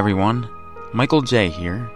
Everyone, 0.00 0.48
Michael 0.94 1.20
J 1.20 1.50
here, 1.50 1.90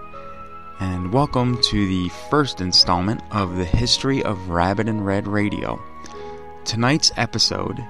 and 0.79 1.11
welcome 1.11 1.59
to 1.63 1.87
the 1.87 2.11
first 2.29 2.61
installment 2.61 3.23
of 3.31 3.57
the 3.57 3.65
History 3.65 4.23
of 4.23 4.51
Rabbit 4.51 4.89
in 4.89 5.03
Red 5.03 5.27
Radio. 5.27 5.83
Tonight's 6.67 7.13
episode 7.17 7.83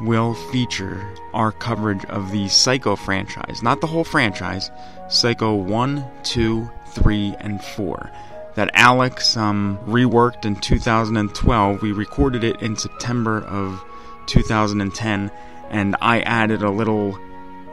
will 0.00 0.34
feature 0.34 1.08
our 1.32 1.52
coverage 1.52 2.04
of 2.06 2.32
the 2.32 2.48
Psycho 2.48 2.96
franchise, 2.96 3.62
not 3.62 3.80
the 3.80 3.86
whole 3.86 4.02
franchise, 4.02 4.72
Psycho 5.08 5.54
1, 5.54 6.04
2, 6.24 6.68
3, 6.88 7.36
and 7.38 7.62
4. 7.62 8.10
That 8.56 8.72
Alex 8.74 9.36
um, 9.36 9.78
reworked 9.86 10.44
in 10.46 10.56
2012. 10.56 11.80
We 11.80 11.92
recorded 11.92 12.42
it 12.42 12.60
in 12.60 12.74
September 12.74 13.42
of 13.42 13.80
2010, 14.26 15.30
and 15.70 15.96
I 16.00 16.22
added 16.22 16.62
a 16.62 16.70
little 16.70 17.16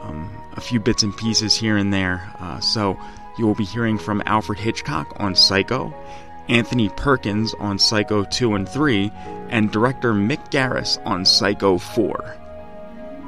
um, 0.00 0.30
a 0.56 0.60
few 0.60 0.80
bits 0.80 1.02
and 1.02 1.16
pieces 1.16 1.54
here 1.54 1.76
and 1.76 1.92
there. 1.92 2.32
Uh, 2.38 2.60
so 2.60 2.98
you 3.38 3.46
will 3.46 3.54
be 3.54 3.64
hearing 3.64 3.98
from 3.98 4.22
Alfred 4.26 4.58
Hitchcock 4.58 5.14
on 5.18 5.34
Psycho, 5.34 5.94
Anthony 6.48 6.88
Perkins 6.90 7.54
on 7.54 7.78
Psycho 7.78 8.24
2 8.24 8.54
and 8.54 8.68
3, 8.68 9.10
and 9.48 9.70
director 9.70 10.12
Mick 10.12 10.50
Garris 10.50 11.04
on 11.06 11.24
Psycho 11.24 11.78
4. 11.78 12.36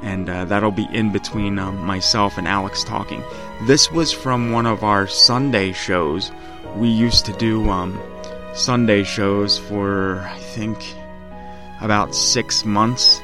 And 0.03 0.29
uh, 0.29 0.45
that'll 0.45 0.71
be 0.71 0.87
in 0.91 1.11
between 1.11 1.57
um, 1.57 1.83
myself 1.83 2.37
and 2.37 2.47
Alex 2.47 2.83
talking. 2.83 3.23
This 3.63 3.91
was 3.91 4.11
from 4.11 4.51
one 4.51 4.65
of 4.65 4.83
our 4.83 5.07
Sunday 5.07 5.71
shows. 5.71 6.31
We 6.75 6.89
used 6.89 7.25
to 7.25 7.33
do 7.33 7.67
um, 7.69 7.99
Sunday 8.53 9.03
shows 9.03 9.57
for, 9.57 10.19
I 10.19 10.37
think, 10.37 10.95
about 11.81 12.13
six 12.13 12.65
months. 12.65 13.21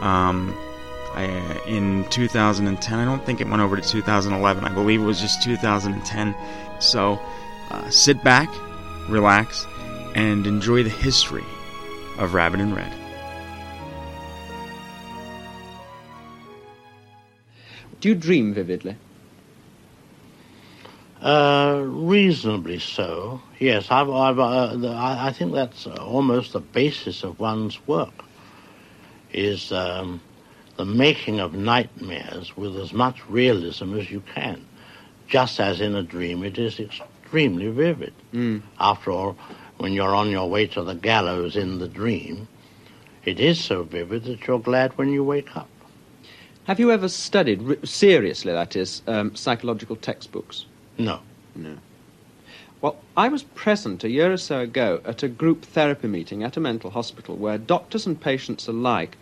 Um, 0.00 0.56
I, 1.16 1.24
in 1.66 2.04
2010. 2.10 2.98
I 2.98 3.04
don't 3.04 3.24
think 3.24 3.40
it 3.40 3.48
went 3.48 3.62
over 3.62 3.76
to 3.76 3.82
2011. 3.82 4.64
I 4.64 4.68
believe 4.68 5.00
it 5.00 5.04
was 5.04 5.20
just 5.20 5.42
2010. 5.42 6.34
So 6.78 7.18
uh, 7.70 7.90
sit 7.90 8.22
back, 8.22 8.50
relax, 9.08 9.66
and 10.14 10.46
enjoy 10.46 10.82
the 10.82 10.90
history 10.90 11.44
of 12.18 12.34
Rabbit 12.34 12.60
in 12.60 12.74
Red. 12.74 12.92
Do 18.00 18.10
you 18.10 18.14
dream 18.14 18.52
vividly? 18.52 18.96
Uh, 21.22 21.82
reasonably 21.86 22.78
so. 22.78 23.40
Yes, 23.58 23.90
I've, 23.90 24.10
I've, 24.10 24.38
uh, 24.38 24.76
I, 24.88 25.28
I 25.28 25.32
think 25.32 25.54
that's 25.54 25.86
almost 25.86 26.52
the 26.52 26.60
basis 26.60 27.24
of 27.24 27.40
one's 27.40 27.84
work. 27.88 28.12
Is 29.32 29.72
um, 29.72 30.20
the 30.76 30.84
making 30.84 31.40
of 31.40 31.54
nightmares 31.54 32.56
with 32.56 32.76
as 32.76 32.92
much 32.92 33.26
realism 33.28 33.98
as 33.98 34.10
you 34.10 34.22
can. 34.34 34.64
Just 35.28 35.58
as 35.58 35.80
in 35.80 35.94
a 35.94 36.02
dream, 36.02 36.44
it 36.44 36.58
is 36.58 36.78
extremely 36.78 37.68
vivid. 37.68 38.14
Mm. 38.32 38.62
After 38.78 39.10
all, 39.10 39.36
when 39.78 39.92
you're 39.92 40.14
on 40.14 40.30
your 40.30 40.48
way 40.48 40.66
to 40.68 40.82
the 40.82 40.94
gallows 40.94 41.56
in 41.56 41.78
the 41.78 41.88
dream, 41.88 42.48
it 43.24 43.40
is 43.40 43.62
so 43.62 43.82
vivid 43.82 44.24
that 44.24 44.46
you're 44.46 44.60
glad 44.60 44.96
when 44.96 45.08
you 45.08 45.24
wake 45.24 45.56
up. 45.56 45.68
Have 46.64 46.80
you 46.80 46.90
ever 46.90 47.08
studied, 47.08 47.86
seriously 47.86 48.52
that 48.52 48.76
is, 48.76 49.02
um, 49.06 49.34
psychological 49.34 49.96
textbooks? 49.96 50.66
No. 50.98 51.20
No. 51.54 51.76
Well, 52.80 52.98
I 53.16 53.28
was 53.28 53.42
present 53.42 54.04
a 54.04 54.10
year 54.10 54.32
or 54.32 54.36
so 54.36 54.60
ago 54.60 55.00
at 55.04 55.22
a 55.22 55.28
group 55.28 55.64
therapy 55.64 56.08
meeting 56.08 56.42
at 56.42 56.56
a 56.56 56.60
mental 56.60 56.90
hospital 56.90 57.36
where 57.36 57.58
doctors 57.58 58.06
and 58.06 58.20
patients 58.20 58.68
alike 58.68 59.16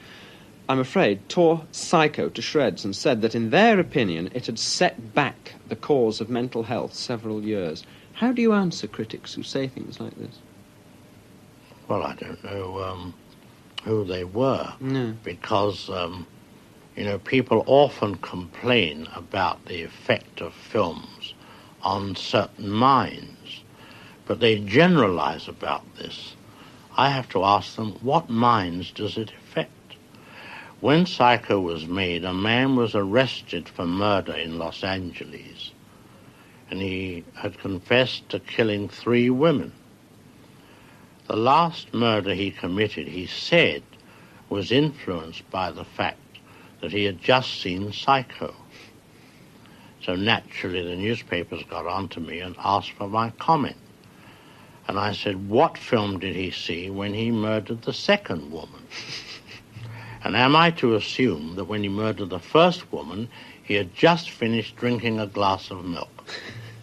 I'm 0.69 0.78
afraid, 0.78 1.28
tore 1.28 1.66
Psycho 1.72 2.30
to 2.30 2.41
shreds 2.41 2.84
and 2.84 2.97
said 2.97 3.20
that, 3.20 3.34
in 3.34 3.50
their 3.50 3.78
opinion, 3.78 4.30
it 4.34 4.47
had 4.47 4.58
set 4.58 5.14
back 5.14 5.54
the 5.69 5.76
cause 5.76 6.20
of 6.20 6.30
mental 6.30 6.62
health 6.62 6.94
several 6.94 7.44
years. 7.44 7.84
How 8.14 8.32
do 8.32 8.41
you 8.41 8.54
answer 8.54 8.86
critics 8.86 9.34
who 9.34 9.42
say 9.42 9.69
things 9.69 10.00
like 10.00 10.16
this? 10.16 10.38
Well, 11.86 12.02
I 12.02 12.14
don't 12.14 12.42
know 12.42 12.82
um, 12.82 13.14
who 13.84 14.04
they 14.04 14.25
were 14.25 14.72
No. 14.80 15.14
because, 15.22 15.91
um, 15.91 16.26
you 16.96 17.04
know, 17.04 17.19
people 17.19 17.62
often 17.66 18.14
complain 18.16 19.06
about 19.14 19.66
the 19.66 19.82
effect 19.82 20.41
of 20.41 20.54
films 20.54 21.34
on 21.82 22.16
certain 22.16 22.70
minds, 22.70 23.62
but 24.25 24.41
they 24.41 24.60
generalize 24.60 25.46
about 25.46 25.82
this. 25.96 26.36
I 26.96 27.10
have 27.10 27.28
to 27.31 27.44
ask 27.44 27.76
them, 27.76 27.98
what 28.00 28.31
minds 28.31 28.91
does 28.92 29.19
it 29.19 29.28
affect? 29.31 29.44
When 30.84 31.06
Psycho 31.06 31.60
was 31.60 31.86
made, 31.86 32.26
a 32.26 32.34
man 32.34 32.76
was 32.76 32.94
arrested 32.94 33.70
for 33.70 33.86
murder 33.86 34.34
in 34.34 34.58
Los 34.58 34.84
Angeles, 34.84 35.72
and 36.68 36.78
he 36.78 37.24
had 37.32 37.56
confessed 37.56 38.28
to 38.28 38.38
killing 38.38 38.90
three 38.90 39.30
women. 39.30 39.72
The 41.26 41.36
last 41.36 41.94
murder 41.94 42.34
he 42.34 42.50
committed, 42.50 43.08
he 43.08 43.26
said, 43.26 43.82
was 44.50 44.70
influenced 44.70 45.48
by 45.50 45.70
the 45.70 45.86
fact 45.86 46.20
that 46.82 46.92
he 46.92 47.04
had 47.04 47.18
just 47.18 47.62
seen 47.62 47.90
Psycho. 47.90 48.54
So 50.02 50.14
naturally, 50.14 50.82
the 50.82 50.96
newspapers 50.96 51.62
got 51.62 51.86
onto 51.86 52.20
me 52.20 52.40
and 52.40 52.56
asked 52.58 52.92
for 52.92 53.08
my 53.08 53.30
comment. 53.38 53.78
And 54.86 54.98
I 54.98 55.14
said, 55.14 55.48
What 55.48 55.78
film 55.78 56.18
did 56.18 56.36
he 56.36 56.50
see 56.50 56.90
when 56.90 57.14
he 57.14 57.30
murdered 57.30 57.80
the 57.80 57.94
second 57.94 58.52
woman? 58.52 58.82
And 60.24 60.36
am 60.36 60.56
I 60.56 60.70
to 60.72 60.94
assume 60.94 61.56
that 61.56 61.64
when 61.64 61.82
he 61.82 61.88
murdered 61.88 62.30
the 62.30 62.38
first 62.38 62.90
woman, 62.90 63.28
he 63.62 63.74
had 63.74 63.94
just 63.94 64.30
finished 64.30 64.76
drinking 64.76 65.20
a 65.20 65.26
glass 65.26 65.70
of 65.70 65.84
milk? 65.84 66.24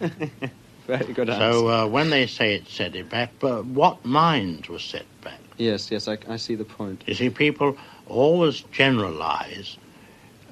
Very 0.86 1.12
good 1.12 1.28
answer. 1.28 1.52
So 1.52 1.68
uh, 1.68 1.86
when 1.86 2.10
they 2.10 2.26
say 2.26 2.54
it 2.54 2.68
set 2.68 2.94
it 2.94 3.08
back, 3.08 3.32
but 3.40 3.64
what 3.64 4.04
minds 4.04 4.68
were 4.68 4.78
set 4.78 5.06
back? 5.22 5.38
yes, 5.58 5.90
yes, 5.90 6.08
I, 6.08 6.18
I 6.28 6.36
see 6.36 6.54
the 6.54 6.64
point. 6.64 7.04
You 7.06 7.14
see, 7.14 7.30
people 7.30 7.76
always 8.06 8.62
generalize, 8.72 9.76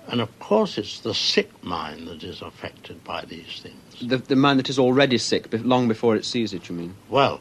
and 0.06 0.20
of 0.20 0.38
course 0.38 0.78
it's 0.78 1.00
the 1.00 1.14
sick 1.14 1.50
mind 1.64 2.06
that 2.08 2.22
is 2.22 2.42
affected 2.42 3.02
by 3.04 3.24
these 3.24 3.60
things. 3.60 3.76
The, 4.00 4.18
the 4.18 4.36
man 4.36 4.56
that 4.58 4.68
is 4.68 4.78
already 4.78 5.18
sick, 5.18 5.48
long 5.52 5.88
before 5.88 6.16
it 6.16 6.24
sees 6.24 6.52
it, 6.52 6.68
you 6.68 6.74
mean? 6.74 6.94
Well, 7.08 7.40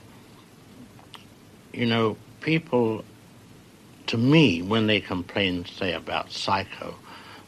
you 1.73 1.85
know, 1.85 2.17
people, 2.41 3.03
to 4.09 4.17
me, 4.17 4.63
when 4.63 4.87
they 4.87 4.99
complain, 4.99 5.65
say, 5.65 5.93
about 5.93 6.31
Psycho, 6.31 6.95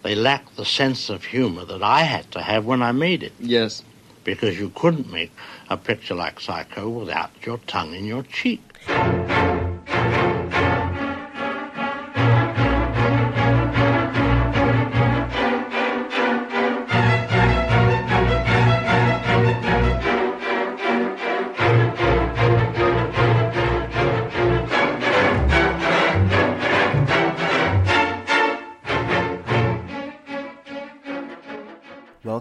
they 0.03 0.13
lack 0.13 0.55
the 0.55 0.65
sense 0.65 1.09
of 1.09 1.25
humor 1.25 1.65
that 1.65 1.81
I 1.81 2.03
had 2.03 2.29
to 2.33 2.41
have 2.41 2.65
when 2.65 2.83
I 2.83 2.91
made 2.91 3.23
it. 3.23 3.33
Yes. 3.39 3.83
Because 4.23 4.59
you 4.59 4.69
couldn't 4.75 5.11
make 5.11 5.31
a 5.71 5.77
picture 5.77 6.13
like 6.13 6.39
Psycho 6.39 6.87
without 6.87 7.31
your 7.43 7.57
tongue 7.65 7.95
in 7.95 8.05
your 8.05 8.21
cheek. 8.21 8.61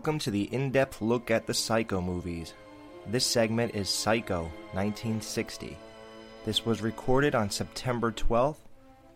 Welcome 0.00 0.18
to 0.20 0.30
the 0.30 0.44
in 0.44 0.70
depth 0.70 1.02
look 1.02 1.30
at 1.30 1.46
the 1.46 1.52
Psycho 1.52 2.00
movies. 2.00 2.54
This 3.08 3.26
segment 3.26 3.74
is 3.74 3.90
Psycho 3.90 4.44
1960. 4.72 5.76
This 6.46 6.64
was 6.64 6.80
recorded 6.80 7.34
on 7.34 7.50
September 7.50 8.10
12th, 8.10 8.56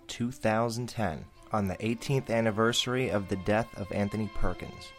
2010, 0.08 1.24
on 1.52 1.68
the 1.68 1.76
18th 1.76 2.28
anniversary 2.28 3.08
of 3.08 3.30
the 3.30 3.36
death 3.46 3.68
of 3.78 3.90
Anthony 3.92 4.28
Perkins. 4.34 4.92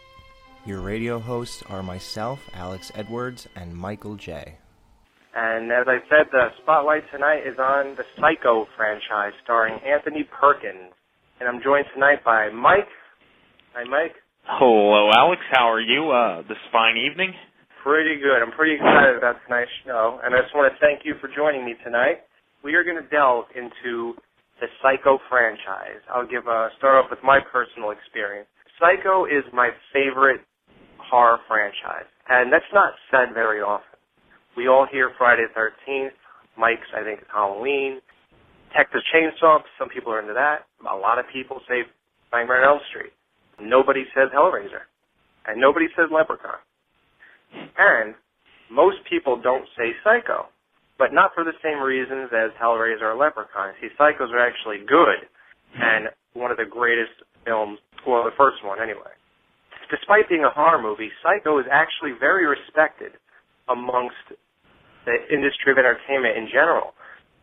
Your 0.64 0.80
radio 0.80 1.20
hosts 1.20 1.62
are 1.68 1.84
myself, 1.84 2.40
Alex 2.52 2.90
Edwards, 2.96 3.46
and 3.54 3.72
Michael 3.72 4.16
J. 4.16 4.58
And 5.36 5.70
as 5.70 5.86
I 5.86 5.98
said, 6.10 6.26
the 6.32 6.48
spotlight 6.60 7.04
tonight 7.12 7.46
is 7.46 7.60
on 7.60 7.94
the 7.94 8.04
Psycho 8.18 8.66
franchise 8.76 9.34
starring 9.44 9.78
Anthony 9.86 10.24
Perkins. 10.24 10.92
And 11.38 11.48
I'm 11.48 11.62
joined 11.62 11.86
tonight 11.94 12.24
by 12.24 12.50
Mike. 12.50 12.88
Hi, 13.72 13.84
Mike. 13.84 14.16
Hello, 14.46 15.10
Alex. 15.10 15.42
How 15.50 15.66
are 15.66 15.82
you 15.82 16.14
uh, 16.14 16.46
this 16.46 16.58
fine 16.70 16.94
evening? 16.94 17.34
Pretty 17.82 18.14
good. 18.22 18.38
I'm 18.38 18.54
pretty 18.54 18.78
excited 18.78 19.18
about 19.18 19.42
tonight's 19.42 19.70
show, 19.84 20.22
and 20.22 20.34
I 20.34 20.38
just 20.38 20.54
want 20.54 20.70
to 20.70 20.78
thank 20.78 21.02
you 21.02 21.14
for 21.20 21.26
joining 21.34 21.66
me 21.66 21.74
tonight. 21.82 22.22
We 22.62 22.74
are 22.78 22.86
going 22.86 22.94
to 22.94 23.08
delve 23.10 23.50
into 23.58 24.14
the 24.62 24.70
Psycho 24.78 25.18
franchise. 25.28 25.98
I'll 26.14 26.26
give 26.26 26.46
a 26.46 26.70
start 26.78 26.94
off 26.94 27.10
with 27.10 27.18
my 27.26 27.42
personal 27.50 27.90
experience. 27.90 28.46
Psycho 28.78 29.26
is 29.26 29.42
my 29.50 29.70
favorite 29.90 30.46
horror 31.02 31.42
franchise, 31.50 32.06
and 32.30 32.52
that's 32.52 32.70
not 32.70 32.94
said 33.10 33.34
very 33.34 33.58
often. 33.60 33.98
We 34.56 34.68
all 34.68 34.86
hear 34.86 35.10
Friday 35.18 35.42
the 35.50 35.58
13th. 35.58 36.14
Mike's, 36.56 36.86
I 36.94 37.02
think, 37.02 37.18
is 37.18 37.30
Halloween. 37.34 37.98
Texas 38.78 39.02
Chainsaw, 39.10 39.58
some 39.74 39.90
people 39.90 40.12
are 40.14 40.22
into 40.22 40.34
that. 40.34 40.70
A 40.86 40.94
lot 40.94 41.18
of 41.18 41.26
people 41.34 41.60
say 41.66 41.82
Nightmare 42.32 42.62
on 42.62 42.78
Elm 42.78 42.80
Street. 42.94 43.12
Nobody 43.60 44.04
says 44.14 44.28
Hellraiser. 44.34 44.86
And 45.46 45.60
nobody 45.60 45.86
says 45.96 46.10
Leprechaun. 46.10 46.58
And 47.78 48.14
most 48.70 48.98
people 49.08 49.40
don't 49.40 49.64
say 49.78 49.94
Psycho, 50.02 50.50
but 50.98 51.12
not 51.12 51.30
for 51.34 51.44
the 51.44 51.54
same 51.62 51.78
reasons 51.78 52.30
as 52.34 52.50
Hellraiser 52.60 53.14
or 53.14 53.16
Leprechaun. 53.16 53.74
See, 53.80 53.88
Psychos 53.98 54.32
are 54.32 54.42
actually 54.42 54.84
good 54.86 55.28
and 55.78 56.08
one 56.34 56.50
of 56.50 56.56
the 56.56 56.68
greatest 56.68 57.12
films, 57.44 57.78
well, 58.06 58.24
the 58.24 58.36
first 58.36 58.64
one 58.64 58.80
anyway. 58.80 59.12
Despite 59.90 60.28
being 60.28 60.44
a 60.44 60.50
horror 60.50 60.82
movie, 60.82 61.10
Psycho 61.22 61.58
is 61.58 61.66
actually 61.70 62.18
very 62.18 62.46
respected 62.46 63.12
amongst 63.68 64.18
the 65.06 65.16
industry 65.30 65.70
of 65.70 65.78
entertainment 65.78 66.36
in 66.36 66.48
general. 66.50 66.94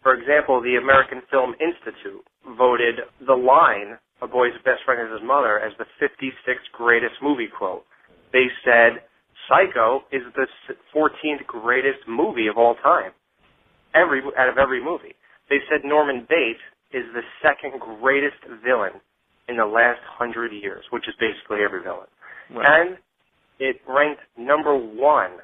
For 0.04 0.14
example, 0.14 0.60
the 0.60 0.76
American 0.76 1.24
Film 1.32 1.56
Institute 1.64 2.24
voted 2.58 3.08
The 3.26 3.34
Line, 3.36 3.96
A 4.24 4.28
Boy's 4.28 4.56
Best 4.64 4.80
Friend 4.86 5.04
is 5.04 5.20
His 5.20 5.28
Mother, 5.28 5.60
as 5.60 5.74
the 5.78 5.86
56th 6.00 6.72
greatest 6.72 7.16
movie 7.22 7.50
quote. 7.52 7.84
They 8.32 8.48
said 8.64 9.04
Psycho 9.50 10.08
is 10.14 10.22
the 10.34 10.48
14th 10.96 11.46
greatest 11.46 12.08
movie 12.08 12.48
of 12.48 12.58
all 12.58 12.76
time. 12.76 13.12
Every 13.94 14.22
out 14.40 14.48
of 14.48 14.58
every 14.58 14.84
movie, 14.84 15.14
they 15.50 15.58
said 15.70 15.82
Norman 15.84 16.26
Bates 16.30 16.64
is 16.94 17.04
the 17.14 17.22
second 17.44 17.82
greatest 17.82 18.40
villain 18.64 19.02
in 19.50 19.58
the 19.58 19.66
last 19.66 20.00
hundred 20.08 20.54
years, 20.54 20.86
which 20.92 21.04
is 21.08 21.14
basically 21.20 21.60
every 21.64 21.84
villain. 21.84 22.08
Right. 22.50 22.66
And 22.66 22.98
it 23.60 23.82
ranked 23.88 24.22
number 24.38 24.74
one 24.78 25.44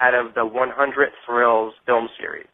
out 0.00 0.14
of 0.14 0.34
the 0.34 0.44
100 0.44 1.08
Thrills 1.24 1.74
film 1.86 2.08
series. 2.18 2.48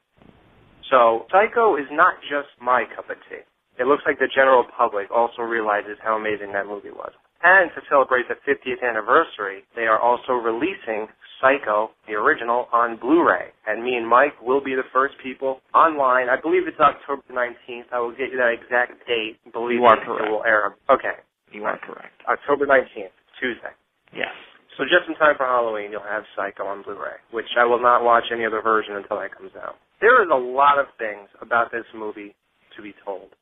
So 0.91 1.25
Psycho 1.33 1.77
is 1.77 1.87
not 1.91 2.15
just 2.23 2.53
my 2.61 2.85
cup 2.95 3.09
of 3.09 3.17
tea. 3.31 3.43
It 3.79 3.87
looks 3.87 4.03
like 4.07 4.19
the 4.19 4.29
general 4.33 4.65
public 4.77 5.11
also 5.11 5.43
realizes 5.43 5.99
how 6.03 6.17
amazing 6.17 6.53
that 6.53 6.67
movie 6.67 6.91
was. 6.91 7.13
And 7.45 7.71
to 7.77 7.81
celebrate 7.89 8.25
the 8.29 8.41
50th 8.49 8.83
anniversary, 8.83 9.63
they 9.77 9.85
are 9.85 10.01
also 10.01 10.33
releasing 10.33 11.07
Psycho, 11.41 11.93
the 12.09 12.15
original, 12.15 12.67
on 12.73 12.97
Blu-ray. 12.97 13.53
And 13.67 13.85
me 13.85 13.95
and 13.95 14.09
Mike 14.09 14.41
will 14.41 14.65
be 14.65 14.75
the 14.75 14.89
first 14.93 15.15
people 15.23 15.61
online. 15.75 16.29
I 16.33 16.41
believe 16.41 16.67
it's 16.67 16.81
October 16.81 17.23
19th. 17.31 17.93
I 17.93 18.01
will 18.01 18.17
get 18.17 18.33
you 18.33 18.41
that 18.41 18.57
exact 18.57 19.05
date. 19.07 19.37
Believe 19.53 19.79
you 19.81 19.85
are 19.85 19.97
me, 19.97 20.03
correct. 20.07 20.25
It 20.27 20.31
will 20.33 20.45
air. 20.49 20.75
Okay. 20.89 21.21
You 21.53 21.65
are 21.65 21.79
correct. 21.79 22.17
October 22.27 22.67
19th, 22.67 23.13
Tuesday. 23.39 23.77
Yes. 24.17 24.33
So 24.81 24.85
just 24.85 25.09
in 25.09 25.15
time 25.17 25.37
for 25.37 25.45
Halloween, 25.45 25.93
you'll 25.93 26.09
have 26.09 26.25
Psycho 26.35 26.65
on 26.65 26.83
Blu-ray, 26.83 27.21
which 27.31 27.53
I 27.61 27.65
will 27.65 27.81
not 27.81 28.03
watch 28.03 28.25
any 28.33 28.45
other 28.45 28.63
version 28.65 28.97
until 28.97 29.21
that 29.21 29.37
comes 29.37 29.53
out. 29.61 29.77
There 30.01 30.25
is 30.25 30.29
a 30.33 30.37
lot 30.37 30.81
of 30.81 30.87
things 30.99 31.29
about 31.41 31.71
this 31.71 31.85
movie 31.95 32.35
to 32.77 32.83
be 32.83 32.93
told 33.05 33.37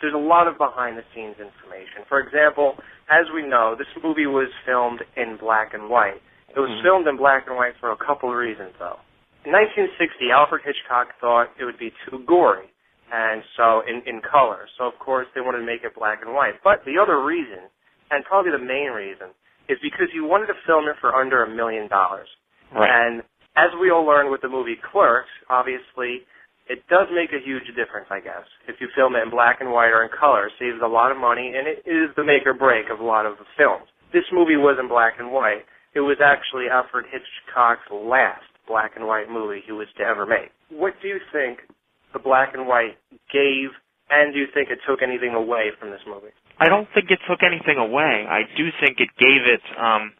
there's 0.00 0.14
a 0.14 0.20
lot 0.20 0.46
of 0.46 0.58
behind 0.58 0.96
the 0.96 1.06
scenes 1.14 1.36
information. 1.38 2.06
For 2.08 2.20
example, 2.20 2.78
as 3.10 3.26
we 3.34 3.42
know, 3.42 3.74
this 3.78 3.90
movie 4.02 4.26
was 4.26 4.48
filmed 4.66 5.02
in 5.16 5.36
black 5.40 5.74
and 5.74 5.90
white. 5.90 6.22
It 6.48 6.60
was 6.60 6.70
mm-hmm. 6.70 6.86
filmed 6.86 7.06
in 7.06 7.16
black 7.16 7.46
and 7.46 7.56
white 7.56 7.74
for 7.80 7.92
a 7.92 7.98
couple 7.98 8.30
of 8.30 8.36
reasons, 8.36 8.72
though. 8.78 9.00
In 9.44 9.52
1960, 9.54 10.30
Alfred 10.34 10.62
Hitchcock 10.64 11.14
thought 11.20 11.54
it 11.58 11.64
would 11.64 11.78
be 11.78 11.94
too 12.04 12.20
gory, 12.26 12.68
and 13.12 13.42
so 13.56 13.82
in, 13.86 14.02
in 14.04 14.20
color. 14.20 14.66
So 14.76 14.84
of 14.84 14.98
course 14.98 15.26
they 15.34 15.40
wanted 15.40 15.64
to 15.64 15.68
make 15.68 15.84
it 15.84 15.94
black 15.94 16.20
and 16.20 16.34
white. 16.34 16.58
But 16.62 16.84
the 16.84 16.98
other 17.00 17.22
reason, 17.22 17.70
and 18.10 18.24
probably 18.24 18.52
the 18.52 18.62
main 18.62 18.90
reason, 18.92 19.32
is 19.68 19.78
because 19.80 20.08
he 20.12 20.20
wanted 20.20 20.48
to 20.48 20.58
film 20.66 20.88
it 20.88 20.96
for 21.00 21.14
under 21.14 21.44
a 21.44 21.48
million 21.48 21.88
dollars. 21.88 22.28
And 22.72 23.22
as 23.56 23.72
we 23.80 23.90
all 23.90 24.04
learned 24.04 24.30
with 24.30 24.42
the 24.42 24.48
movie 24.48 24.76
Clerks, 24.76 25.32
obviously 25.48 26.28
it 26.68 26.84
does 26.88 27.08
make 27.12 27.32
a 27.32 27.40
huge 27.40 27.66
difference, 27.72 28.08
I 28.10 28.20
guess. 28.20 28.44
If 28.68 28.76
you 28.80 28.88
film 28.94 29.16
it 29.16 29.24
in 29.24 29.30
black 29.30 29.60
and 29.60 29.72
white 29.72 29.88
or 29.88 30.04
in 30.04 30.12
color, 30.12 30.52
saves 30.60 30.78
a 30.84 30.88
lot 30.88 31.10
of 31.10 31.16
money, 31.16 31.52
and 31.56 31.66
it 31.66 31.80
is 31.88 32.12
the 32.16 32.24
make 32.24 32.44
or 32.44 32.52
break 32.52 32.92
of 32.92 33.00
a 33.00 33.04
lot 33.04 33.24
of 33.24 33.40
the 33.40 33.48
films. 33.56 33.88
This 34.12 34.28
movie 34.32 34.56
was 34.56 34.76
in 34.80 34.88
black 34.88 35.14
and 35.18 35.32
white. 35.32 35.64
It 35.94 36.00
was 36.00 36.20
actually 36.20 36.68
Alfred 36.68 37.06
Hitchcock's 37.08 37.88
last 37.90 38.44
black 38.68 38.92
and 38.96 39.08
white 39.08 39.32
movie 39.32 39.64
he 39.64 39.72
was 39.72 39.88
to 39.96 40.04
ever 40.04 40.26
make. 40.26 40.52
What 40.68 40.92
do 41.00 41.08
you 41.08 41.18
think 41.32 41.64
the 42.12 42.20
black 42.20 42.52
and 42.52 42.68
white 42.68 43.00
gave, 43.32 43.72
and 44.12 44.32
do 44.32 44.38
you 44.38 44.46
think 44.52 44.68
it 44.68 44.78
took 44.84 45.00
anything 45.00 45.32
away 45.32 45.72
from 45.80 45.90
this 45.90 46.04
movie? 46.06 46.36
I 46.60 46.68
don't 46.68 46.88
think 46.92 47.10
it 47.10 47.20
took 47.28 47.40
anything 47.40 47.80
away. 47.80 48.28
I 48.28 48.44
do 48.56 48.68
think 48.84 49.00
it 49.00 49.08
gave 49.16 49.48
it 49.48 49.64
um, 49.80 50.12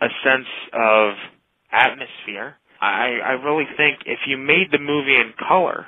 a 0.00 0.08
sense 0.24 0.48
of 0.72 1.20
atmosphere 1.72 2.56
I 2.84 3.18
I 3.24 3.32
really 3.32 3.66
think 3.76 4.00
if 4.06 4.20
you 4.26 4.36
made 4.36 4.68
the 4.70 4.78
movie 4.78 5.16
in 5.16 5.32
color, 5.48 5.86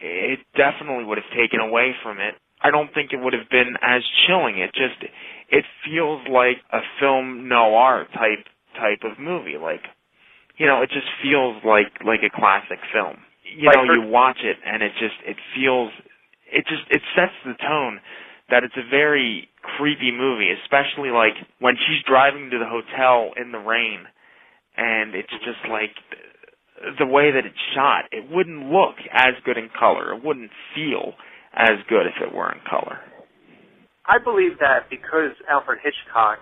it 0.00 0.40
definitely 0.56 1.04
would 1.04 1.18
have 1.18 1.30
taken 1.36 1.60
away 1.60 1.94
from 2.02 2.18
it. 2.18 2.34
I 2.62 2.70
don't 2.70 2.92
think 2.94 3.12
it 3.12 3.20
would 3.20 3.32
have 3.32 3.48
been 3.50 3.74
as 3.82 4.02
chilling. 4.26 4.58
It 4.58 4.72
just 4.74 5.10
it 5.50 5.64
feels 5.84 6.26
like 6.28 6.58
a 6.72 6.80
film 7.00 7.48
noir 7.48 8.06
type 8.14 8.46
type 8.78 9.00
of 9.04 9.18
movie. 9.18 9.56
Like 9.60 9.82
you 10.56 10.66
know, 10.66 10.82
it 10.82 10.90
just 10.90 11.06
feels 11.22 11.62
like 11.64 11.92
like 12.04 12.20
a 12.22 12.30
classic 12.30 12.78
film. 12.92 13.18
You 13.44 13.70
know, 13.70 13.84
you 13.84 14.02
watch 14.08 14.38
it 14.42 14.56
and 14.64 14.82
it 14.82 14.92
just 14.98 15.16
it 15.26 15.36
feels 15.54 15.90
it 16.50 16.64
just 16.66 16.82
it 16.90 17.02
sets 17.14 17.34
the 17.44 17.54
tone 17.60 18.00
that 18.50 18.62
it's 18.62 18.76
a 18.76 18.88
very 18.88 19.48
creepy 19.62 20.12
movie, 20.12 20.50
especially 20.62 21.10
like 21.10 21.34
when 21.60 21.74
she's 21.76 22.02
driving 22.06 22.50
to 22.50 22.58
the 22.58 22.68
hotel 22.68 23.32
in 23.36 23.52
the 23.52 23.58
rain 23.58 24.06
and 24.76 25.14
it's 25.14 25.32
just 25.44 25.62
like 25.70 25.94
the 26.98 27.06
way 27.06 27.30
that 27.30 27.46
it's 27.46 27.64
shot. 27.74 28.04
It 28.12 28.28
wouldn't 28.30 28.70
look 28.70 28.96
as 29.12 29.34
good 29.44 29.56
in 29.56 29.70
color. 29.78 30.14
It 30.14 30.24
wouldn't 30.24 30.50
feel 30.74 31.14
as 31.54 31.78
good 31.88 32.06
if 32.06 32.18
it 32.20 32.34
were 32.34 32.50
in 32.50 32.60
color. 32.68 32.98
I 34.06 34.18
believe 34.22 34.58
that 34.60 34.90
because 34.90 35.32
Alfred 35.48 35.78
Hitchcock 35.82 36.38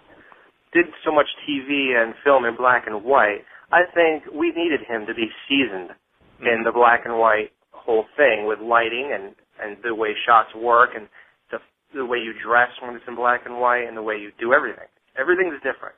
did 0.72 0.86
so 1.04 1.12
much 1.12 1.28
TV 1.46 1.94
and 1.94 2.14
film 2.24 2.44
in 2.44 2.56
black 2.56 2.86
and 2.86 3.04
white, 3.04 3.44
I 3.70 3.84
think 3.94 4.24
we 4.34 4.50
needed 4.56 4.80
him 4.88 5.06
to 5.06 5.14
be 5.14 5.28
seasoned 5.46 5.90
mm-hmm. 5.92 6.46
in 6.48 6.64
the 6.64 6.72
black 6.72 7.02
and 7.04 7.18
white 7.18 7.52
whole 7.70 8.04
thing 8.16 8.46
with 8.46 8.58
lighting 8.60 9.10
and 9.12 9.34
and 9.62 9.76
the 9.84 9.94
way 9.94 10.14
shots 10.26 10.48
work 10.56 10.90
and 10.96 11.06
the 11.50 11.58
the 11.94 12.04
way 12.04 12.18
you 12.18 12.32
dress 12.42 12.70
when 12.80 12.96
it's 12.96 13.04
in 13.06 13.14
black 13.14 13.42
and 13.44 13.60
white 13.60 13.86
and 13.86 13.96
the 13.96 14.02
way 14.02 14.16
you 14.16 14.32
do 14.40 14.52
everything. 14.52 14.88
Everything's 15.18 15.60
different. 15.62 15.94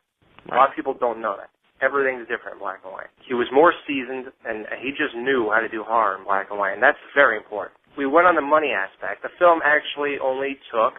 Right. 0.49 0.57
A 0.57 0.59
lot 0.59 0.69
of 0.69 0.76
people 0.76 0.93
don't 0.99 1.23
know 1.23 1.37
that 1.38 1.53
everything's 1.83 2.28
different 2.28 2.59
in 2.59 2.62
black 2.62 2.81
and 2.85 2.93
white. 2.93 3.11
He 3.26 3.35
was 3.35 3.49
more 3.52 3.73
seasoned, 3.87 4.31
and 4.45 4.66
he 4.83 4.90
just 4.90 5.14
knew 5.16 5.50
how 5.52 5.61
to 5.61 5.69
do 5.69 5.83
horror 5.83 6.19
in 6.19 6.25
black 6.25 6.49
and 6.50 6.59
white, 6.59 6.75
and 6.75 6.83
that's 6.83 7.00
very 7.14 7.37
important. 7.37 7.75
We 7.97 8.07
went 8.07 8.26
on 8.26 8.35
the 8.35 8.45
money 8.45 8.71
aspect. 8.75 9.23
The 9.23 9.35
film 9.38 9.61
actually 9.64 10.19
only 10.23 10.59
took 10.71 10.99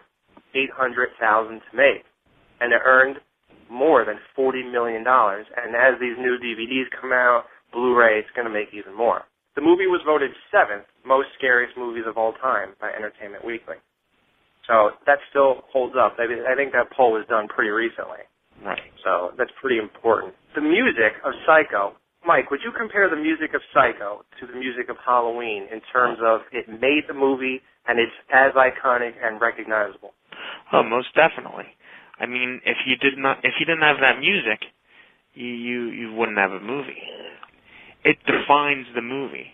eight 0.54 0.72
hundred 0.72 1.10
thousand 1.20 1.60
to 1.70 1.72
make, 1.76 2.04
and 2.60 2.72
it 2.72 2.80
earned 2.84 3.20
more 3.70 4.04
than 4.04 4.16
forty 4.34 4.62
million 4.62 5.04
dollars. 5.04 5.46
And 5.56 5.76
as 5.76 6.00
these 6.00 6.16
new 6.16 6.38
DVDs 6.40 6.88
come 7.00 7.12
out, 7.12 7.44
Blu-ray, 7.72 8.18
it's 8.18 8.32
going 8.34 8.46
to 8.46 8.52
make 8.52 8.72
even 8.72 8.96
more. 8.96 9.24
The 9.56 9.60
movie 9.60 9.88
was 9.88 10.00
voted 10.04 10.30
seventh 10.52 10.84
most 11.04 11.28
scariest 11.36 11.76
movies 11.76 12.04
of 12.06 12.16
all 12.16 12.32
time 12.40 12.74
by 12.80 12.90
Entertainment 12.92 13.44
Weekly. 13.44 13.76
So 14.66 14.90
that 15.06 15.18
still 15.30 15.62
holds 15.72 15.94
up. 15.96 16.16
I 16.18 16.26
think 16.56 16.72
that 16.72 16.90
poll 16.96 17.12
was 17.12 17.24
done 17.28 17.48
pretty 17.48 17.70
recently. 17.70 18.26
Right. 18.64 18.80
So 19.04 19.32
that's 19.38 19.50
pretty 19.60 19.78
important. 19.78 20.34
The 20.54 20.60
music 20.62 21.20
of 21.24 21.32
Psycho. 21.46 21.94
Mike, 22.26 22.50
would 22.50 22.60
you 22.64 22.72
compare 22.76 23.08
the 23.08 23.16
music 23.16 23.54
of 23.54 23.60
Psycho 23.72 24.24
to 24.40 24.46
the 24.46 24.58
music 24.58 24.88
of 24.88 24.96
Halloween 25.04 25.68
in 25.70 25.80
terms 25.92 26.18
of 26.24 26.40
it 26.50 26.66
made 26.68 27.04
the 27.06 27.14
movie 27.14 27.62
and 27.86 28.00
it's 28.00 28.12
as 28.34 28.50
iconic 28.58 29.12
and 29.22 29.40
recognizable? 29.40 30.10
Oh, 30.72 30.82
most 30.82 31.14
definitely. 31.14 31.70
I 32.18 32.26
mean, 32.26 32.60
if 32.64 32.78
you 32.86 32.96
did 32.96 33.18
not, 33.18 33.38
if 33.44 33.54
you 33.60 33.66
didn't 33.66 33.82
have 33.86 33.98
that 34.00 34.18
music, 34.18 34.58
you 35.34 35.46
you, 35.46 35.80
you 35.90 36.14
wouldn't 36.14 36.38
have 36.38 36.50
a 36.50 36.60
movie. 36.60 36.98
It 38.04 38.16
defines 38.26 38.86
the 38.94 39.02
movie. 39.02 39.52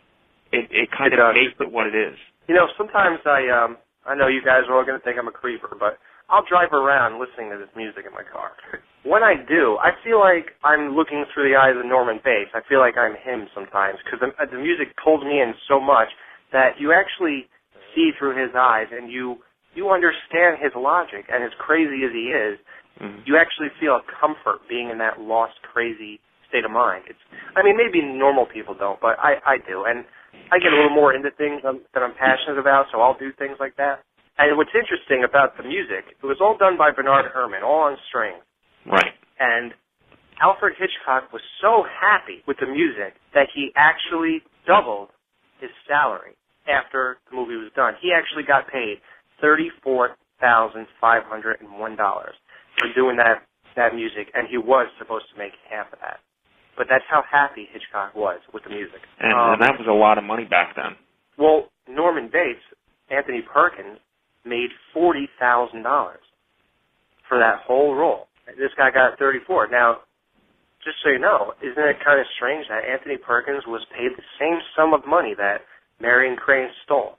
It 0.52 0.68
it 0.70 0.88
kind 0.96 1.12
It 1.12 1.18
of 1.18 1.32
does. 1.32 1.34
makes 1.34 1.56
it 1.60 1.70
what 1.72 1.86
it 1.86 1.94
is. 1.94 2.16
You 2.48 2.54
know, 2.54 2.68
sometimes 2.78 3.18
I 3.26 3.48
um 3.52 3.76
I 4.06 4.14
know 4.14 4.28
you 4.28 4.40
guys 4.44 4.62
are 4.68 4.76
all 4.78 4.84
gonna 4.84 5.00
think 5.04 5.18
I'm 5.18 5.28
a 5.28 5.32
creeper, 5.34 5.76
but 5.78 5.98
I'll 6.30 6.44
drive 6.46 6.72
around 6.72 7.20
listening 7.20 7.50
to 7.50 7.58
this 7.58 7.70
music 7.76 8.04
in 8.06 8.12
my 8.12 8.22
car. 8.24 8.52
when 9.04 9.22
I 9.22 9.34
do, 9.34 9.78
I 9.82 9.90
feel 10.04 10.20
like 10.20 10.54
I'm 10.64 10.94
looking 10.94 11.24
through 11.32 11.50
the 11.50 11.56
eyes 11.56 11.74
of 11.76 11.84
Norman 11.86 12.20
Bates. 12.24 12.50
I 12.54 12.60
feel 12.68 12.78
like 12.80 12.96
I'm 12.96 13.16
him 13.18 13.48
sometimes 13.54 13.98
because 14.04 14.20
the, 14.20 14.30
the 14.46 14.60
music 14.60 14.94
pulls 15.02 15.22
me 15.24 15.40
in 15.40 15.54
so 15.68 15.80
much 15.80 16.08
that 16.52 16.78
you 16.78 16.92
actually 16.92 17.48
see 17.94 18.10
through 18.18 18.36
his 18.40 18.54
eyes 18.56 18.86
and 18.92 19.10
you 19.10 19.38
you 19.74 19.88
understand 19.88 20.60
his 20.60 20.72
logic. 20.76 21.24
And 21.32 21.42
as 21.42 21.52
crazy 21.56 22.04
as 22.04 22.12
he 22.12 22.28
is, 22.28 22.60
Mhm. 23.00 23.24
you 23.24 23.38
actually 23.40 23.70
feel 23.80 23.96
a 23.96 24.02
comfort 24.20 24.60
being 24.68 24.90
in 24.90 24.98
that 24.98 25.18
lost, 25.18 25.56
crazy 25.62 26.20
state 26.46 26.64
of 26.64 26.70
mind. 26.70 27.04
It's, 27.08 27.18
I 27.56 27.62
mean, 27.62 27.76
maybe 27.76 28.02
normal 28.02 28.44
people 28.44 28.74
don't, 28.74 29.00
but 29.00 29.16
I, 29.18 29.40
I 29.46 29.56
do, 29.64 29.84
and 29.84 30.04
I 30.52 30.58
get 30.58 30.72
a 30.72 30.76
little 30.76 30.92
more 30.92 31.14
into 31.14 31.30
things 31.30 31.62
I'm, 31.64 31.80
that 31.94 32.02
I'm 32.02 32.12
passionate 32.12 32.58
about, 32.58 32.86
so 32.92 33.00
I'll 33.00 33.16
do 33.16 33.32
things 33.32 33.56
like 33.58 33.76
that. 33.76 34.04
And 34.38 34.56
what's 34.56 34.72
interesting 34.74 35.24
about 35.28 35.56
the 35.56 35.62
music, 35.62 36.16
it 36.22 36.26
was 36.26 36.38
all 36.40 36.56
done 36.56 36.76
by 36.78 36.90
Bernard 36.90 37.30
Herrmann, 37.32 37.62
all 37.62 37.92
on 37.92 37.96
strings, 38.08 38.42
Right. 38.86 39.12
and 39.38 39.74
Alfred 40.40 40.74
Hitchcock 40.78 41.32
was 41.32 41.42
so 41.60 41.84
happy 41.84 42.42
with 42.46 42.56
the 42.58 42.66
music 42.66 43.14
that 43.34 43.48
he 43.54 43.70
actually 43.76 44.42
doubled 44.66 45.10
his 45.60 45.70
salary 45.86 46.34
after 46.66 47.18
the 47.30 47.36
movie 47.36 47.56
was 47.56 47.70
done. 47.76 47.94
He 48.00 48.12
actually 48.12 48.42
got 48.42 48.66
paid 48.68 49.00
thirty-four 49.40 50.16
thousand 50.40 50.86
five 51.00 51.22
hundred 51.24 51.60
and 51.60 51.78
one 51.78 51.94
dollars 51.94 52.34
for 52.78 52.88
doing 52.94 53.16
that 53.18 53.44
that 53.76 53.94
music, 53.94 54.28
and 54.34 54.48
he 54.48 54.56
was 54.58 54.88
supposed 54.98 55.26
to 55.32 55.38
make 55.38 55.52
half 55.70 55.92
of 55.92 56.00
that. 56.00 56.20
But 56.76 56.88
that's 56.90 57.04
how 57.08 57.22
happy 57.30 57.68
Hitchcock 57.72 58.14
was 58.16 58.40
with 58.52 58.64
the 58.64 58.70
music. 58.70 59.00
And, 59.20 59.32
Um, 59.32 59.52
and 59.54 59.62
that 59.62 59.78
was 59.78 59.86
a 59.86 59.92
lot 59.92 60.18
of 60.18 60.24
money 60.24 60.44
back 60.44 60.74
then. 60.74 60.96
well, 61.38 61.68
Norman 61.88 62.28
Bates, 62.32 62.60
Anthony 63.10 63.42
Perkins, 63.42 63.98
made 64.44 64.70
forty 64.92 65.28
thousand 65.38 65.82
dollars 65.82 66.22
for 67.28 67.38
that 67.38 67.60
whole 67.66 67.94
role. 67.94 68.26
This 68.58 68.72
guy 68.76 68.90
got 68.90 69.18
thirty-four. 69.18 69.68
Now, 69.68 70.02
just 70.84 70.96
so 71.02 71.10
you 71.10 71.18
know, 71.18 71.54
isn't 71.62 71.78
it 71.78 71.96
kind 72.04 72.18
of 72.20 72.26
strange 72.36 72.66
that 72.68 72.82
Anthony 72.84 73.16
Perkins 73.16 73.62
was 73.66 73.84
paid 73.94 74.10
the 74.16 74.26
same 74.38 74.58
sum 74.76 74.92
of 74.94 75.06
money 75.06 75.34
that 75.38 75.62
Marion 76.00 76.36
Crane 76.36 76.68
stole? 76.84 77.18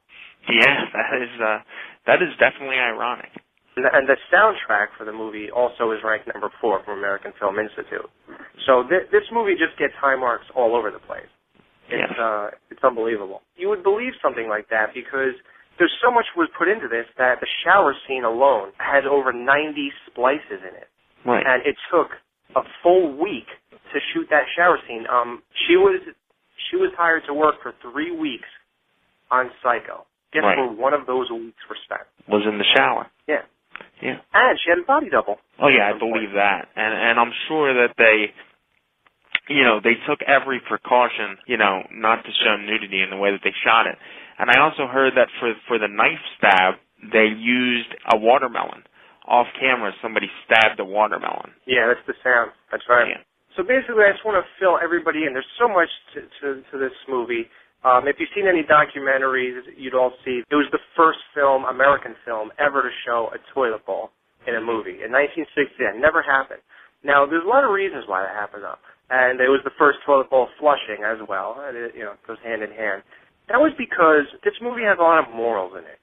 Yeah, 0.50 0.84
that 0.94 1.12
is 1.24 1.34
uh 1.40 1.60
that 2.06 2.20
is 2.22 2.36
definitely 2.40 2.76
ironic. 2.76 3.32
And 3.76 4.06
the, 4.06 4.18
soundtrack 4.30 4.94
for 4.98 5.06
the 5.06 5.12
movie 5.12 5.50
also 5.50 5.90
is 5.92 6.00
ranked 6.06 6.30
number 6.32 6.52
four 6.62 6.84
from 6.86 7.00
American 7.00 7.34
Film 7.40 7.58
Institute. 7.58 8.06
So 8.68 8.84
th- 8.86 9.10
this 9.10 9.26
movie 9.34 9.58
just 9.58 9.74
gets 9.80 9.94
high 9.98 10.16
marks 10.16 10.46
all 10.56 10.76
over 10.76 10.92
the 10.92 11.00
place. 11.02 11.26
It's 11.90 12.06
Yes. 12.06 12.14
uh, 12.22 12.48
it's 12.70 12.84
unbelievable. 12.84 13.42
You 13.58 13.70
would 13.70 13.82
believe 13.82 14.14
something 14.22 14.48
like 14.48 14.70
that 14.70 14.94
because 14.94 15.34
there's 15.80 15.94
so 16.04 16.12
much 16.12 16.26
was 16.38 16.50
put 16.58 16.68
into 16.68 16.88
this 16.88 17.06
that 17.18 17.40
the 17.40 17.48
shower 17.64 17.94
scene 18.08 18.24
alone 18.24 18.72
has 18.78 19.04
over 19.10 19.34
90 19.34 19.92
splices 20.08 20.62
in 20.62 20.74
it, 20.76 20.88
Right. 21.26 21.44
and 21.46 21.66
it 21.66 21.76
took 21.92 22.12
a 22.56 22.62
full 22.84 23.12
week 23.18 23.48
to 23.72 24.00
shoot 24.14 24.28
that 24.30 24.44
shower 24.56 24.78
scene. 24.88 25.06
Um, 25.10 25.42
she 25.68 25.76
was 25.78 26.00
she 26.70 26.78
was 26.78 26.92
hired 26.98 27.24
to 27.28 27.34
work 27.34 27.56
for 27.62 27.74
three 27.82 28.12
weeks 28.12 28.48
on 29.32 29.50
Psycho. 29.62 30.06
Guess 30.32 30.44
Right. 30.44 30.58
where 30.58 30.68
one 30.68 30.94
of 30.94 31.06
those 31.06 31.30
weeks 31.30 31.62
were 31.70 31.78
spent? 31.86 32.02
was 32.28 32.46
in 32.46 32.58
the 32.58 32.64
shower. 32.76 33.08
Yeah. 33.28 33.42
Yeah. 34.02 34.18
And 34.34 34.60
she 34.64 34.70
had 34.70 34.80
a 34.80 34.84
body 34.84 35.10
double. 35.10 35.40
Oh 35.60 35.68
yeah, 35.68 35.88
I 35.88 35.92
some 35.92 36.00
point. 36.00 36.14
believe 36.14 36.34
that, 36.34 36.70
and 36.76 36.94
and 36.94 37.20
I'm 37.20 37.34
sure 37.48 37.74
that 37.74 37.96
they, 37.98 38.34
you 39.50 39.64
know, 39.64 39.80
they 39.84 39.96
took 40.08 40.22
every 40.24 40.60
precaution, 40.60 41.38
you 41.48 41.58
know, 41.58 41.84
not 41.92 42.24
to 42.24 42.32
show 42.44 42.56
nudity 42.58 43.02
in 43.02 43.10
the 43.10 43.18
way 43.18 43.32
that 43.32 43.42
they 43.44 43.54
shot 43.64 43.88
it. 43.88 43.98
And 44.40 44.50
I 44.50 44.60
also 44.60 44.88
heard 44.88 45.14
that 45.16 45.30
for 45.40 45.54
for 45.68 45.78
the 45.78 45.88
knife 45.88 46.22
stab, 46.38 46.76
they 47.12 47.30
used 47.34 47.92
a 48.14 48.18
watermelon 48.18 48.84
off 49.28 49.48
camera. 49.60 49.92
Somebody 50.02 50.28
stabbed 50.46 50.80
a 50.80 50.86
watermelon. 50.86 51.52
Yeah, 51.66 51.88
that's 51.88 52.06
the 52.08 52.18
sound. 52.24 52.52
That's 52.72 52.84
right. 52.90 53.08
Yeah. 53.10 53.22
So 53.56 53.62
basically, 53.62 54.02
I 54.10 54.12
just 54.12 54.26
want 54.26 54.42
to 54.42 54.46
fill 54.58 54.82
everybody 54.82 55.30
in. 55.30 55.34
There's 55.34 55.54
so 55.62 55.70
much 55.70 55.90
to, 56.18 56.26
to, 56.42 56.48
to 56.74 56.76
this 56.82 56.96
movie. 57.06 57.46
Um, 57.86 58.08
if 58.08 58.16
you've 58.18 58.32
seen 58.34 58.48
any 58.48 58.64
documentaries, 58.64 59.62
you'd 59.78 59.94
all 59.94 60.16
see 60.26 60.42
it 60.42 60.56
was 60.56 60.72
the 60.72 60.82
first 60.98 61.20
film, 61.36 61.66
American 61.68 62.16
film, 62.26 62.50
ever 62.58 62.82
to 62.82 62.90
show 63.06 63.30
a 63.36 63.40
toilet 63.54 63.86
bowl 63.86 64.10
in 64.48 64.56
a 64.56 64.64
movie. 64.64 65.04
In 65.04 65.12
1960, 65.12 65.84
that 65.84 66.00
never 66.00 66.24
happened. 66.24 66.64
Now, 67.04 67.28
there's 67.28 67.44
a 67.44 67.52
lot 67.52 67.68
of 67.68 67.72
reasons 67.76 68.08
why 68.08 68.24
that 68.24 68.34
happened, 68.34 68.64
though. 68.64 68.80
And 69.12 69.38
it 69.44 69.52
was 69.52 69.60
the 69.68 69.76
first 69.78 70.00
toilet 70.08 70.32
bowl 70.32 70.48
flushing 70.58 71.04
as 71.04 71.20
well. 71.28 71.60
And 71.60 71.76
it, 71.76 71.92
you 71.94 72.08
know, 72.08 72.16
goes 72.26 72.40
hand 72.42 72.64
in 72.64 72.72
hand. 72.72 73.04
That 73.50 73.60
was 73.60 73.74
because 73.78 74.28
this 74.44 74.56
movie 74.62 74.88
has 74.88 74.98
a 75.00 75.04
lot 75.04 75.20
of 75.20 75.34
morals 75.36 75.76
in 75.76 75.84
it. 75.84 76.00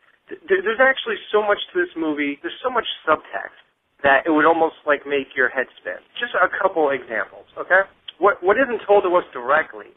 There's 0.46 0.78
actually 0.78 1.18
so 1.32 1.42
much 1.42 1.58
to 1.72 1.80
this 1.80 1.90
movie. 1.96 2.38
There's 2.42 2.56
so 2.62 2.70
much 2.70 2.86
subtext 3.02 3.58
that 4.02 4.24
it 4.24 4.30
would 4.30 4.46
almost 4.46 4.78
like 4.86 5.02
make 5.04 5.34
your 5.34 5.48
head 5.50 5.66
spin. 5.80 5.98
Just 6.20 6.32
a 6.38 6.46
couple 6.46 6.90
examples, 6.90 7.46
okay? 7.58 7.82
What 8.18 8.38
what 8.44 8.56
isn't 8.60 8.84
told 8.86 9.02
to 9.04 9.12
us 9.16 9.26
directly, 9.32 9.90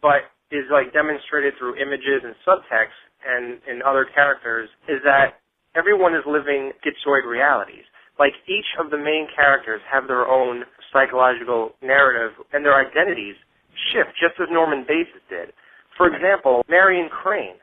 but 0.00 0.30
is 0.50 0.66
like 0.70 0.92
demonstrated 0.92 1.54
through 1.58 1.78
images 1.78 2.22
and 2.22 2.34
subtext 2.46 2.98
and 3.22 3.58
in 3.70 3.82
other 3.82 4.06
characters 4.06 4.68
is 4.88 4.98
that 5.04 5.38
everyone 5.76 6.14
is 6.14 6.24
living 6.26 6.72
schizoid 6.82 7.26
realities. 7.26 7.86
Like 8.18 8.34
each 8.48 8.66
of 8.78 8.90
the 8.90 8.98
main 8.98 9.28
characters 9.34 9.80
have 9.90 10.06
their 10.06 10.26
own 10.26 10.64
psychological 10.92 11.72
narrative 11.82 12.36
and 12.52 12.64
their 12.64 12.76
identities 12.76 13.36
shift 13.92 14.10
just 14.18 14.36
as 14.42 14.48
Norman 14.50 14.84
Bates 14.86 15.14
did. 15.30 15.54
For 16.00 16.08
example, 16.08 16.64
Marion 16.64 17.10
Crane, 17.12 17.60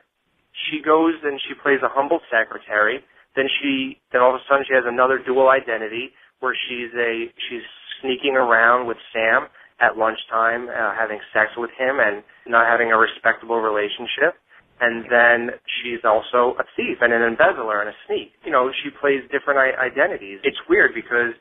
she 0.70 0.78
goes 0.78 1.14
and 1.26 1.40
she 1.42 1.58
plays 1.58 1.82
a 1.82 1.90
humble 1.90 2.20
secretary. 2.30 3.02
Then 3.34 3.50
she, 3.58 3.98
then 4.14 4.22
all 4.22 4.30
of 4.30 4.38
a 4.38 4.44
sudden 4.46 4.62
she 4.62 4.78
has 4.78 4.86
another 4.86 5.18
dual 5.18 5.50
identity 5.50 6.14
where 6.38 6.54
she's 6.54 6.94
a 6.94 7.26
she's 7.50 7.66
sneaking 8.00 8.38
around 8.38 8.86
with 8.86 8.96
Sam 9.10 9.50
at 9.82 9.98
lunchtime, 9.98 10.70
uh, 10.70 10.94
having 10.94 11.18
sex 11.34 11.50
with 11.58 11.74
him 11.74 11.98
and 11.98 12.22
not 12.46 12.70
having 12.70 12.94
a 12.94 12.96
respectable 12.96 13.58
relationship. 13.58 14.38
And 14.78 15.10
then 15.10 15.58
she's 15.66 16.06
also 16.06 16.54
a 16.62 16.64
thief 16.78 17.02
and 17.02 17.10
an 17.10 17.26
embezzler 17.26 17.82
and 17.82 17.90
a 17.90 17.96
sneak. 18.06 18.30
You 18.46 18.54
know, 18.54 18.70
she 18.70 18.94
plays 18.94 19.26
different 19.34 19.58
I- 19.58 19.74
identities. 19.82 20.38
It's 20.46 20.62
weird 20.70 20.94
because 20.94 21.34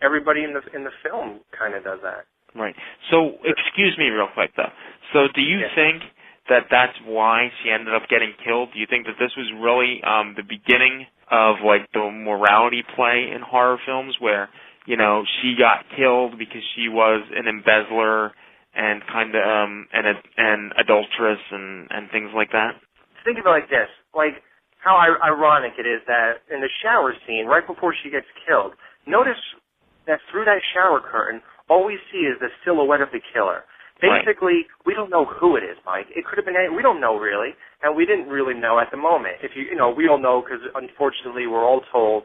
everybody 0.00 0.40
in 0.40 0.56
the 0.56 0.64
in 0.72 0.88
the 0.88 0.96
film 1.04 1.44
kind 1.52 1.76
of 1.76 1.84
does 1.84 2.00
that. 2.00 2.24
Right. 2.56 2.74
So, 3.12 3.36
excuse 3.44 3.92
me 4.00 4.08
real 4.08 4.32
quick 4.32 4.56
though. 4.56 4.72
So, 5.12 5.28
do 5.36 5.42
you 5.44 5.60
Yeah. 5.60 5.74
think 5.76 6.02
that 6.50 6.68
that's 6.70 6.98
why 7.06 7.48
she 7.62 7.70
ended 7.70 7.94
up 7.94 8.10
getting 8.10 8.34
killed? 8.44 8.70
Do 8.74 8.78
you 8.78 8.86
think 8.90 9.06
that 9.06 9.16
this 9.18 9.32
was 9.38 9.48
really 9.56 10.02
um 10.04 10.34
the 10.36 10.44
beginning 10.44 11.06
of 11.30 11.62
like 11.64 11.88
the 11.94 12.10
morality 12.10 12.82
play 12.94 13.30
in 13.32 13.40
horror 13.40 13.78
films 13.86 14.16
where, 14.18 14.50
you 14.86 14.96
know, 14.96 15.22
she 15.40 15.54
got 15.56 15.86
killed 15.96 16.36
because 16.38 16.62
she 16.74 16.90
was 16.90 17.22
an 17.30 17.46
embezzler 17.46 18.34
and 18.74 19.02
kind 19.06 19.34
of 19.34 19.42
um 19.42 19.86
and 19.94 20.06
a, 20.06 20.14
an 20.36 20.70
adulteress 20.76 21.40
and 21.50 21.88
and 21.90 22.10
things 22.10 22.30
like 22.34 22.52
that? 22.52 22.76
think 23.24 23.38
of 23.38 23.46
it 23.46 23.50
like 23.50 23.68
this: 23.68 23.88
like 24.14 24.42
how 24.80 24.96
ir- 24.96 25.20
ironic 25.22 25.72
it 25.78 25.86
is 25.86 26.00
that 26.06 26.40
in 26.52 26.60
the 26.60 26.72
shower 26.82 27.14
scene, 27.26 27.46
right 27.46 27.66
before 27.66 27.94
she 28.02 28.10
gets 28.10 28.26
killed, 28.46 28.72
notice 29.06 29.40
that 30.06 30.20
through 30.30 30.44
that 30.44 30.60
shower 30.72 31.00
curtain, 31.00 31.40
all 31.68 31.84
we 31.84 31.98
see 32.10 32.24
is 32.24 32.38
the 32.40 32.48
silhouette 32.64 33.00
of 33.00 33.12
the 33.12 33.20
killer. 33.32 33.64
Right. 34.02 34.24
Basically, 34.24 34.64
we 34.86 34.94
don't 34.94 35.10
know 35.10 35.24
who 35.24 35.56
it 35.56 35.64
is, 35.64 35.76
Mike. 35.84 36.06
It 36.14 36.24
could 36.24 36.36
have 36.36 36.44
been 36.44 36.56
any, 36.56 36.72
we 36.74 36.82
don't 36.82 37.00
know 37.00 37.16
really, 37.16 37.52
and 37.82 37.94
we 37.96 38.06
didn't 38.06 38.28
really 38.28 38.54
know 38.54 38.80
at 38.80 38.90
the 38.90 38.96
moment. 38.96 39.44
If 39.44 39.52
you 39.54 39.64
you 39.68 39.76
know, 39.76 39.90
we 39.92 40.06
don't 40.06 40.22
know 40.22 40.42
because 40.42 40.64
unfortunately 40.74 41.46
we're 41.46 41.64
all 41.64 41.82
told 41.92 42.24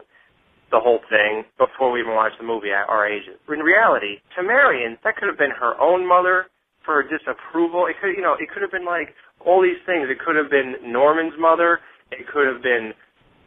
the 0.70 0.80
whole 0.80 1.00
thing 1.08 1.44
before 1.58 1.92
we 1.92 2.00
even 2.00 2.14
watch 2.14 2.32
the 2.38 2.46
movie 2.46 2.72
at 2.72 2.88
our 2.88 3.06
ages. 3.06 3.38
In 3.48 3.60
reality, 3.60 4.18
to 4.36 4.42
Marion, 4.42 4.98
that 5.04 5.16
could 5.16 5.28
have 5.28 5.38
been 5.38 5.54
her 5.54 5.78
own 5.80 6.06
mother 6.06 6.46
for 6.84 7.02
disapproval. 7.02 7.86
It 7.86 7.96
could, 8.00 8.16
you 8.16 8.22
know, 8.22 8.34
it 8.38 8.50
could 8.50 8.62
have 8.62 8.72
been 8.72 8.86
like 8.86 9.14
all 9.44 9.62
these 9.62 9.78
things. 9.86 10.08
It 10.10 10.18
could 10.18 10.34
have 10.34 10.50
been 10.50 10.90
Norman's 10.90 11.34
mother. 11.38 11.80
It 12.10 12.26
could 12.32 12.46
have 12.46 12.62
been 12.62 12.94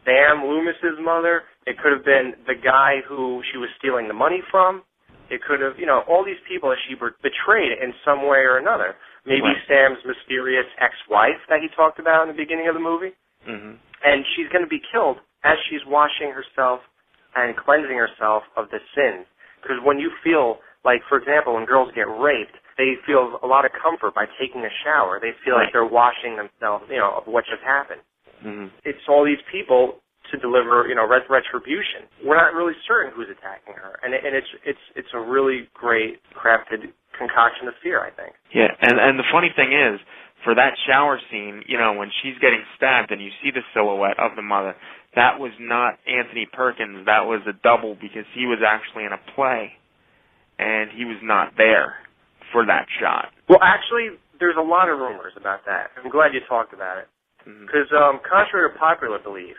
Sam 0.05 0.43
Loomis's 0.47 0.99
mother. 1.01 1.43
It 1.65 1.77
could 1.77 1.91
have 1.91 2.05
been 2.05 2.33
the 2.47 2.55
guy 2.55 3.03
who 3.07 3.41
she 3.51 3.57
was 3.57 3.69
stealing 3.77 4.07
the 4.07 4.13
money 4.13 4.41
from. 4.51 4.83
It 5.29 5.41
could 5.43 5.61
have, 5.61 5.77
you 5.79 5.85
know, 5.85 6.01
all 6.07 6.23
these 6.23 6.39
people 6.47 6.69
that 6.69 6.79
she 6.87 6.95
be- 6.95 7.13
betrayed 7.21 7.77
in 7.77 7.93
some 8.03 8.25
way 8.25 8.39
or 8.39 8.57
another. 8.57 8.95
Maybe 9.25 9.41
Right. 9.41 9.67
Sam's 9.67 10.03
mysterious 10.05 10.65
ex-wife 10.79 11.39
that 11.47 11.61
he 11.61 11.67
talked 11.69 11.99
about 11.99 12.23
in 12.23 12.27
the 12.29 12.33
beginning 12.33 12.67
of 12.67 12.73
the 12.73 12.79
movie 12.79 13.13
Mhm. 13.45 13.77
and 14.03 14.25
she's 14.27 14.49
going 14.49 14.63
to 14.63 14.69
be 14.69 14.79
killed 14.79 15.19
as 15.43 15.57
she's 15.69 15.85
washing 15.85 16.31
herself 16.31 16.83
and 17.35 17.55
cleansing 17.55 17.97
herself 17.97 18.43
of 18.55 18.69
the 18.71 18.81
sins. 18.95 19.27
Because 19.61 19.79
when 19.81 19.99
you 19.99 20.09
feel, 20.23 20.61
like 20.83 21.03
for 21.03 21.17
example, 21.17 21.53
when 21.53 21.65
girls 21.65 21.91
get 21.91 22.07
raped, 22.07 22.55
they 22.77 22.95
feel 23.05 23.39
a 23.43 23.47
lot 23.47 23.65
of 23.65 23.71
comfort 23.73 24.13
by 24.13 24.25
taking 24.39 24.65
a 24.65 24.69
shower. 24.83 25.19
They 25.19 25.33
feel 25.33 25.55
Right. 25.55 25.65
like 25.65 25.73
they're 25.73 25.85
washing 25.85 26.37
themselves, 26.37 26.89
you 26.89 26.97
know, 26.97 27.11
of 27.11 27.27
what 27.27 27.45
just 27.45 27.61
happened. 27.61 28.01
Mhm. 28.43 28.71
It's 28.85 29.07
all 29.07 29.23
these 29.25 29.41
people 29.43 30.01
to 30.31 30.37
deliver, 30.37 30.87
you 30.87 30.95
know, 30.95 31.07
ret- 31.07 31.29
retribution. 31.29 32.07
We're 32.23 32.37
not 32.37 32.53
really 32.53 32.73
certain 32.87 33.11
who's 33.15 33.29
attacking 33.29 33.75
her, 33.75 33.99
and 34.03 34.13
it, 34.13 34.21
and 34.25 34.35
it's 34.35 34.51
it's 34.65 34.85
it's 34.95 35.13
a 35.13 35.19
really 35.19 35.69
great 35.73 36.19
crafted 36.35 36.91
concoction 37.17 37.67
of 37.67 37.75
fear, 37.83 37.99
I 37.99 38.11
think. 38.11 38.33
Yeah, 38.53 38.71
and 38.81 38.99
and 38.99 39.19
the 39.19 39.27
funny 39.31 39.51
thing 39.55 39.73
is, 39.73 39.99
for 40.43 40.55
that 40.55 40.73
shower 40.87 41.19
scene, 41.31 41.63
you 41.67 41.77
know, 41.77 41.93
when 41.93 42.09
she's 42.21 42.37
getting 42.39 42.63
stabbed 42.77 43.11
and 43.11 43.21
you 43.21 43.29
see 43.43 43.51
the 43.51 43.63
silhouette 43.73 44.19
of 44.19 44.35
the 44.35 44.41
mother, 44.41 44.75
that 45.15 45.39
was 45.39 45.51
not 45.59 45.99
Anthony 46.07 46.47
Perkins. 46.51 47.05
That 47.05 47.25
was 47.25 47.41
a 47.47 47.53
double 47.63 47.95
because 47.95 48.25
he 48.35 48.45
was 48.45 48.59
actually 48.65 49.05
in 49.05 49.11
a 49.11 49.21
play, 49.35 49.73
and 50.57 50.89
he 50.95 51.05
was 51.05 51.19
not 51.23 51.53
there 51.57 51.95
for 52.51 52.65
that 52.65 52.85
shot. 53.01 53.33
Well, 53.47 53.61
actually, 53.61 54.17
there's 54.39 54.57
a 54.57 54.63
lot 54.63 54.89
of 54.89 54.99
rumors 54.99 55.33
about 55.35 55.65
that. 55.65 55.91
I'm 55.97 56.09
glad 56.09 56.33
you 56.33 56.41
talked 56.47 56.73
about 56.73 56.97
it. 56.97 57.07
Because, 57.45 57.87
um, 57.95 58.19
contrary 58.21 58.69
to 58.69 58.77
popular 58.77 59.17
belief, 59.17 59.55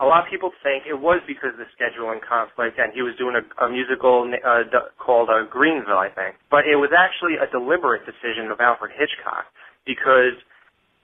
a 0.00 0.06
lot 0.08 0.24
of 0.24 0.32
people 0.32 0.48
think 0.64 0.88
it 0.88 0.96
was 0.96 1.20
because 1.28 1.52
of 1.52 1.60
the 1.60 1.68
scheduling 1.76 2.24
conflict 2.24 2.80
and 2.80 2.88
he 2.96 3.04
was 3.04 3.12
doing 3.20 3.36
a, 3.36 3.44
a 3.60 3.68
musical 3.68 4.24
uh, 4.24 4.64
d- 4.64 4.88
called 4.96 5.28
uh, 5.28 5.44
Greenwillow, 5.52 6.00
I 6.00 6.08
think. 6.08 6.40
But 6.48 6.64
it 6.64 6.80
was 6.80 6.88
actually 6.96 7.36
a 7.36 7.44
deliberate 7.52 8.08
decision 8.08 8.48
of 8.48 8.64
Alfred 8.64 8.96
Hitchcock 8.96 9.44
because 9.84 10.40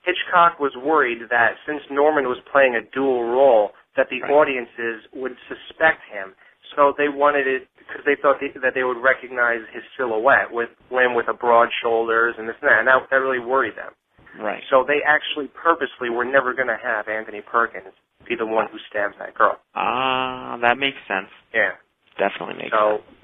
Hitchcock 0.08 0.56
was 0.56 0.72
worried 0.80 1.28
that 1.28 1.60
since 1.68 1.84
Norman 1.92 2.24
was 2.24 2.40
playing 2.48 2.72
a 2.72 2.82
dual 2.96 3.28
role, 3.28 3.76
that 4.00 4.08
the 4.08 4.24
audiences 4.32 5.04
would 5.12 5.36
suspect 5.44 6.00
him. 6.08 6.32
So 6.72 6.96
they 6.96 7.12
wanted 7.12 7.44
it 7.44 7.68
because 7.76 8.00
they 8.08 8.16
thought 8.16 8.40
they, 8.40 8.48
that 8.64 8.72
they 8.72 8.82
would 8.82 8.98
recognize 8.98 9.60
his 9.76 9.84
silhouette 10.00 10.48
with 10.48 10.72
him 10.88 11.12
with 11.12 11.28
a 11.28 11.36
broad 11.36 11.68
shoulders 11.84 12.34
and 12.40 12.48
this 12.48 12.56
and 12.64 12.72
that, 12.72 12.78
and 12.80 12.88
that, 12.88 13.04
that 13.12 13.20
really 13.20 13.44
worried 13.44 13.76
them. 13.76 13.92
Right. 14.40 14.60
So 14.68 14.84
they 14.88 15.00
actually 15.04 15.48
purposely 15.52 16.08
were 16.08 16.24
never 16.24 16.52
going 16.52 16.68
to 16.68 16.80
have 16.80 17.08
Anthony 17.08 17.40
Perkins 17.40 17.92
be 18.28 18.35
the 18.35 18.46
one 18.46 18.66
who 18.73 18.78
stabs 18.90 19.14
that 19.18 19.35
girl. 19.35 19.58
Ah, 19.75 20.56
that 20.62 20.78
makes 20.78 20.99
sense. 21.06 21.28
Yeah. 21.54 21.76
Definitely 22.18 22.56
makes 22.64 22.73
So 22.73 23.04
sense. 23.04 23.16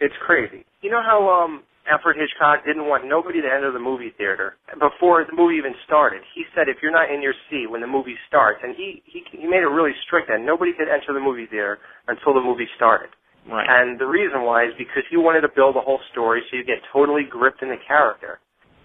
it's 0.00 0.14
crazy. 0.24 0.64
You 0.82 0.90
know 0.90 1.02
how 1.02 1.26
um 1.28 1.62
Alfred 1.86 2.16
Hitchcock 2.18 2.64
didn't 2.66 2.86
want 2.90 3.06
nobody 3.06 3.40
to 3.42 3.46
enter 3.46 3.70
the 3.70 3.78
movie 3.78 4.10
theater 4.18 4.56
before 4.78 5.22
the 5.22 5.34
movie 5.36 5.54
even 5.56 5.74
started. 5.86 6.22
He 6.34 6.42
said 6.54 6.68
if 6.68 6.78
you're 6.82 6.94
not 6.94 7.10
in 7.10 7.22
your 7.22 7.34
seat 7.50 7.70
when 7.70 7.80
the 7.80 7.86
movie 7.86 8.16
starts, 8.26 8.58
and 8.62 8.74
he 8.74 9.02
he 9.06 9.22
he 9.30 9.46
made 9.46 9.62
it 9.62 9.70
really 9.70 9.94
strict 10.06 10.28
that 10.28 10.40
nobody 10.40 10.72
could 10.72 10.88
enter 10.88 11.12
the 11.14 11.20
movie 11.22 11.46
theater 11.46 11.78
until 12.08 12.34
the 12.34 12.40
movie 12.42 12.66
started. 12.76 13.10
Right. 13.46 13.66
And 13.70 13.98
the 14.00 14.06
reason 14.06 14.42
why 14.42 14.66
is 14.66 14.74
because 14.78 15.06
he 15.10 15.16
wanted 15.16 15.42
to 15.42 15.48
build 15.54 15.76
a 15.76 15.80
whole 15.80 16.00
story 16.10 16.42
so 16.50 16.56
you 16.56 16.64
get 16.64 16.82
totally 16.92 17.22
gripped 17.22 17.62
in 17.62 17.68
the 17.68 17.78
character. 17.86 18.40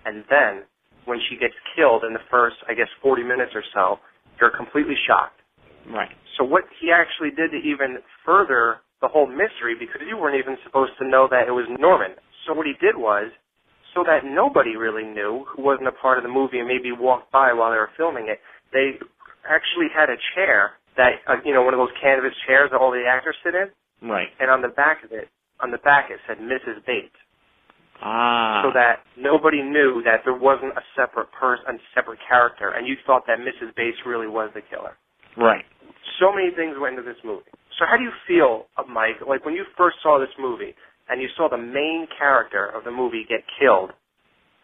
And 0.06 0.24
then 0.30 0.62
when 1.06 1.18
she 1.30 1.36
gets 1.38 1.56
killed 1.76 2.04
in 2.06 2.14
the 2.14 2.22
first, 2.30 2.58
I 2.70 2.76
guess, 2.76 2.86
40 3.02 3.24
minutes 3.24 3.54
or 3.58 3.64
so, 3.74 3.98
you're 4.40 4.54
completely 4.56 4.94
shocked. 5.08 5.41
Right. 5.90 6.12
So 6.38 6.44
what 6.44 6.64
he 6.80 6.92
actually 6.92 7.32
did 7.32 7.52
to 7.52 7.58
even 7.58 7.98
further 8.26 8.82
the 9.02 9.08
whole 9.08 9.28
mystery, 9.28 9.74
because 9.80 10.02
you 10.08 10.18
weren't 10.18 10.38
even 10.38 10.58
supposed 10.64 10.94
to 11.00 11.08
know 11.08 11.28
that 11.30 11.48
it 11.48 11.52
was 11.52 11.66
Norman. 11.80 12.12
So 12.46 12.54
what 12.54 12.68
he 12.68 12.74
did 12.80 12.96
was, 12.96 13.32
so 13.94 14.04
that 14.06 14.24
nobody 14.24 14.76
really 14.78 15.04
knew 15.04 15.44
who 15.50 15.64
wasn't 15.64 15.88
a 15.88 15.92
part 15.92 16.18
of 16.18 16.24
the 16.24 16.30
movie 16.30 16.60
and 16.60 16.68
maybe 16.68 16.92
walked 16.92 17.32
by 17.32 17.52
while 17.52 17.72
they 17.72 17.78
were 17.78 17.90
filming 17.98 18.30
it, 18.30 18.40
they 18.72 19.00
actually 19.50 19.90
had 19.94 20.10
a 20.10 20.16
chair 20.36 20.74
that, 20.98 21.20
uh, 21.28 21.36
you 21.44 21.54
know, 21.54 21.64
one 21.64 21.74
of 21.74 21.80
those 21.80 21.92
canvas 22.02 22.32
chairs 22.46 22.70
that 22.72 22.78
all 22.78 22.92
the 22.92 23.04
actors 23.08 23.36
sit 23.44 23.56
in, 23.56 23.68
Right. 24.08 24.30
and 24.40 24.50
on 24.50 24.62
the 24.62 24.70
back 24.70 25.04
of 25.04 25.12
it, 25.12 25.30
on 25.60 25.72
the 25.72 25.78
back 25.80 26.10
it 26.10 26.20
said 26.28 26.38
Mrs. 26.40 26.86
Bates, 26.86 27.16
Ah. 28.02 28.62
so 28.64 28.72
that 28.72 29.02
nobody 29.16 29.62
knew 29.62 30.02
that 30.04 30.24
there 30.24 30.34
wasn't 30.34 30.74
a 30.78 30.84
separate 30.96 31.32
person, 31.32 31.76
a 31.76 31.80
separate 31.94 32.20
character, 32.28 32.70
and 32.70 32.88
you 32.88 32.96
thought 33.06 33.26
that 33.28 33.40
Mrs. 33.40 33.74
Bates 33.76 34.06
really 34.06 34.28
was 34.28 34.52
the 34.54 34.62
killer. 34.62 34.96
Right. 35.38 35.66
So 36.20 36.32
many 36.34 36.52
things 36.56 36.76
went 36.80 36.98
into 36.98 37.08
this 37.08 37.20
movie. 37.24 37.50
So 37.80 37.86
how 37.90 37.98
do 37.98 38.04
you 38.04 38.14
feel, 38.28 38.68
uh, 38.78 38.84
Mike, 38.86 39.26
like 39.28 39.46
when 39.46 39.56
you 39.56 39.66
first 39.78 39.98
saw 40.04 40.20
this 40.20 40.34
movie 40.38 40.76
and 41.10 41.22
you 41.22 41.28
saw 41.36 41.50
the 41.50 41.58
main 41.58 42.08
character 42.18 42.70
of 42.70 42.84
the 42.84 42.92
movie 42.92 43.26
get 43.28 43.42
killed, 43.60 43.92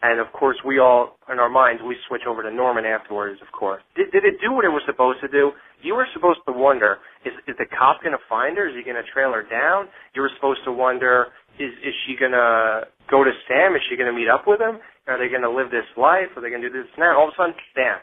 and 0.02 0.20
of 0.20 0.30
course 0.30 0.56
we 0.64 0.78
all, 0.78 1.18
in 1.26 1.40
our 1.40 1.50
minds, 1.50 1.82
we 1.82 1.96
switch 2.06 2.22
over 2.28 2.42
to 2.42 2.50
Norman 2.54 2.84
afterwards, 2.84 3.40
of 3.42 3.50
course. 3.50 3.82
Did, 3.96 4.12
did 4.12 4.22
it 4.24 4.38
do 4.38 4.52
what 4.52 4.64
it 4.64 4.70
was 4.70 4.82
supposed 4.86 5.18
to 5.22 5.28
do? 5.28 5.50
You 5.82 5.94
were 5.94 6.06
supposed 6.14 6.38
to 6.46 6.54
wonder, 6.54 6.98
is, 7.26 7.34
is 7.50 7.56
the 7.58 7.66
cop 7.66 8.02
going 8.02 8.14
to 8.14 8.22
find 8.28 8.56
her? 8.56 8.70
Is 8.70 8.74
he 8.78 8.86
going 8.86 9.00
to 9.00 9.08
trail 9.10 9.32
her 9.34 9.42
down? 9.42 9.90
You 10.14 10.22
were 10.22 10.30
supposed 10.38 10.62
to 10.66 10.72
wonder, 10.72 11.34
is, 11.58 11.74
is 11.82 11.94
she 12.06 12.14
going 12.14 12.34
to 12.34 12.86
go 13.10 13.24
to 13.24 13.32
Sam? 13.50 13.74
Is 13.74 13.82
she 13.90 13.98
going 13.98 14.10
to 14.10 14.14
meet 14.14 14.30
up 14.30 14.46
with 14.46 14.62
him? 14.62 14.78
Are 15.10 15.18
they 15.18 15.26
going 15.26 15.42
to 15.42 15.50
live 15.50 15.74
this 15.74 15.88
life? 15.98 16.30
Are 16.36 16.42
they 16.42 16.50
going 16.50 16.62
to 16.62 16.70
do 16.70 16.78
this 16.78 16.90
now? 16.94 17.18
All 17.18 17.26
of 17.26 17.34
a 17.34 17.36
sudden, 17.38 17.58
bam, 17.74 17.98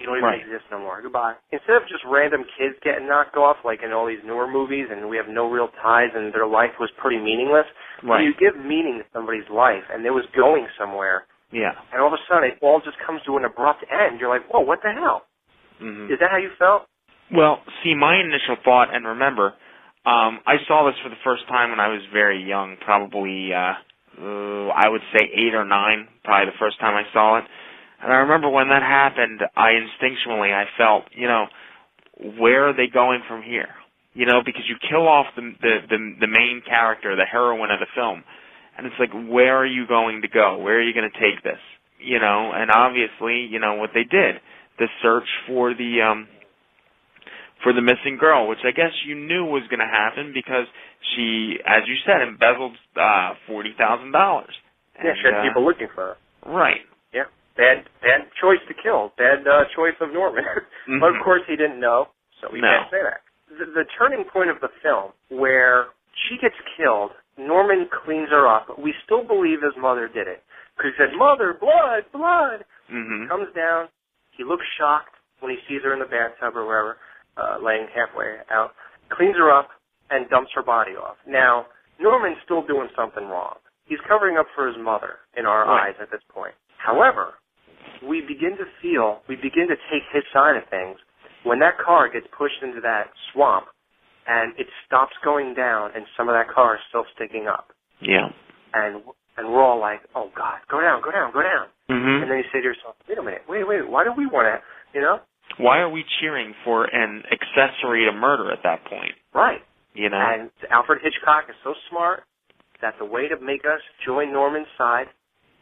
you 0.00 0.06
don't 0.06 0.16
even 0.16 0.24
Right. 0.28 0.40
exist 0.40 0.64
no 0.70 0.78
more. 0.80 1.00
Goodbye. 1.02 1.34
Instead 1.52 1.76
of 1.76 1.86
just 1.86 2.02
random 2.04 2.44
kids 2.56 2.74
getting 2.82 3.06
knocked 3.06 3.36
off 3.36 3.58
like 3.64 3.82
in 3.82 3.92
all 3.92 4.06
these 4.06 4.22
newer 4.24 4.46
movies 4.48 4.88
and 4.90 5.08
we 5.08 5.16
have 5.16 5.28
no 5.28 5.48
real 5.48 5.68
ties 5.82 6.10
and 6.14 6.32
their 6.32 6.46
life 6.46 6.72
was 6.80 6.90
pretty 6.96 7.18
meaningless, 7.18 7.66
Right. 8.02 8.24
you 8.24 8.34
give 8.34 8.56
meaning 8.56 8.98
to 8.98 9.04
somebody's 9.12 9.48
life 9.50 9.84
and 9.92 10.04
it 10.06 10.10
was 10.10 10.24
going 10.34 10.66
somewhere 10.78 11.26
Yeah. 11.52 11.74
and 11.92 12.00
all 12.00 12.08
of 12.08 12.14
a 12.14 12.22
sudden 12.26 12.44
it 12.50 12.58
all 12.62 12.80
just 12.80 12.98
comes 12.98 13.22
to 13.24 13.36
an 13.36 13.44
abrupt 13.44 13.84
end. 13.90 14.20
You're 14.20 14.30
like, 14.30 14.46
whoa, 14.48 14.60
what 14.60 14.82
the 14.82 14.92
hell? 14.92 15.26
hmm 15.78 16.10
Is 16.10 16.18
that 16.20 16.30
how 16.30 16.36
you 16.38 16.50
felt? 16.58 16.86
Well, 17.32 17.62
see, 17.82 17.94
my 17.94 18.16
initial 18.18 18.56
thought, 18.64 18.92
and 18.92 19.06
remember, 19.06 19.54
um, 20.04 20.40
I 20.46 20.56
saw 20.66 20.86
this 20.86 20.98
for 21.02 21.08
the 21.10 21.20
first 21.22 21.46
time 21.48 21.70
when 21.70 21.78
I 21.78 21.88
was 21.88 22.00
very 22.12 22.42
young, 22.42 22.76
probably, 22.80 23.52
uh, 23.54 23.74
uh, 24.20 24.68
I 24.74 24.88
would 24.88 25.02
say 25.12 25.30
eight 25.32 25.54
or 25.54 25.64
nine, 25.64 26.08
probably 26.24 26.46
the 26.46 26.58
first 26.58 26.80
time 26.80 26.96
I 26.96 27.04
saw 27.12 27.38
it. 27.38 27.44
And 28.02 28.12
I 28.12 28.16
remember 28.16 28.48
when 28.48 28.68
that 28.68 28.82
happened, 28.82 29.42
I 29.56 29.72
instinctually, 29.72 30.52
I 30.54 30.64
felt, 30.78 31.04
you 31.12 31.28
know, 31.28 31.46
where 32.38 32.68
are 32.68 32.76
they 32.76 32.86
going 32.92 33.22
from 33.28 33.42
here? 33.42 33.68
You 34.14 34.26
know, 34.26 34.40
because 34.44 34.62
you 34.68 34.76
kill 34.88 35.06
off 35.06 35.26
the, 35.36 35.52
the, 35.60 35.74
the, 35.88 36.14
the 36.20 36.26
main 36.26 36.62
character, 36.66 37.14
the 37.14 37.24
heroine 37.24 37.70
of 37.70 37.78
the 37.78 37.86
film, 37.94 38.24
and 38.76 38.86
it's 38.86 38.96
like, 38.98 39.12
where 39.28 39.56
are 39.56 39.66
you 39.66 39.86
going 39.86 40.22
to 40.22 40.28
go? 40.28 40.58
Where 40.58 40.78
are 40.78 40.82
you 40.82 40.94
going 40.94 41.10
to 41.10 41.20
take 41.20 41.42
this? 41.44 41.60
You 41.98 42.18
know, 42.18 42.52
and 42.54 42.70
obviously, 42.70 43.46
you 43.50 43.58
know, 43.58 43.74
what 43.74 43.90
they 43.92 44.04
did, 44.04 44.36
the 44.78 44.88
search 45.02 45.28
for 45.46 45.74
the, 45.74 46.00
um, 46.00 46.28
for 47.62 47.72
the 47.72 47.82
missing 47.82 48.16
girl, 48.18 48.48
which 48.48 48.64
I 48.64 48.70
guess 48.70 48.92
you 49.06 49.14
knew 49.14 49.44
was 49.44 49.62
going 49.68 49.80
to 49.80 49.86
happen 49.90 50.32
because 50.32 50.64
she, 51.14 51.56
as 51.66 51.82
you 51.86 51.96
said, 52.06 52.26
embezzled 52.26 52.76
uh, 52.96 53.34
forty 53.46 53.74
thousand 53.76 54.12
dollars. 54.12 54.52
yeah, 54.96 55.12
she 55.20 55.28
had 55.28 55.44
people 55.46 55.64
looking 55.64 55.88
for 55.94 56.16
her. 56.16 56.50
Right. 56.50 56.80
Bad 57.60 57.84
bad 58.00 58.20
choice 58.40 58.62
to 58.68 58.74
kill. 58.80 59.12
Bad 59.20 59.44
uh, 59.44 59.68
choice 59.76 59.94
of 60.00 60.12
Norman. 60.16 60.44
but 61.00 61.12
of 61.12 61.20
Mhm. 61.20 61.24
course 61.24 61.42
he 61.46 61.56
didn't 61.60 61.78
know, 61.78 62.08
so 62.40 62.48
we 62.50 62.60
No. 62.64 62.68
can't 62.72 62.90
say 62.90 63.02
that. 63.04 63.20
The, 63.52 63.66
the 63.66 63.84
turning 64.00 64.24
point 64.24 64.48
of 64.48 64.60
the 64.64 64.72
film 64.80 65.12
where 65.28 65.88
she 66.26 66.38
gets 66.40 66.56
killed, 66.76 67.12
Norman 67.36 67.88
cleans 68.04 68.30
her 68.30 68.48
up. 68.48 68.78
We 68.78 68.94
still 69.04 69.22
believe 69.24 69.60
his 69.60 69.76
mother 69.76 70.08
did 70.08 70.26
it. 70.26 70.42
Because 70.76 70.92
he 70.96 71.04
said, 71.04 71.12
Mother, 71.18 71.52
blood, 71.60 72.04
blood. 72.12 72.64
hmm 72.88 73.28
Comes 73.28 73.52
down. 73.54 73.88
He 74.32 74.44
looks 74.44 74.64
shocked 74.78 75.12
when 75.40 75.50
he 75.52 75.58
sees 75.68 75.82
her 75.84 75.92
in 75.92 75.98
the 76.00 76.06
bathtub 76.08 76.56
or 76.56 76.64
wherever, 76.64 76.96
uh, 77.36 77.58
laying 77.60 77.86
halfway 77.92 78.38
out. 78.50 78.72
Cleans 79.10 79.36
her 79.36 79.50
up 79.52 79.68
and 80.08 80.28
dumps 80.30 80.52
her 80.54 80.62
body 80.62 80.92
off. 80.96 81.16
Now, 81.26 81.66
Norman's 81.98 82.38
still 82.44 82.62
doing 82.62 82.88
something 82.96 83.28
wrong. 83.28 83.56
He's 83.84 84.00
covering 84.08 84.38
up 84.38 84.46
for 84.54 84.66
his 84.68 84.76
mother 84.78 85.18
in 85.36 85.44
our 85.44 85.66
Right. 85.66 85.88
eyes 85.90 85.96
at 86.00 86.10
this 86.10 86.22
point. 86.32 86.54
However, 86.78 87.34
we 88.06 88.20
begin 88.20 88.56
to 88.56 88.66
feel, 88.80 89.20
we 89.28 89.36
begin 89.36 89.68
to 89.68 89.76
take 89.92 90.02
his 90.12 90.24
side 90.32 90.56
of 90.56 90.68
things 90.70 90.96
when 91.44 91.58
that 91.60 91.78
car 91.78 92.08
gets 92.08 92.26
pushed 92.36 92.62
into 92.62 92.80
that 92.80 93.08
swamp 93.32 93.66
and 94.26 94.52
it 94.58 94.66
stops 94.86 95.12
going 95.24 95.54
down 95.54 95.90
and 95.94 96.04
some 96.16 96.28
of 96.28 96.34
that 96.34 96.52
car 96.52 96.76
is 96.76 96.80
still 96.88 97.04
sticking 97.14 97.46
up. 97.48 97.68
Yeah. 98.00 98.28
And 98.72 99.02
and 99.36 99.48
we're 99.48 99.62
all 99.62 99.80
like, 99.80 100.00
oh 100.14 100.30
God, 100.36 100.60
go 100.70 100.80
down, 100.80 101.00
go 101.02 101.10
down, 101.10 101.32
go 101.32 101.42
down. 101.42 101.66
hmm 101.88 102.22
And 102.22 102.30
then 102.30 102.38
you 102.38 102.48
say 102.52 102.60
to 102.60 102.68
yourself, 102.68 102.96
wait 103.08 103.16
a 103.16 103.22
minute, 103.22 103.42
wait, 103.48 103.66
wait, 103.66 103.88
why 103.88 104.04
do 104.04 104.12
we 104.16 104.26
want 104.26 104.48
to, 104.52 104.60
you 104.92 105.00
know? 105.00 105.20
Why 105.58 105.78
are 105.78 105.90
we 105.90 106.04
cheering 106.20 106.54
for 106.64 106.84
an 106.84 107.22
accessory 107.32 108.04
to 108.04 108.12
murder 108.12 108.52
at 108.52 108.62
that 108.62 108.84
point? 108.84 109.12
Right. 109.34 109.60
You 109.94 110.08
know. 110.10 110.20
And 110.20 110.50
Alfred 110.70 111.00
Hitchcock 111.02 111.44
is 111.48 111.56
so 111.64 111.74
smart 111.88 112.22
that 112.82 112.94
the 112.98 113.04
way 113.04 113.28
to 113.28 113.38
make 113.40 113.64
us 113.64 113.80
join 114.06 114.32
Norman's 114.32 114.70
side 114.78 115.06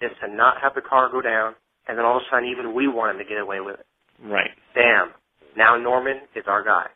is 0.00 0.10
to 0.22 0.32
not 0.32 0.56
have 0.62 0.74
the 0.74 0.82
car 0.82 1.10
go 1.10 1.20
down, 1.20 1.54
and 1.88 1.96
then 1.98 2.04
all 2.04 2.16
of 2.18 2.22
a 2.22 2.26
sudden 2.30 2.48
even 2.48 2.74
we 2.74 2.86
want 2.88 3.12
him 3.12 3.18
to 3.18 3.28
get 3.28 3.38
away 3.40 3.60
with 3.60 3.80
it. 3.80 3.86
right. 4.22 4.50
Bam. 4.74 5.10
Now 5.56 5.76
Norman 5.76 6.20
is 6.34 6.44
our 6.46 6.62
guy. 6.62 6.86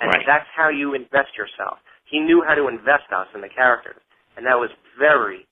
And 0.00 0.12
Right. 0.12 0.26
that's 0.26 0.46
how 0.54 0.68
you 0.68 0.94
invest 0.94 1.36
yourself. 1.36 1.78
He 2.04 2.20
knew 2.20 2.42
how 2.46 2.54
to 2.54 2.68
invest 2.68 3.10
us 3.12 3.26
in 3.34 3.40
the 3.40 3.48
characters. 3.48 3.96
And 4.36 4.44
that 4.46 4.58
was 4.58 4.70
very, 4.98 5.46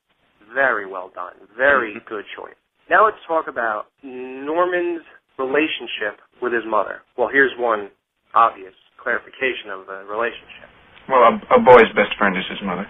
very 0.53 0.87
well 0.87 1.09
done. 1.14 1.35
Very 1.57 1.94
Mhm. 1.94 2.05
good 2.05 2.27
choice. 2.37 2.55
Now 2.90 3.05
let's 3.07 3.16
talk 3.27 3.49
about 3.49 3.87
Norman's 4.03 5.03
relationship 5.38 6.20
with 6.40 6.53
his 6.53 6.64
mother. 6.66 7.03
Well, 7.16 7.29
here's 7.29 7.57
one 7.57 7.90
obvious 8.35 8.75
clarification 8.99 9.70
of 9.70 9.87
the 9.87 10.05
relationship. 10.05 10.68
Well, 11.09 11.23
a, 11.23 11.55
a 11.57 11.59
boy's 11.61 11.90
best 11.92 12.14
friend 12.16 12.37
is 12.37 12.47
his 12.47 12.61
mother. 12.62 12.87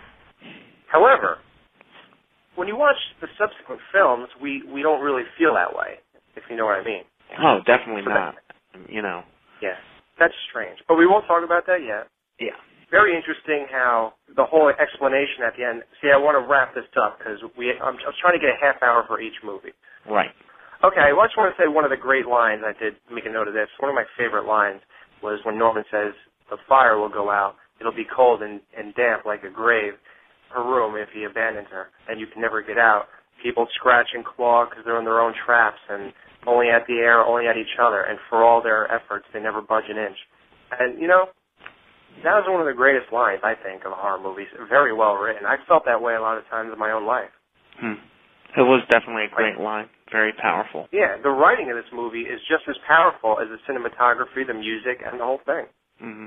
However, 0.88 1.38
when 2.56 2.68
you 2.68 2.76
watch 2.76 2.96
the 3.20 3.28
subsequent 3.38 3.80
films, 3.92 4.28
we, 4.40 4.62
we 4.72 4.82
don't 4.82 5.00
really 5.02 5.24
feel 5.38 5.54
that 5.54 5.74
way, 5.74 5.98
if 6.36 6.42
you 6.50 6.56
know 6.56 6.66
what 6.66 6.78
I 6.80 6.84
mean. 6.84 7.02
Oh, 7.42 7.58
definitely 7.66 8.02
So 8.04 8.10
not. 8.10 8.34
that- 8.34 8.90
You 8.90 9.02
know. 9.02 9.22
Yeah. 9.62 9.76
That's 10.18 10.34
strange. 10.50 10.78
But 10.86 10.94
we 10.96 11.06
won't 11.06 11.26
talk 11.26 11.42
about 11.42 11.66
that 11.66 11.82
yet. 11.82 12.06
Yeah. 12.38 12.54
Very 12.90 13.16
interesting 13.16 13.66
how 13.70 14.14
the 14.36 14.44
whole 14.44 14.68
explanation 14.70 15.42
at 15.42 15.56
the 15.58 15.64
end. 15.66 15.82
See, 16.02 16.10
I 16.14 16.18
want 16.18 16.38
to 16.38 16.44
wrap 16.46 16.74
this 16.74 16.86
up 16.94 17.18
because 17.18 17.42
we. 17.58 17.72
I'm, 17.74 17.98
I 17.98 18.06
was 18.06 18.18
trying 18.22 18.38
to 18.38 18.42
get 18.42 18.54
a 18.54 18.60
half 18.62 18.78
hour 18.82 19.02
for 19.08 19.18
each 19.20 19.34
movie. 19.42 19.74
Right. 20.06 20.30
Okay, 20.84 21.10
well, 21.10 21.22
I 21.22 21.26
just 21.26 21.34
want 21.38 21.50
to 21.50 21.58
say 21.58 21.66
one 21.66 21.82
of 21.82 21.90
the 21.90 21.96
great 21.98 22.26
lines. 22.26 22.62
I 22.62 22.70
did 22.78 22.94
make 23.10 23.26
a 23.26 23.32
note 23.32 23.48
of 23.48 23.54
this. 23.54 23.66
One 23.80 23.88
of 23.90 23.96
my 23.98 24.04
favorite 24.18 24.46
lines 24.46 24.78
was 25.22 25.40
when 25.42 25.58
Norman 25.58 25.82
says, 25.90 26.14
"The 26.50 26.58
fire 26.68 26.98
will 26.98 27.08
go 27.10 27.30
out. 27.30 27.56
It'll 27.80 27.94
be 27.96 28.06
cold 28.06 28.42
and, 28.42 28.60
and 28.76 28.94
damp 28.94 29.24
like 29.26 29.42
a 29.42 29.50
grave." 29.50 29.94
Her 30.52 30.62
room 30.62 30.94
if 30.96 31.08
he 31.14 31.24
abandons 31.24 31.68
her, 31.70 31.88
and 32.08 32.20
you 32.20 32.26
can 32.26 32.40
never 32.40 32.62
get 32.62 32.78
out. 32.78 33.06
People 33.42 33.66
scratch 33.74 34.08
and 34.14 34.24
claw 34.24 34.64
because 34.68 34.84
they're 34.84 34.98
in 34.98 35.04
their 35.04 35.20
own 35.20 35.34
traps 35.44 35.80
and 35.90 36.12
only 36.46 36.68
at 36.68 36.86
the 36.86 36.94
air, 37.02 37.20
only 37.24 37.46
at 37.48 37.56
each 37.56 37.74
other, 37.80 38.02
and 38.02 38.18
for 38.28 38.44
all 38.44 38.62
their 38.62 38.86
efforts, 38.92 39.24
they 39.32 39.40
never 39.40 39.60
budge 39.60 39.84
an 39.88 39.98
inch. 39.98 40.16
And 40.78 41.00
you 41.00 41.08
know, 41.08 41.26
that 42.22 42.38
was 42.38 42.46
one 42.46 42.60
of 42.60 42.66
the 42.66 42.76
greatest 42.76 43.12
lines 43.12 43.40
I 43.42 43.54
think 43.58 43.84
of 43.84 43.92
horror 43.92 44.22
movies. 44.22 44.46
Very 44.68 44.94
well 44.94 45.14
written. 45.14 45.46
I 45.46 45.56
felt 45.66 45.84
that 45.86 46.00
way 46.00 46.14
a 46.14 46.20
lot 46.20 46.38
of 46.38 46.44
times 46.48 46.70
in 46.72 46.78
my 46.78 46.92
own 46.92 47.04
life. 47.06 47.32
Hmm. 47.80 47.98
It 48.54 48.62
was 48.62 48.86
definitely 48.86 49.26
a 49.26 49.34
great 49.34 49.58
line. 49.58 49.90
Very 50.12 50.32
powerful. 50.40 50.86
Yeah, 50.92 51.18
the 51.20 51.30
writing 51.34 51.70
of 51.70 51.76
this 51.76 51.90
movie 51.92 52.22
is 52.22 52.38
just 52.46 52.62
as 52.70 52.76
powerful 52.86 53.42
as 53.42 53.50
the 53.50 53.58
cinematography, 53.66 54.46
the 54.46 54.54
music, 54.54 55.02
and 55.02 55.18
the 55.18 55.24
whole 55.24 55.42
thing. 55.44 55.66
hmm 55.98 56.26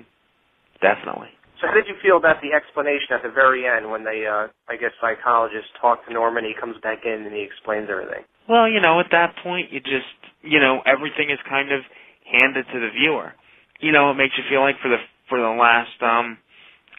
Definitely. 0.83 1.31
So 1.59 1.67
how 1.67 1.73
did 1.73 1.87
you 1.87 1.97
feel 2.01 2.17
about 2.17 2.41
the 2.41 2.53
explanation 2.53 3.17
at 3.17 3.23
the 3.23 3.33
very 3.33 3.65
end 3.65 3.89
when 3.89 4.03
the, 4.03 4.25
uh, 4.29 4.47
I 4.69 4.77
guess, 4.77 4.93
psychologist 5.01 5.73
talk 5.81 6.05
to 6.05 6.13
Norman, 6.13 6.45
he 6.45 6.53
comes 6.53 6.77
back 6.83 7.01
in 7.05 7.25
and 7.25 7.33
he 7.33 7.41
explains 7.41 7.89
everything? 7.89 8.23
Well, 8.47 8.69
you 8.69 8.79
know, 8.79 8.99
at 8.99 9.09
that 9.11 9.33
point, 9.41 9.73
you 9.73 9.79
just, 9.81 10.13
you 10.43 10.59
know, 10.59 10.81
everything 10.85 11.29
is 11.33 11.39
kind 11.49 11.73
of 11.73 11.81
handed 12.29 12.65
to 12.71 12.79
the 12.79 12.89
viewer. 12.93 13.33
You 13.79 13.91
know, 13.91 14.11
it 14.11 14.15
makes 14.15 14.37
you 14.37 14.43
feel 14.49 14.61
like 14.61 14.75
for 14.81 14.89
the 14.89 14.97
for 15.29 15.39
the 15.39 15.55
last 15.59 16.01
um 16.01 16.37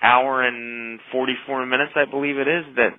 hour 0.03 0.43
and 0.43 1.01
44 1.11 1.67
minutes, 1.67 1.93
I 1.97 2.05
believe 2.05 2.39
it 2.39 2.49
is, 2.49 2.65
that 2.77 2.95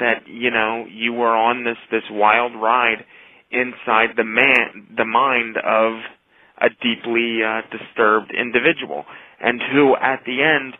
that 0.00 0.26
you 0.26 0.50
know 0.50 0.84
you 0.90 1.12
were 1.12 1.34
on 1.36 1.64
this 1.64 1.78
this 1.90 2.02
wild 2.10 2.52
ride 2.60 3.04
inside 3.50 4.16
the 4.16 4.24
man 4.24 4.88
the 4.96 5.04
mind 5.04 5.56
of 5.58 6.00
a 6.58 6.70
deeply 6.82 7.40
uh, 7.42 7.62
disturbed 7.70 8.32
individual, 8.34 9.04
and 9.40 9.60
who 9.72 9.94
at 9.96 10.20
the 10.26 10.42
end, 10.42 10.74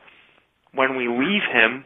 when 0.74 0.96
we 0.96 1.08
leave 1.08 1.44
him, 1.52 1.84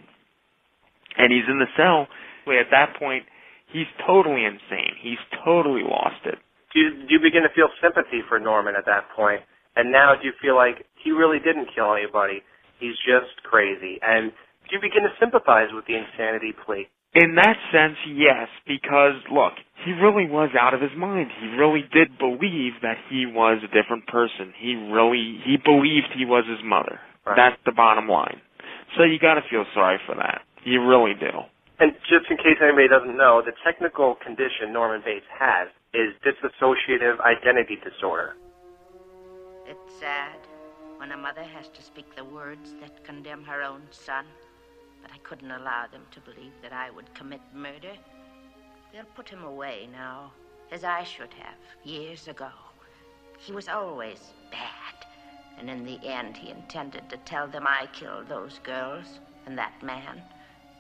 and 1.17 1.33
he's 1.33 1.47
in 1.49 1.59
the 1.59 1.71
cell, 1.77 2.09
at 2.49 2.71
that 2.71 2.97
point 2.99 3.25
he's 3.73 3.89
totally 4.07 4.45
insane. 4.45 4.97
He's 5.03 5.21
totally 5.45 5.83
lost 5.85 6.25
it. 6.25 6.39
Do 6.73 6.81
you, 6.81 6.91
do 7.05 7.11
you 7.17 7.21
begin 7.21 7.43
to 7.43 7.53
feel 7.55 7.69
sympathy 7.81 8.21
for 8.29 8.41
Norman 8.41 8.75
at 8.77 8.87
that 8.87 9.09
point? 9.17 9.41
And 9.77 9.93
now 9.93 10.15
do 10.17 10.27
you 10.27 10.33
feel 10.41 10.57
like 10.57 10.85
he 11.03 11.13
really 11.13 11.39
didn't 11.39 11.69
kill 11.75 11.95
anybody? 11.95 12.43
He's 12.81 12.97
just 13.05 13.43
crazy. 13.45 13.99
And 14.03 14.33
do 14.69 14.77
you 14.77 14.81
begin 14.81 15.03
to 15.03 15.13
sympathize 15.21 15.73
with 15.73 15.85
the 15.87 15.97
insanity 15.97 16.53
plea? 16.53 16.89
In 17.15 17.35
that 17.37 17.57
sense, 17.73 17.97
yes, 18.07 18.49
because 18.67 19.17
look, 19.33 19.57
he 19.85 19.93
really 19.93 20.29
was 20.29 20.51
out 20.61 20.75
of 20.75 20.81
his 20.81 20.93
mind. 20.97 21.31
He 21.41 21.49
really 21.57 21.83
did 21.91 22.19
believe 22.19 22.77
that 22.83 23.01
he 23.09 23.25
was 23.25 23.65
a 23.65 23.73
different 23.73 24.07
person. 24.07 24.53
He 24.61 24.77
really 24.93 25.41
he 25.45 25.57
believed 25.57 26.13
he 26.13 26.27
was 26.27 26.45
his 26.45 26.61
mother. 26.63 27.01
Right. 27.25 27.37
That's 27.37 27.61
the 27.65 27.73
bottom 27.73 28.09
line. 28.09 28.41
So 28.97 29.05
you 29.05 29.19
got 29.19 29.35
to 29.35 29.43
feel 29.49 29.65
sorry 29.75 29.99
for 30.07 30.15
that. 30.17 30.43
You 30.65 30.85
really 30.85 31.15
do. 31.15 31.31
And 31.81 31.93
just 32.09 32.31
in 32.31 32.37
case 32.37 32.59
anybody 32.61 32.89
doesn't 32.89 33.17
know, 33.17 33.43
the 33.45 33.53
technical 33.65 34.17
condition 34.17 34.73
Norman 34.73 35.03
Bates 35.05 35.27
has 35.39 35.69
is 35.95 36.13
dissociative 36.25 37.21
identity 37.21 37.79
disorder. 37.83 38.35
It's 39.67 40.01
sad 40.01 40.39
when 40.97 41.13
a 41.13 41.17
mother 41.17 41.43
has 41.43 41.69
to 41.69 41.83
speak 41.83 42.17
the 42.17 42.25
words 42.25 42.75
that 42.81 43.05
condemn 43.05 43.45
her 43.45 43.63
own 43.63 43.83
son, 43.91 44.25
but 45.03 45.13
I 45.13 45.19
couldn't 45.19 45.51
allow 45.51 45.87
them 45.87 46.03
to 46.11 46.21
believe 46.21 46.53
that 46.63 46.73
I 46.73 46.91
would 46.91 47.15
commit 47.15 47.41
murder. 47.55 47.95
They'll 48.93 49.05
put 49.15 49.29
him 49.29 49.45
away 49.45 49.89
now, 49.93 50.33
as 50.73 50.83
I 50.83 51.05
should 51.05 51.33
have 51.35 51.59
years 51.85 52.27
ago. 52.27 52.51
He 53.39 53.53
was 53.53 53.69
always 53.69 54.33
bad, 54.51 55.07
and 55.59 55.69
in 55.69 55.85
the 55.85 55.99
end, 56.07 56.37
he 56.37 56.51
intended 56.51 57.09
to 57.09 57.17
tell 57.19 57.49
them 57.49 57.67
I 57.67 57.89
killed 57.93 58.29
those 58.29 58.59
girls 58.61 59.07
and 59.47 59.59
that 59.59 59.83
man, 59.83 60.23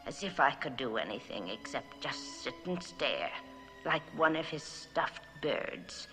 as 0.06 0.22
if 0.22 0.40
I 0.40 0.52
could 0.52 0.76
do 0.76 0.96
anything 0.96 1.48
except 1.48 2.00
just 2.00 2.42
sit 2.42 2.54
and 2.66 2.82
stare, 2.82 3.30
like 3.84 4.02
one 4.16 4.36
of 4.36 4.46
his 4.46 4.62
stuffed 4.62 5.22
birds. 5.42 6.06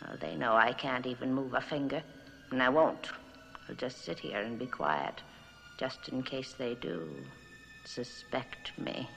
Well, 0.00 0.16
they 0.20 0.36
know 0.36 0.54
I 0.54 0.72
can't 0.72 1.06
even 1.06 1.34
move 1.34 1.54
a 1.54 1.60
finger, 1.60 2.02
and 2.50 2.62
I 2.62 2.68
won't. 2.68 3.08
I'll 3.68 3.74
just 3.74 4.04
sit 4.04 4.18
here 4.18 4.38
and 4.38 4.58
be 4.58 4.66
quiet, 4.66 5.22
just 5.78 6.08
in 6.08 6.22
case 6.22 6.54
they 6.54 6.74
do 6.74 7.08
suspect 7.84 8.76
me. 8.78 9.08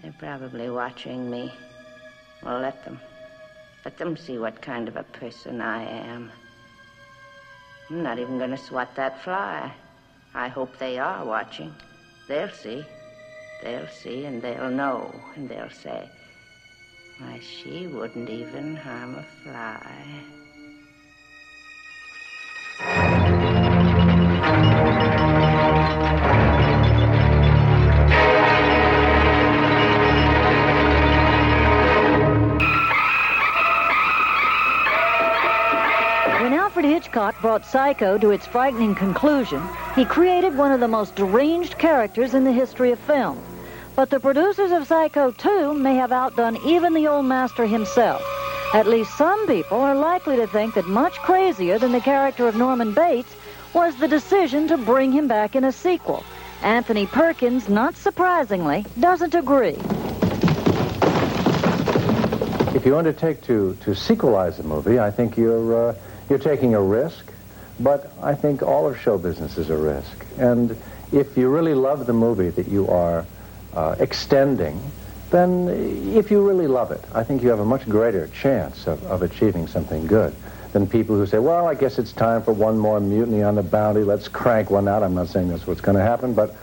They're 0.00 0.14
probably 0.18 0.70
watching 0.70 1.30
me. 1.30 1.52
Well, 2.42 2.60
let 2.60 2.84
them. 2.84 2.98
Let 3.84 3.96
them 3.96 4.16
see 4.16 4.38
what 4.38 4.60
kind 4.60 4.88
of 4.88 4.96
a 4.96 5.04
person 5.04 5.60
I 5.60 5.82
am. 5.84 6.30
I'm 7.88 8.02
not 8.02 8.18
even 8.18 8.38
going 8.38 8.50
to 8.50 8.56
swat 8.58 8.94
that 8.96 9.22
fly. 9.22 9.72
I 10.34 10.48
hope 10.48 10.78
they 10.78 10.98
are 10.98 11.24
watching. 11.24 11.74
They'll 12.28 12.50
see. 12.50 12.84
They'll 13.62 13.88
see 13.88 14.26
and 14.26 14.40
they'll 14.40 14.70
know 14.70 15.12
and 15.34 15.48
they'll 15.48 15.70
say, 15.70 16.08
why, 17.18 17.40
she 17.40 17.86
wouldn't 17.86 18.30
even 18.30 18.76
harm 18.76 19.16
a 19.16 19.22
fly. 19.42 20.39
Hitchcock 37.10 37.40
brought 37.40 37.66
Psycho 37.66 38.18
to 38.18 38.30
its 38.30 38.46
frightening 38.46 38.94
conclusion, 38.94 39.60
he 39.96 40.04
created 40.04 40.56
one 40.56 40.70
of 40.70 40.78
the 40.78 40.86
most 40.86 41.16
deranged 41.16 41.76
characters 41.76 42.34
in 42.34 42.44
the 42.44 42.52
history 42.52 42.92
of 42.92 43.00
film. 43.00 43.42
But 43.96 44.10
the 44.10 44.20
producers 44.20 44.70
of 44.70 44.86
Psycho 44.86 45.32
2 45.32 45.74
may 45.74 45.96
have 45.96 46.12
outdone 46.12 46.56
even 46.58 46.94
the 46.94 47.08
old 47.08 47.26
master 47.26 47.66
himself. 47.66 48.22
At 48.74 48.86
least 48.86 49.18
some 49.18 49.44
people 49.48 49.80
are 49.80 49.96
likely 49.96 50.36
to 50.36 50.46
think 50.46 50.74
that 50.74 50.86
much 50.86 51.18
crazier 51.18 51.80
than 51.80 51.90
the 51.90 52.00
character 52.00 52.46
of 52.46 52.54
Norman 52.54 52.94
Bates 52.94 53.34
was 53.74 53.96
the 53.96 54.06
decision 54.06 54.68
to 54.68 54.76
bring 54.76 55.10
him 55.10 55.26
back 55.26 55.56
in 55.56 55.64
a 55.64 55.72
sequel. 55.72 56.22
Anthony 56.62 57.06
Perkins, 57.08 57.68
not 57.68 57.96
surprisingly, 57.96 58.86
doesn't 59.00 59.34
agree. 59.34 59.76
If 62.72 62.86
you 62.86 62.96
undertake 62.96 63.42
to, 63.42 63.76
to 63.80 63.90
sequelize 63.96 64.60
a 64.60 64.62
movie, 64.62 65.00
I 65.00 65.10
think 65.10 65.36
you're, 65.36 65.88
uh, 65.88 65.94
you're 66.30 66.38
taking 66.38 66.74
a 66.74 66.80
risk, 66.80 67.30
but 67.80 68.12
I 68.22 68.34
think 68.34 68.62
all 68.62 68.88
of 68.88 68.98
show 68.98 69.18
business 69.18 69.58
is 69.58 69.68
a 69.68 69.76
risk. 69.76 70.24
And 70.38 70.80
if 71.12 71.36
you 71.36 71.48
really 71.48 71.74
love 71.74 72.06
the 72.06 72.12
movie 72.12 72.50
that 72.50 72.68
you 72.68 72.88
are 72.88 73.26
uh, 73.74 73.96
extending, 73.98 74.80
then 75.30 75.68
if 76.14 76.30
you 76.30 76.46
really 76.46 76.66
love 76.66 76.92
it, 76.92 77.04
I 77.12 77.24
think 77.24 77.42
you 77.42 77.50
have 77.50 77.60
a 77.60 77.64
much 77.64 77.88
greater 77.88 78.28
chance 78.28 78.86
of, 78.86 79.04
of 79.04 79.22
achieving 79.22 79.66
something 79.66 80.06
good 80.06 80.34
than 80.72 80.86
people 80.86 81.16
who 81.16 81.26
say, 81.26 81.38
well, 81.38 81.66
I 81.66 81.74
guess 81.74 81.98
it's 81.98 82.12
time 82.12 82.42
for 82.42 82.52
one 82.52 82.78
more 82.78 83.00
mutiny 83.00 83.42
on 83.42 83.56
the 83.56 83.62
bounty. 83.62 84.04
Let's 84.04 84.28
crank 84.28 84.70
one 84.70 84.86
out. 84.86 85.02
I'm 85.02 85.14
not 85.14 85.28
saying 85.28 85.48
that's 85.48 85.66
what's 85.66 85.80
going 85.80 85.96
to 85.96 86.02
happen, 86.02 86.32
but 86.32 86.54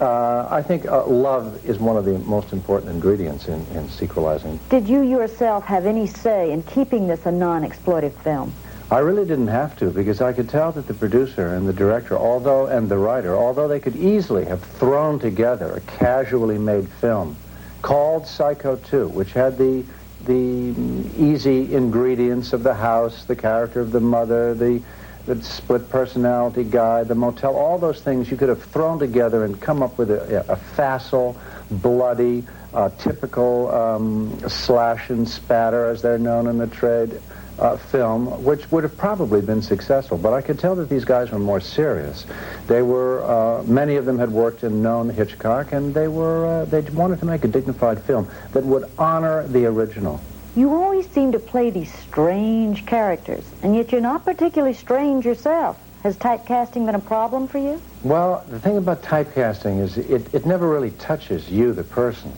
uh, 0.00 0.46
I 0.50 0.62
think 0.62 0.86
uh, 0.86 1.06
love 1.06 1.64
is 1.64 1.78
one 1.78 1.96
of 1.96 2.04
the 2.04 2.18
most 2.18 2.52
important 2.52 2.90
ingredients 2.90 3.48
in, 3.48 3.64
in 3.68 3.88
sequelizing. 3.88 4.58
Did 4.68 4.88
you 4.88 5.02
yourself 5.02 5.64
have 5.64 5.86
any 5.86 6.06
say 6.06 6.50
in 6.50 6.62
keeping 6.64 7.06
this 7.06 7.24
a 7.24 7.32
non-exploitive 7.32 8.12
film? 8.22 8.52
I 8.88 9.00
really 9.00 9.24
didn't 9.24 9.48
have 9.48 9.76
to 9.78 9.90
because 9.90 10.20
I 10.20 10.32
could 10.32 10.48
tell 10.48 10.70
that 10.72 10.86
the 10.86 10.94
producer 10.94 11.54
and 11.54 11.68
the 11.68 11.72
director, 11.72 12.16
although 12.16 12.66
and 12.66 12.88
the 12.88 12.98
writer, 12.98 13.36
although 13.36 13.66
they 13.66 13.80
could 13.80 13.96
easily 13.96 14.44
have 14.44 14.62
thrown 14.62 15.18
together 15.18 15.72
a 15.72 15.80
casually 15.98 16.58
made 16.58 16.88
film 16.88 17.36
called 17.82 18.28
Psycho 18.28 18.76
2, 18.76 19.08
which 19.08 19.32
had 19.32 19.58
the 19.58 19.84
the 20.24 20.74
easy 21.18 21.74
ingredients 21.74 22.52
of 22.52 22.62
the 22.62 22.74
house, 22.74 23.24
the 23.24 23.36
character 23.36 23.80
of 23.80 23.90
the 23.90 24.00
mother, 24.00 24.54
the 24.54 24.80
the 25.26 25.42
split 25.42 25.88
personality 25.90 26.62
guy, 26.62 27.02
the 27.02 27.14
motel, 27.14 27.56
all 27.56 27.78
those 27.78 28.00
things 28.00 28.30
you 28.30 28.36
could 28.36 28.48
have 28.48 28.62
thrown 28.62 29.00
together 29.00 29.44
and 29.44 29.60
come 29.60 29.82
up 29.82 29.98
with 29.98 30.12
a, 30.12 30.44
a 30.48 30.54
facile, 30.54 31.36
bloody, 31.68 32.44
uh, 32.72 32.90
typical 32.98 33.68
um, 33.74 34.38
slash 34.48 35.10
and 35.10 35.28
spatter, 35.28 35.86
as 35.86 36.00
they're 36.00 36.18
known 36.18 36.46
in 36.46 36.58
the 36.58 36.68
trade, 36.68 37.20
uh, 37.58 37.76
film, 37.76 38.44
which 38.44 38.70
would 38.70 38.84
have 38.84 38.96
probably 38.96 39.40
been 39.40 39.62
successful. 39.62 40.18
But 40.18 40.32
I 40.32 40.42
could 40.42 40.58
tell 40.58 40.76
that 40.76 40.88
these 40.88 41.04
guys 41.04 41.30
were 41.30 41.38
more 41.38 41.60
serious. 41.60 42.26
They 42.66 42.82
were, 42.82 43.24
uh, 43.24 43.62
many 43.62 43.96
of 43.96 44.04
them 44.04 44.18
had 44.18 44.30
worked 44.30 44.62
and 44.62 44.82
known 44.82 45.08
Hitchcock, 45.10 45.72
and 45.72 45.94
they 45.94 46.08
were, 46.08 46.46
uh, 46.46 46.64
they 46.66 46.80
wanted 46.82 47.20
to 47.20 47.26
make 47.26 47.44
a 47.44 47.48
dignified 47.48 48.02
film 48.02 48.28
that 48.52 48.64
would 48.64 48.84
honor 48.98 49.46
the 49.46 49.66
original. 49.66 50.20
You 50.54 50.74
always 50.74 51.08
seem 51.10 51.32
to 51.32 51.38
play 51.38 51.70
these 51.70 51.92
strange 51.92 52.86
characters, 52.86 53.44
and 53.62 53.76
yet 53.76 53.92
you're 53.92 54.00
not 54.00 54.24
particularly 54.24 54.74
strange 54.74 55.24
yourself. 55.24 55.78
Has 56.02 56.16
typecasting 56.16 56.86
been 56.86 56.94
a 56.94 57.00
problem 57.00 57.48
for 57.48 57.58
you? 57.58 57.80
Well, 58.02 58.44
the 58.48 58.60
thing 58.60 58.76
about 58.76 59.02
typecasting 59.02 59.80
is 59.82 59.98
it, 59.98 60.32
it 60.32 60.46
never 60.46 60.68
really 60.68 60.92
touches 60.92 61.50
you, 61.50 61.72
the 61.72 61.84
person. 61.84 62.32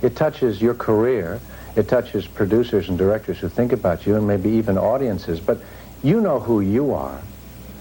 It 0.00 0.16
touches 0.16 0.60
your 0.60 0.74
career. 0.74 1.40
It 1.74 1.88
touches 1.88 2.26
producers 2.26 2.88
and 2.88 2.98
directors 2.98 3.38
who 3.38 3.48
think 3.48 3.72
about 3.72 4.06
you 4.06 4.16
and 4.16 4.26
maybe 4.26 4.50
even 4.50 4.76
audiences. 4.76 5.40
But 5.40 5.58
you 6.02 6.20
know 6.20 6.40
who 6.40 6.60
you 6.60 6.92
are. 6.92 7.20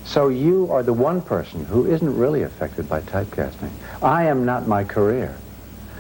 So 0.05 0.29
you 0.29 0.71
are 0.71 0.83
the 0.83 0.93
one 0.93 1.21
person 1.21 1.65
who 1.65 1.85
isn't 1.85 2.17
really 2.17 2.43
affected 2.43 2.87
by 2.89 3.01
typecasting. 3.01 3.71
I 4.01 4.25
am 4.25 4.45
not 4.45 4.67
my 4.67 4.83
career, 4.83 5.37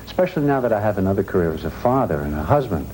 especially 0.05 0.43
now 0.43 0.61
that 0.61 0.73
I 0.73 0.81
have 0.81 0.97
another 0.97 1.23
career 1.23 1.53
as 1.53 1.65
a 1.65 1.71
father 1.71 2.21
and 2.21 2.33
a 2.33 2.43
husband. 2.43 2.89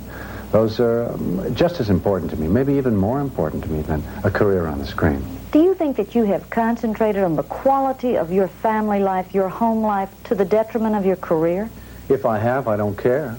Those 0.52 0.80
are 0.80 1.12
um, 1.12 1.54
just 1.54 1.80
as 1.80 1.90
important 1.90 2.32
to 2.32 2.38
me, 2.38 2.48
maybe 2.48 2.74
even 2.76 2.96
more 2.96 3.20
important 3.20 3.64
to 3.64 3.70
me 3.70 3.82
than 3.82 4.04
a 4.24 4.32
career 4.32 4.66
on 4.66 4.80
the 4.80 4.86
screen. 4.86 5.26
Do 5.52 5.62
you 5.62 5.76
think 5.76 5.98
that 5.98 6.16
you 6.16 6.24
have 6.24 6.50
concentrated 6.50 7.24
on 7.24 7.36
the 7.36 7.44
quality 7.44 8.18
of 8.18 8.32
your 8.32 8.48
family 8.48 9.00
life, 9.00 9.34
your 9.34 9.50
home 9.50 9.82
life, 9.82 10.10
to 10.26 10.36
the 10.36 10.46
detriment 10.46 10.96
of 10.96 11.06
your 11.06 11.16
career? 11.16 11.70
If 12.10 12.26
I 12.26 12.38
have, 12.38 12.68
I 12.68 12.78
don't 12.78 12.98
care. 12.98 13.38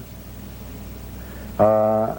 Uh, 1.59 2.19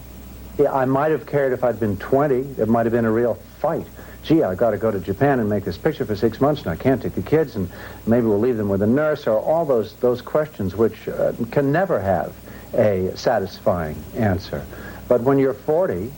yeah, 0.58 0.74
I 0.74 0.86
might 0.86 1.12
have 1.12 1.26
cared 1.26 1.54
if 1.54 1.64
I'd 1.64 1.80
been 1.80 1.98
20. 1.98 2.36
It 2.58 2.68
might 2.68 2.86
have 2.86 2.92
been 2.92 3.06
a 3.06 3.12
real 3.12 3.36
fight. 3.60 3.88
Gee, 4.24 4.44
I 4.44 4.54
got 4.56 4.72
to 4.72 4.78
go 4.78 4.92
to 4.92 5.00
Japan 5.00 5.40
and 5.40 5.50
make 5.50 5.64
this 5.64 5.78
picture 5.78 6.06
for 6.06 6.16
six 6.16 6.42
months, 6.42 6.62
and 6.62 6.70
I 6.70 6.76
can't 6.76 7.02
take 7.02 7.16
the 7.16 7.22
kids, 7.22 7.56
and 7.56 7.70
maybe 8.06 8.28
we'll 8.28 8.40
leave 8.40 8.58
them 8.58 8.68
with 8.68 8.82
a 8.82 8.88
nurse, 8.88 9.28
or 9.28 9.40
all 9.40 9.66
those 9.66 9.96
those 9.96 10.22
questions 10.22 10.76
which 10.76 11.08
uh, 11.08 11.32
can 11.52 11.72
never 11.72 12.00
have 12.00 12.34
a 12.74 13.12
satisfying 13.16 13.96
answer. 14.16 14.66
But 15.08 15.22
when 15.22 15.40
you're 15.40 15.54
40 15.54 16.12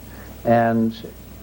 and 0.44 0.94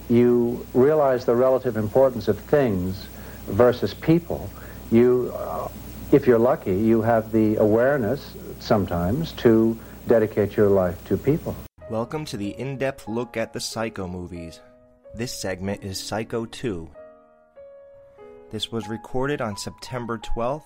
you 0.08 0.66
realize 0.74 1.24
the 1.24 1.36
relative 1.36 1.76
importance 1.76 2.28
of 2.28 2.38
things 2.38 3.06
versus 3.46 3.94
people, 3.94 4.50
you, 4.90 5.32
uh, 5.36 5.68
if 6.12 6.26
you're 6.26 6.38
lucky, 6.38 6.76
you 6.76 7.02
have 7.02 7.32
the 7.32 7.56
awareness 7.56 8.34
sometimes 8.58 9.32
to 9.32 9.78
dedicate 10.08 10.56
your 10.56 10.68
life 10.68 11.02
to 11.04 11.16
people. 11.16 11.54
Welcome 11.90 12.26
to 12.26 12.36
the 12.36 12.50
in 12.50 12.76
depth 12.76 13.08
look 13.08 13.38
at 13.38 13.54
the 13.54 13.60
Psycho 13.60 14.06
movies. 14.06 14.60
This 15.14 15.32
segment 15.32 15.82
is 15.82 15.98
Psycho 15.98 16.44
2. 16.44 16.86
This 18.50 18.70
was 18.70 18.90
recorded 18.90 19.40
on 19.40 19.56
September 19.56 20.18
12th, 20.18 20.64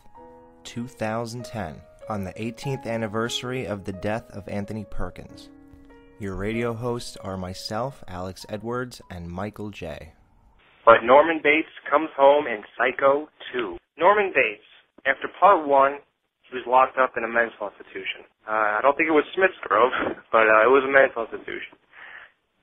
2010, 0.64 1.80
on 2.08 2.24
the 2.24 2.32
18th 2.32 2.86
anniversary 2.86 3.66
of 3.66 3.84
the 3.84 3.92
death 3.92 4.28
of 4.32 4.48
Anthony 4.48 4.84
Perkins. 4.90 5.48
Your 6.18 6.34
radio 6.34 6.74
hosts 6.74 7.16
are 7.18 7.36
myself, 7.36 8.02
Alex 8.08 8.44
Edwards, 8.48 9.00
and 9.08 9.30
Michael 9.30 9.70
J. 9.70 10.14
But 10.84 11.04
Norman 11.04 11.38
Bates 11.40 11.68
comes 11.88 12.10
home 12.16 12.48
in 12.48 12.64
Psycho 12.76 13.28
2. 13.52 13.76
Norman 13.96 14.32
Bates, 14.34 14.66
after 15.06 15.28
part 15.38 15.68
one, 15.68 15.98
he 16.50 16.56
was 16.56 16.66
locked 16.66 16.98
up 16.98 17.12
in 17.16 17.22
a 17.22 17.28
mental 17.28 17.70
institution. 17.70 18.26
Uh, 18.46 18.78
I 18.78 18.80
don't 18.82 18.96
think 18.96 19.08
it 19.08 19.14
was 19.14 19.24
Smith's 19.34 19.58
Grove, 19.62 19.92
but 20.32 20.50
uh, 20.50 20.66
it 20.66 20.72
was 20.72 20.82
a 20.82 20.90
mental 20.90 21.22
institution. 21.22 21.78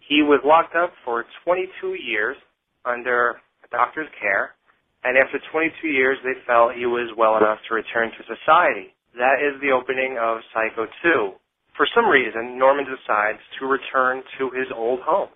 He 0.03 0.23
was 0.23 0.41
locked 0.43 0.75
up 0.75 0.91
for 1.05 1.25
22 1.45 1.95
years 1.95 2.35
under 2.83 3.39
a 3.63 3.67
doctor's 3.71 4.09
care, 4.19 4.55
and 5.03 5.15
after 5.15 5.39
22 5.51 5.87
years, 5.87 6.17
they 6.23 6.35
felt 6.43 6.75
he 6.75 6.85
was 6.85 7.07
well 7.15 7.37
enough 7.37 7.59
to 7.69 7.75
return 7.75 8.11
to 8.11 8.21
society. 8.27 8.91
That 9.15 9.39
is 9.39 9.55
the 9.61 9.71
opening 9.71 10.19
of 10.19 10.43
Psycho 10.51 10.85
2. 11.03 11.31
For 11.77 11.87
some 11.95 12.11
reason, 12.11 12.59
Norman 12.59 12.83
decides 12.83 13.39
to 13.59 13.65
return 13.65 14.21
to 14.37 14.51
his 14.51 14.67
old 14.75 14.99
home 14.99 15.29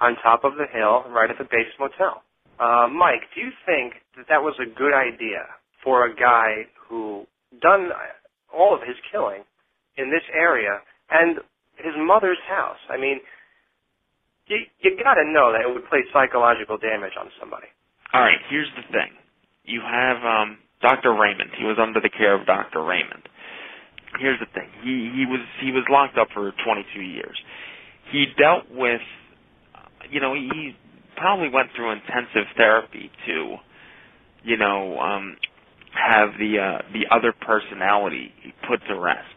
on 0.00 0.14
top 0.22 0.44
of 0.44 0.54
the 0.54 0.70
hill 0.70 1.02
right 1.10 1.30
at 1.30 1.38
the 1.38 1.48
Bates 1.50 1.74
motel. 1.80 2.22
Uh, 2.60 2.86
Mike, 2.86 3.26
do 3.34 3.40
you 3.40 3.50
think 3.66 3.98
that 4.16 4.26
that 4.28 4.38
was 4.38 4.54
a 4.62 4.70
good 4.70 4.94
idea 4.94 5.42
for 5.82 6.06
a 6.06 6.14
guy 6.14 6.70
who 6.88 7.26
done 7.60 7.90
all 8.54 8.74
of 8.74 8.80
his 8.86 8.96
killing 9.10 9.42
in 9.96 10.10
this 10.10 10.24
area 10.34 10.80
and 11.10 11.38
his 11.76 11.94
mother's 11.96 12.40
house? 12.48 12.80
I 12.90 12.96
mean, 12.96 13.20
you, 14.46 14.58
you 14.80 14.96
got 15.02 15.14
to 15.14 15.24
know 15.24 15.52
that 15.52 15.62
it 15.62 15.72
would 15.72 15.88
play 15.88 16.04
psychological 16.12 16.76
damage 16.78 17.12
on 17.18 17.28
somebody. 17.40 17.66
All 18.12 18.20
right, 18.20 18.38
here's 18.50 18.70
the 18.76 18.82
thing. 18.92 19.10
You 19.64 19.80
have 19.80 20.22
um, 20.22 20.58
Dr. 20.82 21.14
Raymond. 21.14 21.50
He 21.58 21.64
was 21.64 21.78
under 21.80 22.00
the 22.00 22.10
care 22.10 22.38
of 22.38 22.46
Dr. 22.46 22.82
Raymond. 22.82 23.22
Here's 24.20 24.38
the 24.38 24.46
thing. 24.54 24.68
He 24.84 25.10
he 25.16 25.26
was 25.26 25.40
he 25.60 25.72
was 25.72 25.82
locked 25.90 26.18
up 26.18 26.28
for 26.32 26.52
22 26.64 27.00
years. 27.00 27.36
He 28.12 28.26
dealt 28.38 28.70
with, 28.70 29.00
you 30.10 30.20
know, 30.20 30.34
he 30.34 30.76
probably 31.16 31.48
went 31.48 31.70
through 31.74 31.90
intensive 31.90 32.46
therapy 32.56 33.10
to, 33.26 33.56
you 34.44 34.56
know, 34.56 34.98
um, 35.00 35.36
have 35.90 36.30
the 36.38 36.58
uh, 36.58 36.78
the 36.92 37.06
other 37.10 37.32
personality 37.32 38.32
put 38.68 38.80
to 38.88 39.00
rest. 39.00 39.33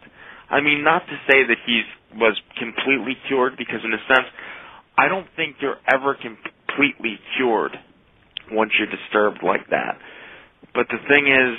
I 0.50 0.62
mean, 0.62 0.84
not 0.84 1.04
to 1.08 1.18
say 1.30 1.44
that 1.46 1.58
he 1.66 1.84
was 2.16 2.40
completely 2.58 3.18
cured, 3.28 3.58
because 3.58 3.80
in 3.84 3.94
a 3.94 4.02
sense, 4.08 4.28
I 4.98 5.08
don't 5.08 5.28
think 5.36 5.58
you're 5.62 5.78
ever 5.88 6.16
completely 6.16 7.20
cured 7.38 7.72
once 8.52 8.72
you're 8.80 8.90
disturbed 8.90 9.44
like 9.44 9.70
that. 9.70 10.00
But 10.74 10.88
the 10.90 10.98
thing 11.08 11.28
is, 11.28 11.58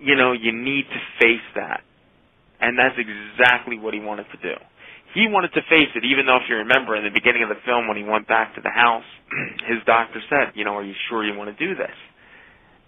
you 0.00 0.16
know, 0.16 0.32
you 0.32 0.52
need 0.52 0.84
to 0.84 1.00
face 1.20 1.44
that. 1.56 1.80
And 2.60 2.78
that's 2.78 2.96
exactly 2.98 3.78
what 3.78 3.94
he 3.94 4.00
wanted 4.00 4.26
to 4.32 4.38
do. 4.38 4.54
He 5.14 5.28
wanted 5.28 5.52
to 5.54 5.62
face 5.70 5.88
it, 5.94 6.04
even 6.04 6.26
though 6.26 6.36
if 6.36 6.42
you 6.48 6.56
remember 6.56 6.96
in 6.96 7.04
the 7.04 7.10
beginning 7.10 7.42
of 7.42 7.48
the 7.48 7.60
film 7.64 7.86
when 7.88 7.96
he 7.96 8.02
went 8.02 8.26
back 8.26 8.54
to 8.56 8.60
the 8.60 8.70
house, 8.70 9.04
his 9.68 9.78
doctor 9.86 10.20
said, 10.28 10.52
you 10.54 10.64
know, 10.64 10.74
are 10.74 10.84
you 10.84 10.94
sure 11.08 11.24
you 11.24 11.36
want 11.38 11.56
to 11.56 11.66
do 11.66 11.74
this? 11.74 11.94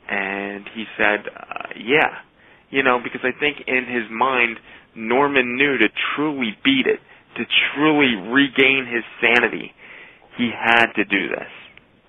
And 0.09 0.65
he 0.75 0.85
said, 0.99 1.21
uh, 1.29 1.69
yeah. 1.79 2.23
You 2.71 2.83
know, 2.83 2.99
because 3.03 3.21
I 3.23 3.39
think 3.39 3.59
in 3.69 3.87
his 3.87 4.11
mind, 4.11 4.59
Norman 4.97 5.57
knew 5.57 5.79
to 5.79 5.89
truly 6.17 6.57
beat 6.65 6.87
it, 6.87 7.01
to 7.37 7.45
truly 7.75 8.17
regain 8.33 8.89
his 8.89 9.05
sanity, 9.21 9.73
he 10.37 10.51
had 10.51 10.93
to 10.97 11.05
do 11.05 11.29
this. 11.29 11.53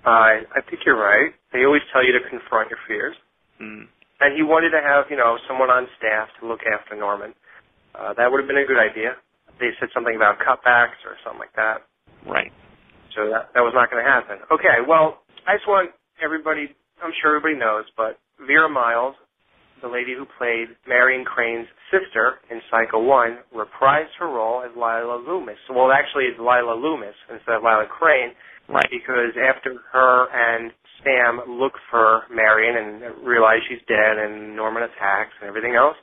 I 0.06 0.48
I 0.56 0.62
think 0.64 0.82
you're 0.86 0.98
right. 1.00 1.36
They 1.52 1.66
always 1.66 1.84
tell 1.92 2.04
you 2.06 2.14
to 2.14 2.24
confront 2.30 2.70
your 2.70 2.80
fears. 2.88 3.16
Mm. 3.62 3.88
And 4.20 4.34
he 4.36 4.42
wanted 4.42 4.72
to 4.72 4.82
have, 4.82 5.06
you 5.12 5.18
know, 5.18 5.38
someone 5.48 5.70
on 5.70 5.86
staff 6.00 6.30
to 6.40 6.48
look 6.48 6.62
after 6.66 6.96
Norman. 6.96 7.36
Uh, 7.94 8.14
that 8.18 8.32
would 8.32 8.40
have 8.42 8.48
been 8.48 8.58
a 8.58 8.66
good 8.66 8.80
idea. 8.80 9.14
They 9.60 9.74
said 9.80 9.90
something 9.94 10.16
about 10.16 10.40
cutbacks 10.40 11.02
or 11.06 11.18
something 11.24 11.40
like 11.40 11.54
that. 11.56 11.86
Right. 12.26 12.52
So 13.14 13.30
that 13.30 13.54
that 13.54 13.62
was 13.62 13.74
not 13.74 13.90
going 13.92 14.04
to 14.04 14.10
happen. 14.10 14.38
Okay, 14.52 14.86
well, 14.88 15.22
I 15.46 15.58
just 15.58 15.68
want 15.68 15.92
everybody. 16.22 16.74
I'm 17.02 17.14
sure 17.22 17.38
everybody 17.38 17.58
knows, 17.58 17.86
but 17.98 18.18
Vera 18.42 18.70
Miles, 18.70 19.16
the 19.82 19.88
lady 19.88 20.14
who 20.18 20.26
played 20.38 20.74
Marion 20.88 21.26
Crane's 21.26 21.68
sister 21.92 22.40
in 22.50 22.62
Psycho 22.70 23.02
1, 23.04 23.38
reprised 23.56 24.14
her 24.20 24.28
role 24.28 24.64
as 24.64 24.72
Lila 24.76 25.24
Loomis. 25.26 25.58
Well, 25.70 25.92
actually, 25.92 26.26
it's 26.26 26.40
Lila 26.40 26.76
Loomis 26.76 27.16
instead 27.32 27.56
of 27.56 27.64
Lila 27.64 27.86
Crane. 27.88 28.34
Right. 28.68 28.88
Because 28.92 29.32
after 29.40 29.80
her 29.94 30.28
and 30.28 30.72
Sam 31.00 31.40
look 31.48 31.74
for 31.90 32.24
Marion 32.34 32.76
and 32.76 33.26
realize 33.26 33.64
she's 33.70 33.80
dead 33.88 34.20
and 34.20 34.56
Norman 34.56 34.84
attacks 34.84 35.32
and 35.40 35.48
everything 35.48 35.76
else, 35.76 35.96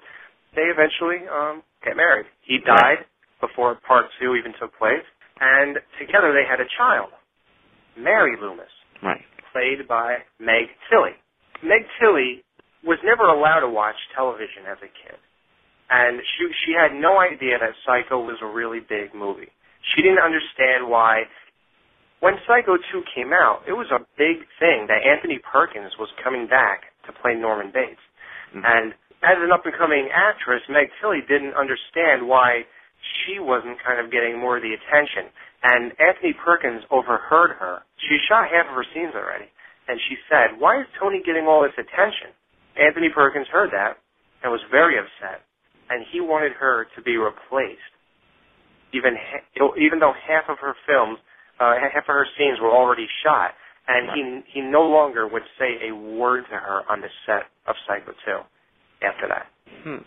they 0.56 0.70
eventually 0.72 1.28
um, 1.28 1.62
get 1.84 1.96
married. 1.96 2.26
He 2.46 2.58
died 2.64 3.04
right. 3.04 3.40
before 3.40 3.76
part 3.86 4.06
two 4.20 4.34
even 4.34 4.52
took 4.58 4.72
place, 4.78 5.04
and 5.40 5.76
together 5.98 6.32
they 6.32 6.46
had 6.48 6.60
a 6.60 6.68
child, 6.78 7.10
Mary 7.98 8.36
Loomis, 8.40 8.70
right. 9.02 9.20
played 9.52 9.86
by 9.88 10.22
Meg 10.38 10.70
Tilly. 10.88 11.18
Meg 11.62 11.82
Tilly 12.00 12.44
was 12.84 13.00
never 13.02 13.26
allowed 13.28 13.60
to 13.60 13.70
watch 13.70 13.96
television 14.14 14.68
as 14.68 14.78
a 14.84 14.90
kid, 14.92 15.18
and 15.90 16.20
she 16.20 16.48
she 16.64 16.72
had 16.76 16.92
no 16.92 17.18
idea 17.20 17.58
that 17.58 17.74
Psycho 17.84 18.20
was 18.20 18.38
a 18.44 18.48
really 18.48 18.80
big 18.80 19.12
movie. 19.14 19.50
She 19.92 20.02
didn't 20.02 20.24
understand 20.24 20.88
why. 20.88 21.24
When 22.20 22.40
Psycho 22.48 22.80
2 22.80 23.04
came 23.12 23.36
out, 23.36 23.68
it 23.68 23.76
was 23.76 23.92
a 23.92 24.00
big 24.16 24.48
thing 24.56 24.88
that 24.88 25.04
Anthony 25.04 25.36
Perkins 25.44 25.92
was 26.00 26.08
coming 26.24 26.48
back 26.48 26.88
to 27.04 27.12
play 27.12 27.36
Norman 27.36 27.68
Bates. 27.68 28.00
Mm-hmm. 28.48 28.64
And 28.64 28.96
as 29.20 29.36
an 29.40 29.52
up 29.52 29.68
and 29.68 29.76
coming 29.76 30.08
actress, 30.08 30.64
Meg 30.72 30.88
Tilly 31.00 31.20
didn't 31.28 31.52
understand 31.52 32.24
why 32.24 32.64
she 33.24 33.36
wasn't 33.40 33.76
kind 33.84 34.00
of 34.00 34.08
getting 34.08 34.40
more 34.40 34.56
of 34.56 34.64
the 34.64 34.72
attention. 34.72 35.28
And 35.64 35.92
Anthony 36.00 36.32
Perkins 36.32 36.84
overheard 36.88 37.56
her. 37.60 37.84
She 38.00 38.16
shot 38.28 38.48
half 38.48 38.68
of 38.68 38.76
her 38.76 38.88
scenes 38.92 39.12
already. 39.12 39.48
And 39.88 40.00
she 40.08 40.16
said, 40.28 40.56
Why 40.60 40.80
is 40.80 40.88
Tony 40.96 41.20
getting 41.24 41.44
all 41.44 41.64
this 41.64 41.76
attention? 41.76 42.32
Anthony 42.76 43.08
Perkins 43.14 43.46
heard 43.48 43.70
that 43.72 43.98
and 44.42 44.52
was 44.52 44.60
very 44.70 44.98
upset, 44.98 45.42
and 45.90 46.04
he 46.12 46.20
wanted 46.20 46.52
her 46.52 46.86
to 46.96 47.02
be 47.02 47.16
replaced. 47.16 47.80
Even 48.92 49.14
even 49.76 49.98
though 49.98 50.12
half 50.14 50.44
of 50.48 50.58
her 50.60 50.74
films, 50.86 51.18
uh, 51.58 51.74
half 51.80 52.04
of 52.04 52.14
her 52.14 52.26
scenes 52.38 52.58
were 52.60 52.70
already 52.70 53.06
shot, 53.24 53.52
and 53.88 54.10
he 54.14 54.52
he 54.54 54.60
no 54.60 54.82
longer 54.82 55.26
would 55.26 55.42
say 55.58 55.88
a 55.88 55.94
word 55.94 56.44
to 56.50 56.56
her 56.56 56.82
on 56.88 57.00
the 57.00 57.08
set 57.26 57.50
of 57.66 57.74
Psycho 57.86 58.12
2 58.12 59.06
after 59.06 59.26
that. 59.28 59.46
Hmm. 59.82 60.02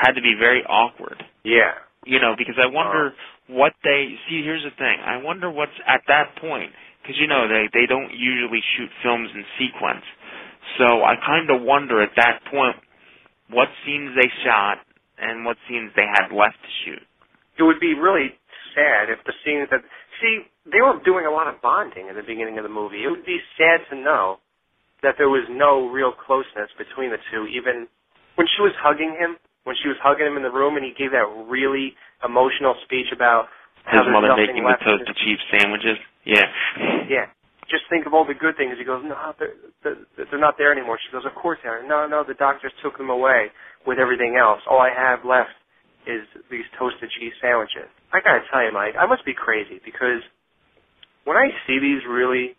Had 0.00 0.12
to 0.12 0.22
be 0.22 0.34
very 0.38 0.62
awkward. 0.64 1.22
Yeah. 1.44 1.72
You 2.04 2.20
know, 2.20 2.34
because 2.36 2.54
I 2.60 2.66
wonder 2.66 3.12
what 3.48 3.72
they 3.82 4.14
see. 4.28 4.42
Here's 4.44 4.62
the 4.62 4.76
thing. 4.76 4.96
I 5.04 5.16
wonder 5.22 5.50
what's 5.50 5.76
at 5.86 6.02
that 6.06 6.36
point 6.40 6.70
because 7.02 7.16
you 7.18 7.26
know 7.26 7.48
they 7.48 7.66
they 7.72 7.86
don't 7.86 8.12
usually 8.12 8.60
shoot 8.76 8.90
films 9.02 9.30
in 9.34 9.44
sequence. 9.58 10.04
So 10.78 11.02
I 11.02 11.18
kind 11.18 11.50
of 11.50 11.62
wonder 11.62 12.02
at 12.02 12.14
that 12.16 12.40
point 12.50 12.76
what 13.50 13.68
scenes 13.84 14.14
they 14.14 14.30
shot 14.46 14.78
and 15.18 15.44
what 15.44 15.56
scenes 15.68 15.90
they 15.96 16.06
had 16.06 16.30
left 16.30 16.56
to 16.62 16.70
shoot. 16.84 17.02
It 17.58 17.66
would 17.66 17.80
be 17.80 17.94
really 17.98 18.38
sad 18.74 19.10
if 19.10 19.18
the 19.26 19.34
scenes 19.42 19.66
that 19.74 19.82
see 20.22 20.46
they 20.70 20.78
were 20.78 21.00
doing 21.02 21.26
a 21.26 21.32
lot 21.32 21.48
of 21.48 21.60
bonding 21.60 22.08
in 22.08 22.14
the 22.14 22.22
beginning 22.22 22.58
of 22.58 22.64
the 22.64 22.70
movie. 22.70 23.02
It 23.02 23.10
would 23.10 23.26
be 23.26 23.42
sad 23.58 23.82
to 23.90 23.96
know 23.98 24.38
that 25.02 25.14
there 25.18 25.28
was 25.28 25.46
no 25.50 25.88
real 25.88 26.12
closeness 26.12 26.70
between 26.76 27.10
the 27.10 27.18
two. 27.30 27.46
Even 27.50 27.86
when 28.36 28.46
she 28.54 28.62
was 28.62 28.74
hugging 28.78 29.16
him, 29.18 29.38
when 29.64 29.74
she 29.82 29.88
was 29.88 29.98
hugging 30.02 30.26
him 30.26 30.36
in 30.36 30.42
the 30.42 30.54
room, 30.54 30.76
and 30.76 30.84
he 30.84 30.94
gave 30.94 31.10
that 31.10 31.26
really 31.48 31.94
emotional 32.22 32.74
speech 32.84 33.10
about 33.14 33.50
his 33.90 34.02
mother 34.10 34.34
making 34.36 34.62
the 34.62 34.78
toasted 34.84 35.16
cheap 35.24 35.38
sandwiches. 35.50 35.98
Yeah. 36.26 36.46
Yeah. 37.08 37.26
Just 37.70 37.84
think 37.90 38.06
of 38.06 38.14
all 38.14 38.24
the 38.24 38.34
good 38.34 38.56
things. 38.56 38.74
He 38.78 38.84
goes, 38.84 39.04
no, 39.04 39.16
they're, 39.38 39.54
they're, 39.84 40.00
they're 40.30 40.40
not 40.40 40.56
there 40.56 40.72
anymore. 40.72 40.98
She 41.04 41.12
goes, 41.12 41.24
of 41.26 41.34
course 41.36 41.58
they 41.62 41.68
are. 41.68 41.84
No, 41.86 42.06
no, 42.08 42.24
the 42.26 42.34
doctors 42.34 42.72
took 42.82 42.96
them 42.96 43.10
away 43.10 43.48
with 43.86 43.98
everything 43.98 44.36
else. 44.40 44.60
All 44.70 44.80
I 44.80 44.90
have 44.94 45.24
left 45.24 45.52
is 46.06 46.24
these 46.50 46.64
toasted 46.78 47.10
cheese 47.20 47.32
sandwiches. 47.40 47.88
I 48.12 48.20
gotta 48.24 48.40
tell 48.50 48.64
you, 48.64 48.72
Mike, 48.72 48.94
I 48.98 49.04
must 49.06 49.24
be 49.28 49.34
crazy 49.36 49.80
because 49.84 50.24
when 51.24 51.36
I 51.36 51.48
see 51.66 51.78
these 51.78 52.00
really 52.08 52.56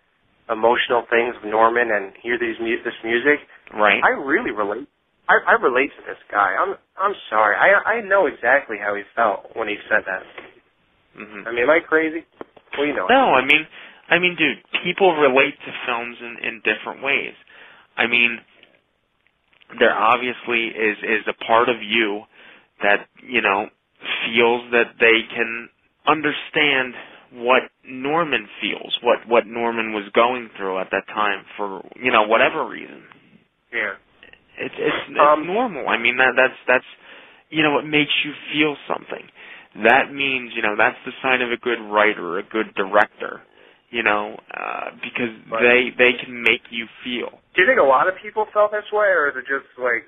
emotional 0.50 1.06
things 1.10 1.36
of 1.38 1.50
Norman 1.50 1.90
and 1.92 2.14
hear 2.22 2.38
these 2.38 2.58
mu- 2.62 2.84
this 2.84 2.98
music, 3.04 3.40
Right. 3.74 4.02
I 4.04 4.10
really 4.18 4.50
relate. 4.52 4.88
I, 5.30 5.38
I 5.46 5.54
relate 5.62 5.92
to 5.98 6.02
this 6.10 6.18
guy. 6.32 6.56
I'm 6.58 6.74
I'm 6.98 7.14
sorry. 7.30 7.56
I 7.56 7.98
I 7.98 8.02
know 8.02 8.26
exactly 8.26 8.78
how 8.82 8.96
he 8.96 9.04
felt 9.16 9.46
when 9.56 9.68
he 9.68 9.78
said 9.90 10.02
that. 10.06 10.24
hmm 11.16 11.48
I 11.48 11.52
mean, 11.52 11.64
am 11.64 11.70
I 11.70 11.80
crazy? 11.86 12.26
Well, 12.78 12.88
you 12.88 12.96
know. 12.96 13.06
No, 13.08 13.34
I 13.34 13.46
mean, 13.46 13.66
I 14.10 14.20
mean, 14.20 14.36
dude, 14.36 14.58
people 14.84 15.16
relate 15.16 15.56
to 15.66 15.72
films 15.86 16.18
in 16.22 16.38
in 16.48 16.62
different 16.64 17.04
ways. 17.04 17.34
I 17.98 18.08
mean, 18.08 18.40
there 19.80 19.96
obviously 19.96 20.68
is 20.68 20.98
is 21.04 21.26
a 21.28 21.46
part 21.46 21.70
of 21.70 21.78
you 21.82 22.24
that 22.82 23.08
you 23.28 23.42
know 23.42 23.68
feels 24.26 24.72
that 24.72 24.94
they 25.00 25.22
can 25.36 25.70
understand 26.08 26.94
what 27.34 27.64
Norman 27.86 28.48
feels, 28.62 28.98
what 29.04 29.20
what 29.28 29.46
Norman 29.48 29.94
was 29.94 30.06
going 30.16 30.50
through 30.58 30.80
at 30.80 30.88
that 30.92 31.08
time 31.08 31.46
for 31.58 31.86
you 32.02 32.12
know 32.12 32.24
whatever 32.24 32.68
reason. 32.68 33.04
Yeah. 33.74 33.94
It's 34.60 34.76
it's, 34.78 34.96
it's 35.10 35.20
Um, 35.20 35.46
normal. 35.48 35.88
I 35.88 35.98
mean 35.98 36.18
that 36.18 36.34
that's 36.36 36.58
that's 36.68 36.86
you 37.50 37.64
know 37.64 37.78
it 37.80 37.86
makes 37.86 38.14
you 38.26 38.34
feel 38.54 38.76
something. 38.88 39.28
That 39.84 40.12
means 40.14 40.52
you 40.56 40.62
know 40.64 40.76
that's 40.78 40.98
the 41.06 41.12
sign 41.22 41.42
of 41.42 41.52
a 41.52 41.58
good 41.58 41.80
writer, 41.82 42.40
a 42.40 42.44
good 42.44 42.74
director. 42.76 43.42
You 43.92 44.04
know, 44.04 44.38
uh, 44.54 44.92
because 45.02 45.34
Right. 45.50 45.62
they 45.62 45.90
they 45.98 46.14
can 46.14 46.42
make 46.44 46.62
you 46.70 46.88
feel. 47.04 47.42
Do 47.56 47.62
you 47.62 47.68
think 47.68 47.80
a 47.80 47.84
lot 47.84 48.08
of 48.08 48.16
people 48.22 48.46
felt 48.54 48.72
this 48.72 48.86
way, 48.92 49.08
or 49.08 49.30
is 49.30 49.36
it 49.36 49.46
just 49.48 49.66
like 49.80 50.06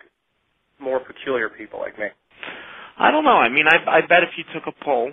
more 0.80 1.00
peculiar 1.00 1.50
people 1.50 1.80
like 1.80 1.98
me? 1.98 2.08
I 2.98 3.10
don't 3.10 3.24
know. 3.24 3.38
I 3.38 3.50
mean, 3.50 3.65
I 3.67 3.82
I 3.88 4.02
bet 4.02 4.24
if 4.24 4.38
you 4.38 4.44
took 4.54 4.67
a 4.67 4.84
poll, 4.84 5.12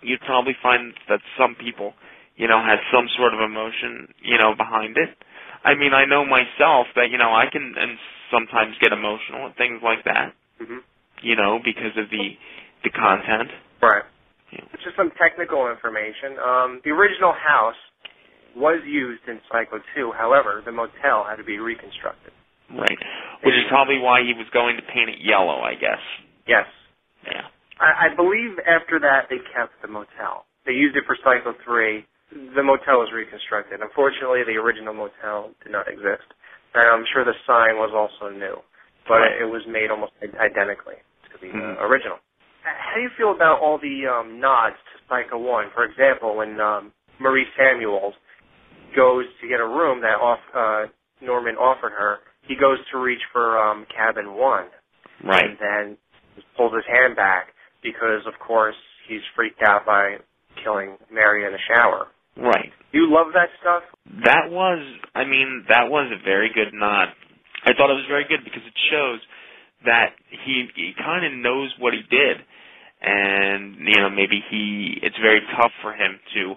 you'd 0.00 0.20
probably 0.22 0.54
find 0.62 0.94
that 1.08 1.20
some 1.38 1.54
people, 1.54 1.94
you 2.36 2.48
know, 2.48 2.60
had 2.62 2.78
some 2.92 3.06
sort 3.16 3.34
of 3.34 3.40
emotion, 3.40 4.08
you 4.22 4.38
know, 4.38 4.54
behind 4.56 4.96
it. 4.96 5.10
I 5.64 5.74
mean, 5.74 5.94
I 5.94 6.04
know 6.04 6.24
myself 6.24 6.86
that 6.96 7.10
you 7.10 7.18
know 7.18 7.32
I 7.32 7.46
can 7.50 7.74
and 7.76 7.98
sometimes 8.30 8.74
get 8.80 8.92
emotional 8.92 9.48
at 9.48 9.56
things 9.56 9.80
like 9.82 10.04
that, 10.04 10.34
hmm 10.58 10.78
you 11.22 11.36
know, 11.36 11.60
because 11.62 11.94
of 11.96 12.10
the 12.10 12.34
the 12.82 12.90
content. 12.90 13.50
Right. 13.80 14.02
Yeah. 14.52 14.64
Just 14.84 14.96
some 14.96 15.10
technical 15.16 15.70
information. 15.70 16.36
Um, 16.38 16.80
the 16.84 16.90
original 16.92 17.32
house 17.32 17.78
was 18.56 18.80
used 18.84 19.24
in 19.28 19.40
Psycho 19.50 19.80
2. 19.96 20.12
However, 20.12 20.60
the 20.64 20.72
motel 20.72 21.24
had 21.24 21.36
to 21.36 21.44
be 21.44 21.58
reconstructed. 21.58 22.32
Right. 22.70 22.98
Which 23.44 23.54
is 23.56 23.64
probably 23.68 23.98
why 23.98 24.22
he 24.22 24.32
was 24.36 24.46
going 24.52 24.76
to 24.76 24.82
paint 24.92 25.08
it 25.10 25.20
yellow, 25.20 25.60
I 25.60 25.74
guess. 25.74 26.00
Yes. 26.46 26.66
Yeah. 27.24 27.48
I, 27.80 28.08
I 28.12 28.14
believe 28.14 28.58
after 28.68 29.00
that 29.00 29.28
they 29.30 29.40
kept 29.56 29.80
the 29.80 29.88
motel. 29.88 30.44
They 30.66 30.72
used 30.72 30.96
it 30.96 31.04
for 31.06 31.16
Psycho 31.24 31.54
3. 31.64 32.04
The 32.54 32.62
motel 32.62 33.00
was 33.00 33.12
reconstructed. 33.12 33.80
Unfortunately, 33.80 34.44
the 34.44 34.56
original 34.60 34.94
motel 34.94 35.52
did 35.64 35.72
not 35.72 35.88
exist. 35.88 36.28
And 36.74 36.84
I'm 36.88 37.04
sure 37.12 37.24
the 37.24 37.36
sign 37.46 37.76
was 37.76 37.92
also 37.92 38.32
new. 38.32 38.56
But 39.08 39.20
Right. 39.20 39.42
it 39.42 39.48
was 39.50 39.66
made 39.66 39.90
almost 39.90 40.12
identically 40.38 40.96
to 41.32 41.38
the 41.40 41.48
Mhm. 41.52 41.76
uh, 41.80 41.84
original. 41.84 42.20
How 42.62 42.94
do 42.96 43.02
you 43.02 43.10
feel 43.16 43.32
about 43.32 43.60
all 43.60 43.78
the 43.78 44.06
um, 44.06 44.40
nods 44.40 44.76
to 44.76 45.00
Psycho 45.08 45.38
1? 45.38 45.66
For 45.74 45.84
example, 45.84 46.36
when 46.36 46.60
um, 46.60 46.92
Marie 47.20 47.46
Samuels 47.58 48.14
goes 48.96 49.24
to 49.40 49.48
get 49.48 49.60
a 49.60 49.66
room 49.66 50.00
that 50.02 50.20
off, 50.20 50.38
uh, 50.54 50.86
Norman 51.24 51.56
offered 51.56 51.92
her, 51.92 52.18
he 52.46 52.54
goes 52.54 52.78
to 52.92 52.98
reach 52.98 53.20
for 53.32 53.58
um, 53.58 53.86
cabin 53.94 54.34
1 54.34 54.64
Right. 55.24 55.44
and 55.44 55.56
then 55.60 55.96
pulls 56.56 56.72
his 56.74 56.84
hand 56.90 57.14
back 57.16 57.48
because, 57.82 58.26
of 58.26 58.34
course, 58.44 58.74
he's 59.08 59.20
freaked 59.36 59.62
out 59.62 59.86
by 59.86 60.16
killing 60.62 60.96
Mary 61.12 61.44
in 61.46 61.52
the 61.52 61.58
shower. 61.72 62.08
Right. 62.36 62.70
You 62.92 63.12
love 63.12 63.28
that 63.34 63.48
stuff? 63.60 63.82
That 64.24 64.50
was, 64.50 64.82
I 65.14 65.24
mean, 65.24 65.64
that 65.68 65.88
was 65.90 66.10
a 66.12 66.22
very 66.24 66.50
good 66.52 66.72
nod. 66.74 67.08
I 67.64 67.72
thought 67.74 67.90
it 67.90 67.98
was 67.98 68.06
very 68.08 68.24
good 68.28 68.40
because 68.44 68.62
it 68.66 68.74
shows 68.90 69.20
that 69.84 70.14
he 70.30 70.66
he 70.74 70.92
kind 70.98 71.26
of 71.26 71.32
knows 71.32 71.74
what 71.78 71.92
he 71.92 72.02
did, 72.10 72.38
and 73.02 73.76
you 73.82 73.98
know 74.00 74.10
maybe 74.10 74.38
he 74.50 74.98
it's 75.02 75.18
very 75.20 75.40
tough 75.58 75.72
for 75.82 75.92
him 75.92 76.18
to 76.34 76.54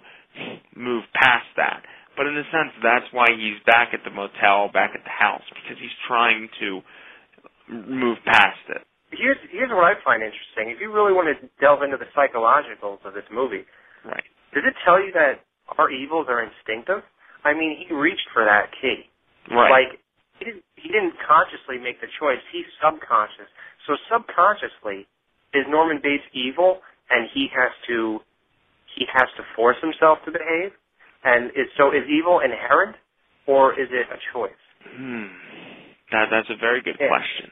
move 0.75 1.03
past 1.13 1.47
that. 1.57 1.83
But 2.15 2.27
in 2.27 2.37
a 2.37 2.47
sense, 2.47 2.71
that's 2.79 3.05
why 3.11 3.27
he's 3.35 3.59
back 3.67 3.91
at 3.91 3.99
the 4.07 4.11
motel, 4.11 4.71
back 4.71 4.91
at 4.95 5.03
the 5.03 5.11
house, 5.11 5.43
because 5.51 5.75
he's 5.81 5.91
trying 6.07 6.47
to 6.63 6.79
move 7.67 8.17
past 8.25 8.61
it. 8.69 8.85
Here's 9.11 9.37
here's 9.51 9.69
what 9.71 9.83
I 9.83 9.95
find 10.03 10.21
interesting. 10.23 10.69
If 10.71 10.79
you 10.79 10.91
really 10.91 11.13
want 11.13 11.27
to 11.31 11.37
delve 11.59 11.83
into 11.83 11.97
the 11.97 12.07
psychologicals 12.15 13.03
of 13.05 13.13
this 13.13 13.27
movie, 13.31 13.65
Right. 14.05 14.23
does 14.53 14.63
it 14.63 14.75
tell 14.85 15.01
you 15.01 15.11
that 15.13 15.41
our 15.77 15.89
evils 15.89 16.27
are 16.29 16.43
instinctive? 16.43 17.01
I 17.43 17.53
mean, 17.53 17.77
he 17.87 17.93
reached 17.93 18.27
for 18.33 18.45
that 18.45 18.69
key. 18.81 19.09
Right. 19.49 19.69
Like 19.71 19.99
he 20.39 20.45
didn't 20.45 20.63
he 20.75 20.87
didn't 20.89 21.15
consciously 21.25 21.77
make 21.81 22.01
the 22.01 22.11
choice. 22.19 22.41
He's 22.51 22.67
subconscious. 22.81 23.49
So 23.87 23.95
subconsciously, 24.11 25.07
is 25.55 25.65
Norman 25.69 25.99
Bates 26.03 26.23
evil, 26.33 26.81
and 27.09 27.27
he 27.33 27.47
has 27.55 27.71
to 27.87 28.19
he 28.95 29.05
has 29.11 29.27
to 29.37 29.43
force 29.55 29.77
himself 29.81 30.19
to 30.25 30.31
behave? 30.31 30.71
And 31.23 31.49
is 31.51 31.67
so 31.77 31.91
is 31.91 32.03
evil 32.07 32.39
inherent, 32.39 32.95
or 33.47 33.73
is 33.79 33.89
it 33.91 34.07
a 34.11 34.19
choice? 34.33 34.61
Hmm. 34.85 35.27
That 36.11 36.29
that's 36.29 36.49
a 36.49 36.55
very 36.59 36.81
good 36.81 36.97
Yeah. 36.99 37.07
question. 37.07 37.51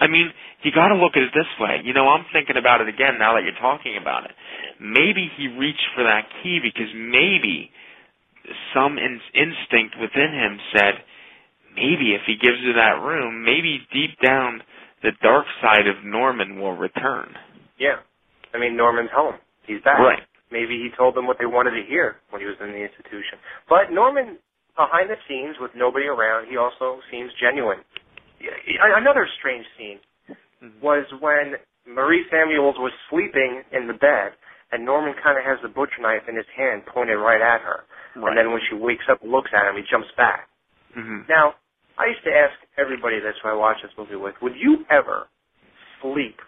I 0.00 0.06
mean, 0.06 0.30
you 0.62 0.70
got 0.70 0.88
to 0.88 0.94
look 0.94 1.16
at 1.16 1.22
it 1.24 1.32
this 1.34 1.48
way. 1.58 1.80
You 1.82 1.92
know, 1.92 2.06
I'm 2.08 2.24
thinking 2.32 2.56
about 2.56 2.80
it 2.80 2.88
again 2.88 3.18
now 3.18 3.34
that 3.34 3.42
you're 3.42 3.58
talking 3.60 3.96
about 3.96 4.26
it. 4.26 4.32
Maybe 4.78 5.26
he 5.36 5.48
reached 5.48 5.88
for 5.96 6.04
that 6.04 6.30
key 6.42 6.60
because 6.62 6.86
maybe 6.94 7.72
some 8.72 8.96
in- 8.96 9.20
instinct 9.34 9.96
within 9.98 10.32
him 10.32 10.60
said, 10.72 11.02
maybe 11.74 12.14
if 12.14 12.22
he 12.26 12.36
gives 12.36 12.62
her 12.62 12.74
that 12.74 13.02
room, 13.02 13.42
maybe 13.42 13.82
deep 13.92 14.18
down 14.22 14.62
the 15.02 15.12
dark 15.22 15.46
side 15.62 15.86
of 15.86 16.04
Norman 16.04 16.60
will 16.60 16.76
return. 16.76 17.34
Yeah. 17.78 18.02
I 18.54 18.58
mean, 18.58 18.76
Norman's 18.76 19.10
home. 19.12 19.34
He's 19.66 19.82
back. 19.82 19.98
Right. 19.98 20.22
Maybe 20.50 20.80
he 20.80 20.88
told 20.96 21.14
them 21.14 21.26
what 21.26 21.36
they 21.38 21.46
wanted 21.46 21.72
to 21.76 21.84
hear 21.86 22.16
when 22.30 22.40
he 22.40 22.46
was 22.48 22.56
in 22.60 22.72
the 22.72 22.80
institution. 22.80 23.36
But 23.68 23.92
Norman, 23.92 24.38
behind 24.76 25.10
the 25.10 25.20
scenes 25.28 25.56
with 25.60 25.72
nobody 25.76 26.06
around, 26.06 26.48
he 26.48 26.56
also 26.56 27.00
seems 27.12 27.30
genuine. 27.40 27.84
Another 28.96 29.28
strange 29.38 29.66
scene 29.76 30.00
was 30.82 31.04
when 31.20 31.60
Marie 31.86 32.24
Samuels 32.30 32.76
was 32.78 32.92
sleeping 33.10 33.62
in 33.72 33.86
the 33.86 33.94
bed, 33.94 34.32
and 34.72 34.84
Norman 34.84 35.14
kind 35.22 35.36
of 35.38 35.44
has 35.44 35.58
the 35.62 35.68
butcher 35.68 36.00
knife 36.00 36.22
in 36.28 36.36
his 36.36 36.48
hand 36.56 36.82
pointed 36.86 37.16
right 37.16 37.40
at 37.40 37.60
her. 37.60 37.84
Right. 38.16 38.28
And 38.30 38.38
then 38.38 38.52
when 38.52 38.60
she 38.68 38.76
wakes 38.76 39.04
up 39.10 39.22
and 39.22 39.30
looks 39.30 39.50
at 39.52 39.68
him, 39.68 39.76
he 39.76 39.82
jumps 39.90 40.08
back. 40.16 40.48
hmm 40.94 41.28
Now, 41.28 41.54
I 41.98 42.06
used 42.06 42.22
to 42.24 42.30
ask 42.30 42.54
everybody 42.78 43.18
that's 43.18 43.38
when 43.42 43.52
I 43.52 43.58
watched 43.58 43.82
this 43.82 43.92
movie 43.98 44.14
with, 44.14 44.38
would 44.40 44.54
you 44.54 44.86
ever 44.86 45.26
sleep 46.00 46.38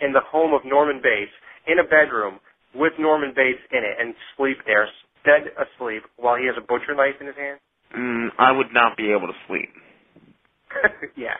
in 0.00 0.16
the 0.16 0.24
home 0.24 0.56
of 0.56 0.64
Norman 0.64 1.04
Bates 1.04 1.32
in 1.68 1.78
a 1.78 1.84
bedroom 1.84 2.40
with 2.74 2.96
Norman 2.98 3.36
Bates 3.36 3.60
in 3.70 3.84
it 3.84 4.00
and 4.00 4.16
sleep 4.36 4.56
there, 4.64 4.88
dead 5.24 5.52
asleep, 5.60 6.02
while 6.16 6.40
he 6.40 6.48
has 6.48 6.56
a 6.56 6.64
butcher 6.64 6.96
knife 6.96 7.20
in 7.20 7.28
his 7.28 7.36
hand? 7.36 7.60
Mm, 7.92 8.28
I 8.38 8.52
would 8.52 8.72
not 8.72 8.96
be 8.96 9.12
able 9.12 9.28
to 9.28 9.36
sleep. 9.46 9.68
yeah. 11.16 11.36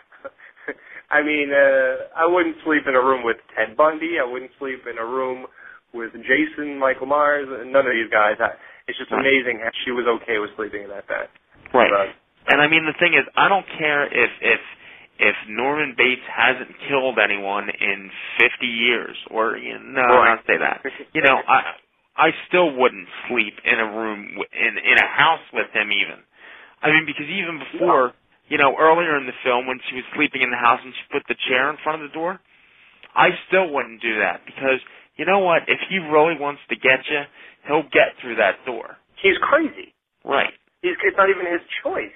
I 1.10 1.24
mean, 1.24 1.48
uh, 1.48 2.12
I 2.12 2.28
wouldn't 2.28 2.56
sleep 2.64 2.84
in 2.84 2.92
a 2.92 3.00
room 3.00 3.24
with 3.24 3.40
Ted 3.56 3.76
Bundy. 3.76 4.20
I 4.20 4.28
wouldn't 4.28 4.52
sleep 4.60 4.84
in 4.84 5.00
a 5.00 5.04
room 5.04 5.48
with 5.94 6.12
Jason, 6.12 6.76
Michael 6.76 7.08
Myers, 7.08 7.48
none 7.48 7.88
of 7.88 7.92
these 7.96 8.12
guys. 8.12 8.36
I, 8.36 8.52
it's 8.84 9.00
just 9.00 9.12
amazing 9.12 9.64
how 9.64 9.72
she 9.84 9.92
was 9.92 10.04
okay 10.20 10.36
with 10.36 10.52
sleeping 10.56 10.84
in 10.84 10.90
that 10.92 11.08
bed. 11.08 11.32
Right. 11.72 11.88
But, 11.88 12.12
And 12.48 12.60
I 12.60 12.66
mean, 12.68 12.86
the 12.86 12.96
thing 12.98 13.12
is, 13.14 13.24
I 13.36 13.48
don't 13.48 13.66
care 13.78 14.06
if 14.06 14.30
if 14.40 14.60
if 15.18 15.36
Norman 15.48 15.94
Bates 15.98 16.22
hasn't 16.30 16.70
killed 16.88 17.18
anyone 17.18 17.68
in 17.68 18.10
50 18.38 18.66
years, 18.66 19.16
or 19.30 19.56
you 19.58 19.78
know, 19.78 20.00
Right. 20.02 20.38
not 20.38 20.46
say 20.46 20.56
that, 20.56 20.80
you 21.12 21.22
know, 21.22 21.42
I 21.46 21.74
I 22.16 22.34
still 22.48 22.70
wouldn't 22.74 23.08
sleep 23.28 23.54
in 23.64 23.78
a 23.78 23.86
room 23.86 24.38
in 24.52 24.78
in 24.78 24.96
a 24.98 25.06
house 25.06 25.44
with 25.52 25.70
him 25.72 25.92
even. 25.92 26.22
I 26.82 26.90
mean, 26.90 27.04
because 27.06 27.26
even 27.26 27.58
before, 27.58 28.12
you 28.48 28.56
know, 28.58 28.76
earlier 28.78 29.16
in 29.18 29.26
the 29.26 29.34
film 29.42 29.66
when 29.66 29.80
she 29.90 29.96
was 29.96 30.04
sleeping 30.14 30.42
in 30.42 30.50
the 30.50 30.56
house 30.56 30.80
and 30.82 30.94
she 30.94 31.02
put 31.12 31.22
the 31.28 31.34
chair 31.48 31.70
in 31.70 31.76
front 31.82 32.00
of 32.02 32.08
the 32.08 32.14
door, 32.14 32.38
I 33.14 33.30
still 33.48 33.68
wouldn't 33.72 34.00
do 34.00 34.18
that 34.20 34.46
because 34.46 34.80
you 35.16 35.26
know 35.26 35.40
what? 35.40 35.62
If 35.66 35.80
he 35.90 35.98
really 35.98 36.38
wants 36.38 36.62
to 36.70 36.76
get 36.76 37.02
you, 37.10 37.22
he'll 37.66 37.82
get 37.90 38.14
through 38.22 38.36
that 38.36 38.64
door. 38.64 38.96
He's 39.20 39.36
crazy. 39.42 39.92
Right. 40.24 40.54
He's, 40.82 40.94
it's 41.02 41.16
not 41.16 41.28
even 41.28 41.44
his 41.50 41.60
choice. 41.82 42.14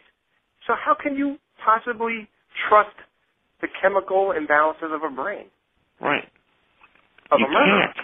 So 0.66 0.74
how 0.74 0.94
can 0.94 1.16
you 1.16 1.38
possibly 1.64 2.28
trust 2.68 2.94
the 3.60 3.68
chemical 3.80 4.34
imbalances 4.36 4.94
of 4.94 5.02
a 5.02 5.10
brain 5.10 5.46
Right. 6.00 6.28
of 7.30 7.40
you 7.40 7.46
a 7.46 7.48
can't. 7.48 7.96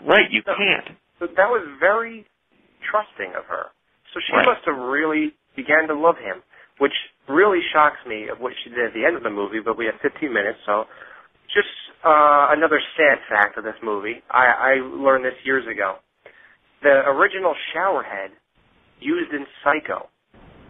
Right, 0.00 0.30
you 0.30 0.42
No. 0.46 0.54
can't. 0.54 0.88
So 1.18 1.26
that 1.26 1.50
was 1.50 1.66
very 1.80 2.26
trusting 2.82 3.34
of 3.34 3.44
her. 3.46 3.70
So 4.12 4.20
she 4.20 4.36
Right. 4.36 4.46
must 4.46 4.64
have 4.64 4.78
really 4.78 5.34
began 5.56 5.88
to 5.88 5.94
love 5.94 6.18
him, 6.18 6.42
which 6.78 6.94
really 7.26 7.60
shocks 7.72 8.04
me 8.06 8.28
of 8.28 8.40
what 8.40 8.54
she 8.58 8.70
did 8.70 8.86
at 8.86 8.92
the 8.92 9.04
end 9.04 9.16
of 9.16 9.22
the 9.22 9.30
movie. 9.30 9.60
But 9.60 9.76
we 9.76 9.86
have 9.86 9.98
15 10.00 10.32
minutes, 10.32 10.62
so 10.64 10.86
just 11.48 11.68
uh, 12.04 12.48
another 12.50 12.80
sad 12.96 13.18
fact 13.28 13.56
of 13.58 13.64
this 13.64 13.80
movie. 13.82 14.22
I, 14.30 14.46
I 14.46 14.74
learned 14.74 15.24
this 15.24 15.44
years 15.44 15.66
ago. 15.66 15.98
The 16.82 17.08
original 17.08 17.54
shower 17.72 18.02
head 18.02 18.30
used 19.00 19.32
in 19.32 19.46
Psycho 19.64 20.08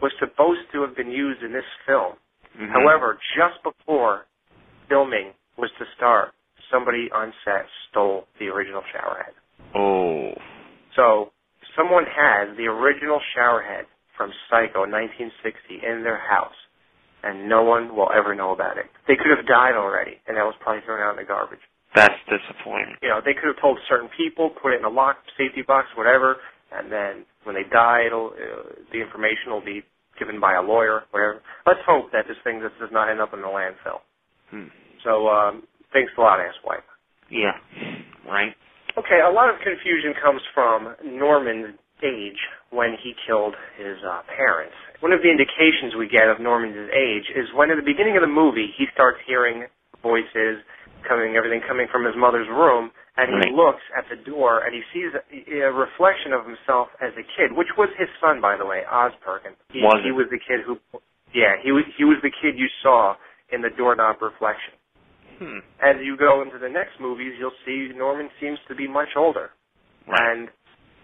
was 0.01 0.13
supposed 0.19 0.71
to 0.73 0.83
have 0.83 0.97
been 0.97 1.11
used 1.11 1.43
in 1.43 1.53
this 1.53 1.65
film. 1.87 2.17
Mhm. 2.59 2.71
However, 2.71 3.19
just 3.37 3.63
before 3.63 4.27
filming 4.89 5.35
was 5.57 5.71
to 5.79 5.87
start, 5.97 6.33
somebody 6.71 7.11
on 7.13 7.33
set 7.45 7.67
stole 7.89 8.27
the 8.39 8.49
original 8.49 8.83
shower 8.93 9.23
head. 9.25 9.35
Oh. 9.75 10.35
So 10.95 11.33
someone 11.75 12.07
has 12.07 12.57
the 12.57 12.67
original 12.69 13.21
shower 13.35 13.63
head 13.63 13.87
from 14.17 14.33
Psycho 14.49 14.85
1960 14.85 15.85
in 15.85 16.03
their 16.03 16.17
house, 16.17 16.57
and 17.23 17.49
no 17.49 17.63
one 17.63 17.95
will 17.95 18.11
ever 18.13 18.35
know 18.35 18.53
about 18.53 18.79
it. 18.79 18.87
They 19.07 19.17
could 19.17 19.31
have 19.37 19.47
died 19.47 19.75
already, 19.77 20.21
and 20.27 20.37
that 20.37 20.47
was 20.47 20.57
probably 20.61 20.81
thrown 20.83 21.01
out 21.01 21.11
in 21.11 21.17
the 21.17 21.25
garbage. 21.25 21.61
That's 21.95 22.19
disappointing. 22.29 22.97
You 23.03 23.09
know, 23.09 23.21
they 23.21 23.35
could 23.35 23.49
have 23.49 23.61
told 23.61 23.79
certain 23.89 24.09
people, 24.17 24.51
put 24.51 24.73
it 24.73 24.81
in 24.81 24.85
a 24.85 24.91
locked 24.91 25.31
safety 25.37 25.63
box, 25.63 25.89
whatever, 25.97 26.37
and 26.79 26.93
then 26.93 27.25
when 27.45 27.55
they 27.55 27.65
die, 27.69 28.05
it'll 28.07 28.33
uh, 28.37 28.75
the 28.93 29.01
information 29.01 29.51
will 29.51 29.65
be 29.65 29.83
given 30.19 30.41
by 30.41 30.55
a 30.55 30.63
lawyer, 30.63 31.05
whatever. 31.11 31.43
Let's 31.67 31.81
hope 31.87 32.13
that 32.13 32.25
this 32.29 32.37
thing 32.45 32.61
just 32.65 32.79
does 32.81 32.91
not 32.93 33.11
end 33.11 33.21
up 33.21 33.35
in 33.35 33.41
the 33.41 33.49
landfill. 33.49 34.01
Hmm. 34.51 34.73
So 35.05 35.29
um, 35.29 35.63
thanks 35.93 36.13
a 36.17 36.21
lot, 36.21 36.39
asswipe. 36.41 36.87
Yeah. 37.31 37.57
Right. 38.27 38.55
Okay, 38.97 39.21
a 39.21 39.31
lot 39.31 39.51
of 39.53 39.61
confusion 39.61 40.17
comes 40.17 40.41
from 40.55 40.97
Norman's 41.05 41.77
age 42.01 42.41
when 42.71 42.97
he 43.03 43.13
killed 43.27 43.55
his 43.77 43.97
uh, 44.05 44.25
parents. 44.25 44.75
One 45.01 45.13
of 45.13 45.21
the 45.21 45.29
indications 45.29 45.93
we 45.97 46.09
get 46.09 46.29
of 46.29 46.41
Norman's 46.41 46.89
age 46.93 47.29
is 47.37 47.49
when 47.55 47.71
at 47.71 47.77
the 47.77 47.85
beginning 47.85 48.17
of 48.17 48.25
the 48.25 48.33
movie 48.33 48.73
he 48.77 48.89
starts 48.93 49.19
hearing 49.27 49.69
voices 50.03 50.65
coming, 51.07 51.37
everything 51.37 51.61
coming 51.69 51.87
from 51.93 52.05
his 52.05 52.15
mother's 52.17 52.49
room, 52.49 52.91
and 53.17 53.29
he 53.31 53.49
Right. 53.49 53.55
looks 53.55 53.83
at 53.97 54.05
the 54.09 54.17
door 54.17 54.65
and 54.65 54.75
he 54.75 54.83
sees 54.93 55.11
a, 55.15 55.61
a 55.65 55.73
reflection 55.73 56.33
of 56.33 56.45
himself 56.45 56.89
as 57.01 57.13
a 57.17 57.25
kid, 57.37 57.53
which 57.57 57.69
was 57.79 57.89
his 57.99 58.09
son, 58.21 58.41
by 58.41 58.57
the 58.57 58.67
way, 58.67 58.85
Oz 58.91 59.13
Perkins. 59.25 59.57
He, 59.73 59.81
Was 59.83 60.01
he 60.05 60.13
was 60.13 60.27
the 60.31 60.39
kid 60.39 60.61
who, 60.67 60.79
yeah, 61.35 61.57
he 61.63 61.73
was 61.73 61.85
he 61.97 62.05
was 62.05 62.19
the 62.23 62.31
kid 62.31 62.59
you 62.59 62.69
saw 62.83 63.17
in 63.53 63.63
the 63.63 63.71
doorknob 63.71 64.21
reflection. 64.21 64.75
Hmm. 65.39 65.59
As 65.85 65.97
you 66.03 66.17
go 66.17 66.43
into 66.43 66.59
the 66.59 66.69
next 66.69 66.99
movies, 67.01 67.35
you'll 67.39 67.57
see 67.65 67.93
Norman 67.97 68.29
seems 68.41 68.59
to 68.69 68.75
be 68.75 68.89
much 68.89 69.11
older. 69.17 69.51
right. 70.09 70.21
And 70.33 70.49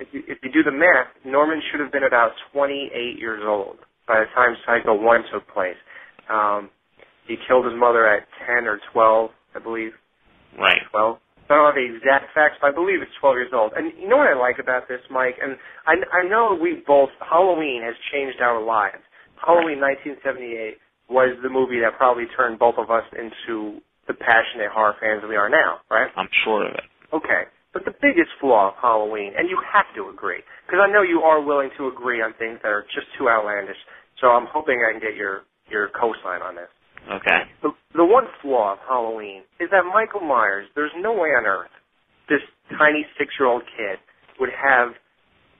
if 0.01 0.09
you, 0.13 0.23
if 0.27 0.39
you 0.43 0.51
do 0.51 0.63
the 0.63 0.73
math, 0.73 1.09
Norman 1.25 1.61
should 1.71 1.81
have 1.81 1.93
been 1.93 2.05
about 2.05 2.33
28 2.53 3.19
years 3.19 3.43
old 3.47 3.77
by 4.09 4.21
the 4.21 4.27
time 4.35 4.57
Psycho 4.67 4.95
1 4.95 5.25
took 5.33 5.47
place. 5.53 5.77
Um, 6.31 6.71
he 7.29 7.37
killed 7.47 7.67
his 7.67 7.75
mother 7.79 8.07
at 8.09 8.27
10 8.47 8.67
or 8.67 8.81
12, 8.93 9.31
I 9.55 9.59
believe. 9.61 9.93
Right. 10.59 10.81
12. 10.91 11.19
I 11.53 11.61
don't 11.61 11.69
have 11.69 11.77
the 11.77 11.85
exact 11.85 12.33
facts, 12.33 12.57
but 12.61 12.73
I 12.73 12.75
believe 12.75 13.05
it's 13.05 13.13
12 13.21 13.37
years 13.37 13.53
old. 13.53 13.77
And 13.77 13.93
you 14.01 14.09
know 14.09 14.17
what 14.17 14.33
I 14.33 14.37
like 14.37 14.57
about 14.57 14.89
this, 14.89 15.05
Mike? 15.13 15.37
And 15.37 15.61
I, 15.85 16.01
I 16.17 16.23
know 16.25 16.57
we 16.57 16.81
both, 16.87 17.13
Halloween 17.21 17.85
has 17.85 17.95
changed 18.09 18.41
our 18.41 18.63
lives. 18.63 19.05
Halloween 19.37 19.77
1978 19.79 20.81
was 21.13 21.37
the 21.45 21.53
movie 21.53 21.81
that 21.85 21.99
probably 22.01 22.25
turned 22.33 22.59
both 22.59 22.81
of 22.81 22.89
us 22.89 23.05
into 23.13 23.85
the 24.09 24.15
passionate 24.15 24.73
horror 24.73 24.97
fans 24.97 25.23
we 25.29 25.37
are 25.37 25.53
now, 25.53 25.85
right? 25.91 26.09
I'm 26.17 26.31
sure 26.45 26.67
of 26.67 26.75
it. 26.75 26.89
Okay. 27.13 27.51
But 27.73 27.85
the 27.85 27.97
biggest 28.01 28.33
flaw 28.41 28.73
of 28.73 28.75
Halloween, 28.81 29.33
and 29.37 29.49
you 29.49 29.57
have 29.61 29.89
to 29.97 30.13
agree, 30.13 30.45
because 30.67 30.81
I 30.81 30.93
know 30.93 31.03
you 31.03 31.21
are 31.25 31.41
willing 31.41 31.71
to 31.79 31.89
agree 31.89 32.21
on 32.21 32.35
things 32.37 32.61
that 32.63 32.69
are 32.69 32.85
just 32.93 33.09
too 33.17 33.29
outlandish, 33.29 33.81
so 34.21 34.29
I'm 34.29 34.47
hoping 34.49 34.85
I 34.85 34.93
can 34.93 35.01
get 35.01 35.17
your, 35.17 35.49
your 35.71 35.89
cosign 35.97 36.45
on 36.45 36.55
this. 36.55 36.69
Okay. 37.11 37.43
The, 37.63 37.71
the 37.95 38.05
one 38.05 38.25
flaw 38.41 38.75
of 38.75 38.79
Halloween 38.89 39.43
is 39.61 39.69
that 39.71 39.83
Michael 39.93 40.21
Myers, 40.21 40.69
there's 40.75 40.93
no 41.01 41.13
way 41.13 41.31
on 41.35 41.47
earth 41.47 41.71
this 42.29 42.43
tiny 42.79 43.05
six-year-old 43.19 43.63
kid 43.77 43.99
would 44.39 44.51
have 44.55 44.97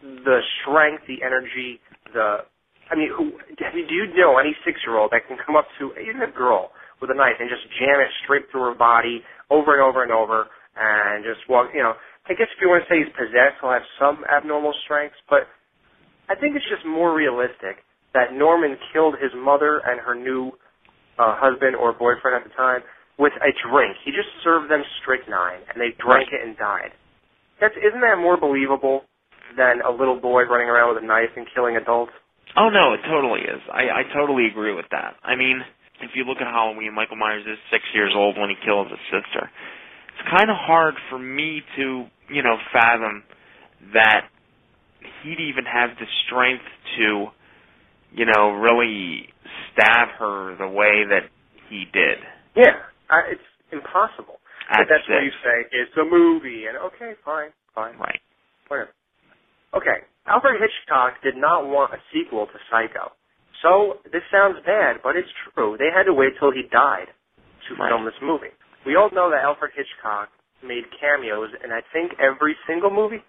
the 0.01 0.41
strength, 0.63 1.05
the 1.07 1.21
energy, 1.21 1.81
the. 2.13 2.49
I 2.91 2.95
mean, 2.95 3.09
who, 3.09 3.33
do 3.57 3.95
you 3.95 4.13
know 4.17 4.37
any 4.37 4.53
six-year-old 4.67 5.13
that 5.13 5.25
can 5.25 5.39
come 5.41 5.57
up 5.57 5.65
to 5.81 5.97
even 5.97 6.21
a 6.21 6.29
girl 6.29 6.73
with 7.01 7.09
a 7.09 7.17
knife 7.17 7.41
and 7.41 7.49
just 7.49 7.65
jam 7.81 8.01
it 8.01 8.11
straight 8.25 8.45
through 8.53 8.69
her 8.69 8.77
body 8.77 9.25
over 9.49 9.73
and 9.73 9.81
over 9.81 10.03
and 10.03 10.13
over 10.13 10.45
and 10.77 11.25
just 11.25 11.41
walk? 11.49 11.73
You 11.73 11.85
know, 11.85 11.95
I 12.29 12.37
guess 12.37 12.53
if 12.53 12.61
you 12.61 12.69
want 12.69 12.85
to 12.85 12.89
say 12.93 13.01
he's 13.01 13.15
possessed, 13.17 13.65
he'll 13.65 13.73
have 13.73 13.87
some 13.97 14.25
abnormal 14.29 14.75
strengths, 14.85 15.17
but 15.31 15.49
I 16.29 16.37
think 16.37 16.53
it's 16.53 16.69
just 16.69 16.85
more 16.85 17.17
realistic 17.17 17.81
that 18.13 18.37
Norman 18.37 18.77
killed 18.93 19.17
his 19.17 19.33
mother 19.33 19.81
and 19.89 19.97
her 20.01 20.13
new 20.13 20.53
uh, 21.23 21.39
husband 21.39 21.79
or 21.79 21.95
boyfriend 21.95 22.35
at 22.35 22.43
the 22.43 22.51
time 22.59 22.83
with 23.19 23.33
a 23.39 23.55
drink. 23.71 23.95
He 24.03 24.11
just 24.11 24.29
served 24.43 24.67
them 24.67 24.83
strychnine, 24.99 25.63
and 25.71 25.79
they 25.79 25.95
drank 26.03 26.35
it 26.35 26.43
and 26.43 26.59
died. 26.59 26.91
That's 27.63 27.79
isn't 27.79 28.03
that 28.03 28.19
more 28.19 28.35
believable 28.35 29.07
than 29.55 29.79
a 29.87 29.93
little 29.95 30.19
boy 30.19 30.51
running 30.51 30.67
around 30.67 30.95
with 30.95 31.05
a 31.05 31.07
knife 31.07 31.31
and 31.39 31.47
killing 31.55 31.79
adults? 31.79 32.11
Oh 32.59 32.69
no, 32.69 32.93
it 32.93 33.01
totally 33.07 33.47
is. 33.47 33.63
I, 33.71 34.03
I 34.03 34.13
totally 34.13 34.51
agree 34.51 34.75
with 34.75 34.91
that. 34.91 35.15
I 35.23 35.37
mean, 35.37 35.63
if 36.03 36.11
you 36.19 36.25
look 36.25 36.43
at 36.43 36.51
Halloween, 36.51 36.93
Michael 36.95 37.17
Myers 37.17 37.47
is 37.47 37.57
six 37.71 37.85
years 37.95 38.13
old 38.17 38.37
when 38.37 38.51
he 38.51 38.59
kills 38.67 38.91
his 38.91 39.01
sister. 39.07 39.47
It's 39.47 40.29
kind 40.29 40.51
of 40.51 40.57
hard 40.59 40.95
for 41.09 41.19
me 41.19 41.63
to, 41.77 42.05
you 42.29 42.43
know, 42.43 42.57
fathom 42.73 43.23
that 43.95 44.29
he'd 45.23 45.41
even 45.41 45.65
have 45.65 45.97
the 45.97 46.07
strength 46.27 46.67
to, 46.99 47.27
you 48.13 48.27
know, 48.27 48.53
really 48.53 49.32
stab 49.73 50.09
her 50.19 50.57
the 50.59 50.69
way 50.69 51.05
that 51.09 51.29
he 51.69 51.85
did. 51.93 52.19
Yeah, 52.57 52.77
I, 53.11 53.33
it's 53.33 53.49
impossible. 53.73 54.39
At 54.71 54.85
but 54.85 54.87
that's 54.89 55.09
what 55.09 55.25
you 55.25 55.35
say. 55.43 55.67
It's 55.73 55.97
a 55.97 56.05
movie, 56.05 56.67
and 56.69 56.79
okay, 56.93 57.15
fine, 57.25 57.51
fine, 57.75 57.99
Right. 57.99 58.21
whatever. 58.69 58.91
Okay, 59.75 60.05
Alfred 60.27 60.61
Hitchcock 60.61 61.21
did 61.23 61.37
not 61.37 61.67
want 61.67 61.93
a 61.95 62.01
sequel 62.13 62.47
to 62.47 62.59
Psycho. 62.71 63.13
So 63.63 63.99
this 64.13 64.23
sounds 64.31 64.59
bad, 64.67 65.01
but 65.03 65.17
it's 65.17 65.29
true. 65.55 65.77
They 65.79 65.89
had 65.95 66.05
to 66.05 66.15
wait 66.15 66.35
till 66.39 66.51
he 66.53 66.63
died 66.71 67.09
to 67.69 67.75
Right. 67.75 67.89
film 67.91 68.05
this 68.05 68.19
movie. 68.21 68.53
We 68.85 68.97
all 68.97 69.11
know 69.13 69.31
that 69.31 69.43
Alfred 69.43 69.73
Hitchcock 69.75 70.29
made 70.63 70.85
cameos 71.01 71.51
in 71.65 71.73
I 71.73 71.81
think 71.93 72.13
every 72.21 72.57
single 72.67 72.91
movie 72.91 73.23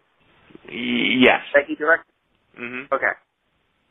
yes. 0.69 1.41
that 1.53 1.65
he 1.67 1.75
directed. 1.75 2.11
hmm 2.55 2.83
Okay. 2.91 3.13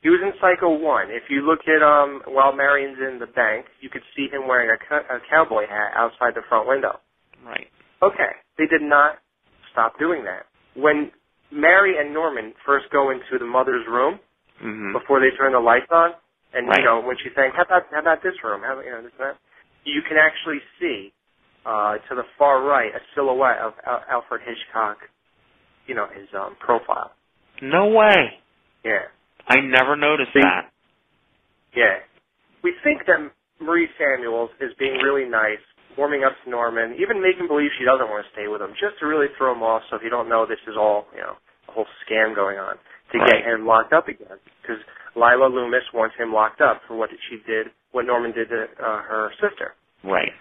He 0.03 0.11
was 0.11 0.19
in 0.23 0.35
Psycho 0.43 0.75
1. 0.75 1.11
If 1.11 1.31
you 1.31 1.47
look 1.47 1.61
at 1.71 1.83
um 1.83 2.23
while 2.27 2.53
Marion's 2.53 2.99
in 2.99 3.19
the 3.19 3.31
bank, 3.31 3.67
you 3.81 3.89
could 3.89 4.03
see 4.17 4.27
him 4.31 4.47
wearing 4.49 4.69
a, 4.71 4.79
co- 4.79 5.07
a 5.09 5.19
cowboy 5.31 5.67
hat 5.71 5.95
outside 5.95 6.35
the 6.35 6.43
front 6.49 6.69
window. 6.69 6.99
Right. 7.47 7.71
Okay. 8.03 8.35
They 8.59 8.67
did 8.67 8.83
not 8.83 9.19
stop 9.71 9.99
doing 9.99 10.25
that. 10.25 10.47
When 10.75 11.13
Mary 11.53 11.95
and 11.99 12.13
Norman 12.13 12.53
first 12.67 12.87
go 12.91 13.11
into 13.11 13.39
the 13.39 13.47
mother's 13.47 13.87
room 13.89 14.19
hmm 14.61 14.93
before 14.93 15.21
they 15.21 15.31
turn 15.39 15.53
the 15.53 15.61
lights 15.61 15.91
on, 15.91 16.13
and 16.53 16.69
Right. 16.69 16.81
you 16.81 16.85
know 16.85 17.01
when 17.01 17.17
she's 17.23 17.33
saying, 17.35 17.53
"How 17.57 17.63
about 17.63 17.87
how 17.91 18.01
about 18.01 18.23
this 18.23 18.35
room? 18.43 18.63
How 18.63 18.75
about, 18.75 18.85
you 18.85 18.91
know 18.91 19.03
this 19.03 19.13
that?" 19.19 19.39
You 19.85 20.03
can 20.03 20.19
actually 20.19 20.61
see 20.79 21.13
uh, 21.65 21.99
to 22.11 22.15
the 22.15 22.25
far 22.39 22.63
right 22.63 22.91
a 22.95 23.01
silhouette 23.15 23.59
of 23.59 23.75
Al- 23.87 24.05
Alfred 24.11 24.43
Hitchcock, 24.43 24.99
you 25.87 25.95
know 25.95 26.07
his 26.13 26.29
um, 26.35 26.57
profile. 26.59 27.13
No 27.63 27.87
way. 27.87 28.39
Yeah. 28.85 29.07
I 29.53 29.61
never 29.61 29.97
noticed 29.97 30.33
See? 30.33 30.41
that. 30.41 30.73
Yeah. 31.77 32.01
We 32.65 32.73
think 32.85 33.05
that 33.07 33.21
Marie 33.61 33.89
Samuels 34.01 34.51
is 34.61 34.73
being 34.79 34.97
really 35.05 35.29
nice, 35.29 35.61
warming 35.99 36.25
up 36.25 36.33
to 36.45 36.51
Norman, 36.51 36.97
even 36.97 37.21
making 37.21 37.49
believe 37.49 37.71
she 37.79 37.85
doesn't 37.85 38.09
want 38.09 38.25
to 38.25 38.31
stay 38.33 38.49
with 38.49 38.63
him, 38.63 38.73
just 38.81 38.97
to 39.01 39.07
really 39.07 39.29
throw 39.37 39.53
him 39.53 39.63
off 39.63 39.83
so 39.91 39.97
if 39.97 40.03
you 40.03 40.11
don't 40.11 40.29
know 40.29 40.47
this 40.47 40.63
is 40.67 40.77
all, 40.79 41.07
you 41.13 41.21
know, 41.21 41.37
a 41.69 41.73
whole 41.73 41.87
scam 42.05 42.35
going 42.35 42.57
on 42.59 42.77
to 43.13 43.19
Right. 43.19 43.45
get 43.45 43.45
him 43.45 43.67
locked 43.67 43.93
up 43.93 44.09
again. 44.09 44.41
Because 44.63 44.81
Lila 45.15 45.49
Loomis 45.53 45.85
wants 45.93 46.17
him 46.17 46.33
locked 46.33 46.61
up 46.61 46.81
for 46.89 46.97
what 46.97 47.11
she 47.29 47.43
did, 47.47 47.69
what 47.93 48.07
Norman 48.07 48.33
did 48.33 48.49
to 48.49 48.65
uh, 48.81 49.03
her 49.05 49.33
sister. 49.37 49.75
Right. 50.03 50.33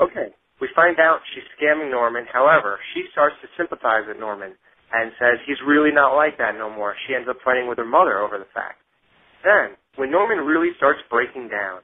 Okay. 0.00 0.34
We 0.60 0.68
find 0.76 1.00
out 1.00 1.20
she's 1.32 1.44
scamming 1.56 1.90
Norman. 1.90 2.26
However, 2.30 2.78
she 2.92 3.04
starts 3.12 3.36
to 3.40 3.48
sympathize 3.56 4.04
with 4.06 4.18
Norman 4.20 4.52
and 4.92 5.12
says 5.18 5.38
he's 5.46 5.60
really 5.66 5.92
not 5.92 6.16
like 6.16 6.38
that 6.38 6.58
no 6.58 6.68
more. 6.70 6.94
She 7.06 7.14
ends 7.14 7.28
up 7.28 7.38
fighting 7.44 7.68
with 7.68 7.78
her 7.78 7.86
mother 7.86 8.18
over 8.18 8.38
the 8.38 8.50
fact. 8.54 8.82
Then, 9.44 9.78
when 9.96 10.10
Norman 10.10 10.44
really 10.44 10.70
starts 10.76 11.00
breaking 11.08 11.48
down, 11.48 11.80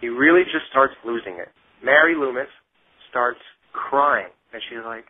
he 0.00 0.08
really 0.08 0.44
just 0.44 0.68
starts 0.70 0.94
losing 1.04 1.40
it. 1.40 1.48
Mary 1.84 2.14
Loomis 2.14 2.50
starts 3.10 3.40
crying, 3.72 4.30
and 4.52 4.62
she's 4.68 4.84
like, 4.84 5.04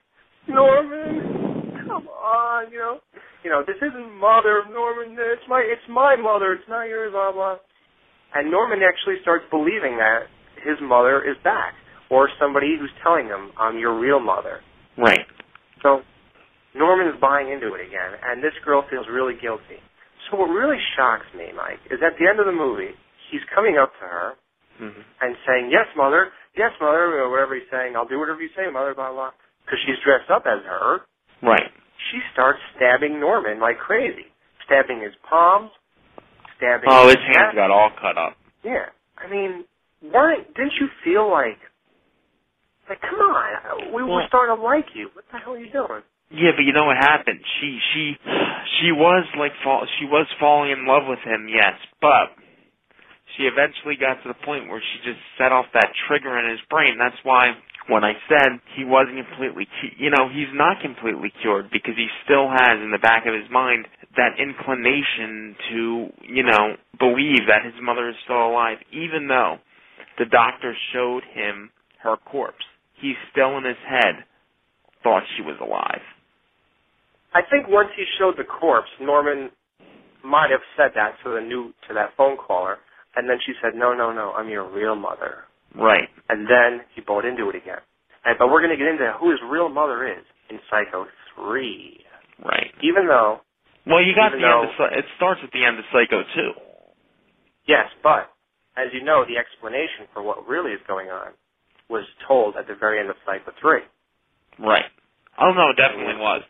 Norman, 0.48 1.86
come 1.86 2.08
on, 2.08 2.72
you 2.72 2.78
know, 2.78 2.98
you 3.44 3.50
know, 3.50 3.62
this 3.66 3.76
isn't 3.76 4.10
mother, 4.18 4.62
Norman. 4.70 5.16
It's 5.18 5.46
my, 5.48 5.60
it's 5.60 5.86
my 5.90 6.16
mother. 6.16 6.52
It's 6.54 6.68
not 6.68 6.84
yours. 6.84 7.12
Blah 7.12 7.32
blah. 7.32 7.56
And 8.34 8.50
Norman 8.50 8.80
actually 8.86 9.16
starts 9.20 9.44
believing 9.50 9.98
that 9.98 10.30
his 10.64 10.78
mother 10.80 11.22
is 11.22 11.36
back, 11.44 11.74
or 12.10 12.28
somebody 12.40 12.76
who's 12.78 12.92
telling 13.02 13.26
him, 13.26 13.50
"I'm 13.58 13.78
your 13.78 13.98
real 13.98 14.20
mother." 14.20 14.60
Right. 14.96 15.26
So 15.82 16.02
Norman 16.74 17.08
is 17.08 17.20
buying 17.20 17.52
into 17.52 17.74
it 17.74 17.84
again, 17.84 18.12
and 18.24 18.42
this 18.42 18.54
girl 18.64 18.82
feels 18.88 19.06
really 19.10 19.34
guilty. 19.40 19.80
So 20.30 20.36
what 20.38 20.48
really 20.48 20.78
shocks 20.96 21.26
me, 21.36 21.52
Mike, 21.52 21.80
is 21.90 22.00
at 22.00 22.16
the 22.18 22.24
end 22.28 22.40
of 22.40 22.46
the 22.46 22.52
movie, 22.56 22.94
he's 23.30 23.44
coming 23.54 23.76
up 23.76 23.92
to 24.00 24.06
her 24.06 24.28
hmm 24.78 25.02
and 25.20 25.36
saying, 25.46 25.70
"Yes, 25.70 25.86
mother. 25.96 26.32
Yes, 26.56 26.72
mother," 26.80 27.20
or 27.20 27.30
whatever 27.30 27.54
he's 27.54 27.68
saying. 27.70 27.94
I'll 27.96 28.06
do 28.08 28.18
whatever 28.18 28.40
you 28.40 28.48
say, 28.56 28.68
mother. 28.70 28.94
Blah 28.94 29.12
blah. 29.12 29.30
Because 29.64 29.78
she's 29.86 29.98
dressed 30.04 30.30
up 30.30 30.46
as 30.46 30.64
her. 30.64 31.00
Right. 31.42 31.70
She 32.10 32.18
starts 32.32 32.58
stabbing 32.76 33.20
Norman 33.20 33.60
like 33.60 33.78
crazy, 33.78 34.26
stabbing 34.64 35.00
his 35.00 35.14
palms, 35.28 35.70
stabbing. 36.56 36.88
His 36.90 36.98
Oh, 36.98 37.06
his 37.06 37.16
neck. 37.16 37.36
hands 37.36 37.54
got 37.54 37.70
all 37.70 37.90
cut 38.00 38.16
up. 38.18 38.36
Yeah, 38.64 38.86
I 39.18 39.28
mean, 39.28 39.64
weren't 40.02 40.52
didn't 40.54 40.74
you 40.80 40.88
feel 41.04 41.30
like, 41.30 41.58
like, 42.88 43.00
come 43.02 43.20
on, 43.20 43.92
we 43.92 44.02
were 44.02 44.24
starting 44.28 44.56
to 44.56 44.62
like 44.62 44.86
you. 44.94 45.10
What 45.14 45.24
the 45.30 45.38
hell 45.38 45.54
are 45.54 45.58
you 45.58 45.70
doing? 45.70 46.02
Yeah, 46.32 46.52
but 46.56 46.64
you 46.64 46.72
know 46.72 46.86
what 46.86 46.96
happened? 46.98 47.40
She 47.60 47.78
she 47.94 48.16
she 48.80 48.92
was 48.92 49.26
like 49.38 49.52
fall 49.64 49.86
she 50.00 50.06
was 50.06 50.26
falling 50.40 50.72
in 50.72 50.86
love 50.86 51.04
with 51.08 51.20
him, 51.20 51.48
yes, 51.48 51.74
but 52.00 52.32
she 53.36 53.44
eventually 53.44 53.96
got 53.96 54.22
to 54.22 54.28
the 54.28 54.38
point 54.46 54.68
where 54.68 54.82
she 54.82 54.98
just 55.10 55.20
set 55.38 55.52
off 55.52 55.66
that 55.74 55.92
trigger 56.08 56.38
in 56.38 56.50
his 56.50 56.60
brain. 56.70 56.96
That's 56.98 57.16
why 57.24 57.52
when 57.88 58.04
I 58.04 58.14
said 58.28 58.60
he 58.76 58.84
wasn't 58.84 59.26
completely, 59.26 59.66
you 59.98 60.10
know, 60.10 60.28
he's 60.28 60.52
not 60.54 60.80
completely 60.82 61.32
cured 61.42 61.70
because 61.72 61.94
he 61.96 62.08
still 62.24 62.48
has 62.50 62.78
in 62.82 62.90
the 62.92 63.00
back 63.02 63.26
of 63.26 63.34
his 63.34 63.50
mind 63.50 63.86
that 64.16 64.38
inclination 64.38 65.56
to, 65.70 66.08
you 66.28 66.44
know, 66.44 66.76
believe 66.98 67.48
that 67.48 67.64
his 67.64 67.74
mother 67.82 68.08
is 68.10 68.16
still 68.24 68.48
alive, 68.52 68.78
even 68.92 69.28
though 69.28 69.56
the 70.18 70.26
doctor 70.26 70.76
showed 70.92 71.24
him 71.34 71.70
her 72.02 72.16
corpse. 72.16 72.64
He 73.00 73.14
still 73.32 73.58
in 73.58 73.64
his 73.64 73.80
head 73.88 74.24
thought 75.02 75.24
she 75.36 75.42
was 75.42 75.56
alive. 75.60 76.02
I 77.34 77.40
think 77.48 77.66
once 77.68 77.88
he 77.96 78.04
showed 78.18 78.36
the 78.36 78.44
corpse, 78.44 78.90
Norman 79.00 79.50
might 80.24 80.50
have 80.50 80.62
said 80.76 80.92
that 80.94 81.16
to 81.24 81.34
the 81.34 81.40
new 81.40 81.72
to 81.88 81.94
that 81.94 82.10
phone 82.16 82.36
caller, 82.36 82.78
and 83.16 83.28
then 83.28 83.38
she 83.44 83.52
said, 83.62 83.74
"No, 83.74 83.94
no, 83.94 84.12
no, 84.12 84.32
I'm 84.32 84.48
your 84.48 84.68
real 84.68 84.94
mother." 84.94 85.44
Right. 85.74 86.08
And 86.28 86.46
then 86.46 86.84
he 86.94 87.00
bought 87.00 87.24
into 87.24 87.48
it 87.48 87.56
again. 87.56 87.80
And 88.24 88.38
but 88.38 88.48
we're 88.48 88.60
going 88.60 88.76
to 88.76 88.80
get 88.80 88.86
into 88.86 89.10
who 89.18 89.30
his 89.30 89.40
real 89.50 89.68
mother 89.68 90.06
is 90.06 90.24
in 90.50 90.60
Psycho 90.70 91.06
three. 91.34 92.04
Right. 92.44 92.70
Even 92.82 93.06
though, 93.06 93.40
Well, 93.86 94.02
you 94.02 94.14
got 94.14 94.32
the 94.32 94.42
end 94.42 94.66
of 94.66 94.92
it 94.92 95.04
starts 95.16 95.40
at 95.44 95.50
the 95.52 95.64
end 95.64 95.78
of 95.78 95.84
Psycho 95.92 96.22
2. 96.22 96.52
yes, 97.66 97.86
but 98.02 98.30
as 98.76 98.88
you 98.92 99.02
know, 99.04 99.24
the 99.24 99.38
explanation 99.38 100.08
for 100.12 100.22
what 100.22 100.46
really 100.48 100.72
is 100.72 100.80
going 100.88 101.08
on 101.08 101.32
was 101.88 102.04
told 102.26 102.56
at 102.56 102.66
the 102.66 102.74
very 102.74 102.98
end 102.98 103.10
of 103.10 103.16
Psycho 103.26 103.52
three. 103.60 103.84
Right. 104.58 104.84
Oh 105.40 105.52
no, 105.52 105.70
it 105.70 105.76
definitely 105.76 106.16
was. 106.20 106.42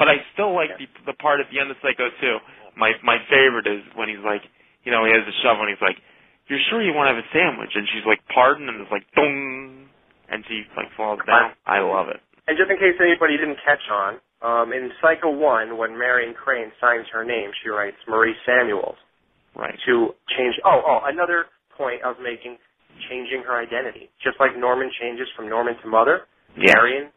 But 0.00 0.08
I 0.08 0.24
still 0.32 0.56
like 0.56 0.72
the 0.80 0.88
the 1.04 1.12
part 1.20 1.44
at 1.44 1.52
the 1.52 1.60
end 1.60 1.68
of 1.68 1.76
Psycho 1.84 2.08
2. 2.08 2.40
My 2.80 2.96
my 3.04 3.20
favorite 3.28 3.68
is 3.68 3.84
when 3.92 4.08
he's 4.08 4.24
like, 4.24 4.40
you 4.82 4.90
know, 4.90 5.04
he 5.04 5.12
has 5.12 5.20
the 5.28 5.36
shovel 5.44 5.68
and 5.68 5.70
he's 5.70 5.84
like, 5.84 6.00
"You're 6.48 6.62
sure 6.72 6.80
you 6.80 6.96
want 6.96 7.12
to 7.12 7.14
have 7.14 7.20
a 7.20 7.28
sandwich?" 7.36 7.76
And 7.76 7.84
she's 7.92 8.08
like, 8.08 8.24
"Pardon?" 8.32 8.72
And 8.72 8.80
it's 8.80 8.88
like, 8.90 9.04
"Dong," 9.12 9.92
and 10.32 10.40
she 10.48 10.64
like 10.72 10.88
falls 10.96 11.20
down. 11.28 11.52
I 11.68 11.84
love 11.84 12.08
it. 12.08 12.24
And 12.48 12.56
just 12.56 12.72
in 12.72 12.80
case 12.80 12.96
anybody 12.96 13.36
didn't 13.36 13.60
catch 13.60 13.84
on, 13.92 14.16
um, 14.40 14.72
in 14.72 14.88
Psycho 15.04 15.28
1, 15.30 15.76
when 15.76 15.92
Marion 16.00 16.32
Crane 16.32 16.72
signs 16.80 17.04
her 17.12 17.22
name, 17.22 17.52
she 17.62 17.68
writes 17.68 18.00
Marie 18.08 18.34
Samuels. 18.48 18.96
Right. 19.54 19.76
To 19.84 20.14
change. 20.32 20.56
Oh, 20.64 20.80
oh, 20.80 21.00
another 21.04 21.44
point 21.76 22.00
I 22.02 22.08
was 22.08 22.18
making, 22.22 22.56
changing 23.10 23.44
her 23.44 23.60
identity. 23.60 24.08
Just 24.24 24.40
like 24.40 24.56
Norman 24.56 24.90
changes 24.96 25.28
from 25.36 25.48
Norman 25.50 25.76
to 25.82 25.88
Mother, 25.88 26.24
Yeah. 26.56 26.72
Marion 26.74 27.12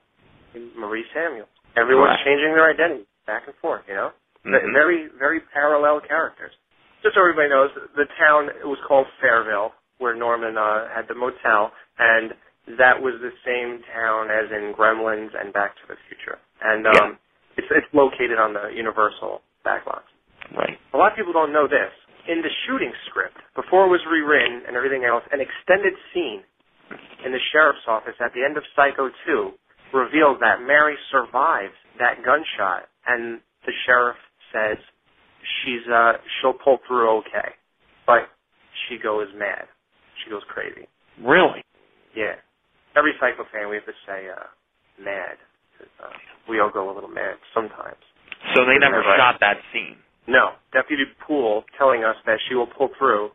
Marie 0.75 1.05
Samuels. 1.13 1.47
Everyone's 1.75 2.17
Correct. 2.17 2.25
changing 2.25 2.53
their 2.53 2.69
identity 2.69 3.05
back 3.25 3.43
and 3.47 3.55
forth, 3.57 3.83
you 3.87 3.93
know? 3.95 4.11
Mhm. 4.45 4.73
Very, 4.73 5.07
very 5.17 5.39
parallel 5.39 6.01
characters. 6.01 6.53
Just 7.01 7.15
so 7.15 7.21
everybody 7.21 7.49
knows, 7.49 7.71
the 7.95 8.05
town 8.17 8.49
it 8.49 8.67
was 8.67 8.79
called 8.87 9.07
Fairvale, 9.21 9.73
where 9.97 10.13
Norman 10.15 10.57
uh, 10.57 10.87
had 10.89 11.07
the 11.07 11.15
motel, 11.15 11.71
and 11.99 12.33
that 12.77 13.01
was 13.01 13.15
the 13.21 13.31
same 13.45 13.83
town 13.93 14.29
as 14.31 14.51
in 14.51 14.73
Gremlins 14.73 15.33
and 15.39 15.51
Back 15.53 15.75
to 15.81 15.87
the 15.87 15.95
Future. 16.07 16.39
And 16.61 16.87
um, 16.87 16.93
Yeah. 16.95 17.15
it's 17.57 17.67
it's 17.71 17.93
located 17.93 18.37
on 18.39 18.53
the 18.53 18.67
Universal 18.73 19.41
backlots. 19.65 20.07
Right. 20.55 20.77
A 20.93 20.97
lot 20.97 21.11
of 21.11 21.17
people 21.17 21.33
don't 21.33 21.51
know 21.51 21.67
this. 21.67 21.91
In 22.27 22.41
the 22.41 22.49
shooting 22.67 22.93
script, 23.07 23.35
before 23.55 23.85
it 23.85 23.89
was 23.89 24.05
rewritten 24.05 24.63
and 24.65 24.77
everything 24.77 25.03
else, 25.03 25.23
an 25.31 25.41
extended 25.41 25.93
scene 26.13 26.43
in 27.25 27.31
the 27.31 27.39
sheriff's 27.51 27.85
office 27.87 28.15
at 28.21 28.31
the 28.33 28.43
end 28.43 28.55
of 28.57 28.63
Psycho 28.75 29.09
2 29.25 29.53
reveals 29.93 30.39
that 30.41 30.61
Mary 30.65 30.95
survives 31.11 31.73
that 31.99 32.25
gunshot, 32.25 32.89
and 33.07 33.39
the 33.65 33.71
sheriff 33.85 34.17
says 34.51 34.77
she's 35.63 35.85
uh 35.91 36.13
she'll 36.41 36.53
pull 36.53 36.79
through 36.87 37.19
okay, 37.19 37.53
but 38.05 38.29
she 38.87 38.97
goes 38.97 39.27
mad. 39.37 39.65
She 40.23 40.29
goes 40.29 40.43
crazy. 40.49 40.87
Really? 41.21 41.63
Yeah. 42.15 42.35
Every 42.95 43.13
Psycho 43.19 43.45
fan, 43.51 43.69
we 43.69 43.75
have 43.75 43.85
to 43.85 43.97
say 44.05 44.29
uh, 44.29 44.45
mad. 45.01 45.37
Uh, 45.81 46.13
we 46.47 46.59
all 46.59 46.69
go 46.71 46.91
a 46.91 46.93
little 46.93 47.09
mad 47.09 47.35
sometimes. 47.53 47.97
So 48.53 48.65
they 48.65 48.77
never 48.77 49.01
right? 49.01 49.17
shot 49.17 49.39
that 49.41 49.57
scene. 49.71 49.97
No, 50.27 50.55
Deputy 50.71 51.03
Poole 51.25 51.63
telling 51.77 52.03
us 52.03 52.15
that 52.25 52.39
she 52.47 52.55
will 52.55 52.67
pull 52.67 52.89
through 52.97 53.31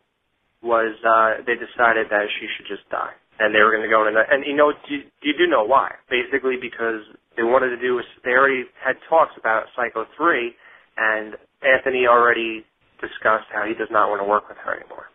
was 0.62 0.94
uh, 1.04 1.42
they 1.46 1.54
decided 1.54 2.08
that 2.10 2.26
she 2.40 2.46
should 2.56 2.66
just 2.66 2.88
die, 2.90 3.14
and 3.38 3.54
they 3.54 3.60
were 3.60 3.70
going 3.70 3.82
to 3.82 3.88
go 3.88 4.06
in. 4.06 4.16
And, 4.16 4.26
and 4.30 4.40
you 4.46 4.54
know, 4.56 4.72
you, 4.88 5.02
you 5.22 5.32
do 5.36 5.46
know 5.46 5.64
why? 5.64 5.92
Basically, 6.10 6.56
because 6.60 7.02
they 7.36 7.42
wanted 7.42 7.70
to 7.70 7.80
do. 7.80 8.00
They 8.24 8.32
already 8.32 8.64
had 8.82 8.96
talks 9.08 9.32
about 9.38 9.64
Psycho 9.76 10.06
three, 10.16 10.54
and 10.96 11.36
Anthony 11.62 12.06
already 12.06 12.64
discussed 13.00 13.46
how 13.54 13.64
he 13.66 13.74
does 13.74 13.88
not 13.90 14.10
want 14.10 14.20
to 14.20 14.28
work 14.28 14.48
with 14.48 14.58
her 14.58 14.74
anymore. 14.74 15.06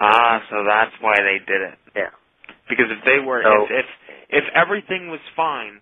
Ah, 0.00 0.42
so 0.50 0.62
that's 0.66 0.92
why 1.00 1.16
they 1.16 1.38
did 1.48 1.62
it. 1.64 1.78
Yeah. 1.96 2.12
Because 2.68 2.86
if 2.90 3.00
they 3.04 3.18
were, 3.24 3.42
So- 3.42 3.64
if, 3.64 3.70
if 3.70 3.86
if 4.28 4.44
everything 4.54 5.08
was 5.08 5.20
fine, 5.34 5.80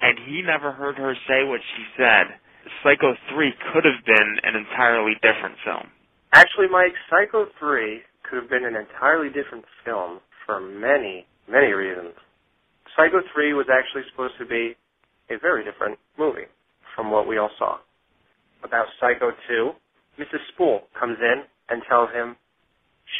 and 0.00 0.16
he 0.26 0.40
never 0.40 0.72
heard 0.72 0.96
her 0.96 1.14
say 1.28 1.44
what 1.44 1.60
she 1.76 1.84
said, 1.98 2.38
Psycho 2.82 3.14
three 3.34 3.52
could 3.72 3.84
have 3.84 4.04
been 4.06 4.38
an 4.44 4.54
entirely 4.56 5.14
different 5.20 5.56
film. 5.64 5.90
Actually, 6.32 6.68
Mike, 6.70 6.94
Psycho 7.10 7.46
3 7.58 8.02
could 8.22 8.42
have 8.42 8.50
been 8.50 8.64
an 8.64 8.76
entirely 8.76 9.28
different 9.28 9.64
film 9.84 10.20
for 10.50 10.58
many, 10.58 11.22
many 11.46 11.70
reasons. 11.70 12.10
Psycho 12.98 13.22
3 13.32 13.54
was 13.54 13.66
actually 13.70 14.02
supposed 14.10 14.34
to 14.42 14.46
be 14.46 14.74
a 15.30 15.38
very 15.38 15.62
different 15.62 15.94
movie 16.18 16.50
from 16.96 17.10
what 17.12 17.28
we 17.28 17.38
all 17.38 17.50
saw. 17.56 17.78
About 18.64 18.86
Psycho 18.98 19.30
2, 19.46 19.70
Mrs. 20.18 20.42
Spool 20.52 20.82
comes 20.98 21.16
in 21.22 21.46
and 21.70 21.82
tells 21.88 22.10
him 22.10 22.34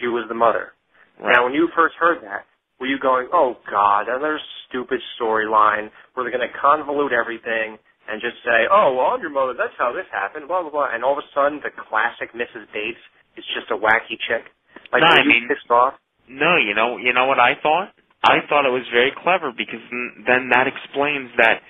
she 0.01 0.09
was 0.09 0.27
the 0.29 0.35
mother. 0.35 0.75
Now, 1.23 1.45
when 1.47 1.55
you 1.55 1.69
first 1.77 1.95
heard 2.01 2.19
that, 2.27 2.51
were 2.81 2.89
you 2.91 2.99
going, 2.99 3.29
oh, 3.33 3.55
God, 3.71 4.09
another 4.09 4.41
stupid 4.67 4.99
storyline 5.21 5.91
where 6.15 6.25
they're 6.27 6.35
going 6.35 6.43
to 6.49 6.59
convolute 6.59 7.13
everything 7.15 7.79
and 8.11 8.19
just 8.21 8.43
say, 8.43 8.67
oh, 8.73 8.97
well, 8.99 9.15
I'm 9.15 9.21
your 9.21 9.31
mother, 9.31 9.55
that's 9.55 9.77
how 9.79 9.93
this 9.95 10.09
happened, 10.11 10.49
blah, 10.49 10.63
blah, 10.63 10.73
blah, 10.73 10.89
and 10.93 11.05
all 11.05 11.13
of 11.15 11.23
a 11.23 11.29
sudden 11.31 11.61
the 11.63 11.71
classic 11.71 12.35
Mrs. 12.35 12.67
Bates 12.75 12.99
is 13.39 13.45
just 13.55 13.71
a 13.71 13.79
wacky 13.79 14.19
chick? 14.27 14.51
Like, 14.91 15.07
No, 15.07 15.15
I 15.15 15.23
you 15.23 15.29
mean- 15.31 15.47
pissed 15.47 15.71
off? 15.71 15.95
No, 16.31 16.57
you 16.57 16.75
know, 16.75 16.97
you 16.97 17.13
know 17.13 17.27
what 17.27 17.41
I 17.41 17.59
thought? 17.61 17.91
I 18.23 18.39
thought 18.49 18.65
it 18.65 18.71
was 18.71 18.87
very 18.93 19.11
clever 19.11 19.51
because 19.51 19.83
then 20.27 20.49
that 20.55 20.71
explains 20.71 21.31
that 21.39 21.61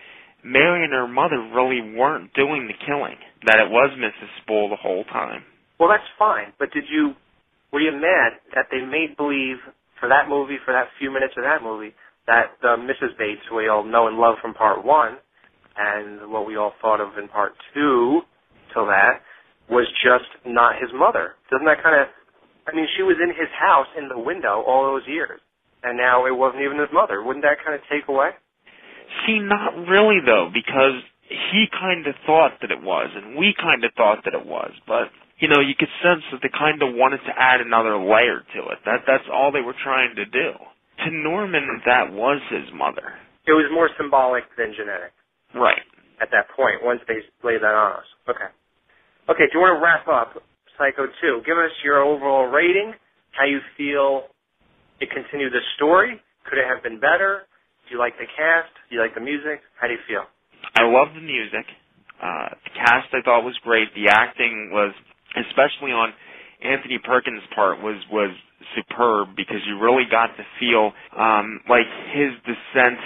Mary 0.45 0.85
and 0.85 0.93
her 0.93 1.09
mother 1.09 1.41
really 1.55 1.81
weren't 1.81 2.33
doing 2.35 2.69
the 2.69 2.77
killing. 2.85 3.17
That 3.47 3.59
it 3.59 3.71
was 3.71 3.91
Mrs. 3.97 4.29
Spool 4.43 4.69
the 4.69 4.77
whole 4.77 5.05
time. 5.05 5.45
Well, 5.79 5.89
that's 5.89 6.05
fine, 6.19 6.53
but 6.59 6.73
did 6.73 6.85
you, 6.91 7.15
were 7.73 7.81
you 7.81 7.93
mad 7.93 8.37
that 8.55 8.67
they 8.71 8.85
made 8.85 9.17
believe 9.17 9.57
for 9.99 10.09
that 10.09 10.29
movie, 10.29 10.59
for 10.65 10.75
that 10.75 10.89
few 10.99 11.11
minutes 11.11 11.35
of 11.39 11.45
that 11.45 11.63
movie, 11.63 11.95
that 12.27 12.53
the 12.61 12.77
Mrs. 12.77 13.17
Bates, 13.17 13.41
we 13.55 13.69
all 13.69 13.85
know 13.85 14.09
and 14.09 14.19
love 14.19 14.37
from 14.43 14.53
part 14.53 14.85
one, 14.85 15.17
and 15.79 16.31
what 16.31 16.47
we 16.47 16.57
all 16.57 16.73
thought 16.83 17.01
of 17.01 17.17
in 17.17 17.29
part 17.29 17.53
two 17.73 18.21
till 18.75 18.87
that 18.87 19.23
was 19.71 19.87
just 20.05 20.29
not 20.45 20.75
his 20.81 20.91
mother. 20.93 21.33
Doesn't 21.51 21.67
that 21.67 21.83
kind 21.83 22.01
of? 22.03 22.09
I 22.67 22.75
mean, 22.75 22.87
she 22.97 23.03
was 23.03 23.17
in 23.23 23.31
his 23.31 23.51
house 23.59 23.89
in 23.97 24.09
the 24.09 24.19
window 24.19 24.63
all 24.67 24.85
those 24.85 25.07
years, 25.09 25.41
and 25.83 25.97
now 25.97 26.27
it 26.27 26.37
wasn't 26.37 26.63
even 26.63 26.79
his 26.79 26.93
mother. 26.93 27.23
Wouldn't 27.23 27.45
that 27.45 27.59
kind 27.65 27.75
of 27.75 27.83
take 27.91 28.09
away? 28.09 28.31
See, 29.27 29.39
not 29.41 29.75
really 29.89 30.21
though, 30.25 30.51
because 30.53 31.03
he 31.29 31.67
kind 31.71 32.07
of 32.07 32.15
thought 32.27 32.59
that 32.61 32.71
it 32.71 32.83
was, 32.83 33.11
and 33.15 33.37
we 33.37 33.55
kind 33.59 33.85
of 33.85 33.93
thought 33.97 34.23
that 34.25 34.35
it 34.35 34.47
was, 34.47 34.73
but 34.87 35.11
you 35.41 35.49
know, 35.49 35.61
you 35.61 35.73
could 35.75 35.89
sense 36.05 36.21
that 36.31 36.45
they 36.45 36.53
kind 36.53 36.83
of 36.85 36.93
wanted 36.93 37.25
to 37.25 37.33
add 37.33 37.65
another 37.65 37.97
layer 37.97 38.45
to 38.55 38.61
it. 38.71 38.79
That 38.85 39.09
that's 39.09 39.25
all 39.33 39.51
they 39.51 39.65
were 39.65 39.77
trying 39.83 40.15
to 40.17 40.27
do. 40.29 40.53
To 41.05 41.11
Norman, 41.11 41.65
that 41.87 42.13
was 42.13 42.45
his 42.53 42.69
mother. 42.77 43.17
It 43.49 43.57
was 43.57 43.65
more 43.73 43.89
symbolic 43.97 44.45
than 44.61 44.77
genetic. 44.77 45.17
Right. 45.57 45.81
At 46.21 46.29
that 46.37 46.53
point, 46.55 46.85
once 46.85 47.01
they 47.09 47.25
laid 47.43 47.65
that 47.65 47.73
on 47.73 48.05
us. 48.05 48.09
Okay. 48.29 48.53
Okay, 49.33 49.49
do 49.49 49.57
you 49.57 49.61
want 49.65 49.81
to 49.81 49.83
wrap 49.83 50.05
up 50.07 50.45
Psycho 50.81 51.05
2? 51.21 51.45
Give 51.45 51.61
us 51.61 51.71
your 51.85 52.01
overall 52.01 52.49
rating, 52.49 52.95
how 53.37 53.45
you 53.45 53.61
feel 53.77 54.33
it 54.99 55.13
continued 55.13 55.53
the 55.53 55.61
story. 55.77 56.17
Could 56.49 56.57
it 56.57 56.65
have 56.65 56.83
been 56.83 56.97
better? 56.99 57.45
Do 57.85 57.95
you 57.95 58.01
like 58.01 58.17
the 58.17 58.25
cast? 58.25 58.73
Do 58.89 58.97
you 58.97 59.03
like 59.03 59.15
the 59.15 59.21
music? 59.21 59.61
How 59.77 59.87
do 59.87 59.93
you 59.93 60.01
feel? 60.09 60.25
I 60.73 60.89
love 60.89 61.13
the 61.13 61.21
music. 61.21 61.69
Uh, 62.17 62.57
the 62.65 62.73
cast 62.81 63.13
I 63.13 63.21
thought 63.21 63.45
was 63.45 63.57
great. 63.63 63.93
The 63.93 64.09
acting 64.09 64.73
was 64.73 64.97
especially 65.37 65.93
on 65.93 66.17
Anthony 66.65 66.99
Perkins' 66.99 67.45
part, 67.55 67.81
was 67.85 68.01
was 68.11 68.33
superb 68.77 69.37
because 69.37 69.61
you 69.67 69.81
really 69.81 70.05
got 70.11 70.33
to 70.37 70.45
feel 70.61 70.93
um, 71.17 71.61
like 71.69 71.89
his 72.13 72.33
descent 72.45 73.01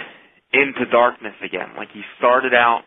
into 0.51 0.87
darkness 0.91 1.35
again. 1.43 1.75
Like 1.75 1.89
he 1.93 2.01
started 2.19 2.53
out 2.53 2.83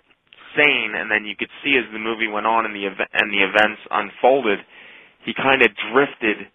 sane, 0.56 0.92
and 0.96 1.10
then 1.10 1.24
you 1.24 1.36
could 1.36 1.50
see 1.64 1.76
as 1.76 1.84
the 1.92 1.98
movie 1.98 2.28
went 2.28 2.46
on 2.46 2.64
and 2.64 2.74
the 2.74 2.86
ev- 2.86 3.08
and 3.12 3.32
the 3.32 3.42
events 3.44 3.80
unfolded, 3.90 4.58
he 5.24 5.34
kind 5.34 5.62
of 5.62 5.70
drifted 5.92 6.48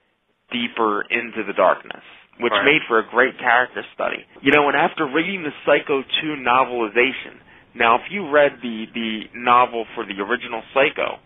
deeper 0.52 1.02
into 1.10 1.44
the 1.44 1.54
darkness, 1.54 2.04
which 2.40 2.54
Right. 2.54 2.66
made 2.66 2.84
for 2.88 3.00
a 3.00 3.04
great 3.04 3.38
character 3.38 3.84
study. 3.94 4.26
You 4.42 4.52
know, 4.52 4.68
and 4.68 4.78
after 4.78 5.06
reading 5.06 5.44
the 5.44 5.54
Psycho 5.66 6.04
2 6.04 6.36
novelization, 6.36 7.40
now 7.74 7.96
if 7.96 8.12
you 8.12 8.30
read 8.30 8.62
the 8.62 8.86
the 8.94 9.30
novel 9.34 9.86
for 9.96 10.06
the 10.06 10.22
original 10.22 10.64
Psycho, 10.74 11.20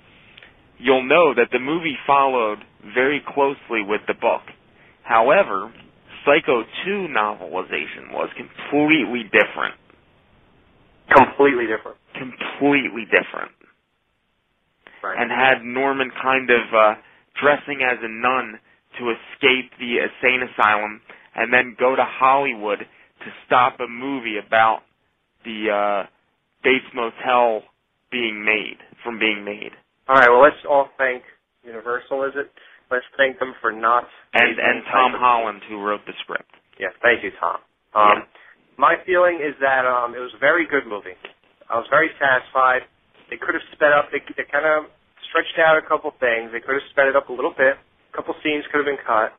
you'll 0.77 1.03
know 1.03 1.33
that 1.33 1.51
the 1.51 1.59
movie 1.59 1.97
followed 2.05 2.63
very 2.93 3.19
closely 3.19 3.81
with 3.83 4.01
the 4.07 4.13
book. 4.13 4.43
However, 5.03 5.71
Psycho 6.25 6.63
2 6.85 7.07
novelization 7.07 8.11
was 8.11 8.29
completely 8.35 9.23
different. 9.23 9.75
Completely 11.09 11.67
different. 11.67 11.97
Completely 12.13 13.05
different. 13.05 13.51
Right. 15.01 15.17
And 15.17 15.31
had 15.31 15.63
Norman 15.63 16.11
kind 16.21 16.49
of 16.49 16.73
uh, 16.73 16.95
dressing 17.41 17.81
as 17.81 17.97
a 18.01 18.09
nun 18.09 18.59
to 18.99 19.11
escape 19.11 19.71
the 19.79 19.99
insane 20.01 20.41
asylum 20.43 21.01
and 21.35 21.53
then 21.53 21.75
go 21.79 21.95
to 21.95 22.03
Hollywood 22.03 22.79
to 22.79 23.29
stop 23.45 23.79
a 23.79 23.87
movie 23.87 24.37
about 24.37 24.81
the 25.45 25.69
uh, 25.69 26.09
Bates 26.63 26.85
Motel 26.93 27.63
being 28.11 28.43
made, 28.43 28.77
from 29.03 29.19
being 29.19 29.43
made. 29.43 29.71
All 30.07 30.15
right. 30.15 30.29
Well, 30.29 30.41
let's 30.41 30.63
all 30.69 30.89
thank 30.97 31.23
Universal. 31.63 32.23
Is 32.25 32.33
it? 32.35 32.51
Let's 32.89 33.05
thank 33.17 33.39
them 33.39 33.53
for 33.59 33.71
not. 33.71 34.07
And 34.33 34.57
and 34.57 34.83
Tom 34.91 35.11
Holland 35.13 35.61
who 35.67 35.83
wrote 35.83 36.01
the 36.07 36.13
script. 36.23 36.47
Yes, 36.79 36.93
thank 37.03 37.23
you, 37.23 37.31
Tom. 37.39 37.59
Um, 37.93 38.23
My 38.77 38.95
feeling 39.05 39.41
is 39.43 39.57
that 39.59 39.83
um, 39.83 40.15
it 40.15 40.19
was 40.19 40.31
a 40.35 40.39
very 40.39 40.65
good 40.69 40.87
movie. 40.87 41.17
I 41.69 41.75
was 41.75 41.87
very 41.89 42.09
satisfied. 42.15 42.87
They 43.29 43.35
could 43.35 43.57
have 43.57 43.65
sped 43.75 43.91
up. 43.91 44.07
They, 44.13 44.23
they 44.37 44.47
kind 44.47 44.63
of 44.63 44.87
stretched 45.29 45.57
out 45.59 45.77
a 45.77 45.85
couple 45.85 46.11
things. 46.19 46.51
They 46.51 46.59
could 46.63 46.79
have 46.79 46.87
sped 46.91 47.07
it 47.07 47.15
up 47.15 47.29
a 47.29 47.35
little 47.35 47.53
bit. 47.53 47.75
A 47.77 48.13
couple 48.15 48.33
scenes 48.43 48.65
could 48.71 48.83
have 48.83 48.89
been 48.89 49.01
cut. 49.01 49.35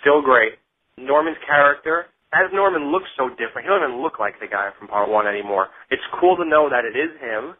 Still 0.00 0.22
great. 0.22 0.60
Norman's 0.96 1.40
character, 1.44 2.08
as 2.32 2.48
Norman 2.52 2.90
looks 2.90 3.08
so 3.16 3.28
different, 3.36 3.64
he 3.64 3.68
doesn't 3.68 3.88
even 3.88 4.00
look 4.00 4.18
like 4.18 4.40
the 4.40 4.48
guy 4.48 4.72
from 4.78 4.88
Part 4.88 5.08
One 5.08 5.26
anymore. 5.26 5.68
It's 5.90 6.04
cool 6.20 6.36
to 6.36 6.44
know 6.44 6.68
that 6.68 6.88
it 6.88 6.96
is 6.96 7.12
him, 7.20 7.54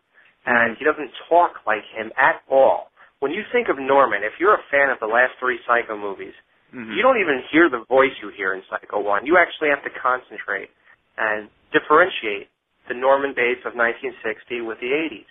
and 0.47 0.77
he 0.79 0.85
doesn't 0.85 1.11
talk 1.29 1.61
like 1.67 1.85
him 1.93 2.13
at 2.17 2.41
all. 2.49 2.89
When 3.21 3.33
you 3.33 3.43
think 3.53 3.69
of 3.69 3.81
Norman, 3.81 4.25
if 4.25 4.37
you're 4.41 4.55
a 4.55 4.69
fan 4.71 4.93
of 4.93 5.01
the 5.01 5.09
last 5.09 5.37
three 5.41 5.59
Psycho 5.67 5.97
movies, 5.97 6.37
mm-hmm. 6.73 6.93
you 6.93 7.01
don't 7.01 7.21
even 7.21 7.41
hear 7.53 7.69
the 7.69 7.85
voice 7.89 8.13
you 8.21 8.33
hear 8.37 8.55
in 8.55 8.63
Psycho 8.69 9.01
1. 9.01 9.25
You 9.25 9.37
actually 9.41 9.73
have 9.73 9.85
to 9.85 9.93
concentrate 9.97 10.69
and 11.17 11.49
differentiate 11.73 12.49
the 12.89 12.95
Norman 12.95 13.33
Bates 13.33 13.65
of 13.65 13.75
1960 13.75 14.61
with 14.63 14.79
the 14.81 14.93
80s. 14.93 15.29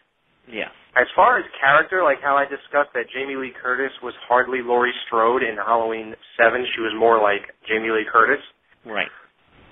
Yeah. 0.51 0.69
As 0.95 1.07
far 1.15 1.37
as 1.39 1.45
character, 1.59 2.03
like 2.03 2.21
how 2.23 2.37
I 2.37 2.45
discussed 2.45 2.93
that 2.95 3.09
Jamie 3.13 3.35
Lee 3.35 3.51
Curtis 3.51 3.91
was 4.01 4.13
hardly 4.27 4.61
Laurie 4.63 4.93
Strode 5.07 5.43
in 5.43 5.57
Halloween 5.57 6.15
7, 6.37 6.65
she 6.75 6.81
was 6.81 6.93
more 6.97 7.19
like 7.21 7.51
Jamie 7.67 7.91
Lee 7.91 8.05
Curtis. 8.07 8.39
Right. 8.85 9.09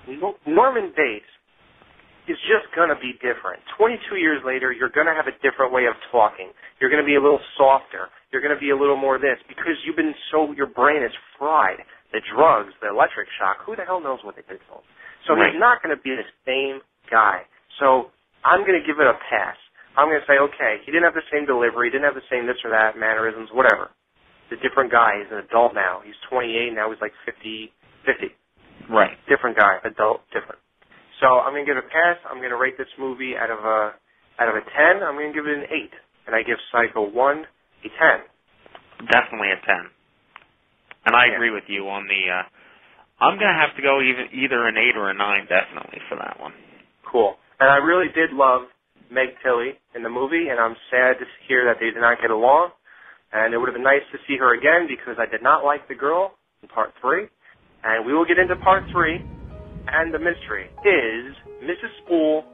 No- 0.08 0.36
Norman 0.46 0.92
Bates 0.96 1.30
is 2.28 2.36
just 2.48 2.68
going 2.76 2.88
to 2.88 2.96
be 3.00 3.12
different. 3.24 3.60
22 3.76 4.16
years 4.16 4.40
later, 4.44 4.72
you're 4.72 4.92
going 4.92 5.06
to 5.08 5.16
have 5.16 5.28
a 5.28 5.36
different 5.44 5.72
way 5.72 5.84
of 5.88 5.96
talking. 6.12 6.52
You're 6.80 6.90
going 6.90 7.02
to 7.02 7.06
be 7.08 7.16
a 7.16 7.22
little 7.22 7.40
softer. 7.56 8.08
You're 8.32 8.40
going 8.42 8.54
to 8.54 8.60
be 8.60 8.70
a 8.70 8.76
little 8.76 8.96
more 8.96 9.16
this 9.20 9.36
because 9.48 9.76
you've 9.84 9.96
been 9.96 10.12
so, 10.32 10.52
your 10.52 10.66
brain 10.68 11.04
is 11.04 11.12
fried. 11.38 11.80
The 12.12 12.20
drugs, 12.34 12.72
the 12.80 12.88
electric 12.92 13.28
shock, 13.40 13.58
who 13.64 13.76
the 13.76 13.84
hell 13.84 14.00
knows 14.00 14.20
what 14.24 14.36
they 14.36 14.44
did 14.46 14.60
to 14.60 14.70
him? 14.80 14.84
So 15.26 15.34
Right. 15.34 15.52
he's 15.52 15.60
not 15.60 15.82
going 15.82 15.94
to 15.96 16.00
be 16.00 16.12
the 16.16 16.28
same 16.44 16.80
guy. 17.10 17.42
So 17.80 18.12
I'm 18.44 18.60
going 18.64 18.76
to 18.80 18.84
give 18.86 19.00
it 19.00 19.08
a 19.08 19.16
pass. 19.28 19.56
I'm 19.96 20.08
going 20.08 20.20
to 20.20 20.26
say, 20.26 20.38
okay, 20.38 20.82
he 20.84 20.92
didn't 20.92 21.04
have 21.04 21.14
the 21.14 21.26
same 21.30 21.46
delivery, 21.46 21.90
didn't 21.90 22.04
have 22.04 22.18
the 22.18 22.28
same 22.30 22.46
this 22.46 22.58
or 22.64 22.70
that, 22.70 22.98
mannerisms, 22.98 23.50
whatever. 23.52 23.90
He's 24.50 24.58
a 24.58 24.62
different 24.62 24.90
guy. 24.90 25.22
He's 25.22 25.30
an 25.32 25.38
adult 25.38 25.74
now. 25.74 26.00
He's 26.04 26.18
28, 26.30 26.74
now 26.74 26.90
he's 26.90 27.00
like 27.00 27.14
50, 27.24 27.72
50 28.04 28.34
Right. 28.90 29.16
different 29.28 29.56
guy, 29.56 29.78
adult, 29.84 30.20
different. 30.30 30.58
So 31.20 31.40
I'm 31.40 31.52
gonna 31.54 31.64
give 31.64 31.76
it 31.78 31.84
a 31.84 31.88
pass. 31.88 32.18
I'm 32.28 32.42
gonna 32.42 32.56
rate 32.58 32.76
this 32.76 32.90
movie 32.98 33.36
out 33.36 33.50
of 33.50 33.64
a 33.64 33.94
out 34.40 34.48
of 34.48 34.56
a 34.56 34.62
ten. 34.76 35.02
I'm 35.02 35.14
gonna 35.14 35.32
give 35.32 35.46
it 35.46 35.56
an 35.56 35.66
eight, 35.70 35.92
and 36.26 36.34
I 36.34 36.42
give 36.42 36.58
Psycho 36.72 37.02
one 37.08 37.46
a 37.84 37.88
ten. 37.88 38.20
Definitely 39.08 39.50
a 39.52 39.60
ten. 39.64 39.88
And 41.06 41.14
I 41.16 41.26
Yeah. 41.26 41.34
agree 41.34 41.50
with 41.50 41.68
you 41.68 41.88
on 41.88 42.06
the. 42.08 42.30
uh 42.30 42.42
I'm 43.20 43.38
gonna 43.38 43.54
have 43.58 43.74
to 43.76 43.82
go 43.82 44.00
either 44.02 44.28
either 44.32 44.66
an 44.66 44.76
eight 44.76 44.96
or 44.96 45.08
a 45.08 45.14
nine, 45.14 45.46
definitely 45.46 46.00
for 46.08 46.16
that 46.16 46.38
one. 46.40 46.52
Cool. 47.04 47.38
And 47.60 47.70
I 47.70 47.76
really 47.76 48.08
did 48.08 48.32
love 48.32 48.68
Meg 49.14 49.38
Tilly 49.42 49.78
in 49.94 50.02
the 50.02 50.10
movie, 50.10 50.50
and 50.50 50.58
I'm 50.58 50.74
sad 50.90 51.22
to 51.22 51.26
hear 51.46 51.64
that 51.64 51.78
they 51.78 51.94
did 51.94 52.02
not 52.02 52.18
get 52.20 52.30
along. 52.30 52.70
And 53.32 53.54
it 53.54 53.58
would 53.58 53.66
have 53.66 53.74
been 53.74 53.86
nice 53.86 54.04
to 54.12 54.18
see 54.26 54.36
her 54.38 54.54
again 54.54 54.86
because 54.90 55.16
I 55.18 55.30
did 55.30 55.42
not 55.42 55.64
like 55.64 55.86
the 55.88 55.94
girl 55.94 56.34
in 56.62 56.68
part 56.68 56.92
three. 57.00 57.26
And 57.82 58.04
we 58.06 58.12
will 58.12 58.26
get 58.26 58.38
into 58.38 58.56
part 58.56 58.84
three. 58.92 59.22
And 59.86 60.12
the 60.12 60.18
mystery 60.18 60.66
is 60.82 61.34
Mrs. 61.62 61.92
Spool 62.04 62.44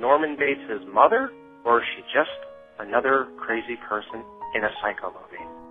Norman 0.00 0.36
Bates' 0.38 0.82
mother, 0.92 1.30
or 1.64 1.80
is 1.80 1.86
she 1.96 2.02
just 2.14 2.38
another 2.78 3.26
crazy 3.38 3.76
person 3.88 4.22
in 4.54 4.64
a 4.64 4.70
psycho 4.80 5.10
movie? 5.10 5.67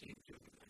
Steve 0.00 0.16
doing 0.26 0.69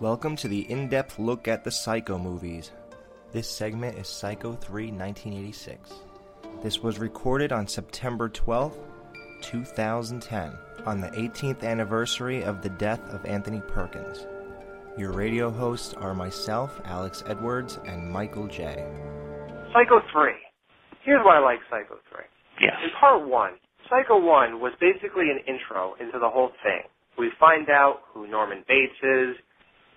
Welcome 0.00 0.36
to 0.36 0.46
the 0.46 0.70
in 0.70 0.88
depth 0.88 1.18
look 1.18 1.48
at 1.48 1.64
the 1.64 1.72
Psycho 1.72 2.18
movies. 2.18 2.70
This 3.32 3.50
segment 3.50 3.98
is 3.98 4.06
Psycho 4.06 4.52
3 4.52 4.92
1986. 4.92 5.92
This 6.62 6.80
was 6.84 7.00
recorded 7.00 7.50
on 7.50 7.66
September 7.66 8.28
12, 8.28 8.78
2010, 9.42 10.56
on 10.86 11.00
the 11.00 11.08
18th 11.08 11.64
anniversary 11.64 12.44
of 12.44 12.62
the 12.62 12.68
death 12.68 13.00
of 13.10 13.26
Anthony 13.26 13.60
Perkins. 13.66 14.24
Your 14.96 15.12
radio 15.12 15.50
hosts 15.50 15.94
are 15.94 16.14
myself, 16.14 16.80
Alex 16.84 17.22
Edwards, 17.26 17.78
and 17.84 18.10
Michael 18.10 18.46
J. 18.46 18.84
Psycho 19.72 20.00
3. 20.12 20.32
Here's 21.04 21.20
why 21.24 21.36
I 21.36 21.40
like 21.40 21.60
Psycho 21.70 22.00
3. 22.10 22.24
Yes. 22.60 22.74
In 22.84 22.90
part 22.98 23.26
1, 23.26 23.52
Psycho 23.88 24.18
1 24.20 24.60
was 24.60 24.72
basically 24.80 25.30
an 25.30 25.40
intro 25.46 25.94
into 26.00 26.18
the 26.18 26.28
whole 26.28 26.50
thing. 26.62 26.88
We 27.18 27.30
find 27.40 27.68
out 27.68 28.00
who 28.12 28.26
Norman 28.26 28.64
Bates 28.68 28.96
is, 29.02 29.36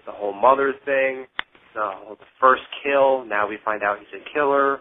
the 0.06 0.12
whole 0.12 0.34
mother 0.34 0.74
thing, 0.86 1.26
the, 1.76 1.88
whole, 2.04 2.16
the 2.16 2.30
first 2.40 2.64
kill. 2.84 3.26
Now 3.26 3.48
we 3.48 3.58
find 3.64 3.84
out 3.84 4.00
he's 4.00 4.22
a 4.22 4.24
killer. 4.34 4.80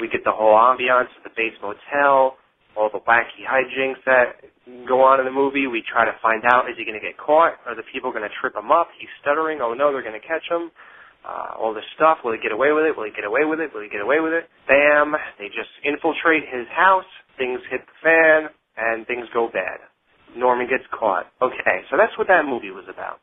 We 0.00 0.08
get 0.08 0.24
the 0.24 0.32
whole 0.32 0.56
ambiance 0.56 1.12
of 1.20 1.22
the 1.24 1.34
Bates 1.36 1.56
Motel, 1.60 2.38
all 2.76 2.88
the 2.88 3.00
wacky 3.04 3.44
hijinks 3.44 4.00
that 4.06 4.40
go 4.88 5.04
on 5.04 5.20
in 5.20 5.26
the 5.26 5.34
movie. 5.34 5.66
We 5.66 5.82
try 5.84 6.04
to 6.04 6.16
find 6.22 6.42
out 6.48 6.70
is 6.70 6.76
he 6.78 6.84
going 6.84 6.98
to 6.98 7.04
get 7.04 7.18
caught? 7.18 7.60
Are 7.66 7.76
the 7.76 7.84
people 7.92 8.10
going 8.10 8.24
to 8.24 8.32
trip 8.40 8.56
him 8.56 8.72
up? 8.72 8.88
He's 8.98 9.12
stuttering. 9.20 9.60
Oh 9.60 9.74
no, 9.74 9.92
they're 9.92 10.02
going 10.02 10.18
to 10.18 10.26
catch 10.26 10.48
him. 10.48 10.72
All 11.62 11.70
this 11.70 11.86
stuff. 11.94 12.18
Will 12.26 12.34
he 12.34 12.42
get 12.42 12.50
away 12.50 12.74
with 12.74 12.90
it? 12.90 12.98
Will 12.98 13.06
he 13.06 13.14
get 13.14 13.22
away 13.22 13.46
with 13.46 13.62
it? 13.62 13.70
Will 13.70 13.86
he 13.86 13.88
get 13.88 14.02
away 14.02 14.18
with 14.18 14.34
it? 14.34 14.50
Bam! 14.66 15.14
They 15.38 15.46
just 15.46 15.70
infiltrate 15.86 16.42
his 16.50 16.66
house. 16.74 17.06
Things 17.38 17.62
hit 17.70 17.86
the 17.86 17.96
fan, 18.02 18.50
and 18.74 19.06
things 19.06 19.30
go 19.30 19.46
bad. 19.46 19.78
Norman 20.34 20.66
gets 20.66 20.82
caught. 20.90 21.30
Okay, 21.40 21.86
so 21.86 21.94
that's 21.94 22.18
what 22.18 22.26
that 22.26 22.44
movie 22.44 22.74
was 22.74 22.90
about. 22.90 23.22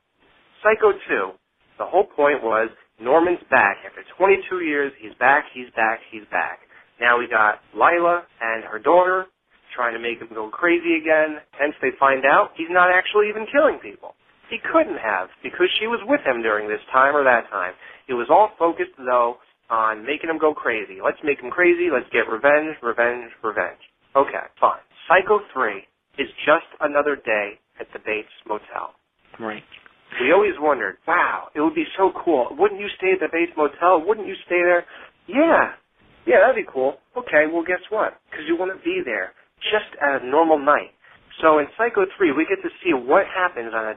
Psycho 0.64 0.96
2, 1.08 1.36
the 1.78 1.86
whole 1.86 2.08
point 2.08 2.40
was 2.40 2.70
Norman's 3.00 3.44
back. 3.52 3.84
After 3.84 4.08
22 4.18 4.64
years, 4.64 4.92
he's 5.00 5.16
back, 5.20 5.46
he's 5.54 5.72
back, 5.76 6.00
he's 6.12 6.28
back. 6.32 6.60
Now 7.00 7.20
we 7.20 7.28
got 7.28 7.60
Lila 7.76 8.24
and 8.40 8.64
her 8.64 8.80
daughter 8.80 9.26
trying 9.76 9.94
to 9.94 10.00
make 10.00 10.20
him 10.20 10.30
go 10.34 10.50
crazy 10.50 10.96
again. 11.00 11.40
Hence, 11.56 11.76
they 11.82 11.92
find 12.00 12.26
out 12.26 12.52
he's 12.56 12.72
not 12.72 12.92
actually 12.92 13.30
even 13.30 13.48
killing 13.52 13.80
people. 13.80 14.09
He 14.50 14.58
couldn't 14.58 14.98
have 14.98 15.30
because 15.44 15.70
she 15.80 15.88
was 15.88 16.02
with 16.06 16.22
him 16.26 16.42
during 16.42 16.68
this 16.68 16.82
time 16.92 17.16
or 17.16 17.24
that 17.24 17.50
time. 17.50 17.74
It 18.08 18.14
was 18.14 18.28
all 18.30 18.52
focused 18.58 18.98
though 18.98 19.38
on 19.70 20.06
making 20.06 20.30
him 20.30 20.40
go 20.40 20.54
crazy. 20.54 20.98
Let's 21.04 21.22
make 21.24 21.40
him 21.40 21.52
crazy. 21.52 21.90
Let's 21.94 22.10
get 22.12 22.26
revenge, 22.26 22.76
revenge, 22.82 23.30
revenge. 23.44 23.80
Okay, 24.16 24.50
fine. 24.60 24.82
Psycho 25.08 25.40
3 25.54 25.86
is 26.18 26.28
just 26.46 26.66
another 26.82 27.16
day 27.16 27.62
at 27.80 27.88
the 27.94 28.00
Bates 28.02 28.34
Motel. 28.48 28.98
Right. 29.40 29.64
We 30.20 30.34
always 30.34 30.58
wondered, 30.58 30.98
wow, 31.08 31.50
it 31.54 31.62
would 31.62 31.76
be 31.76 31.86
so 31.96 32.12
cool. 32.26 32.50
Wouldn't 32.58 32.82
you 32.82 32.90
stay 32.98 33.14
at 33.14 33.22
the 33.22 33.30
Bates 33.32 33.54
Motel? 33.56 34.02
Wouldn't 34.02 34.28
you 34.28 34.36
stay 34.46 34.58
there? 34.66 34.86
Yeah. 35.28 35.78
Yeah, 36.26 36.42
that'd 36.42 36.58
be 36.58 36.66
cool. 36.66 36.98
Okay, 37.16 37.46
well, 37.46 37.64
guess 37.64 37.82
what? 37.90 38.18
Because 38.30 38.46
you 38.50 38.58
want 38.58 38.74
to 38.74 38.84
be 38.84 39.02
there 39.06 39.34
just 39.70 39.90
at 40.02 40.22
a 40.22 40.26
normal 40.26 40.58
night. 40.58 40.98
So 41.42 41.60
in 41.60 41.68
Psycho 41.78 42.06
3, 42.18 42.34
we 42.34 42.50
get 42.50 42.62
to 42.66 42.74
see 42.84 42.94
what 42.94 43.26
happens 43.30 43.72
on 43.74 43.94
a, 43.94 43.96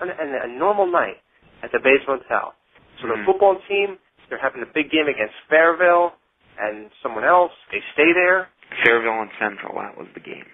on 0.00 0.08
a, 0.10 0.14
a 0.44 0.48
normal 0.48 0.86
night 0.86 1.18
at 1.62 1.70
the 1.72 1.78
Bates 1.78 2.04
Motel. 2.08 2.54
So 3.00 3.08
the 3.08 3.14
Mhm. 3.14 3.24
football 3.26 3.56
team, 3.68 3.98
they're 4.28 4.38
having 4.38 4.62
a 4.62 4.66
big 4.66 4.90
game 4.90 5.08
against 5.08 5.34
Fairvale 5.50 6.12
and 6.58 6.90
someone 7.02 7.24
else. 7.24 7.52
They 7.70 7.80
stay 7.92 8.12
there. 8.12 8.48
Fairvale 8.84 9.22
and 9.22 9.30
Central, 9.38 9.74
that 9.80 9.96
was 9.96 10.06
the 10.14 10.20
game. 10.20 10.46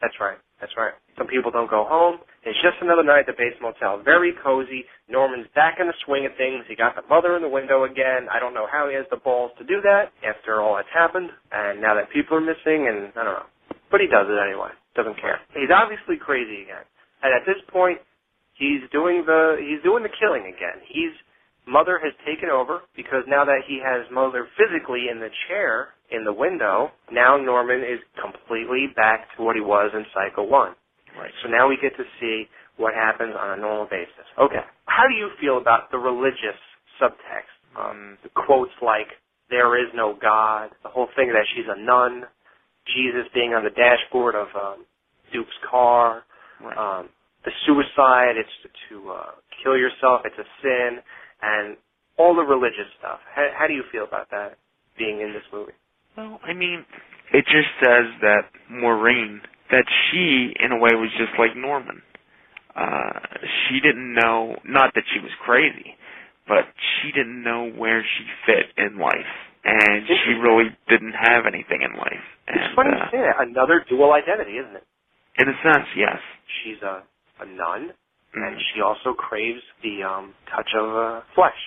That's 0.00 0.18
right. 0.20 0.38
That's 0.60 0.76
right. 0.76 0.92
Some 1.16 1.26
people 1.26 1.50
don't 1.50 1.68
go 1.70 1.84
home. 1.84 2.20
It's 2.42 2.58
just 2.62 2.80
another 2.80 3.02
night 3.02 3.20
at 3.20 3.26
the 3.26 3.32
Bates 3.36 3.60
Motel. 3.60 3.98
Very 3.98 4.32
cozy. 4.32 4.86
Norman's 5.08 5.46
back 5.54 5.78
in 5.78 5.86
the 5.86 5.94
swing 6.04 6.24
of 6.24 6.34
things. 6.36 6.64
He 6.66 6.74
got 6.74 6.96
the 6.96 7.02
mother 7.08 7.36
in 7.36 7.42
the 7.42 7.48
window 7.48 7.84
again. 7.84 8.28
I 8.32 8.38
don't 8.40 8.54
know 8.54 8.66
how 8.66 8.88
he 8.88 8.94
has 8.94 9.04
the 9.10 9.16
balls 9.18 9.52
to 9.58 9.64
do 9.64 9.80
that 9.82 10.12
after 10.24 10.60
all 10.60 10.76
that's 10.76 10.88
happened. 10.92 11.30
And 11.52 11.80
now 11.80 11.94
that 11.94 12.08
people 12.10 12.36
are 12.36 12.40
missing, 12.40 12.88
and 12.88 13.12
I 13.16 13.24
don't 13.24 13.34
know. 13.40 13.46
But 13.90 14.00
he 14.00 14.06
does 14.06 14.26
it 14.28 14.38
anyway. 14.40 14.70
Doesn't 14.96 15.20
care. 15.20 15.40
He's 15.54 15.70
obviously 15.70 16.16
crazy 16.16 16.62
again. 16.62 16.84
And 17.22 17.34
at 17.34 17.44
this 17.44 17.60
point, 17.68 18.00
he's 18.60 18.84
doing 18.92 19.24
the 19.24 19.56
he's 19.58 19.82
doing 19.82 20.04
the 20.04 20.12
killing 20.20 20.44
again. 20.44 20.84
He's 20.86 21.16
mother 21.66 21.98
has 21.98 22.12
taken 22.28 22.52
over 22.52 22.84
because 22.94 23.24
now 23.26 23.44
that 23.44 23.64
he 23.66 23.80
has 23.80 24.04
mother 24.12 24.46
physically 24.54 25.08
in 25.10 25.18
the 25.18 25.32
chair 25.48 25.96
in 26.12 26.24
the 26.24 26.32
window, 26.32 26.90
now 27.10 27.36
Norman 27.36 27.80
is 27.80 27.98
completely 28.20 28.92
back 28.94 29.26
to 29.36 29.42
what 29.42 29.56
he 29.56 29.62
was 29.62 29.90
in 29.94 30.04
Psycho 30.12 30.44
1. 30.44 30.74
Right. 31.18 31.30
So 31.42 31.48
now 31.48 31.68
we 31.68 31.78
get 31.80 31.96
to 31.96 32.04
see 32.20 32.46
what 32.76 32.94
happens 32.94 33.34
on 33.38 33.58
a 33.58 33.60
normal 33.60 33.86
basis. 33.86 34.26
Okay. 34.38 34.62
How 34.86 35.06
do 35.06 35.14
you 35.14 35.30
feel 35.40 35.58
about 35.58 35.90
the 35.90 35.98
religious 35.98 36.58
subtext? 37.00 37.54
Um, 37.78 38.18
the 38.22 38.30
quotes 38.34 38.74
like, 38.82 39.08
there 39.50 39.78
is 39.78 39.90
no 39.94 40.16
God, 40.20 40.70
the 40.82 40.88
whole 40.88 41.08
thing 41.14 41.28
that 41.28 41.46
she's 41.54 41.66
a 41.68 41.78
nun, 41.80 42.24
Jesus 42.86 43.26
being 43.34 43.52
on 43.54 43.64
the 43.64 43.70
dashboard 43.70 44.34
of 44.34 44.48
um, 44.54 44.84
Duke's 45.32 45.50
car, 45.68 46.22
um, 46.76 47.08
the 47.44 47.50
suicide, 47.66 48.36
it's 48.36 48.56
to 48.88 49.10
uh, 49.10 49.32
kill 49.62 49.76
yourself, 49.76 50.22
it's 50.24 50.38
a 50.38 50.48
sin, 50.62 50.98
and 51.42 51.76
all 52.18 52.34
the 52.34 52.42
religious 52.42 52.88
stuff. 52.98 53.20
How, 53.34 53.48
how 53.56 53.66
do 53.66 53.74
you 53.74 53.84
feel 53.90 54.04
about 54.04 54.30
that 54.30 54.58
being 54.98 55.20
in 55.20 55.32
this 55.32 55.44
movie? 55.52 55.72
Well, 56.16 56.40
I 56.44 56.52
mean, 56.52 56.84
it 57.32 57.44
just 57.46 57.68
says 57.80 58.06
that 58.20 58.50
Maureen, 58.68 59.40
that 59.70 59.84
she, 60.10 60.52
in 60.60 60.72
a 60.72 60.76
way, 60.76 60.90
was 60.94 61.10
just 61.16 61.32
like 61.38 61.56
Norman. 61.56 62.02
Uh, 62.76 63.18
she 63.68 63.80
didn't 63.80 64.14
know, 64.14 64.56
not 64.64 64.92
that 64.94 65.04
she 65.12 65.20
was 65.20 65.30
crazy, 65.44 65.96
but 66.46 66.64
she 66.76 67.12
didn't 67.12 67.42
know 67.42 67.70
where 67.70 68.02
she 68.02 68.24
fit 68.46 68.66
in 68.76 68.98
life. 68.98 69.32
And 69.64 70.08
she 70.08 70.32
really 70.40 70.72
didn't 70.88 71.12
have 71.12 71.44
anything 71.46 71.82
in 71.82 71.92
life. 71.98 72.24
It's 72.48 72.74
funny 72.74 72.96
uh, 72.96 73.04
to 73.04 73.08
say 73.12 73.20
that. 73.20 73.36
Another 73.38 73.84
dual 73.88 74.12
identity, 74.12 74.56
isn't 74.56 74.74
it? 74.74 74.84
in 75.38 75.48
a 75.48 75.56
sense, 75.64 75.88
yes. 75.96 76.18
She's 76.62 76.80
a, 76.82 77.02
a 77.40 77.46
nun, 77.46 77.92
and 78.34 78.56
Mhm. 78.56 78.60
she 78.72 78.80
also 78.80 79.14
craves 79.14 79.62
the 79.82 80.02
um, 80.04 80.34
touch 80.46 80.70
of 80.74 80.96
uh, 80.96 81.20
flesh. 81.34 81.58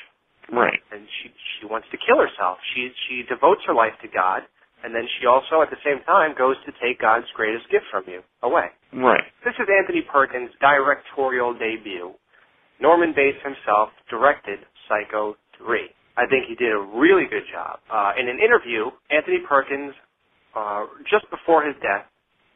Right. 0.52 0.82
And 0.92 1.08
she 1.10 1.34
she 1.60 1.66
wants 1.66 1.88
to 1.90 1.98
kill 1.98 2.20
herself. 2.20 2.60
She 2.74 2.94
she 3.08 3.24
devotes 3.24 3.64
her 3.66 3.74
life 3.74 3.98
to 4.02 4.08
God, 4.08 4.44
and 4.84 4.94
then 4.94 5.08
she 5.20 5.26
also, 5.26 5.62
at 5.62 5.70
the 5.70 5.80
same 5.84 6.02
time, 6.04 6.34
goes 6.34 6.58
to 6.66 6.72
take 6.84 7.00
God's 7.00 7.30
greatest 7.32 7.70
gift 7.70 7.86
from 7.92 8.04
you 8.08 8.24
away. 8.44 8.70
Right. 8.92 9.24
This 9.44 9.56
is 9.60 9.68
Anthony 9.70 10.02
Perkins' 10.02 10.52
directorial 10.60 11.54
debut. 11.54 12.14
Norman 12.80 13.14
Bates 13.14 13.42
himself 13.44 13.92
directed 14.10 14.60
Psycho 14.88 15.38
3. 15.58 15.90
I 16.18 16.26
think 16.28 16.46
he 16.46 16.56
did 16.56 16.72
a 16.74 16.80
really 16.80 17.26
good 17.26 17.48
job. 17.52 17.80
Uh, 17.90 18.14
in 18.18 18.28
an 18.28 18.40
interview, 18.40 18.92
Anthony 19.10 19.40
Perkins, 19.40 19.96
uh, 20.54 20.86
just 21.10 21.30
before 21.32 21.64
his 21.64 21.76
death, 21.82 22.06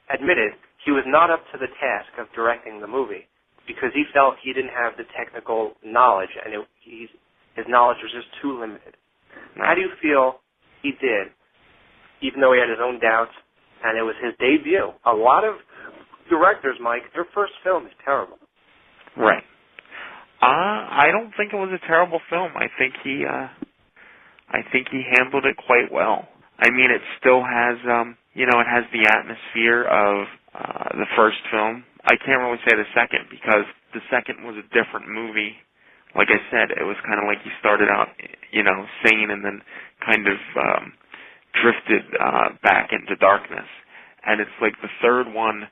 admitted 0.09 0.53
he 0.87 0.95
was 0.95 1.03
not 1.03 1.27
up 1.29 1.43
to 1.51 1.59
the 1.59 1.67
task 1.83 2.07
of 2.15 2.31
directing 2.31 2.79
the 2.79 2.87
movie 2.87 3.27
because 3.67 3.91
he 3.91 4.07
felt 4.15 4.39
he 4.39 4.55
didn't 4.55 4.71
have 4.71 4.95
the 4.95 5.03
technical 5.19 5.75
knowledge 5.83 6.31
and 6.39 6.55
it, 6.55 6.63
his 7.59 7.65
knowledge 7.67 7.99
was 7.99 8.15
just 8.15 8.31
too 8.41 8.55
limited. 8.55 8.95
How 9.59 9.75
do 9.75 9.81
you 9.83 9.91
feel 10.01 10.39
he 10.81 10.95
did, 10.95 11.27
even 12.23 12.39
though 12.39 12.55
he 12.55 12.59
had 12.63 12.71
his 12.71 12.79
own 12.79 13.03
doubts 13.03 13.35
and 13.83 13.99
it 13.99 14.01
was 14.07 14.15
his 14.23 14.31
debut? 14.39 14.95
A 15.03 15.11
lot 15.11 15.43
of 15.43 15.59
directors, 16.31 16.79
Mike, 16.79 17.03
their 17.13 17.27
first 17.35 17.51
film 17.67 17.85
is 17.85 17.91
terrible. 18.05 18.39
Right. 19.17 19.43
Uh, 20.39 20.87
I 20.87 21.11
don't 21.11 21.35
think 21.35 21.51
it 21.51 21.59
was 21.59 21.75
a 21.75 21.85
terrible 21.85 22.21
film. 22.29 22.55
I 22.55 22.71
think 22.79 22.93
he, 23.03 23.25
uh, 23.27 23.51
I 24.55 24.63
think 24.71 24.87
he 24.87 25.03
handled 25.19 25.43
it 25.43 25.57
quite 25.67 25.91
well. 25.91 26.29
I 26.59 26.71
mean, 26.71 26.91
it 26.95 27.01
still 27.19 27.43
has, 27.43 27.75
um, 27.91 28.15
you 28.33 28.45
know, 28.45 28.61
it 28.61 28.67
has 28.71 28.85
the 28.93 29.03
atmosphere 29.03 29.83
of 29.83 30.27
uh, 30.57 30.89
the 30.97 31.07
first 31.15 31.37
film. 31.51 31.83
I 32.05 32.15
can't 32.17 32.41
really 32.41 32.59
say 32.67 32.75
the 32.75 32.87
second 32.95 33.29
because 33.29 33.65
the 33.93 34.01
second 34.09 34.43
was 34.43 34.55
a 34.57 34.65
different 34.73 35.07
movie. 35.07 35.55
Like 36.15 36.29
I 36.33 36.41
said, 36.49 36.71
it 36.73 36.83
was 36.83 36.97
kind 37.05 37.19
of 37.19 37.27
like 37.27 37.43
he 37.43 37.51
started 37.59 37.89
out, 37.89 38.09
you 38.51 38.63
know, 38.63 38.85
sane 39.05 39.29
and 39.29 39.43
then 39.45 39.61
kind 40.01 40.25
of 40.27 40.39
um, 40.57 40.93
drifted 41.61 42.03
uh, 42.19 42.49
back 42.63 42.89
into 42.91 43.15
darkness. 43.17 43.67
And 44.25 44.41
it's 44.41 44.57
like 44.61 44.73
the 44.81 44.89
third 45.01 45.31
one 45.31 45.67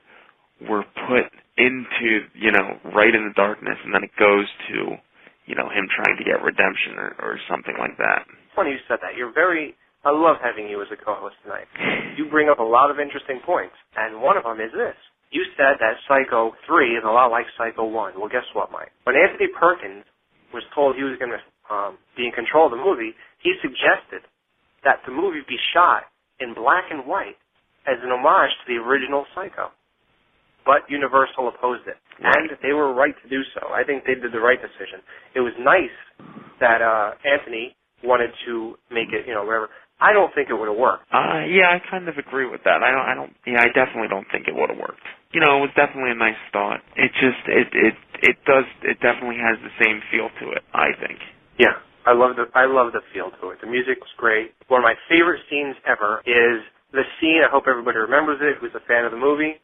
were 0.68 0.84
put 1.08 1.28
into, 1.56 2.28
you 2.34 2.52
know, 2.52 2.78
right 2.94 3.14
in 3.14 3.24
the 3.28 3.34
darkness, 3.34 3.76
and 3.84 3.92
then 3.94 4.04
it 4.04 4.12
goes 4.18 4.46
to, 4.68 4.96
you 5.46 5.54
know, 5.54 5.68
him 5.68 5.88
trying 5.88 6.16
to 6.16 6.24
get 6.24 6.42
redemption 6.42 6.96
or, 6.96 7.16
or 7.20 7.38
something 7.48 7.74
like 7.78 7.96
that. 7.98 8.26
Funny 8.54 8.72
you 8.72 8.82
said 8.88 8.98
that. 9.02 9.16
You're 9.16 9.32
very. 9.32 9.74
I 10.06 10.14
love 10.14 10.38
having 10.38 10.70
you 10.70 10.78
as 10.86 10.88
a 10.94 10.98
co-host 11.02 11.34
tonight. 11.42 11.66
You 12.14 12.30
bring 12.30 12.46
up 12.46 12.62
a 12.62 12.64
lot 12.64 12.94
of 12.94 13.02
interesting 13.02 13.42
points, 13.42 13.74
and 13.98 14.22
one 14.22 14.38
of 14.38 14.46
them 14.46 14.62
is 14.62 14.70
this. 14.70 14.94
You 15.34 15.42
said 15.58 15.82
that 15.82 15.98
Psycho 16.06 16.54
3 16.62 16.94
is 16.94 17.02
a 17.02 17.10
lot 17.10 17.34
like 17.34 17.50
Psycho 17.58 17.82
1. 17.82 18.14
Well, 18.14 18.30
guess 18.30 18.46
what, 18.54 18.70
Mike? 18.70 18.94
When 19.02 19.18
Anthony 19.18 19.50
Perkins 19.50 20.06
was 20.54 20.62
told 20.70 20.94
he 20.94 21.02
was 21.02 21.18
going 21.18 21.34
to 21.34 21.42
um, 21.68 21.98
be 22.14 22.22
in 22.22 22.30
control 22.30 22.70
of 22.70 22.72
the 22.72 22.78
movie, 22.78 23.18
he 23.42 23.58
suggested 23.58 24.22
that 24.86 25.02
the 25.02 25.10
movie 25.10 25.42
be 25.42 25.58
shot 25.74 26.06
in 26.38 26.54
black 26.54 26.86
and 26.94 27.02
white 27.02 27.34
as 27.90 27.98
an 28.06 28.14
homage 28.14 28.54
to 28.62 28.64
the 28.70 28.78
original 28.78 29.26
Psycho. 29.34 29.74
But 30.62 30.86
Universal 30.86 31.50
opposed 31.50 31.90
it, 31.90 31.98
and 32.22 32.54
they 32.62 32.70
were 32.72 32.94
right 32.94 33.14
to 33.22 33.26
do 33.28 33.42
so. 33.58 33.74
I 33.74 33.82
think 33.82 34.06
they 34.06 34.14
did 34.14 34.30
the 34.30 34.42
right 34.42 34.62
decision. 34.62 35.02
It 35.34 35.42
was 35.42 35.54
nice 35.58 35.94
that 36.62 36.78
uh, 36.78 37.18
Anthony 37.26 37.74
wanted 38.02 38.30
to 38.46 38.78
make 38.90 39.10
it, 39.10 39.26
you 39.26 39.34
know, 39.34 39.44
wherever. 39.44 39.68
I 40.00 40.12
don't 40.12 40.32
think 40.34 40.50
it 40.50 40.54
would 40.54 40.68
have 40.68 40.76
worked. 40.76 41.08
Uh, 41.12 41.48
yeah, 41.48 41.72
I 41.72 41.80
kind 41.80 42.08
of 42.08 42.18
agree 42.18 42.48
with 42.48 42.60
that. 42.64 42.82
I 42.84 42.90
don't, 42.92 43.06
I 43.06 43.14
don't, 43.14 43.32
yeah, 43.46 43.64
I 43.64 43.72
definitely 43.72 44.08
don't 44.08 44.26
think 44.30 44.48
it 44.48 44.54
would 44.54 44.68
have 44.68 44.78
worked. 44.78 45.00
You 45.32 45.40
know, 45.40 45.56
it 45.58 45.60
was 45.68 45.74
definitely 45.76 46.12
a 46.12 46.20
nice 46.20 46.38
thought. 46.52 46.80
It 46.96 47.12
just, 47.16 47.40
it, 47.48 47.68
it, 47.72 47.94
it 48.22 48.36
does, 48.44 48.68
it 48.84 49.00
definitely 49.00 49.40
has 49.40 49.56
the 49.64 49.72
same 49.80 50.00
feel 50.12 50.28
to 50.40 50.52
it. 50.52 50.62
I 50.74 50.92
think. 51.00 51.18
Yeah, 51.58 51.80
I 52.04 52.12
love 52.12 52.36
the 52.36 52.46
I 52.54 52.66
love 52.68 52.92
the 52.92 53.00
feel 53.12 53.32
to 53.40 53.50
it. 53.50 53.60
The 53.60 53.66
music 53.66 53.98
was 53.98 54.12
great. 54.16 54.52
One 54.68 54.80
of 54.80 54.86
my 54.86 54.94
favorite 55.08 55.40
scenes 55.50 55.74
ever 55.88 56.20
is 56.28 56.60
the 56.92 57.02
scene. 57.18 57.42
I 57.42 57.50
hope 57.50 57.64
everybody 57.66 57.98
remembers 57.98 58.38
it. 58.40 58.60
Who's 58.60 58.76
a 58.76 58.84
fan 58.86 59.04
of 59.04 59.10
the 59.10 59.18
movie? 59.18 59.58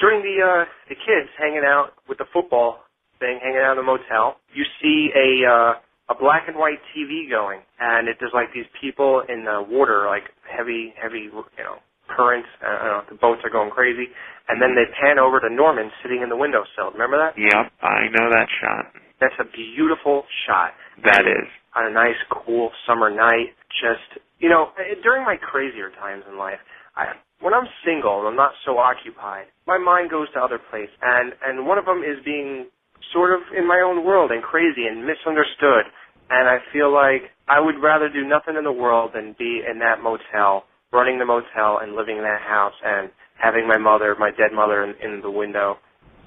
During 0.00 0.20
the 0.20 0.36
uh, 0.42 0.64
the 0.88 0.94
kids 0.94 1.30
hanging 1.38 1.64
out 1.64 1.94
with 2.08 2.18
the 2.18 2.26
football 2.32 2.84
thing, 3.18 3.40
hanging 3.42 3.62
out 3.62 3.78
in 3.78 3.80
the 3.80 3.88
motel, 3.88 4.36
you 4.52 4.64
see 4.82 5.10
a 5.16 5.48
uh, 5.48 5.72
a 6.08 6.14
black 6.14 6.48
and 6.48 6.56
white 6.56 6.80
TV 6.96 7.28
going, 7.28 7.60
and 7.80 8.08
it, 8.08 8.16
there's 8.20 8.34
like 8.34 8.48
these 8.54 8.68
people 8.80 9.22
in 9.28 9.44
the 9.44 9.60
water, 9.68 10.06
like 10.06 10.32
heavy 10.48 10.94
heavy 11.00 11.28
you 11.28 11.64
know 11.64 11.78
currents. 12.08 12.48
I 12.64 12.66
don't 12.66 12.88
know, 12.88 13.02
the 13.12 13.20
boats 13.20 13.40
are 13.44 13.52
going 13.52 13.70
crazy, 13.70 14.08
and 14.48 14.60
then 14.60 14.74
they 14.74 14.88
pan 14.96 15.18
over 15.18 15.40
to 15.40 15.50
Norman 15.52 15.90
sitting 16.02 16.22
in 16.22 16.28
the 16.28 16.36
windowsill. 16.36 16.92
Remember 16.92 17.20
that? 17.20 17.36
Yep, 17.36 17.72
I 17.84 18.08
know 18.16 18.32
that 18.32 18.48
shot. 18.60 18.88
That's 19.20 19.36
a 19.38 19.44
beautiful 19.44 20.24
shot. 20.46 20.72
That 21.04 21.26
is. 21.26 21.46
On 21.74 21.86
a 21.86 21.92
nice, 21.92 22.18
cool 22.30 22.70
summer 22.86 23.10
night. 23.10 23.54
Just, 23.82 24.22
you 24.38 24.48
know, 24.48 24.70
eh, 24.78 24.94
during 25.02 25.24
my 25.24 25.36
crazier 25.36 25.90
times 25.98 26.24
in 26.30 26.38
life, 26.38 26.58
I, 26.96 27.18
when 27.40 27.52
I'm 27.52 27.66
single 27.84 28.20
and 28.20 28.28
I'm 28.28 28.36
not 28.36 28.52
so 28.64 28.78
occupied, 28.78 29.46
my 29.66 29.78
mind 29.78 30.10
goes 30.10 30.30
to 30.34 30.40
other 30.40 30.58
places. 30.58 30.94
And, 31.02 31.34
and 31.44 31.66
one 31.66 31.78
of 31.78 31.84
them 31.84 32.02
is 32.02 32.22
being 32.24 32.66
sort 33.12 33.34
of 33.34 33.40
in 33.56 33.66
my 33.66 33.82
own 33.82 34.04
world 34.04 34.30
and 34.30 34.42
crazy 34.42 34.86
and 34.86 35.06
misunderstood. 35.06 35.90
And 36.30 36.48
I 36.48 36.58
feel 36.72 36.92
like 36.92 37.32
I 37.48 37.60
would 37.60 37.80
rather 37.82 38.08
do 38.08 38.26
nothing 38.26 38.56
in 38.56 38.64
the 38.64 38.72
world 38.72 39.12
than 39.14 39.34
be 39.38 39.62
in 39.64 39.78
that 39.80 40.02
motel, 40.02 40.64
running 40.92 41.18
the 41.18 41.24
motel 41.24 41.80
and 41.80 41.96
living 41.96 42.18
in 42.18 42.24
that 42.24 42.42
house 42.42 42.76
and 42.84 43.10
having 43.40 43.66
my 43.66 43.78
mother, 43.78 44.14
my 44.18 44.30
dead 44.30 44.52
mother 44.52 44.84
in, 44.84 44.94
in 45.00 45.22
the 45.22 45.30
window 45.30 45.78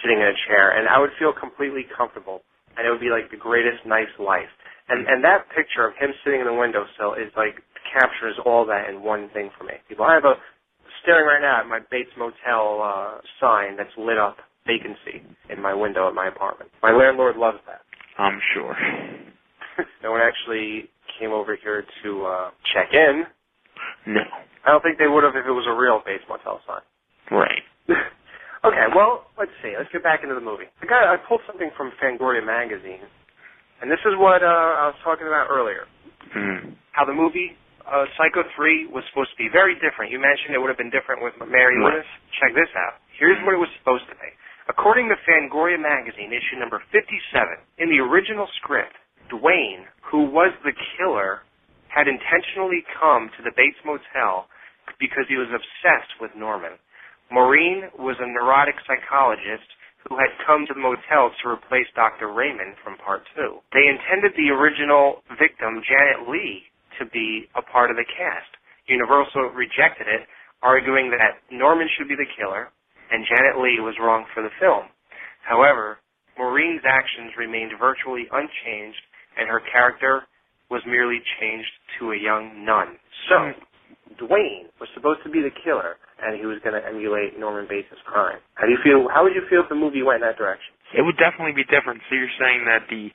sitting 0.02 0.18
in 0.18 0.28
a 0.28 0.38
chair, 0.50 0.74
and 0.74 0.90
I 0.90 1.00
would 1.00 1.14
feel 1.18 1.32
completely 1.32 1.86
comfortable, 1.86 2.42
and 2.76 2.86
it 2.86 2.90
would 2.90 3.00
be 3.02 3.14
like 3.14 3.30
the 3.30 3.38
greatest 3.38 3.86
nice 3.86 4.12
life. 4.18 4.50
And 4.90 5.08
and 5.08 5.24
that 5.24 5.48
picture 5.56 5.86
of 5.86 5.94
him 5.96 6.10
sitting 6.26 6.42
in 6.42 6.48
the 6.48 6.58
windowsill 6.58 7.16
is 7.16 7.32
like 7.38 7.62
captures 7.94 8.36
all 8.46 8.66
that 8.66 8.90
in 8.90 9.04
one 9.04 9.30
thing 9.34 9.50
for 9.58 9.64
me. 9.64 9.78
People, 9.88 10.06
I 10.06 10.16
have 10.16 10.26
a 10.26 10.36
staring 11.02 11.26
right 11.26 11.42
now 11.42 11.62
at 11.62 11.68
my 11.70 11.80
Bates 11.90 12.12
Motel 12.18 12.82
uh, 12.82 13.22
sign 13.40 13.78
that's 13.78 13.94
lit 13.98 14.18
up 14.18 14.38
vacancy 14.66 15.24
in 15.50 15.62
my 15.62 15.74
window 15.74 16.08
at 16.08 16.14
my 16.14 16.28
apartment. 16.28 16.70
My 16.82 16.92
landlord 16.92 17.38
loves 17.38 17.58
that. 17.68 17.82
I'm 18.18 18.40
sure. 18.54 18.76
no 20.04 20.12
one 20.12 20.22
actually 20.22 20.90
came 21.20 21.32
over 21.32 21.58
here 21.62 21.84
to 22.04 22.10
uh, 22.26 22.50
check 22.74 22.94
in. 22.94 23.24
No. 24.08 24.22
I 24.66 24.72
don't 24.72 24.84
think 24.84 24.98
they 24.98 25.08
would 25.10 25.24
have 25.24 25.36
if 25.36 25.46
it 25.46 25.52
was 25.56 25.66
a 25.68 25.74
real 25.74 26.02
Bates 26.06 26.24
Motel 26.30 26.62
sign. 26.68 26.86
Right. 27.34 27.64
okay, 28.68 28.88
well, 28.94 29.26
let's 29.38 29.54
see. 29.64 29.74
Let's 29.78 29.90
get 29.92 30.04
back 30.04 30.22
into 30.22 30.36
the 30.36 30.44
movie. 30.44 30.70
I 30.82 30.86
got 30.86 31.08
I 31.08 31.18
pulled 31.18 31.42
something 31.48 31.72
from 31.78 31.92
Fangoria 31.98 32.46
magazine, 32.46 33.02
and 33.82 33.90
this 33.90 34.02
is 34.06 34.14
what 34.18 34.44
uh, 34.44 34.82
I 34.82 34.94
was 34.94 35.00
talking 35.04 35.26
about 35.26 35.50
earlier. 35.50 35.90
Mm. 36.36 36.78
How 36.94 37.06
the 37.06 37.16
movie 37.16 37.58
uh, 37.88 38.06
Psycho 38.16 38.46
3 38.56 38.94
was 38.94 39.04
supposed 39.10 39.34
to 39.34 39.40
be 39.42 39.50
very 39.52 39.76
different. 39.82 40.12
You 40.14 40.22
mentioned 40.22 40.54
it 40.54 40.62
would 40.62 40.70
have 40.72 40.80
been 40.80 40.94
different 40.94 41.26
with 41.26 41.34
Mary 41.50 41.76
Right. 41.82 41.98
Lewis. 41.98 42.08
Check 42.40 42.54
this 42.54 42.70
out. 42.78 43.02
Here's 43.18 43.40
what 43.44 43.58
it 43.58 43.62
was 43.62 43.70
supposed 43.82 44.06
to 44.14 44.16
be. 44.16 44.30
According 44.70 45.10
to 45.10 45.18
Fangoria 45.26 45.82
magazine, 45.82 46.30
issue 46.32 46.62
number 46.62 46.80
57, 46.94 47.04
in 47.82 47.90
the 47.90 48.00
original 48.00 48.46
script, 48.62 48.94
Dwayne, 49.32 49.88
who 50.04 50.28
was 50.28 50.52
the 50.64 50.76
killer, 50.98 51.42
had 51.88 52.08
intentionally 52.08 52.84
come 53.00 53.32
to 53.36 53.44
the 53.44 53.56
Bates 53.56 53.80
Motel 53.84 54.48
because 55.00 55.26
he 55.28 55.40
was 55.40 55.50
obsessed 55.50 56.20
with 56.20 56.36
Norman. 56.36 56.76
Maureen 57.32 57.88
was 57.98 58.20
a 58.20 58.28
neurotic 58.28 58.76
psychologist 58.84 59.66
who 60.04 60.18
had 60.18 60.34
come 60.46 60.66
to 60.68 60.74
the 60.74 60.82
motel 60.82 61.32
to 61.32 61.50
replace 61.50 61.88
Dr. 61.96 62.28
Raymond 62.34 62.76
from 62.84 62.98
part 62.98 63.24
two. 63.36 63.62
They 63.72 63.88
intended 63.88 64.34
the 64.36 64.52
original 64.52 65.24
victim, 65.38 65.80
Janet 65.86 66.28
Leigh, 66.28 66.66
to 67.00 67.06
be 67.06 67.48
a 67.56 67.62
part 67.62 67.92
of 67.94 67.98
the 67.98 68.08
cast. 68.10 68.50
Universal 68.90 69.54
rejected 69.56 70.10
it, 70.10 70.28
arguing 70.62 71.14
that 71.14 71.40
Norman 71.54 71.88
should 71.96 72.10
be 72.10 72.18
the 72.18 72.28
killer 72.36 72.74
and 73.12 73.28
Janet 73.28 73.60
Leigh 73.60 73.84
was 73.84 74.00
wrong 74.00 74.26
for 74.34 74.42
the 74.42 74.56
film. 74.58 74.88
However, 75.44 76.00
Maureen's 76.40 76.88
actions 76.88 77.36
remained 77.38 77.76
virtually 77.78 78.26
unchanged 78.32 79.04
and 79.42 79.50
her 79.50 79.62
character 79.74 80.24
was 80.70 80.82
merely 80.86 81.20
changed 81.42 81.72
to 82.00 82.14
a 82.14 82.18
young 82.18 82.64
nun. 82.64 82.96
So, 83.28 83.36
Dwayne 84.22 84.70
was 84.80 84.88
supposed 84.94 85.20
to 85.26 85.30
be 85.30 85.42
the 85.42 85.52
killer, 85.66 85.98
and 86.22 86.40
he 86.40 86.46
was 86.46 86.60
going 86.64 86.78
to 86.80 86.84
emulate 86.88 87.40
Norman 87.40 87.66
Bates' 87.68 87.92
crime. 88.06 88.40
How 88.56 88.66
do 88.68 88.72
you 88.72 88.80
feel? 88.84 89.10
How 89.10 89.24
would 89.24 89.34
you 89.36 89.44
feel 89.50 89.64
if 89.64 89.70
the 89.70 89.76
movie 89.76 90.04
went 90.04 90.24
in 90.24 90.30
that 90.30 90.38
direction? 90.38 90.72
It 90.96 91.02
would 91.02 91.18
definitely 91.18 91.56
be 91.56 91.66
different. 91.68 92.00
So 92.10 92.16
you're 92.16 92.36
saying 92.40 92.64
that 92.70 92.86
the 92.90 93.10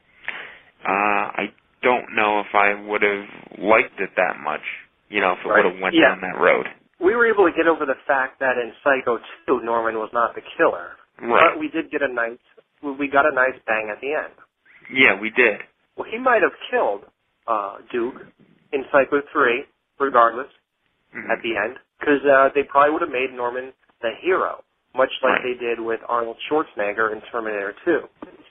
uh 0.84 1.24
I 1.40 1.44
don't 1.82 2.14
know 2.16 2.40
if 2.40 2.50
I 2.54 2.74
would 2.74 3.02
have 3.02 3.26
liked 3.60 4.00
it 4.00 4.10
that 4.16 4.40
much, 4.42 4.64
you 5.08 5.20
know, 5.20 5.32
if 5.32 5.40
it 5.44 5.48
Right. 5.48 5.64
would 5.64 5.72
have 5.72 5.80
went 5.80 5.94
Yeah. 5.94 6.08
down 6.08 6.20
that 6.20 6.36
road. 6.40 6.66
We 6.98 7.14
were 7.14 7.26
able 7.26 7.44
to 7.44 7.52
get 7.52 7.68
over 7.68 7.84
the 7.84 7.96
fact 8.06 8.38
that 8.40 8.56
in 8.56 8.72
Psycho 8.82 9.20
2, 9.46 9.60
Norman 9.60 9.98
was 9.98 10.10
not 10.12 10.34
the 10.34 10.40
killer, 10.56 10.96
Right. 11.20 11.52
but 11.52 11.58
we 11.58 11.68
did 11.68 11.90
get 11.90 12.00
a 12.02 12.08
nice, 12.08 12.38
we 12.82 13.06
got 13.08 13.26
a 13.26 13.32
nice 13.32 13.58
bang 13.66 13.90
at 13.90 14.00
the 14.00 14.14
end. 14.14 14.32
Yeah, 14.90 15.14
we 15.20 15.30
did. 15.30 15.60
Well, 15.96 16.06
he 16.10 16.18
might 16.18 16.42
have 16.42 16.52
killed 16.70 17.02
uh, 17.48 17.78
Duke 17.92 18.26
in 18.72 18.84
Psycho 18.92 19.22
3, 19.32 19.64
regardless, 20.00 20.48
Mhm. 21.14 21.30
at 21.30 21.40
the 21.42 21.56
end, 21.56 21.78
because 22.00 22.24
uh, 22.26 22.50
they 22.54 22.64
probably 22.64 22.92
would 22.92 23.02
have 23.02 23.10
made 23.10 23.32
Norman 23.32 23.72
the 24.02 24.10
hero, 24.20 24.62
much 24.94 25.10
like 25.22 25.38
Right. 25.40 25.42
they 25.44 25.54
did 25.54 25.80
with 25.80 26.00
Arnold 26.08 26.36
Schwarzenegger 26.48 27.12
in 27.12 27.20
Terminator 27.30 27.74
2. 27.84 28.08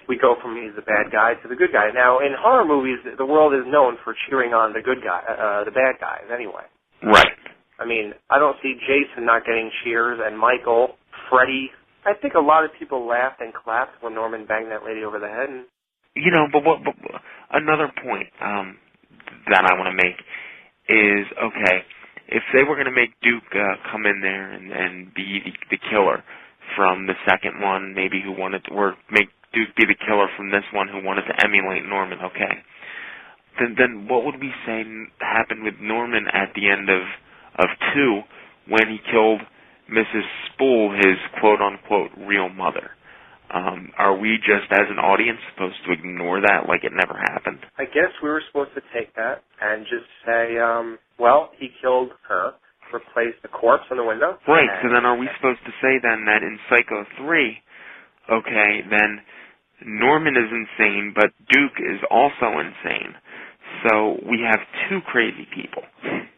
We 0.08 0.18
go 0.18 0.36
from 0.42 0.56
he's 0.56 0.74
the 0.76 0.82
bad 0.82 1.12
guy 1.12 1.34
to 1.36 1.48
the 1.48 1.56
good 1.56 1.72
guy. 1.74 1.92
Now, 1.92 2.20
in 2.20 2.34
horror 2.34 2.64
movies, 2.66 3.00
the 3.18 3.26
world 3.26 3.54
is 3.54 3.66
known 3.66 3.98
for 3.98 4.14
cheering 4.30 4.54
on 4.54 4.72
the 4.74 4.82
good 4.82 5.04
guy, 5.04 5.20
uh, 5.28 5.64
the 5.66 5.72
bad 5.72 6.00
guys, 6.00 6.24
anyway. 6.32 6.64
Right. 7.04 7.36
I 7.78 7.86
mean, 7.86 8.14
I 8.30 8.40
don't 8.40 8.56
see 8.62 8.76
Jason 8.88 9.26
not 9.26 9.44
getting 9.46 9.70
cheers, 9.84 10.20
and 10.24 10.38
Michael, 10.40 10.98
Freddy. 11.30 11.74
I 12.06 12.14
think 12.14 12.36
a 12.36 12.40
lot 12.40 12.64
of 12.64 12.72
people 12.74 13.06
laughed 13.06 13.42
and 13.42 13.54
clapped 13.54 14.02
when 14.02 14.14
Norman 14.14 14.46
banged 14.46 14.72
that 14.72 14.86
lady 14.86 15.04
over 15.04 15.20
the 15.20 15.28
head. 15.28 15.50
And 15.50 15.66
You 16.16 16.32
know, 16.32 16.48
but 16.52 16.64
what? 16.66 16.80
But, 16.84 16.96
another 17.54 17.92
point 18.04 18.28
um, 18.42 18.78
that 19.50 19.66
I 19.66 19.74
want 19.78 19.90
to 19.92 19.98
make 20.04 20.18
is 20.90 21.28
okay. 21.44 21.84
If 22.30 22.44
they 22.54 22.64
were 22.64 22.76
going 22.76 22.88
to 22.90 22.96
make 22.96 23.12
Duke 23.22 23.44
uh, 23.54 23.76
come 23.92 24.06
in 24.06 24.22
there 24.22 24.52
and, 24.52 24.72
and 24.72 25.14
be 25.14 25.42
the, 25.46 25.54
the 25.72 25.80
killer 25.92 26.24
from 26.76 27.08
the 27.08 27.16
second 27.28 27.62
one, 27.62 27.94
maybe 27.96 28.22
who 28.24 28.32
wanted 28.32 28.64
to, 28.66 28.72
or 28.72 28.96
make 29.12 29.30
Duke 29.54 29.76
be 29.78 29.86
the 29.86 29.96
killer 30.08 30.28
from 30.38 30.52
this 30.52 30.64
one 30.74 30.88
who 30.90 31.04
wanted 31.06 31.24
to 31.24 31.44
emulate 31.46 31.86
Norman, 31.86 32.20
okay. 32.24 32.56
Then, 33.60 33.76
then 33.78 34.08
what 34.10 34.26
would 34.26 34.40
we 34.42 34.52
say 34.66 34.84
happened 35.20 35.64
with 35.64 35.76
Norman 35.82 36.28
at 36.34 36.52
the 36.56 36.70
end 36.70 36.90
of 36.90 37.02
of 37.60 37.68
two 37.94 38.22
when 38.70 38.88
he 38.90 39.00
killed 39.12 39.42
Mrs. 39.92 40.24
Spool, 40.54 40.94
his 40.96 41.18
quote 41.40 41.62
unquote 41.62 42.12
real 42.18 42.50
mother? 42.50 42.92
Um, 43.54 43.92
are 43.98 44.16
we 44.18 44.38
just 44.38 44.72
as 44.72 44.88
an 44.90 44.98
audience 44.98 45.40
supposed 45.54 45.78
to 45.86 45.92
ignore 45.92 46.42
that 46.42 46.68
like 46.68 46.84
it 46.84 46.92
never 46.94 47.18
happened? 47.18 47.60
I 47.78 47.86
guess 47.86 48.12
we 48.22 48.30
were 48.30 48.42
supposed 48.48 48.74
to 48.76 48.82
take 48.94 49.14
that 49.16 49.44
and 49.62 49.86
just 49.86 50.06
say, 50.26 50.58
um, 50.58 50.98
well, 51.20 51.52
he 51.58 51.70
killed 51.82 52.12
her, 52.28 52.54
replaced 52.92 53.42
the 53.44 53.48
corpse 53.48 53.86
on 53.92 53.98
the 53.98 54.04
window. 54.04 54.38
Right. 54.48 54.70
and- 54.70 54.80
So 54.82 54.94
then, 54.94 55.06
are 55.06 55.16
we 55.16 55.30
supposed 55.36 55.64
to 55.66 55.72
say 55.82 56.00
then 56.02 56.26
that 56.26 56.42
in 56.44 56.60
Psycho 56.70 57.06
three, 57.18 57.62
okay, 58.30 58.82
then 58.90 59.22
Norman 59.86 60.36
is 60.36 60.52
insane, 60.52 61.14
but 61.16 61.32
Duke 61.48 61.80
is 61.80 62.02
also 62.10 62.60
insane. 62.60 63.16
So 63.88 64.20
we 64.26 64.42
have 64.42 64.60
two 64.90 65.02
crazy 65.02 65.46
people, 65.54 65.84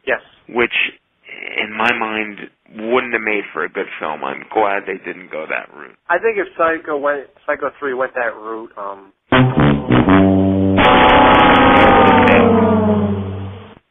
Yes. 0.06 0.22
which, 0.50 0.94
in 1.28 1.76
my 1.76 1.92
mind, 1.94 2.40
wouldn't 2.76 3.14
have 3.14 3.22
made 3.22 3.44
for 3.54 3.64
a 3.64 3.70
good 3.70 3.88
film. 4.00 4.24
I'm 4.24 4.44
glad 4.54 4.84
they 4.86 4.98
didn't 5.04 5.32
go 5.32 5.46
that 5.50 5.74
route. 5.76 5.98
I 6.10 6.18
think 6.20 6.38
if 6.38 6.48
Psycho 6.58 6.98
went, 6.98 7.28
Psycho 7.46 7.72
3 7.80 7.94
went 7.94 8.14
that 8.16 8.36
route, 8.36 8.72
um, 8.78 9.14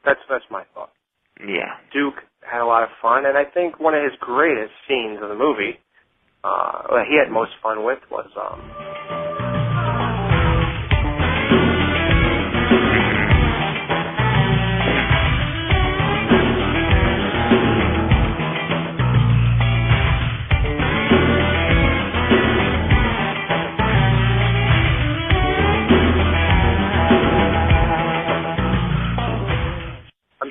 that's, 0.04 0.20
that's 0.28 0.44
my 0.50 0.64
thought. 0.74 0.90
Yeah. 1.40 1.76
Duke 1.92 2.22
had 2.40 2.60
a 2.62 2.66
lot 2.66 2.82
of 2.82 2.88
fun, 3.02 3.26
and 3.26 3.36
I 3.36 3.44
think 3.44 3.80
one 3.80 3.94
of 3.94 4.02
his 4.02 4.12
greatest 4.20 4.72
scenes 4.88 5.18
of 5.22 5.28
the 5.28 5.34
movie, 5.34 5.78
uh, 6.44 6.82
that 6.94 7.06
he 7.08 7.18
had 7.18 7.32
most 7.32 7.52
fun 7.62 7.84
with 7.84 7.98
was, 8.10 8.30
um, 8.36 8.60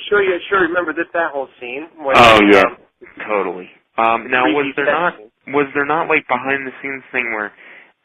sure 0.09 0.23
you 0.23 0.39
sure 0.49 0.61
remember 0.61 0.93
this 0.93 1.07
that 1.13 1.31
whole 1.31 1.47
scene. 1.59 1.87
When, 1.97 2.15
Oh 2.17 2.39
yeah, 2.51 2.63
um, 2.65 2.77
totally. 3.27 3.69
Um, 3.97 4.29
now 4.29 4.43
was 4.45 4.73
there 4.75 4.85
not 4.85 5.13
was 5.47 5.67
there 5.73 5.85
not 5.85 6.07
like 6.09 6.27
behind 6.27 6.67
the 6.67 6.71
scenes 6.81 7.03
thing 7.11 7.31
where 7.33 7.51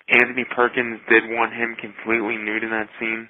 Anthony 0.09 0.44
Perkins 0.55 1.01
did 1.09 1.24
want 1.30 1.53
him 1.53 1.76
completely 1.80 2.36
nude 2.36 2.64
in 2.64 2.70
that 2.70 2.88
scene, 2.98 3.28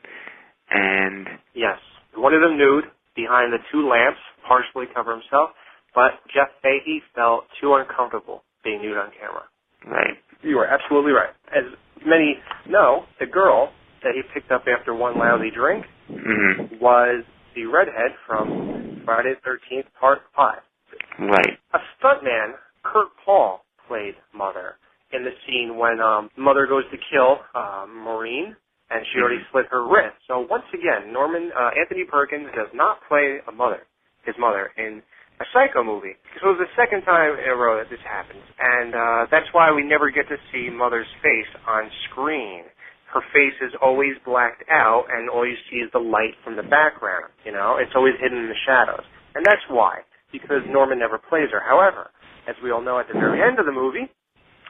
and 0.71 1.27
Yes. 1.55 1.79
One 2.15 2.35
of 2.35 2.41
them 2.43 2.59
nude 2.59 2.85
behind 3.15 3.53
the 3.53 3.59
two 3.71 3.89
lamps, 3.89 4.19
partially 4.47 4.87
cover 4.95 5.13
himself, 5.13 5.51
but 5.95 6.19
Jeff 6.35 6.49
Fahey 6.63 7.03
felt 7.15 7.45
too 7.61 7.75
uncomfortable 7.75 8.43
being 8.65 8.83
nude 8.83 8.97
on 8.97 9.11
camera. 9.19 9.45
right, 9.87 10.19
You 10.43 10.59
are 10.59 10.67
absolutely 10.67 11.13
right. 11.13 11.31
As 11.55 11.65
many 12.05 12.39
know, 12.69 13.05
the 13.21 13.27
girl 13.27 13.73
that 14.03 14.13
he 14.15 14.23
picked 14.35 14.51
up 14.51 14.65
after 14.67 14.95
one 14.95 15.19
lousy 15.19 15.51
drink 15.51 15.87
hmm 16.09 16.77
was 16.81 17.25
the 17.55 17.67
redhead 17.67 18.13
from 18.27 19.03
Friday 19.05 19.35
the 19.45 19.51
13th, 19.51 19.87
Part 19.99 20.21
5. 20.37 20.59
right, 21.21 21.59
A 21.75 21.79
stuntman, 21.99 22.55
Kurt 22.83 23.09
Paul, 23.25 23.65
played 23.89 24.15
Mother 24.35 24.77
in 25.13 25.25
the 25.25 25.35
scene 25.47 25.77
when 25.77 26.01
um, 26.01 26.31
Mother 26.39 26.67
goes 26.67 26.85
to 26.91 26.99
kill 27.11 27.43
um, 27.55 27.99
Maureen, 28.05 28.55
and 28.91 29.03
she 29.11 29.21
already 29.21 29.43
slit 29.51 29.67
her 29.71 29.87
wrist. 29.87 30.15
So 30.29 30.47
once 30.49 30.67
again, 30.75 31.13
Norman 31.13 31.51
uh, 31.55 31.71
Anthony 31.79 32.05
Perkins 32.07 32.47
does 32.55 32.71
not 32.75 32.99
play 33.09 33.39
a 33.47 33.53
mother, 33.53 33.83
his 34.25 34.35
mother, 34.39 34.71
in 34.79 35.03
a 35.41 35.45
Psycho 35.55 35.83
movie. 35.83 36.15
So 36.39 36.51
it 36.51 36.59
was 36.59 36.63
the 36.69 36.75
second 36.77 37.03
time 37.03 37.33
in 37.39 37.49
a 37.51 37.57
row 37.57 37.79
that 37.79 37.89
this 37.91 38.03
happens, 38.07 38.45
and 38.61 38.95
uh, 38.95 39.27
that's 39.31 39.49
why 39.53 39.73
we 39.73 39.83
never 39.83 40.11
get 40.11 40.29
to 40.29 40.37
see 40.53 40.69
Mother's 40.71 41.09
face 41.23 41.51
on 41.67 41.91
screen. 42.11 42.69
Her 43.13 43.23
face 43.35 43.59
is 43.63 43.73
always 43.83 44.15
blacked 44.25 44.65
out, 44.71 45.07
and 45.11 45.31
all 45.31 45.47
you 45.47 45.57
see 45.71 45.79
is 45.79 45.91
the 45.93 46.01
light 46.03 46.35
from 46.45 46.57
the 46.57 46.63
background. 46.65 47.33
You 47.45 47.53
know, 47.53 47.77
it's 47.81 47.93
always 47.97 48.15
hidden 48.21 48.39
in 48.39 48.49
the 48.49 48.61
shadows, 48.67 49.05
and 49.35 49.45
that's 49.47 49.63
why 49.69 50.01
because 50.33 50.63
Norman 50.69 50.99
never 50.99 51.19
plays 51.19 51.51
her. 51.53 51.61
However, 51.61 52.11
as 52.49 52.57
we 52.63 52.71
all 52.71 52.83
know, 52.83 52.99
at 53.01 53.09
the 53.09 53.15
very 53.15 53.43
end 53.43 53.59
of 53.59 53.67
the 53.67 53.73
movie, 53.73 54.07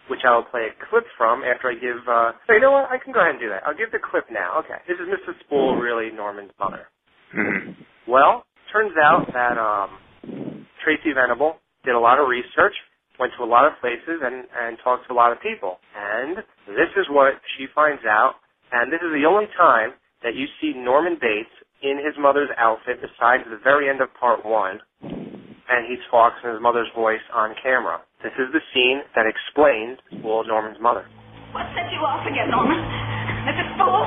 which 0.09 0.21
I'll 0.25 0.45
play 0.45 0.69
a 0.71 0.75
clip 0.91 1.05
from 1.19 1.43
after 1.45 1.71
I 1.71 1.75
give. 1.75 2.01
Uh, 2.09 2.33
so 2.47 2.55
you 2.55 2.61
know 2.61 2.73
what? 2.73 2.91
I 2.91 2.99
can 3.03 3.13
go 3.13 3.21
ahead 3.21 3.33
and 3.37 3.41
do 3.41 3.49
that. 3.51 3.63
I'll 3.67 3.77
give 3.77 3.93
the 3.93 4.01
clip 4.01 4.27
now. 4.31 4.59
Okay. 4.61 4.79
This 4.89 4.97
is 4.99 5.07
Mrs. 5.09 5.39
Spool, 5.47 5.77
really 5.77 6.11
Norman's 6.15 6.53
mother. 6.59 6.89
Mhm. 7.37 7.77
Well, 8.09 8.47
turns 8.73 8.95
out 9.03 9.27
that 9.35 9.59
um, 9.59 10.67
Tracy 10.85 11.13
Venable 11.15 11.59
did 11.85 11.95
a 11.95 12.01
lot 12.01 12.19
of 12.19 12.29
research, 12.29 12.75
went 13.21 13.37
to 13.37 13.45
a 13.45 13.51
lot 13.51 13.69
of 13.69 13.77
places, 13.85 14.25
and, 14.25 14.49
and 14.49 14.81
talked 14.83 15.07
to 15.07 15.13
a 15.13 15.19
lot 15.19 15.31
of 15.31 15.39
people. 15.45 15.77
And 15.93 16.41
this 16.73 16.91
is 16.97 17.05
what 17.13 17.37
she 17.55 17.69
finds 17.77 18.03
out. 18.09 18.41
And 18.73 18.89
this 18.89 19.05
is 19.05 19.13
the 19.13 19.29
only 19.29 19.47
time 19.61 19.93
that 20.25 20.35
you 20.35 20.49
see 20.61 20.73
Norman 20.73 21.21
Bates 21.21 21.53
in 21.85 22.01
his 22.01 22.17
mother's 22.17 22.49
outfit, 22.57 23.01
besides 23.05 23.45
the 23.45 23.61
very 23.63 23.89
end 23.89 24.01
of 24.01 24.09
part 24.17 24.45
one, 24.45 24.81
and 25.05 25.87
he 25.87 25.97
talks 26.11 26.37
in 26.45 26.51
his 26.51 26.61
mother's 26.61 26.89
voice 26.97 27.23
on 27.33 27.55
camera. 27.63 28.01
This 28.25 28.35
is 28.37 28.53
the 28.53 28.61
scene 28.73 29.01
that 29.15 29.25
explains 29.25 30.01
Spool, 30.13 30.45
Norman's 30.45 30.81
mother. 30.81 31.07
What 31.53 31.67
set 31.73 31.89
you 31.93 32.01
off 32.05 32.25
again, 32.27 32.51
Norman? 32.51 32.79
Mrs. 33.49 33.69
Spool? 33.77 34.05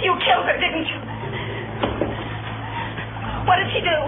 You 0.00 0.12
killed 0.22 0.46
her, 0.46 0.56
didn't 0.56 0.86
you? 0.86 0.98
What 3.44 3.56
did 3.58 3.68
she 3.74 3.80
do? 3.82 3.98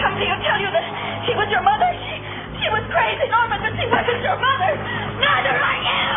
Come 0.00 0.14
to 0.18 0.24
you 0.24 0.36
tell 0.46 0.58
you 0.58 0.70
that 0.72 0.86
she 1.28 1.32
was 1.36 1.48
your 1.52 1.62
mother? 1.62 1.90
She, 1.92 2.14
she 2.60 2.68
was 2.68 2.84
crazy, 2.92 3.26
Norman, 3.32 3.58
but 3.64 3.72
she 3.76 3.86
wasn't 3.88 4.20
your 4.20 4.36
mother. 4.36 4.72
Neither 5.16 5.54
are 5.56 5.80
you! 5.80 6.12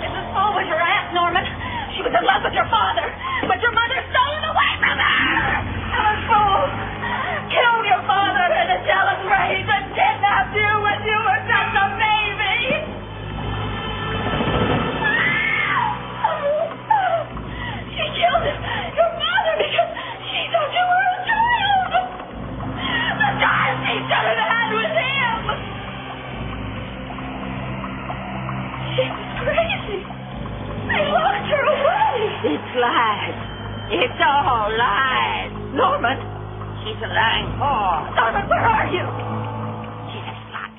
Mrs. 0.00 0.24
Spool 0.32 0.50
was 0.56 0.66
your 0.68 0.80
aunt, 0.80 1.06
Norman. 1.12 1.44
She 1.94 2.00
was 2.02 2.12
in 2.12 2.24
love 2.24 2.42
with 2.42 2.56
your 2.56 2.68
father, 2.72 3.06
but 3.46 3.60
your 3.60 3.72
mother 3.76 3.98
stole 4.10 4.32
him 4.40 4.44
away 4.48 4.72
from 4.80 4.96
her! 4.96 5.28
Mrs. 5.92 6.18
Spool 6.24 6.62
killed 7.52 7.84
your 7.86 8.02
father 8.08 8.46
in 8.48 8.66
a 8.74 8.78
jealous 8.88 9.20
rage 9.28 9.68
and 9.68 9.84
kidnapped 9.92 10.56
you 10.56 10.72
when 10.80 10.98
you 11.04 11.18
were 11.20 11.42
just 11.44 11.72
a 11.76 11.86
baby! 12.00 12.58
She 17.94 18.04
killed 18.18 18.44
your 18.48 19.10
father, 19.20 19.54
because 19.60 19.93
child 23.40 23.76
she 23.86 23.94
should 24.06 24.26
have 24.28 24.50
had 24.50 24.68
was 24.74 24.92
him! 24.94 25.40
She 28.94 29.04
was 29.10 29.30
crazy. 29.42 30.00
They 30.86 31.02
locked 31.10 31.48
her 31.50 31.64
away! 31.64 32.16
It's 32.54 32.70
lies. 32.78 33.38
It's 33.90 34.20
all 34.22 34.70
lies. 34.70 35.52
Norman, 35.74 36.18
she's 36.84 37.00
a 37.02 37.10
lying 37.10 37.48
whore. 37.58 38.14
Norman, 38.14 38.44
where 38.48 38.64
are 38.64 38.88
you? 38.92 39.04
She's 40.14 40.26
a 40.30 40.36
slut. 40.48 40.76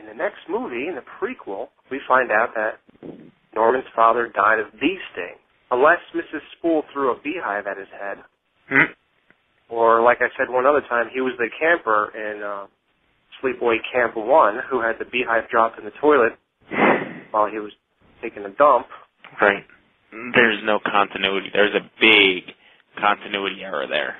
In 0.00 0.06
the 0.06 0.14
next 0.18 0.42
movie, 0.50 0.88
in 0.88 0.94
the 0.96 1.06
prequel, 1.20 1.68
we 1.90 2.00
find 2.08 2.30
out 2.32 2.50
that 2.54 2.80
Norman's 3.54 3.86
father 3.94 4.28
died 4.34 4.58
of 4.58 4.66
bee 4.80 4.98
sting. 5.12 5.36
Unless 5.70 6.00
Mrs. 6.14 6.42
Spool 6.58 6.82
threw 6.92 7.10
a 7.12 7.20
beehive 7.22 7.66
at 7.66 7.78
his 7.78 7.88
head, 7.98 8.18
Hmm. 8.68 8.92
Or 9.74 10.02
like 10.02 10.18
I 10.20 10.30
said 10.38 10.46
one 10.52 10.66
other 10.66 10.82
time, 10.88 11.10
he 11.12 11.20
was 11.20 11.34
the 11.38 11.50
camper 11.58 12.14
in 12.14 12.42
uh, 12.42 12.66
Sleepaway 13.42 13.78
Camp 13.92 14.16
1 14.16 14.58
who 14.70 14.80
had 14.80 14.96
the 15.00 15.04
beehive 15.04 15.50
dropped 15.50 15.78
in 15.78 15.84
the 15.84 15.90
toilet 16.00 16.38
while 17.32 17.50
he 17.50 17.58
was 17.58 17.72
taking 18.22 18.44
a 18.44 18.50
dump. 18.50 18.86
Right. 19.40 19.64
There's 20.12 20.62
no 20.62 20.78
continuity. 20.78 21.50
There's 21.52 21.74
a 21.74 21.82
big 22.00 22.54
continuity 23.00 23.62
error 23.64 23.86
there. 23.90 24.14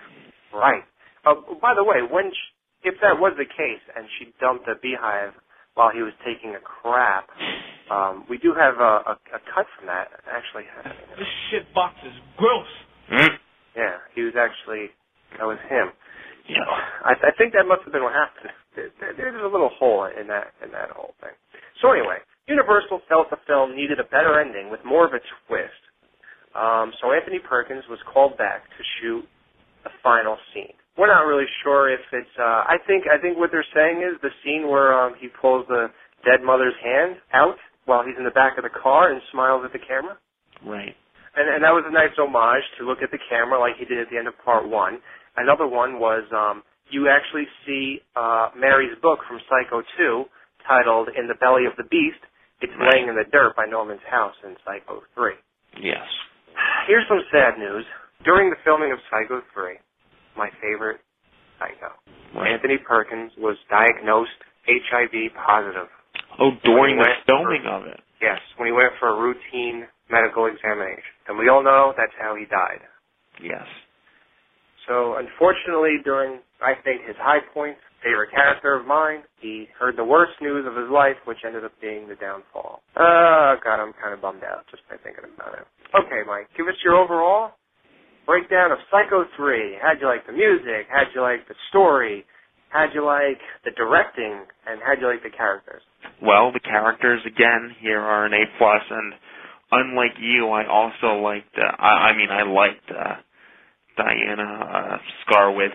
Right. 0.52 0.82
Uh, 1.24 1.34
by 1.62 1.74
the 1.74 1.84
way, 1.84 2.02
when 2.02 2.30
sh 2.30 2.42
if 2.82 2.96
that 3.00 3.16
was 3.16 3.32
the 3.38 3.46
case 3.46 3.80
and 3.96 4.04
she 4.18 4.34
dumped 4.40 4.68
a 4.68 4.74
beehive 4.82 5.32
while 5.72 5.90
he 5.94 6.02
was 6.02 6.12
taking 6.26 6.54
a 6.54 6.60
crap, 6.60 7.30
um, 7.90 8.26
we 8.28 8.36
do 8.36 8.52
have 8.52 8.74
a, 8.76 8.92
a, 9.08 9.14
a 9.32 9.40
cut 9.54 9.64
from 9.78 9.86
that. 9.86 10.08
Actually, 10.28 10.64
This 11.16 11.28
shit 11.50 11.72
box 11.72 11.94
is 12.04 12.12
gross. 12.36 12.68
Hmm? 13.08 13.34
yeah, 13.74 13.96
he 14.14 14.20
was 14.22 14.34
actually 14.36 14.90
that 15.38 15.46
was 15.46 15.58
him. 15.68 15.90
Yeah. 16.48 16.64
I, 17.04 17.12
I 17.16 17.32
think 17.38 17.52
that 17.54 17.64
must 17.66 17.82
have 17.84 17.92
been 17.92 18.02
what 18.04 18.12
happened. 18.12 18.52
There, 18.76 18.90
there- 19.00 19.14
there's 19.16 19.42
a 19.42 19.48
little 19.48 19.70
hole 19.78 20.04
in 20.06 20.26
that 20.28 20.52
in 20.64 20.70
that 20.72 20.90
whole 20.90 21.14
thing. 21.20 21.32
So 21.80 21.92
anyway, 21.92 22.18
Universal 22.48 23.00
felt 23.08 23.30
the 23.30 23.40
film 23.46 23.74
needed 23.76 23.98
a 24.00 24.04
better 24.04 24.40
ending 24.40 24.70
with 24.70 24.80
more 24.84 25.06
of 25.06 25.12
a 25.14 25.20
twist. 25.46 25.80
Um, 26.54 26.92
so 27.00 27.12
Anthony 27.12 27.40
Perkins 27.40 27.84
was 27.90 27.98
called 28.12 28.36
back 28.38 28.62
to 28.78 28.82
shoot 29.00 29.24
the 29.84 29.90
final 30.02 30.36
scene. 30.52 30.72
We're 30.96 31.08
not 31.10 31.26
really 31.26 31.46
sure 31.64 31.90
if 31.90 32.00
it's. 32.12 32.30
Uh, 32.38 32.62
I 32.70 32.76
think 32.86 33.04
I 33.10 33.18
think 33.20 33.38
what 33.38 33.50
they're 33.50 33.66
saying 33.74 34.02
is 34.06 34.20
the 34.22 34.30
scene 34.44 34.68
where 34.68 34.94
um, 34.94 35.14
he 35.18 35.28
pulls 35.28 35.66
the 35.68 35.88
dead 36.24 36.42
mother's 36.44 36.76
hand 36.82 37.16
out 37.32 37.56
while 37.86 38.04
he's 38.04 38.14
in 38.16 38.24
the 38.24 38.30
back 38.36 38.56
of 38.58 38.64
the 38.64 38.70
car 38.70 39.10
and 39.12 39.20
smiles 39.32 39.62
at 39.64 39.72
the 39.72 39.82
camera. 39.82 40.16
Right. 40.64 40.94
And, 41.36 41.50
and 41.50 41.64
that 41.64 41.74
was 41.74 41.82
a 41.86 41.92
nice 41.92 42.14
homage 42.16 42.62
to 42.78 42.86
look 42.86 43.02
at 43.02 43.10
the 43.10 43.18
camera 43.28 43.58
like 43.58 43.74
he 43.76 43.84
did 43.84 43.98
at 43.98 44.06
the 44.10 44.16
end 44.16 44.28
of 44.28 44.34
part 44.44 44.68
one. 44.68 45.00
Another 45.36 45.66
one 45.66 45.98
was 45.98 46.24
um, 46.32 46.62
you 46.90 47.08
actually 47.08 47.46
see 47.66 48.00
uh, 48.16 48.50
Mary's 48.56 48.94
book 49.02 49.20
from 49.28 49.38
Psycho 49.48 49.82
2 49.98 50.24
titled 50.66 51.08
In 51.18 51.26
the 51.28 51.34
Belly 51.40 51.66
of 51.66 51.74
the 51.76 51.84
Beast. 51.90 52.20
It's 52.60 52.72
laying 52.80 53.08
in 53.08 53.14
the 53.16 53.28
dirt 53.30 53.56
by 53.56 53.66
Norman's 53.66 54.04
house 54.08 54.34
in 54.46 54.56
Psycho 54.64 55.02
3. 55.14 55.32
Yes. 55.82 56.06
Here's 56.86 57.04
some 57.08 57.20
sad 57.32 57.58
news. 57.58 57.84
During 58.24 58.48
the 58.48 58.56
filming 58.64 58.92
of 58.92 58.98
Psycho 59.10 59.42
3, 59.52 59.74
my 60.36 60.48
favorite 60.62 61.00
Psycho, 61.58 61.92
Anthony 62.40 62.78
Perkins 62.78 63.32
was 63.38 63.56
diagnosed 63.68 64.38
HIV 64.66 65.34
positive. 65.34 65.88
Oh, 66.40 66.50
during 66.64 66.96
the 66.96 67.02
When 67.04 67.10
he 67.10 67.14
went 67.14 67.26
filming 67.26 67.62
for- 67.64 67.70
of 67.70 67.86
it. 67.86 68.00
Yes, 68.22 68.40
when 68.56 68.66
he 68.66 68.72
went 68.72 68.92
for 68.98 69.10
a 69.12 69.16
routine 69.20 69.84
medical 70.08 70.46
examination. 70.46 71.12
And 71.28 71.36
we 71.36 71.48
all 71.48 71.62
know 71.62 71.92
that's 71.96 72.14
how 72.18 72.34
he 72.34 72.46
died. 72.46 72.80
Yes. 73.42 73.66
So 74.86 75.16
unfortunately, 75.16 75.98
during 76.04 76.40
I 76.60 76.74
think 76.84 77.06
his 77.06 77.16
high 77.18 77.40
point, 77.52 77.76
favorite 78.02 78.30
character 78.30 78.76
of 78.76 78.86
mine, 78.86 79.24
he 79.40 79.66
heard 79.78 79.96
the 79.96 80.04
worst 80.04 80.32
news 80.40 80.66
of 80.68 80.76
his 80.76 80.90
life, 80.92 81.16
which 81.24 81.38
ended 81.46 81.64
up 81.64 81.72
being 81.80 82.08
the 82.08 82.16
downfall. 82.16 82.80
Oh 82.96 83.56
God, 83.64 83.80
I'm 83.80 83.92
kind 83.96 84.12
of 84.12 84.20
bummed 84.20 84.44
out 84.44 84.64
just 84.70 84.82
by 84.88 84.96
thinking 85.00 85.24
about 85.24 85.54
it. 85.56 85.66
Okay, 85.96 86.20
Mike, 86.26 86.48
give 86.56 86.68
us 86.68 86.76
your 86.84 86.96
overall 86.96 87.52
breakdown 88.26 88.72
of 88.72 88.78
Psycho 88.90 89.24
3. 89.36 89.78
How'd 89.80 90.00
you 90.00 90.06
like 90.06 90.26
the 90.26 90.32
music? 90.32 90.88
How'd 90.90 91.08
you 91.14 91.20
like 91.20 91.46
the 91.48 91.54
story? 91.68 92.24
How'd 92.70 92.90
you 92.94 93.04
like 93.04 93.38
the 93.64 93.70
directing? 93.70 94.44
And 94.66 94.80
how'd 94.84 95.00
you 95.00 95.06
like 95.08 95.22
the 95.22 95.30
characters? 95.30 95.82
Well, 96.22 96.52
the 96.52 96.60
characters 96.60 97.20
again 97.26 97.74
here 97.80 98.00
are 98.00 98.26
an 98.26 98.32
A 98.32 98.44
plus, 98.58 98.82
and 98.90 99.14
unlike 99.72 100.16
you, 100.20 100.48
I 100.48 100.66
also 100.66 101.20
liked. 101.20 101.54
Uh, 101.56 101.70
I, 101.78 102.10
I 102.10 102.16
mean, 102.16 102.28
I 102.30 102.42
liked 102.42 102.88
uh, 102.90 103.16
Diana 103.96 104.42
uh, 104.42 104.98
Scarwid 105.22 105.70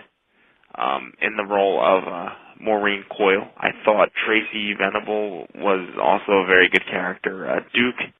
um, 0.75 1.13
in 1.21 1.35
the 1.35 1.45
role 1.45 1.79
of 1.81 2.03
uh, 2.07 2.29
Maureen 2.59 3.03
Coyle. 3.15 3.47
I 3.57 3.69
thought 3.85 4.09
Tracy 4.25 4.73
Venable 4.77 5.47
was 5.55 5.89
also 6.01 6.43
a 6.43 6.45
very 6.45 6.69
good 6.69 6.85
character. 6.85 7.49
Uh, 7.49 7.59
Duke 7.73 8.13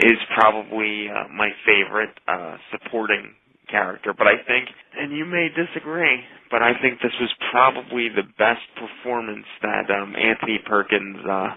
is 0.00 0.18
probably 0.34 1.08
uh, 1.08 1.28
my 1.32 1.50
favorite 1.64 2.18
uh, 2.26 2.56
supporting 2.72 3.34
character, 3.70 4.12
but 4.16 4.26
I 4.26 4.36
think, 4.46 4.68
and 4.98 5.16
you 5.16 5.24
may 5.24 5.48
disagree, 5.48 6.20
but 6.50 6.62
I 6.62 6.72
think 6.82 7.00
this 7.00 7.14
was 7.20 7.32
probably 7.50 8.08
the 8.08 8.24
best 8.38 8.62
performance 8.76 9.46
that 9.62 9.90
um, 9.90 10.14
Anthony 10.16 10.58
Perkins 10.66 11.18
uh, 11.24 11.48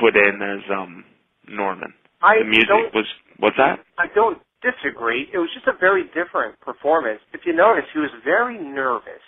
put 0.00 0.16
in 0.16 0.42
as 0.42 0.70
um, 0.70 1.04
Norman. 1.48 1.92
I 2.22 2.38
the 2.38 2.44
music 2.44 2.94
was 2.94 3.06
what's 3.38 3.56
that? 3.56 3.80
I 3.98 4.06
don't 4.14 4.38
disagree. 4.62 5.28
It 5.32 5.38
was 5.38 5.50
just 5.52 5.66
a 5.66 5.76
very 5.78 6.04
different 6.14 6.58
performance. 6.60 7.20
If 7.32 7.42
you 7.44 7.52
notice, 7.52 7.84
he 7.92 7.98
was 7.98 8.10
very 8.24 8.58
nervous 8.58 9.22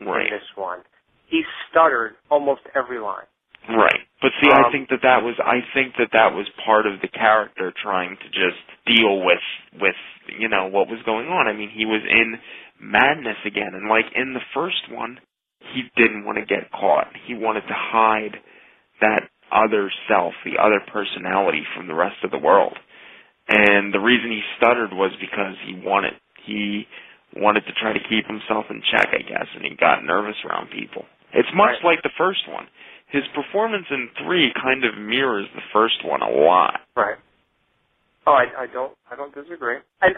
Right. 0.00 0.26
in 0.26 0.32
this 0.32 0.56
one. 0.56 0.80
He 1.26 1.44
stuttered 1.68 2.16
almost 2.30 2.62
every 2.74 2.98
line. 2.98 3.26
Right. 3.68 4.00
But 4.22 4.32
see, 4.40 4.50
I 4.50 4.62
Um, 4.62 4.72
think 4.72 4.88
that 4.88 5.02
that 5.02 5.22
was 5.22 5.38
I 5.40 5.60
think 5.74 5.96
that 5.96 6.10
that 6.12 6.32
was 6.32 6.48
part 6.64 6.86
of 6.86 7.00
the 7.00 7.08
character 7.08 7.70
trying 7.72 8.16
to 8.16 8.28
just 8.30 8.58
deal 8.86 9.20
with 9.20 9.42
with 9.78 9.96
you 10.38 10.48
know 10.48 10.66
what 10.66 10.88
was 10.88 11.02
going 11.02 11.28
on. 11.28 11.46
I 11.48 11.52
mean, 11.52 11.68
he 11.68 11.84
was 11.84 12.02
in 12.02 12.40
madness 12.80 13.36
again, 13.44 13.74
and 13.74 13.88
like 13.88 14.10
in 14.12 14.32
the 14.32 14.40
first 14.54 14.88
one, 14.88 15.20
he 15.60 15.90
didn't 15.96 16.24
want 16.24 16.38
to 16.38 16.46
get 16.46 16.70
caught. 16.70 17.14
He 17.26 17.34
wanted 17.34 17.66
to 17.66 17.74
hide 17.74 18.40
that 19.00 19.28
other 19.52 19.90
self, 20.08 20.34
the 20.44 20.58
other 20.58 20.80
personality 20.80 21.64
from 21.74 21.88
the 21.88 21.94
rest 21.94 22.22
of 22.24 22.30
the 22.30 22.38
world. 22.38 22.78
And 23.48 23.92
the 23.94 24.00
reason 24.00 24.30
he 24.30 24.42
stuttered 24.56 24.92
was 24.92 25.10
because 25.20 25.56
he 25.66 25.74
wanted 25.84 26.14
he 26.44 26.86
wanted 27.36 27.64
to 27.66 27.72
try 27.80 27.92
to 27.92 28.00
keep 28.08 28.26
himself 28.26 28.64
in 28.70 28.82
check, 28.90 29.08
I 29.12 29.22
guess, 29.22 29.46
and 29.54 29.64
he 29.64 29.74
got 29.76 30.04
nervous 30.04 30.36
around 30.44 30.70
people. 30.70 31.04
It's 31.32 31.48
much 31.54 31.76
Right. 31.84 31.96
like 31.96 32.02
the 32.02 32.10
first 32.16 32.48
one. 32.48 32.66
His 33.08 33.24
performance 33.34 33.86
in 33.90 34.08
three 34.24 34.52
kind 34.60 34.84
of 34.84 34.96
mirrors 34.96 35.46
the 35.54 35.62
first 35.72 36.04
one 36.04 36.22
a 36.22 36.28
lot. 36.30 36.80
Right. 36.96 37.16
Oh, 38.26 38.32
I, 38.32 38.64
I 38.64 38.66
don't, 38.66 38.92
I 39.10 39.16
don't 39.16 39.34
disagree. 39.34 39.76
And 40.02 40.14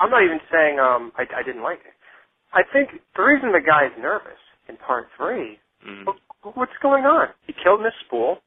I'm 0.00 0.10
not 0.10 0.22
even 0.24 0.40
saying 0.50 0.78
um 0.78 1.12
I, 1.16 1.24
I 1.36 1.42
didn't 1.42 1.62
like 1.62 1.80
it. 1.84 1.94
I 2.52 2.62
think 2.72 3.00
the 3.16 3.22
reason 3.22 3.52
the 3.52 3.60
guy 3.64 3.86
is 3.86 3.92
nervous 4.00 4.40
in 4.68 4.76
part 4.76 5.08
three, 5.16 5.58
Mhm. 5.86 6.14
what's 6.54 6.76
going 6.82 7.04
on? 7.04 7.28
He 7.46 7.52
killed 7.52 7.80
Miss 7.82 7.94
Spool. 8.06 8.40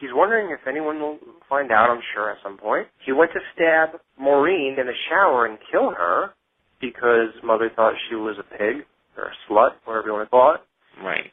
He's 0.00 0.10
wondering 0.12 0.50
if 0.50 0.66
anyone 0.66 0.98
will 0.98 1.18
find 1.48 1.70
out, 1.70 1.90
I'm 1.90 2.00
sure, 2.14 2.30
at 2.30 2.38
some 2.42 2.56
point. 2.56 2.88
He 3.04 3.12
went 3.12 3.32
to 3.32 3.40
stab 3.54 4.00
Maureen 4.18 4.76
in 4.80 4.86
the 4.86 4.96
shower 5.10 5.44
and 5.46 5.58
kill 5.70 5.90
her 5.90 6.30
because 6.80 7.36
Mother 7.44 7.70
thought 7.76 7.92
she 8.08 8.16
was 8.16 8.36
a 8.40 8.56
pig 8.56 8.88
or 9.16 9.24
a 9.28 9.34
slut, 9.44 9.76
whatever 9.84 10.08
you 10.08 10.12
want 10.14 10.26
to 10.26 10.30
call 10.30 10.54
it. 10.54 10.60
Right. 11.04 11.30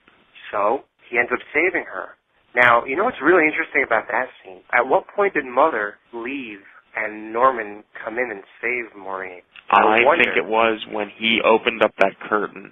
So 0.51 0.83
he 1.09 1.17
ends 1.17 1.31
up 1.31 1.39
saving 1.53 1.85
her. 1.87 2.19
Now, 2.55 2.83
you 2.85 2.95
know 2.97 3.05
what's 3.05 3.21
really 3.23 3.45
interesting 3.47 3.83
about 3.85 4.07
that 4.11 4.27
scene? 4.43 4.59
At 4.73 4.87
what 4.87 5.05
point 5.15 5.33
did 5.33 5.45
Mother 5.45 5.95
leave 6.13 6.59
and 6.95 7.31
Norman 7.31 7.83
come 8.03 8.17
in 8.17 8.31
and 8.31 8.43
save 8.59 8.97
Maureen? 8.97 9.41
I 9.69 10.03
wonder. 10.03 10.23
think 10.23 10.37
it 10.37 10.47
was 10.47 10.79
when 10.91 11.09
he 11.17 11.39
opened 11.43 11.83
up 11.83 11.91
that 11.99 12.19
curtain 12.29 12.71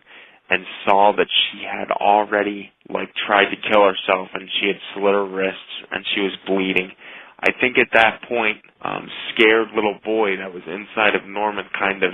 and 0.50 0.64
saw 0.86 1.12
that 1.18 1.28
she 1.30 1.64
had 1.66 1.92
already 1.92 2.72
like 2.90 3.10
tried 3.28 3.50
to 3.50 3.58
kill 3.58 3.84
herself 3.84 4.30
and 4.34 4.48
she 4.60 4.68
had 4.68 4.78
slit 4.94 5.14
her 5.14 5.26
wrists 5.26 5.74
and 5.92 6.06
she 6.14 6.22
was 6.22 6.34
bleeding. 6.46 6.92
I 7.40 7.52
think 7.60 7.78
at 7.78 7.90
that 7.94 8.22
point, 8.30 8.58
um, 8.82 9.08
scared 9.34 9.70
little 9.76 9.98
boy 10.04 10.38
that 10.38 10.54
was 10.54 10.64
inside 10.66 11.16
of 11.16 11.28
Norman 11.28 11.66
kind 11.78 12.04
of 12.04 12.12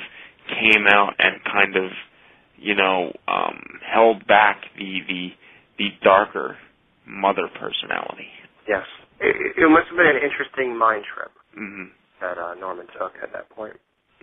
came 0.48 0.88
out 0.88 1.14
and 1.20 1.44
kind 1.44 1.76
of, 1.76 1.92
you 2.58 2.76
know, 2.76 3.12
um, 3.28 3.62
held 3.86 4.26
back 4.28 4.62
the 4.78 5.00
the 5.08 5.30
the 5.78 5.90
darker 6.04 6.58
mother 7.06 7.48
personality. 7.60 8.28
Yes. 8.68 8.86
It, 9.20 9.36
it 9.58 9.70
must 9.70 9.88
have 9.90 9.98
been 9.98 10.08
an 10.08 10.22
interesting 10.24 10.78
mind 10.78 11.04
trip 11.14 11.32
hmm 11.54 11.92
that 12.22 12.38
uh, 12.38 12.54
Norman 12.56 12.86
took 12.94 13.14
at 13.22 13.34
that 13.34 13.50
point. 13.50 13.74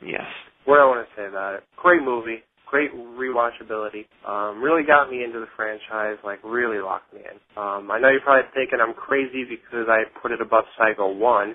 Yes. 0.01 0.26
What 0.64 0.78
I 0.78 0.86
want 0.86 1.06
to 1.06 1.10
say 1.20 1.26
about 1.26 1.55
it? 1.55 1.64
Great 1.76 2.02
movie. 2.02 2.43
Great 2.70 2.92
rewatchability. 2.92 4.04
Um, 4.28 4.62
really 4.62 4.84
got 4.84 5.10
me 5.10 5.24
into 5.24 5.40
the 5.40 5.48
franchise, 5.56 6.16
like 6.24 6.38
really 6.44 6.78
locked 6.80 7.12
me 7.14 7.20
in. 7.20 7.36
Um, 7.56 7.90
I 7.90 7.98
know 7.98 8.10
you're 8.10 8.20
probably 8.20 8.48
thinking 8.54 8.78
I'm 8.80 8.92
crazy 8.94 9.44
because 9.48 9.88
I 9.88 10.04
put 10.20 10.32
it 10.32 10.40
above 10.40 10.64
Psycho 10.76 11.08
1. 11.12 11.54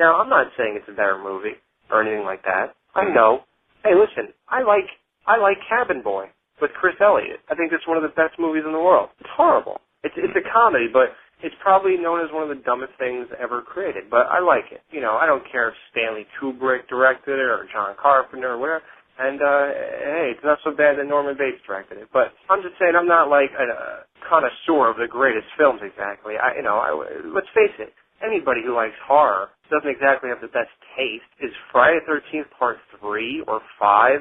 Now, 0.00 0.20
I'm 0.20 0.28
not 0.30 0.48
saying 0.56 0.76
it's 0.80 0.88
a 0.88 0.96
better 0.96 1.20
movie 1.22 1.60
or 1.90 2.02
anything 2.02 2.24
like 2.24 2.42
that. 2.44 2.74
I 2.94 3.04
know. 3.12 3.44
Hey, 3.84 3.92
listen, 3.92 4.32
I 4.48 4.62
like 4.62 4.88
I 5.26 5.36
like 5.36 5.58
Cabin 5.68 6.02
Boy 6.02 6.26
with 6.60 6.70
Chris 6.80 6.94
Elliott. 7.00 7.40
I 7.50 7.54
think 7.54 7.72
it's 7.72 7.86
one 7.86 7.96
of 7.96 8.02
the 8.02 8.14
best 8.16 8.38
movies 8.38 8.64
in 8.64 8.72
the 8.72 8.80
world. 8.80 9.10
It's 9.20 9.28
horrible. 9.36 9.80
It's 10.02 10.14
it's 10.16 10.32
a 10.32 10.44
comedy, 10.52 10.88
but 10.92 11.12
it's 11.42 11.54
probably 11.60 11.96
known 11.96 12.24
as 12.24 12.32
one 12.32 12.42
of 12.42 12.48
the 12.48 12.62
dumbest 12.64 12.92
things 12.98 13.28
ever 13.36 13.60
created. 13.60 14.08
But 14.10 14.32
I 14.32 14.40
like 14.40 14.72
it. 14.72 14.80
You 14.90 15.00
know, 15.00 15.18
I 15.20 15.26
don't 15.26 15.44
care 15.50 15.68
if 15.68 15.74
Stanley 15.92 16.24
Kubrick 16.40 16.88
directed 16.88 17.36
it 17.36 17.48
or 17.52 17.66
John 17.72 17.94
Carpenter 18.00 18.52
or 18.52 18.58
whatever. 18.58 18.82
And 19.18 19.38
uh 19.40 19.66
hey, 19.70 20.26
it's 20.34 20.44
not 20.44 20.58
so 20.64 20.70
bad 20.74 20.98
that 20.98 21.06
Norman 21.06 21.36
Bates 21.38 21.62
directed 21.66 21.98
it. 21.98 22.08
But 22.12 22.34
I'm 22.50 22.62
just 22.62 22.74
saying, 22.78 22.94
I'm 22.98 23.06
not 23.06 23.28
like 23.30 23.50
a, 23.54 24.04
connoisseur 24.26 24.88
of 24.90 24.96
the 24.96 25.06
greatest 25.06 25.46
films 25.58 25.80
exactly. 25.84 26.34
I, 26.40 26.56
you 26.56 26.62
know, 26.62 26.80
I, 26.80 26.90
let's 27.34 27.50
face 27.54 27.74
it. 27.78 27.92
Anybody 28.24 28.62
who 28.64 28.74
likes 28.74 28.96
horror 29.06 29.50
doesn't 29.70 29.88
exactly 29.90 30.30
have 30.30 30.40
the 30.40 30.48
best 30.48 30.72
taste. 30.96 31.28
Is 31.44 31.52
Friday 31.70 32.00
the 32.06 32.18
13th 32.24 32.48
Part 32.58 32.78
three 33.00 33.44
or 33.46 33.60
five 33.78 34.20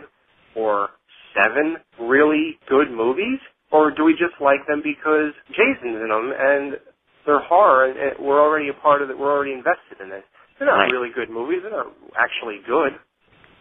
or 0.56 0.90
seven 1.34 1.78
really 2.00 2.60
good 2.70 2.92
movies, 2.92 3.40
or 3.72 3.90
do 3.96 4.04
we 4.04 4.14
just 4.14 4.36
like 4.42 4.62
them 4.68 4.82
because 4.84 5.34
Jason's 5.50 5.98
in 6.04 6.10
them 6.12 6.34
and 6.38 6.78
they're 7.26 7.42
horror 7.42 7.90
and, 7.90 7.98
and 7.98 8.14
we're 8.20 8.42
already 8.42 8.70
a 8.70 8.78
part 8.82 9.02
of 9.02 9.10
it? 9.10 9.18
We're 9.18 9.32
already 9.32 9.54
invested 9.54 10.04
in 10.04 10.12
it. 10.12 10.26
They're 10.60 10.68
not 10.68 10.86
Right. 10.86 10.92
really 10.92 11.10
good 11.16 11.30
movies. 11.32 11.60
They're 11.64 11.72
not 11.72 11.90
actually 12.20 12.60
good. 12.68 12.94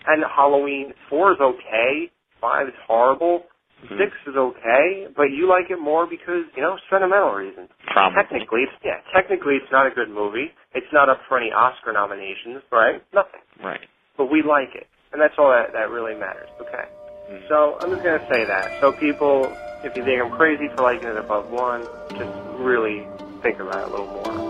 And 0.07 0.24
Halloween 0.24 0.93
four 1.09 1.33
is 1.33 1.41
okay. 1.41 2.11
Five 2.41 2.69
is 2.69 2.74
horrible. 2.87 3.47
Mhm. 3.87 3.99
Six 3.99 4.12
is 4.27 4.37
okay, 4.37 5.09
but 5.16 5.31
you 5.31 5.47
like 5.49 5.70
it 5.70 5.79
more 5.79 6.07
because 6.07 6.47
you 6.55 6.62
know 6.62 6.79
sentimental 6.89 7.35
reasons. 7.35 7.69
Probably. 7.91 8.15
Technically, 8.23 8.62
it's 8.62 8.73
yeah. 8.85 9.01
Technically, 9.12 9.57
it's 9.57 9.70
not 9.73 9.87
a 9.87 9.91
good 9.91 10.09
movie. 10.11 10.55
It's 10.74 10.91
not 10.93 11.09
up 11.09 11.20
for 11.29 11.39
any 11.39 11.51
Oscar 11.53 11.93
nominations, 11.93 12.62
right? 12.70 13.03
Nothing. 13.12 13.41
Right. 13.62 13.81
But 14.16 14.27
we 14.31 14.43
like 14.43 14.74
it, 14.74 14.87
and 15.12 15.20
that's 15.20 15.35
all 15.39 15.51
that 15.51 15.73
that 15.73 15.91
really 15.91 16.15
matters. 16.15 16.49
Okay. 16.61 16.85
Mhm. 17.31 17.49
So 17.49 17.79
I'm 17.81 17.91
just 17.91 18.03
gonna 18.03 18.24
say 18.29 18.45
that. 18.45 18.73
So 18.81 18.93
people, 18.93 19.59
if 19.83 19.97
you 19.97 20.05
think 20.05 20.23
I'm 20.23 20.31
crazy 20.31 20.69
for 20.69 20.83
liking 20.83 21.09
it 21.09 21.16
above 21.16 21.51
one, 21.51 21.89
just 22.16 22.31
really 22.55 23.09
think 23.43 23.59
about 23.59 23.83
it 23.83 23.89
a 23.89 23.91
little 23.91 24.07
more. 24.07 24.41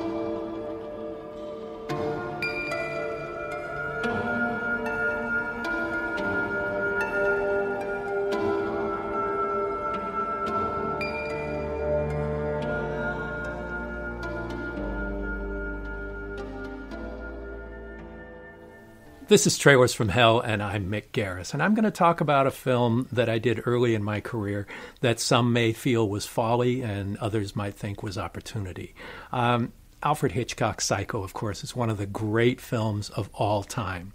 This 19.33 19.47
is 19.47 19.57
Trailers 19.57 19.95
from 19.95 20.11
Hell, 20.11 20.41
and 20.41 20.63
I'm 20.63 20.91
Mick 20.91 21.05
Garris. 21.15 21.55
And 21.55 21.63
I'm 21.63 21.73
going 21.73 21.87
to 21.87 21.91
talk 21.91 22.21
about 22.21 22.47
a 22.47 22.51
film 22.51 23.09
that 23.11 23.31
I 23.31 23.39
did 23.39 23.63
early 23.65 23.95
in 23.95 24.03
my 24.03 24.21
career 24.21 24.67
that 25.01 25.21
some 25.21 25.55
may 25.55 25.73
feel 25.73 26.07
was 26.07 26.27
folly 26.27 26.83
and 26.83 27.17
others 27.17 27.57
might 27.57 27.75
think 27.75 28.03
was 28.03 28.19
opportunity. 28.19 28.95
Um, 29.33 29.73
Alfred 30.03 30.33
Hitchcock's 30.33 30.85
Psycho, 30.85 31.23
of 31.23 31.33
course, 31.33 31.65
is 31.65 31.75
one 31.75 31.89
of 31.89 31.97
the 31.97 32.05
great 32.05 32.61
films 32.61 33.09
of 33.09 33.31
all 33.33 33.63
time. 33.63 34.13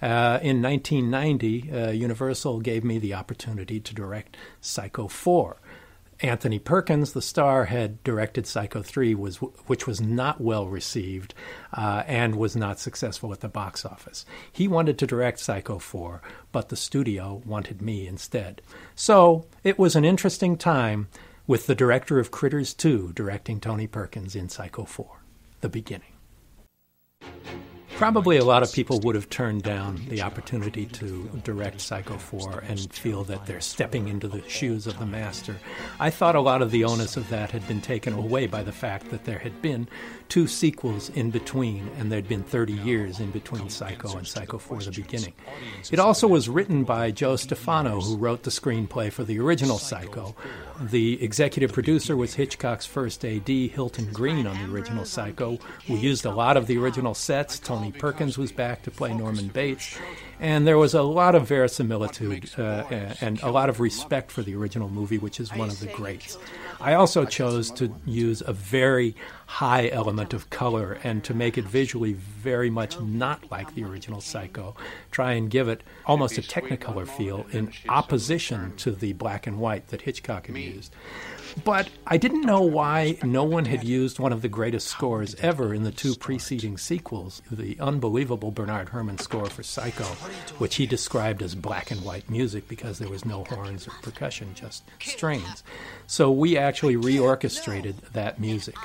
Uh, 0.00 0.38
in 0.40 0.62
1990, 0.62 1.72
uh, 1.72 1.90
Universal 1.90 2.60
gave 2.60 2.84
me 2.84 3.00
the 3.00 3.14
opportunity 3.14 3.80
to 3.80 3.92
direct 3.92 4.36
Psycho 4.60 5.08
4. 5.08 5.56
Anthony 6.22 6.58
Perkins, 6.58 7.12
the 7.12 7.22
star, 7.22 7.66
had 7.66 8.02
directed 8.04 8.46
Psycho 8.46 8.82
3, 8.82 9.14
was, 9.14 9.36
which 9.36 9.86
was 9.86 10.00
not 10.00 10.40
well 10.40 10.66
received 10.66 11.34
uh, 11.72 12.02
and 12.06 12.36
was 12.36 12.54
not 12.54 12.78
successful 12.78 13.32
at 13.32 13.40
the 13.40 13.48
box 13.48 13.84
office. 13.84 14.26
He 14.52 14.68
wanted 14.68 14.98
to 14.98 15.06
direct 15.06 15.38
Psycho 15.38 15.78
4, 15.78 16.20
but 16.52 16.68
the 16.68 16.76
studio 16.76 17.42
wanted 17.46 17.80
me 17.80 18.06
instead. 18.06 18.60
So 18.94 19.46
it 19.64 19.78
was 19.78 19.96
an 19.96 20.04
interesting 20.04 20.56
time 20.56 21.08
with 21.46 21.66
the 21.66 21.74
director 21.74 22.18
of 22.18 22.30
Critters 22.30 22.74
2 22.74 23.12
directing 23.14 23.58
Tony 23.58 23.86
Perkins 23.86 24.36
in 24.36 24.48
Psycho 24.48 24.84
4, 24.84 25.22
the 25.62 25.68
beginning. 25.68 26.12
Probably 28.00 28.38
a 28.38 28.44
lot 28.46 28.62
of 28.62 28.72
people 28.72 28.98
would 29.00 29.14
have 29.14 29.28
turned 29.28 29.62
down 29.62 30.00
the 30.08 30.22
opportunity 30.22 30.86
to 30.86 31.28
direct 31.44 31.82
Psycho 31.82 32.16
4 32.16 32.64
and 32.66 32.90
feel 32.94 33.24
that 33.24 33.44
they're 33.44 33.60
stepping 33.60 34.08
into 34.08 34.26
the 34.26 34.40
shoes 34.48 34.86
of 34.86 34.98
the 34.98 35.04
master. 35.04 35.56
I 35.98 36.08
thought 36.08 36.34
a 36.34 36.40
lot 36.40 36.62
of 36.62 36.70
the 36.70 36.84
onus 36.84 37.18
of 37.18 37.28
that 37.28 37.50
had 37.50 37.68
been 37.68 37.82
taken 37.82 38.14
away 38.14 38.46
by 38.46 38.62
the 38.62 38.72
fact 38.72 39.10
that 39.10 39.26
there 39.26 39.38
had 39.38 39.60
been 39.60 39.86
two 40.30 40.46
sequels 40.46 41.10
in 41.10 41.30
between, 41.30 41.90
and 41.98 42.10
there'd 42.10 42.26
been 42.26 42.42
30 42.42 42.72
years 42.72 43.20
in 43.20 43.32
between 43.32 43.68
Psycho 43.68 44.16
and 44.16 44.26
Psycho 44.26 44.56
4 44.56 44.78
the 44.78 44.92
beginning. 44.92 45.34
It 45.92 45.98
also 45.98 46.26
was 46.26 46.48
written 46.48 46.84
by 46.84 47.10
Joe 47.10 47.36
Stefano, 47.36 48.00
who 48.00 48.16
wrote 48.16 48.44
the 48.44 48.50
screenplay 48.50 49.12
for 49.12 49.24
the 49.24 49.38
original 49.40 49.76
Psycho. 49.76 50.34
The 50.80 51.22
executive 51.22 51.74
producer 51.74 52.16
was 52.16 52.32
Hitchcock's 52.32 52.86
first 52.86 53.26
AD, 53.26 53.46
Hilton 53.46 54.10
Green, 54.10 54.46
on 54.46 54.56
the 54.56 54.74
original 54.74 55.04
Psycho. 55.04 55.58
We 55.86 55.96
used 55.96 56.24
a 56.24 56.30
lot 56.30 56.56
of 56.56 56.66
the 56.66 56.78
original 56.78 57.12
sets. 57.12 57.58
Tony 57.58 57.89
Perkins 57.92 58.38
was 58.38 58.52
back 58.52 58.82
to 58.82 58.90
play 58.90 59.14
Norman 59.14 59.48
Bates. 59.48 59.98
And 60.38 60.66
there 60.66 60.78
was 60.78 60.94
a 60.94 61.02
lot 61.02 61.34
of 61.34 61.46
verisimilitude 61.46 62.50
uh, 62.58 62.84
and 63.20 63.42
a 63.42 63.50
lot 63.50 63.68
of 63.68 63.78
respect 63.78 64.30
for 64.30 64.42
the 64.42 64.54
original 64.54 64.88
movie, 64.88 65.18
which 65.18 65.38
is 65.38 65.54
one 65.54 65.68
of 65.68 65.80
the 65.80 65.86
greats. 65.86 66.38
I 66.80 66.94
also 66.94 67.26
chose 67.26 67.70
to 67.72 67.94
use 68.06 68.42
a 68.46 68.54
very 68.54 69.14
high 69.46 69.88
element 69.88 70.32
of 70.32 70.48
color 70.48 70.98
and 71.04 71.22
to 71.24 71.34
make 71.34 71.58
it 71.58 71.64
visually 71.64 72.14
very 72.14 72.70
much 72.70 72.98
not 73.00 73.50
like 73.50 73.74
the 73.74 73.84
original 73.84 74.22
Psycho. 74.22 74.74
Try 75.10 75.32
and 75.32 75.50
give 75.50 75.68
it 75.68 75.82
almost 76.06 76.38
a 76.38 76.42
Technicolor 76.42 77.06
feel 77.06 77.44
in 77.52 77.72
opposition 77.88 78.74
to 78.76 78.92
the 78.92 79.12
black 79.12 79.46
and 79.46 79.58
white 79.58 79.88
that 79.88 80.02
Hitchcock 80.02 80.46
had 80.46 80.56
used. 80.56 80.94
But 81.64 81.88
I 82.06 82.16
didn't 82.16 82.42
know 82.42 82.62
why 82.62 83.18
no 83.22 83.44
one 83.44 83.64
had 83.64 83.84
used 83.84 84.18
one 84.18 84.32
of 84.32 84.42
the 84.42 84.48
greatest 84.48 84.86
scores 84.86 85.34
ever 85.36 85.74
in 85.74 85.82
the 85.82 85.90
two 85.90 86.14
preceding 86.14 86.78
sequels, 86.78 87.42
the 87.50 87.78
unbelievable 87.80 88.50
Bernard 88.50 88.90
Herrmann 88.90 89.18
score 89.18 89.46
for 89.46 89.62
Psycho, 89.62 90.04
which 90.58 90.76
he 90.76 90.86
described 90.86 91.42
as 91.42 91.54
black 91.54 91.90
and 91.90 92.04
white 92.04 92.28
music 92.30 92.68
because 92.68 92.98
there 92.98 93.08
was 93.08 93.24
no 93.24 93.44
horns 93.44 93.86
or 93.86 93.92
percussion, 94.02 94.54
just 94.54 94.84
strings. 95.00 95.62
So 96.06 96.30
we 96.30 96.56
actually 96.56 96.96
reorchestrated 96.96 97.96
that 98.12 98.40
music. 98.40 98.76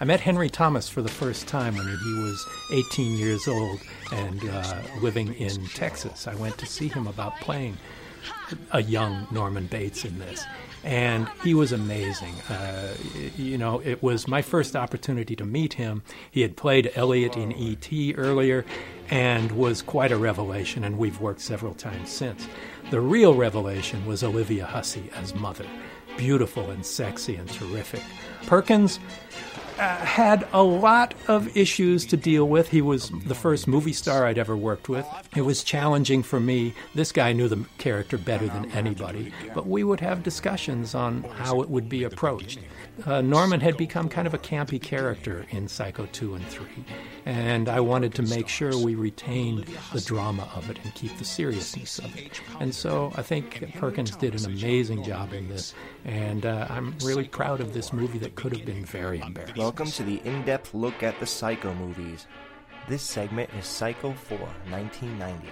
I 0.00 0.04
met 0.04 0.20
Henry 0.20 0.48
Thomas 0.48 0.88
for 0.88 1.02
the 1.02 1.08
first 1.08 1.46
time 1.46 1.76
when 1.76 1.86
he 1.86 2.14
was 2.14 2.46
18 2.72 3.16
years 3.16 3.46
old 3.46 3.80
and 4.12 4.48
uh, 4.48 4.80
living 5.00 5.34
in 5.34 5.66
Texas. 5.68 6.26
I 6.26 6.34
went 6.34 6.58
to 6.58 6.66
see 6.66 6.88
him 6.88 7.06
about 7.06 7.36
playing 7.40 7.76
a 8.72 8.82
young 8.82 9.26
Norman 9.30 9.66
Bates 9.66 10.04
in 10.04 10.18
this. 10.18 10.44
And 10.84 11.28
he 11.42 11.54
was 11.54 11.72
amazing. 11.72 12.34
Uh, 12.48 12.94
you 13.38 13.56
know, 13.56 13.80
it 13.80 14.02
was 14.02 14.28
my 14.28 14.42
first 14.42 14.76
opportunity 14.76 15.34
to 15.36 15.44
meet 15.44 15.74
him. 15.74 16.02
He 16.30 16.42
had 16.42 16.56
played 16.56 16.92
Elliott 16.94 17.36
in 17.36 17.52
E.T. 17.52 18.14
earlier 18.16 18.64
and 19.10 19.50
was 19.52 19.80
quite 19.82 20.12
a 20.12 20.16
revelation, 20.16 20.84
and 20.84 20.98
we've 20.98 21.20
worked 21.20 21.40
several 21.40 21.74
times 21.74 22.10
since. 22.10 22.46
The 22.90 23.00
real 23.00 23.34
revelation 23.34 24.04
was 24.06 24.22
Olivia 24.22 24.66
Hussey 24.66 25.10
as 25.14 25.34
Mother. 25.34 25.66
beautiful 26.16 26.70
and 26.70 26.86
sexy 26.86 27.34
and 27.34 27.48
terrific. 27.48 28.02
Perkins 28.46 29.00
had 29.76 30.46
a 30.52 30.62
lot 30.62 31.14
of 31.28 31.56
issues 31.56 32.06
to 32.06 32.16
deal 32.16 32.48
with. 32.48 32.68
He 32.68 32.82
was 32.82 33.10
the 33.26 33.34
first 33.34 33.66
movie 33.66 33.92
star 33.92 34.26
I'd 34.26 34.38
ever 34.38 34.56
worked 34.56 34.88
with. 34.88 35.06
It 35.36 35.42
was 35.42 35.64
challenging 35.64 36.22
for 36.22 36.40
me. 36.40 36.74
This 36.94 37.12
guy 37.12 37.32
knew 37.32 37.48
the 37.48 37.64
character 37.78 38.18
better 38.18 38.46
than 38.46 38.70
anybody, 38.72 39.32
but 39.54 39.66
we 39.66 39.84
would 39.84 40.00
have 40.00 40.22
discussions 40.22 40.94
on 40.94 41.22
how 41.24 41.60
it 41.60 41.70
would 41.70 41.88
be 41.88 42.04
approached. 42.04 42.58
Uh, 43.04 43.20
Norman 43.20 43.60
had 43.60 43.76
become 43.76 44.08
kind 44.08 44.26
of 44.26 44.34
a 44.34 44.38
campy 44.38 44.80
character 44.80 45.44
in 45.50 45.66
Psycho 45.66 46.06
2 46.06 46.34
and 46.34 46.46
3, 46.46 46.66
and 47.26 47.68
I 47.68 47.80
wanted 47.80 48.14
to 48.14 48.22
make 48.22 48.46
sure 48.46 48.76
we 48.78 48.94
retained 48.94 49.66
the 49.92 50.00
drama 50.00 50.48
of 50.54 50.70
it 50.70 50.78
and 50.84 50.94
keep 50.94 51.16
the 51.18 51.24
seriousness 51.24 51.98
of 51.98 52.16
it. 52.16 52.40
And 52.60 52.72
so 52.72 53.12
I 53.16 53.22
think 53.22 53.74
Perkins 53.74 54.14
did 54.16 54.34
an 54.34 54.46
amazing 54.46 55.02
job 55.02 55.32
in 55.32 55.48
this, 55.48 55.74
and 56.04 56.46
uh, 56.46 56.68
I'm 56.70 56.96
really 57.02 57.26
proud 57.26 57.60
of 57.60 57.74
this 57.74 57.92
movie 57.92 58.18
that 58.18 58.36
could 58.36 58.56
have 58.56 58.64
been 58.64 58.84
very 58.84 59.20
embarrassing. 59.20 59.56
Welcome 59.56 59.90
to 59.90 60.04
the 60.04 60.20
in 60.24 60.44
depth 60.44 60.72
look 60.72 61.02
at 61.02 61.18
the 61.18 61.26
Psycho 61.26 61.74
movies. 61.74 62.26
This 62.88 63.02
segment 63.02 63.50
is 63.58 63.66
Psycho 63.66 64.12
4 64.12 64.38
1990. 64.38 65.48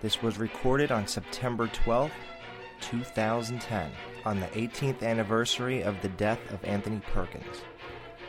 This 0.00 0.22
was 0.22 0.38
recorded 0.38 0.92
on 0.92 1.08
September 1.08 1.66
12, 1.66 2.12
2010, 2.80 3.90
on 4.28 4.40
the 4.40 4.46
18th 4.48 5.02
anniversary 5.02 5.80
of 5.80 5.96
the 6.02 6.08
death 6.20 6.38
of 6.52 6.62
Anthony 6.62 7.00
Perkins. 7.14 7.64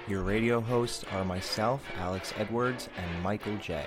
Your 0.08 0.24
radio 0.24 0.62
hosts 0.62 1.04
are 1.12 1.26
myself, 1.26 1.84
Alex 1.98 2.34
Edwards, 2.38 2.88
and 2.96 3.22
Michael 3.22 3.58
J. 3.58 3.86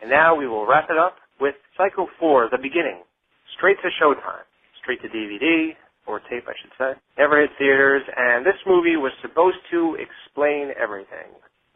And 0.00 0.08
now 0.10 0.34
we 0.34 0.48
will 0.48 0.66
wrap 0.66 0.88
it 0.88 0.96
up 0.96 1.16
with 1.38 1.54
Psycho 1.76 2.06
4, 2.18 2.48
the 2.50 2.56
beginning. 2.56 3.02
Straight 3.58 3.76
to 3.82 3.90
Showtime. 4.00 4.48
Straight 4.80 5.02
to 5.02 5.08
DVD, 5.08 5.76
or 6.06 6.20
tape, 6.20 6.48
I 6.48 6.56
should 6.62 6.72
say. 6.78 6.98
Never 7.18 7.42
hit 7.42 7.50
theaters, 7.58 8.02
and 8.16 8.46
this 8.46 8.56
movie 8.66 8.96
was 8.96 9.12
supposed 9.20 9.60
to 9.70 9.98
explain 10.00 10.72
everything. 10.80 11.28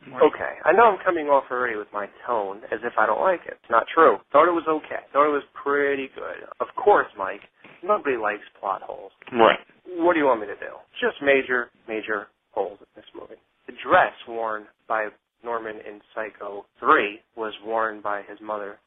Okay, 0.09 0.55
I 0.65 0.73
know 0.73 0.85
I'm 0.85 1.05
coming 1.05 1.27
off 1.27 1.45
already 1.51 1.77
with 1.77 1.89
my 1.93 2.07
tone 2.27 2.63
as 2.73 2.81
if 2.83 2.95
I 2.97 3.05
don't 3.05 3.21
like 3.21 3.41
it. 3.45 3.59
It's 3.61 3.71
not 3.71 3.85
true. 3.93 4.17
Thought 4.33 4.49
it 4.49 4.57
was 4.57 4.65
okay. 4.67 5.05
Thought 5.13 5.29
it 5.29 5.37
was 5.37 5.45
pretty 5.53 6.09
good. 6.15 6.49
Of 6.61 6.69
course, 6.77 7.09
Mike, 7.19 7.43
nobody 7.83 8.17
likes 8.17 8.45
plot 8.61 8.83
holes. 8.83 9.13
Right. 9.33 9.59
What 9.87 10.15
do 10.15 10.21
you 10.21 10.27
want 10.27 10.41
me 10.41 10.47
to 10.47 10.57
do? 10.57 10.77
Just 11.01 11.23
major, 11.23 11.71
major 11.89 12.29
holes 12.53 12.79
in 12.81 12.91
this 12.97 13.09
movie. 13.15 13.41
The 13.67 13.75
dress 13.85 14.13
worn 14.27 14.65
by 14.89 15.09
Norman 15.45 15.77
in 15.87 16.01
Psycho 16.15 16.65
3 16.81 17.21
was 17.37 17.53
worn 17.65 18.01
by 18.01 18.23
his 18.29 18.39
mother 18.43 18.79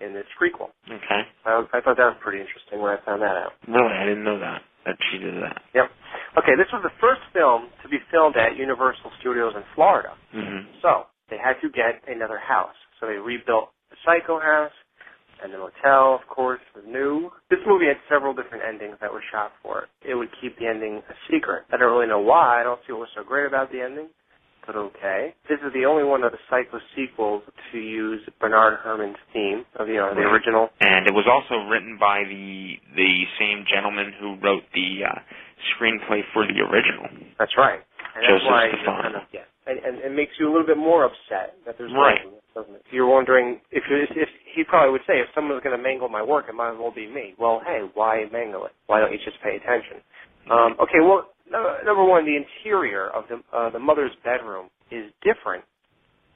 in 0.00 0.12
this 0.12 0.26
prequel. 0.40 0.74
Okay. 0.88 1.22
I, 1.46 1.62
I 1.72 1.80
thought 1.80 1.96
that 1.96 2.10
was 2.10 2.18
pretty 2.22 2.40
interesting 2.40 2.80
when 2.80 2.90
I 2.90 2.98
found 3.04 3.22
that 3.22 3.36
out. 3.38 3.52
Really, 3.68 3.94
I 3.94 4.04
didn't 4.04 4.24
know 4.24 4.38
that 4.40 4.62
that 4.84 4.98
she 5.10 5.18
did 5.18 5.34
that. 5.42 5.62
Yep. 5.74 5.86
Okay, 6.42 6.54
this 6.58 6.66
was 6.72 6.82
the 6.82 6.94
first 6.98 7.22
film 7.30 7.70
to 7.82 7.88
be 7.88 7.98
filmed 8.10 8.36
at 8.36 8.58
Universal 8.58 9.14
Studios 9.20 9.54
in 9.54 9.62
Florida. 9.74 10.14
Mm-hmm. 10.34 10.82
So 10.82 11.06
they 11.30 11.38
had 11.38 11.60
to 11.62 11.70
get 11.70 12.02
another 12.08 12.38
house. 12.38 12.74
So 12.98 13.06
they 13.06 13.18
rebuilt 13.18 13.70
the 13.90 13.98
Psycho 14.02 14.40
house, 14.40 14.74
and 15.42 15.52
the 15.52 15.58
motel, 15.58 16.14
of 16.14 16.24
course, 16.28 16.60
was 16.74 16.84
new. 16.86 17.30
This 17.50 17.60
movie 17.66 17.86
had 17.86 17.98
several 18.08 18.34
different 18.34 18.64
endings 18.66 18.96
that 19.00 19.12
were 19.12 19.22
shot 19.32 19.52
for 19.62 19.82
it. 19.84 19.88
It 20.08 20.14
would 20.14 20.30
keep 20.40 20.58
the 20.58 20.66
ending 20.66 21.02
a 21.08 21.14
secret. 21.30 21.64
I 21.72 21.76
don't 21.76 21.90
really 21.92 22.06
know 22.08 22.20
why. 22.20 22.60
I 22.60 22.62
don't 22.64 22.80
see 22.86 22.92
what 22.92 23.10
was 23.10 23.14
so 23.16 23.24
great 23.24 23.46
about 23.46 23.70
the 23.72 23.80
ending, 23.82 24.08
but 24.66 24.76
okay. 24.76 25.34
This 25.48 25.58
is 25.66 25.72
the 25.74 25.84
only 25.84 26.04
one 26.04 26.22
of 26.22 26.32
the 26.32 26.38
Psycho 26.48 26.78
sequels 26.94 27.42
to 27.72 27.78
use 27.78 28.20
Bernard 28.40 28.78
Herrmann's 28.84 29.18
theme 29.32 29.64
of 29.78 29.88
you 29.88 29.96
know 29.98 30.14
the 30.14 30.22
original. 30.22 30.70
And 30.80 31.06
it 31.06 31.14
was 31.14 31.26
also 31.26 31.66
written 31.68 31.98
by 31.98 32.22
the 32.28 32.78
the 32.94 33.12
same 33.38 33.64
gentleman 33.66 34.12
who 34.20 34.38
wrote 34.38 34.62
the 34.74 35.10
uh, 35.10 35.18
screenplay 35.74 36.22
for 36.32 36.46
the 36.46 36.60
original. 36.62 37.10
That's 37.38 37.52
right. 37.58 37.80
And 38.14 38.22
that's 38.22 38.44
Joseph 38.44 38.46
why 38.46 38.68
Stefano. 38.70 39.02
kind 39.02 39.16
of, 39.16 39.22
yeah. 39.32 39.48
And, 39.66 39.78
and 39.78 39.98
it 40.02 40.10
makes 40.12 40.32
you 40.40 40.48
a 40.48 40.50
little 40.50 40.66
bit 40.66 40.76
more 40.76 41.04
upset 41.04 41.54
that 41.66 41.78
there's 41.78 41.92
Right. 41.92 42.18
no- 42.24 42.40
doesn't 42.54 42.74
it? 42.74 42.82
You're 42.90 43.06
wondering 43.06 43.60
if 43.70 43.82
you 43.88 43.96
if 44.10 44.28
he 44.54 44.64
probably 44.64 44.90
would 44.92 45.06
say 45.06 45.20
if 45.20 45.28
someone's 45.34 45.62
going 45.62 45.76
to 45.76 45.82
mangle 45.82 46.08
my 46.08 46.22
work, 46.22 46.46
it 46.48 46.54
might 46.54 46.72
as 46.72 46.78
well 46.78 46.90
be 46.90 47.06
me. 47.06 47.34
Well, 47.38 47.62
hey, 47.64 47.88
why 47.94 48.26
mangle 48.30 48.66
it? 48.66 48.72
Why 48.88 49.00
don't 49.00 49.12
you 49.12 49.18
just 49.24 49.40
pay 49.40 49.56
attention? 49.56 50.02
Um, 50.50 50.76
okay, 50.80 51.00
well, 51.00 51.30
no, 51.50 51.78
number 51.84 52.04
one, 52.04 52.26
the 52.26 52.36
interior 52.36 53.08
of 53.08 53.24
the 53.28 53.40
uh, 53.56 53.70
the 53.70 53.78
mother's 53.78 54.12
bedroom 54.24 54.68
is 54.90 55.10
different 55.22 55.64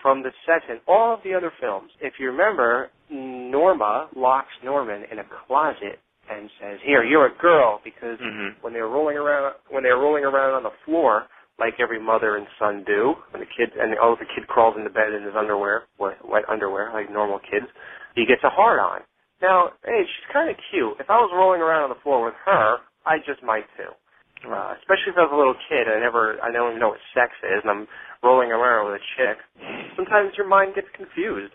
from 0.01 0.23
the 0.23 0.31
set 0.47 0.63
in 0.71 0.81
all 0.87 1.13
of 1.15 1.21
the 1.25 1.35
other 1.35 1.53
films. 1.61 1.91
If 2.01 2.15
you 2.19 2.31
remember, 2.31 2.91
Norma 3.11 4.09
locks 4.17 4.53
Norman 4.65 5.05
in 5.11 5.19
a 5.19 5.25
closet 5.47 5.99
and 6.31 6.49
says, 6.61 6.79
"Here, 6.85 7.05
you're 7.05 7.27
a 7.27 7.35
girl," 7.39 7.81
because 7.85 8.19
Mm-hmm. 8.21 8.61
when 8.63 8.73
they're 8.73 8.89
rolling 8.89 9.17
around 9.19 9.55
when 9.69 9.83
they're 9.83 9.99
rolling 9.99 10.25
around 10.25 10.55
on 10.55 10.63
the 10.63 10.73
floor 10.85 11.27
like 11.59 11.75
every 11.81 12.01
mother 12.01 12.37
and 12.37 12.47
son 12.59 12.85
do. 12.87 13.15
When 13.31 13.41
the 13.41 13.51
kid 13.51 13.73
and 13.79 13.95
oh 14.01 14.17
the 14.19 14.27
kid 14.27 14.47
crawls 14.49 14.77
into 14.77 14.91
bed 14.91 15.13
in 15.13 15.23
his 15.25 15.35
underwear 15.37 15.85
wet, 15.99 16.19
wet 16.25 16.45
underwear 16.49 16.91
like 16.93 17.11
normal 17.11 17.39
kids 17.41 17.67
he 18.15 18.27
gets 18.27 18.45
a 18.45 18.51
hard 18.51 18.79
on. 18.81 19.01
Now 19.43 19.71
hey 19.85 20.03
she's 20.05 20.33
kind 20.33 20.51
of 20.51 20.57
cute. 20.71 20.97
If 21.01 21.09
i 21.11 21.17
was 21.17 21.31
rolling 21.35 21.61
around 21.61 21.85
on 21.89 21.91
the 21.91 22.03
floor 22.03 22.25
with 22.25 22.35
her 22.45 22.79
i 23.07 23.19
just 23.25 23.43
might 23.43 23.67
too. 23.77 23.93
Uh, 24.47 24.77
especially 24.79 25.11
if 25.13 25.19
i 25.19 25.25
was 25.25 25.33
a 25.33 25.37
little 25.37 25.57
kid 25.69 25.89
and 25.89 25.97
i 25.97 26.01
never 26.01 26.37
i 26.45 26.53
don't 26.53 26.77
even 26.77 26.81
know 26.81 26.93
what 26.93 27.03
sex 27.17 27.33
is 27.43 27.65
and 27.65 27.71
i'm 27.73 27.87
rolling 28.23 28.53
around 28.53 28.87
with 28.91 29.01
a 29.01 29.05
chick 29.17 29.39
sometimes 29.97 30.33
your 30.37 30.47
mind 30.49 30.75
gets 30.75 30.89
confused. 30.95 31.53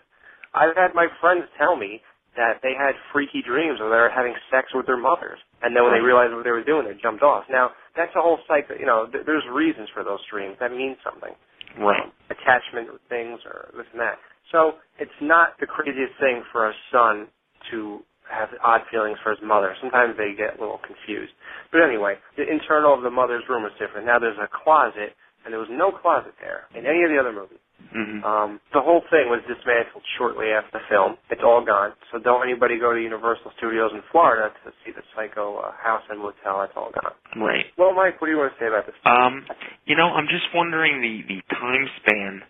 I've 0.54 0.76
had 0.76 0.92
my 0.94 1.06
friends 1.20 1.44
tell 1.56 1.76
me 1.76 2.02
that 2.36 2.60
they 2.62 2.74
had 2.76 2.92
freaky 3.12 3.40
dreams 3.40 3.80
where 3.80 3.88
they 3.88 4.02
were 4.02 4.12
having 4.12 4.34
sex 4.50 4.68
with 4.74 4.86
their 4.86 4.96
mothers, 5.00 5.38
and 5.62 5.74
then 5.74 5.84
when 5.84 5.94
they 5.94 6.04
realized 6.04 6.34
what 6.34 6.44
they 6.44 6.54
were 6.54 6.64
doing, 6.64 6.86
they 6.86 6.98
jumped 7.00 7.22
off. 7.22 7.44
Now 7.50 7.70
that's 7.96 8.12
a 8.16 8.22
whole 8.22 8.38
cycle. 8.48 8.76
You 8.78 8.86
know, 8.86 9.06
th- 9.10 9.24
there's 9.26 9.44
reasons 9.52 9.88
for 9.94 10.04
those 10.04 10.20
dreams. 10.30 10.56
That 10.60 10.72
means 10.72 10.96
something. 11.04 11.34
Right. 11.78 12.04
Attachment 12.28 12.92
with 12.92 13.02
things 13.08 13.40
or 13.46 13.70
this 13.76 13.86
and 13.92 14.00
that. 14.00 14.18
So 14.50 14.82
it's 14.98 15.14
not 15.22 15.56
the 15.60 15.66
craziest 15.66 16.12
thing 16.20 16.42
for 16.52 16.68
a 16.68 16.74
son 16.92 17.28
to 17.70 18.00
have 18.28 18.48
odd 18.64 18.82
feelings 18.90 19.18
for 19.22 19.30
his 19.30 19.40
mother. 19.44 19.74
Sometimes 19.80 20.16
they 20.16 20.32
get 20.36 20.56
a 20.56 20.60
little 20.60 20.80
confused. 20.84 21.32
But 21.70 21.82
anyway, 21.84 22.16
the 22.36 22.44
internal 22.48 22.94
of 22.94 23.02
the 23.02 23.10
mother's 23.10 23.44
room 23.48 23.64
is 23.64 23.72
different. 23.78 24.06
Now 24.06 24.18
there's 24.18 24.38
a 24.40 24.48
closet, 24.48 25.16
and 25.44 25.52
there 25.52 25.60
was 25.60 25.70
no 25.70 25.92
closet 25.92 26.32
there 26.40 26.68
in 26.76 26.86
any 26.86 27.04
of 27.04 27.10
the 27.12 27.18
other 27.20 27.32
movies. 27.32 27.60
Mm-hmm. 27.90 28.24
Um, 28.24 28.60
the 28.72 28.80
whole 28.80 29.02
thing 29.10 29.28
was 29.28 29.42
dismantled 29.44 30.04
shortly 30.16 30.54
after 30.54 30.78
the 30.78 30.84
film. 30.88 31.18
It's 31.28 31.42
all 31.44 31.64
gone. 31.64 31.92
So 32.10 32.18
don't 32.18 32.46
anybody 32.46 32.78
go 32.78 32.94
to 32.94 33.00
Universal 33.00 33.52
Studios 33.58 33.90
in 33.92 34.00
Florida 34.10 34.54
to 34.64 34.70
see 34.84 34.92
the 34.94 35.02
Psycho 35.12 35.58
uh, 35.58 35.72
house 35.76 36.02
and 36.08 36.18
motel. 36.18 36.62
It's 36.62 36.72
all 36.76 36.92
gone. 36.94 37.12
Right. 37.36 37.66
Well, 37.76 37.92
Mike, 37.94 38.20
what 38.20 38.28
do 38.28 38.32
you 38.32 38.40
want 38.40 38.54
to 38.54 38.58
say 38.58 38.68
about 38.68 38.86
this? 38.86 38.96
Um, 39.04 39.44
you 39.84 39.96
know, 39.96 40.08
I'm 40.14 40.30
just 40.30 40.46
wondering 40.54 41.02
the 41.02 41.26
the 41.28 41.40
time 41.52 41.84
span 42.00 42.42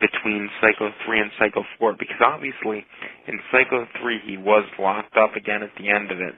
between 0.00 0.48
Psycho 0.60 0.92
3 1.04 1.20
and 1.20 1.30
Psycho 1.40 1.64
4 1.78 1.96
because 1.98 2.20
obviously 2.20 2.84
in 3.26 3.40
Psycho 3.50 3.86
3 4.00 4.20
he 4.24 4.36
was 4.36 4.64
locked 4.78 5.16
up 5.16 5.36
again 5.36 5.62
at 5.62 5.72
the 5.80 5.88
end 5.88 6.12
of 6.12 6.20
it, 6.20 6.36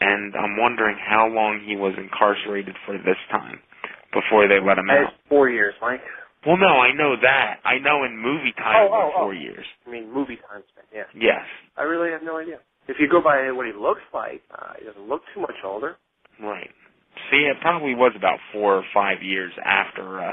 and 0.00 0.34
I'm 0.36 0.60
wondering 0.60 0.96
how 1.00 1.28
long 1.28 1.60
he 1.64 1.76
was 1.76 1.94
incarcerated 1.96 2.76
for 2.84 2.98
this 2.98 3.20
time 3.30 3.60
before 4.12 4.46
they 4.46 4.60
let 4.60 4.76
him 4.76 4.90
out. 4.90 5.12
four 5.28 5.48
years, 5.48 5.74
Mike. 5.80 6.04
Well, 6.46 6.56
no, 6.56 6.66
I 6.82 6.92
know 6.92 7.14
that. 7.20 7.60
I 7.64 7.78
know 7.78 8.04
in 8.04 8.18
movie 8.18 8.52
time 8.56 8.88
Oh, 8.90 8.90
oh, 8.92 9.10
oh. 9.14 9.20
four 9.22 9.34
years. 9.34 9.64
I 9.86 9.90
mean, 9.90 10.12
movie 10.12 10.36
time 10.50 10.62
span. 10.72 10.84
Yeah. 10.92 11.06
Yes. 11.14 11.46
I 11.76 11.82
really 11.82 12.10
have 12.10 12.22
no 12.22 12.38
idea. 12.38 12.58
If 12.88 12.96
you 12.98 13.08
go 13.08 13.22
by 13.22 13.50
what 13.52 13.66
he 13.66 13.72
looks 13.72 14.02
like, 14.12 14.42
uh, 14.50 14.74
he 14.78 14.84
doesn't 14.86 15.08
look 15.08 15.22
too 15.34 15.40
much 15.40 15.54
older. 15.64 15.96
Right. 16.42 16.70
See, 17.30 17.46
it 17.46 17.56
probably 17.60 17.94
was 17.94 18.12
about 18.16 18.38
four 18.52 18.74
or 18.76 18.84
five 18.92 19.22
years 19.22 19.52
after 19.64 20.20
uh, 20.20 20.32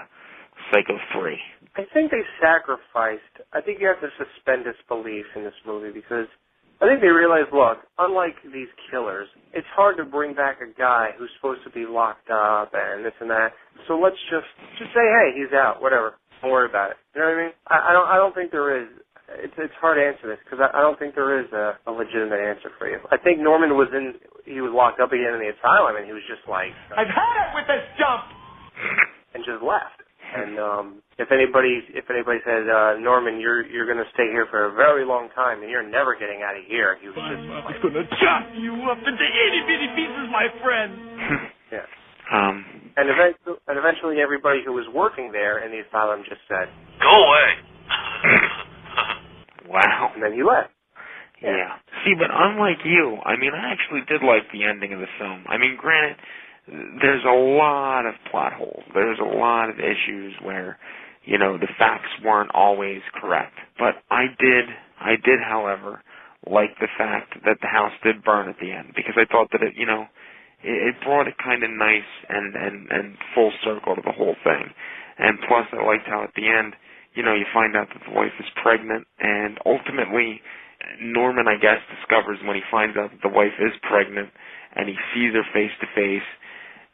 Psycho 0.72 0.98
3. 1.14 1.38
I 1.76 1.84
think 1.94 2.10
they 2.10 2.24
sacrificed. 2.42 3.46
I 3.54 3.62
think 3.62 3.80
you 3.80 3.88
have 3.88 4.02
to 4.02 4.10
suspend 4.18 4.66
disbelief 4.66 5.26
in 5.36 5.44
this 5.44 5.54
movie 5.66 5.92
because 5.94 6.26
I 6.82 6.88
think 6.88 7.02
they 7.04 7.12
realized, 7.12 7.52
look, 7.52 7.84
unlike 8.00 8.36
these 8.56 8.72
killers, 8.90 9.28
it's 9.52 9.68
hard 9.76 9.98
to 9.98 10.06
bring 10.06 10.34
back 10.34 10.60
a 10.64 10.72
guy 10.80 11.12
who's 11.20 11.30
supposed 11.36 11.60
to 11.68 11.72
be 11.72 11.84
locked 11.86 12.30
up 12.32 12.72
and 12.74 13.04
this 13.04 13.14
and 13.20 13.30
that. 13.30 13.52
So 13.88 14.00
let's 14.00 14.20
just 14.32 14.48
just 14.80 14.92
say, 14.96 15.04
hey, 15.04 15.36
he's 15.36 15.52
out, 15.52 15.82
whatever. 15.84 16.16
Don't 16.42 16.52
worry 16.52 16.70
about 16.70 16.92
it. 16.92 16.98
You 17.16 17.22
know 17.22 17.28
what 17.28 17.36
I 17.36 17.44
mean? 17.44 17.54
I, 17.68 17.78
I 17.90 17.92
don't. 17.92 18.08
I 18.08 18.16
don't 18.16 18.34
think 18.36 18.52
there 18.52 18.72
is. 18.80 18.88
It's 19.44 19.54
it's 19.60 19.76
hard 19.84 20.00
to 20.00 20.04
answer 20.08 20.26
this 20.32 20.40
because 20.48 20.64
I, 20.64 20.72
I 20.72 20.80
don't 20.82 20.96
think 20.98 21.14
there 21.20 21.36
is 21.44 21.52
a, 21.52 21.76
a 21.86 21.92
legitimate 21.92 22.40
answer 22.40 22.72
for 22.80 22.88
you. 22.88 22.98
I 23.12 23.18
think 23.20 23.44
Norman 23.44 23.76
was 23.76 23.92
in. 23.92 24.16
He 24.48 24.64
was 24.64 24.72
locked 24.72 25.04
up 25.04 25.12
again 25.12 25.36
in 25.36 25.42
the 25.44 25.52
asylum, 25.52 26.00
and 26.00 26.08
he 26.08 26.16
was 26.16 26.24
just 26.32 26.48
like, 26.48 26.72
I've 26.96 27.12
had 27.12 27.36
it 27.44 27.50
with 27.60 27.68
this 27.68 27.84
jump. 28.00 28.24
and 29.36 29.44
just 29.44 29.62
left. 29.62 30.00
And 30.30 30.60
um, 30.60 30.86
if 31.18 31.32
anybody 31.32 31.82
if 31.90 32.06
anybody 32.10 32.40
said 32.46 32.70
uh, 32.70 32.98
Norman, 33.02 33.40
you're 33.42 33.66
you're 33.66 33.86
going 33.90 33.98
to 33.98 34.10
stay 34.14 34.30
here 34.30 34.46
for 34.50 34.70
a 34.70 34.74
very 34.78 35.06
long 35.06 35.30
time, 35.34 35.62
and 35.62 35.70
you're 35.70 35.88
never 35.88 36.14
getting 36.14 36.42
out 36.46 36.54
of 36.56 36.64
here, 36.70 36.98
he 37.02 37.08
was 37.10 37.18
just 37.18 37.44
I'm 37.50 37.66
like, 37.66 37.82
gonna 37.82 38.06
chop 38.22 38.46
you 38.54 38.74
up 38.90 39.00
into 39.02 39.26
itty 39.26 39.62
bitty 39.66 39.90
pieces, 39.98 40.26
my 40.30 40.48
friend. 40.62 40.92
yeah. 41.74 41.86
Um, 42.30 42.66
And 42.98 43.10
eventually, 43.10 43.58
and 43.68 43.78
eventually, 43.78 44.22
everybody 44.22 44.62
who 44.66 44.74
was 44.74 44.86
working 44.94 45.32
there 45.32 45.66
in 45.66 45.72
the 45.72 45.82
asylum 45.88 46.22
just 46.30 46.42
said, 46.48 46.70
Go 47.02 47.10
away. 47.10 47.50
wow. 49.70 50.12
and 50.14 50.22
then 50.24 50.34
he 50.34 50.44
left. 50.44 50.70
Yeah. 51.42 51.80
See, 52.04 52.14
but 52.20 52.28
unlike 52.32 52.84
you, 52.84 53.18
I 53.24 53.38
mean, 53.40 53.52
I 53.56 53.72
actually 53.72 54.02
did 54.08 54.22
like 54.22 54.44
the 54.52 54.66
ending 54.68 54.92
of 54.94 55.00
the 55.00 55.08
film. 55.18 55.46
I 55.48 55.58
mean, 55.58 55.78
granted, 55.80 56.18
there's 57.02 57.24
a 57.26 57.36
lot 57.36 58.06
of 58.06 58.16
plot 58.32 58.54
holes. 58.54 58.84
There's 58.94 59.20
a 59.20 59.38
lot 59.38 59.70
of 59.70 59.78
issues 59.80 60.34
where, 60.44 60.78
you 61.26 61.38
know, 61.38 61.58
the 61.58 61.68
facts 61.78 62.10
weren't 62.24 62.52
always 62.54 63.02
correct. 63.20 63.56
But 63.78 63.96
I 64.12 64.28
did, 64.40 64.66
I 65.00 65.12
did, 65.24 65.40
however, 65.46 66.02
like 66.50 66.72
the 66.80 66.88
fact 66.98 67.34
that 67.46 67.58
the 67.62 67.68
house 67.68 67.94
did 68.04 68.24
burn 68.24 68.50
at 68.50 68.56
the 68.62 68.72
end 68.72 68.94
because 68.96 69.16
I 69.18 69.26
thought 69.32 69.50
that 69.52 69.64
it, 69.64 69.74
you 69.76 69.86
know, 69.86 70.06
it, 70.64 70.96
it 70.96 70.96
brought 71.04 71.28
it 71.28 71.36
kind 71.44 71.64
of 71.64 71.70
nice 71.72 72.12
and 72.30 72.56
and 72.56 72.88
and 72.92 73.18
full 73.36 73.52
circle 73.64 73.96
to 73.96 74.02
the 74.06 74.14
whole 74.14 74.36
thing. 74.44 74.72
And 75.20 75.40
plus, 75.48 75.68
I 75.74 75.84
liked 75.86 76.08
how 76.08 76.24
at 76.24 76.34
the 76.36 76.48
end, 76.48 76.76
you 77.16 77.24
know, 77.24 77.34
you 77.36 77.46
find 77.54 77.76
out 77.76 77.90
that 77.94 78.04
the 78.08 78.16
wife 78.16 78.34
is 78.40 78.48
pregnant, 78.64 79.06
and 79.20 79.60
ultimately, 79.66 80.42
Norman, 81.02 81.48
I 81.48 81.58
guess, 81.60 81.80
discovers 81.92 82.40
when 82.46 82.56
he 82.56 82.64
finds 82.72 82.96
out 82.96 83.12
that 83.12 83.22
the 83.24 83.34
wife 83.34 83.56
is 83.60 83.74
pregnant, 83.84 84.30
and 84.76 84.88
he 84.88 84.96
sees 85.14 85.34
her 85.34 85.44
face 85.54 85.74
to 85.82 85.88
face, 85.96 86.24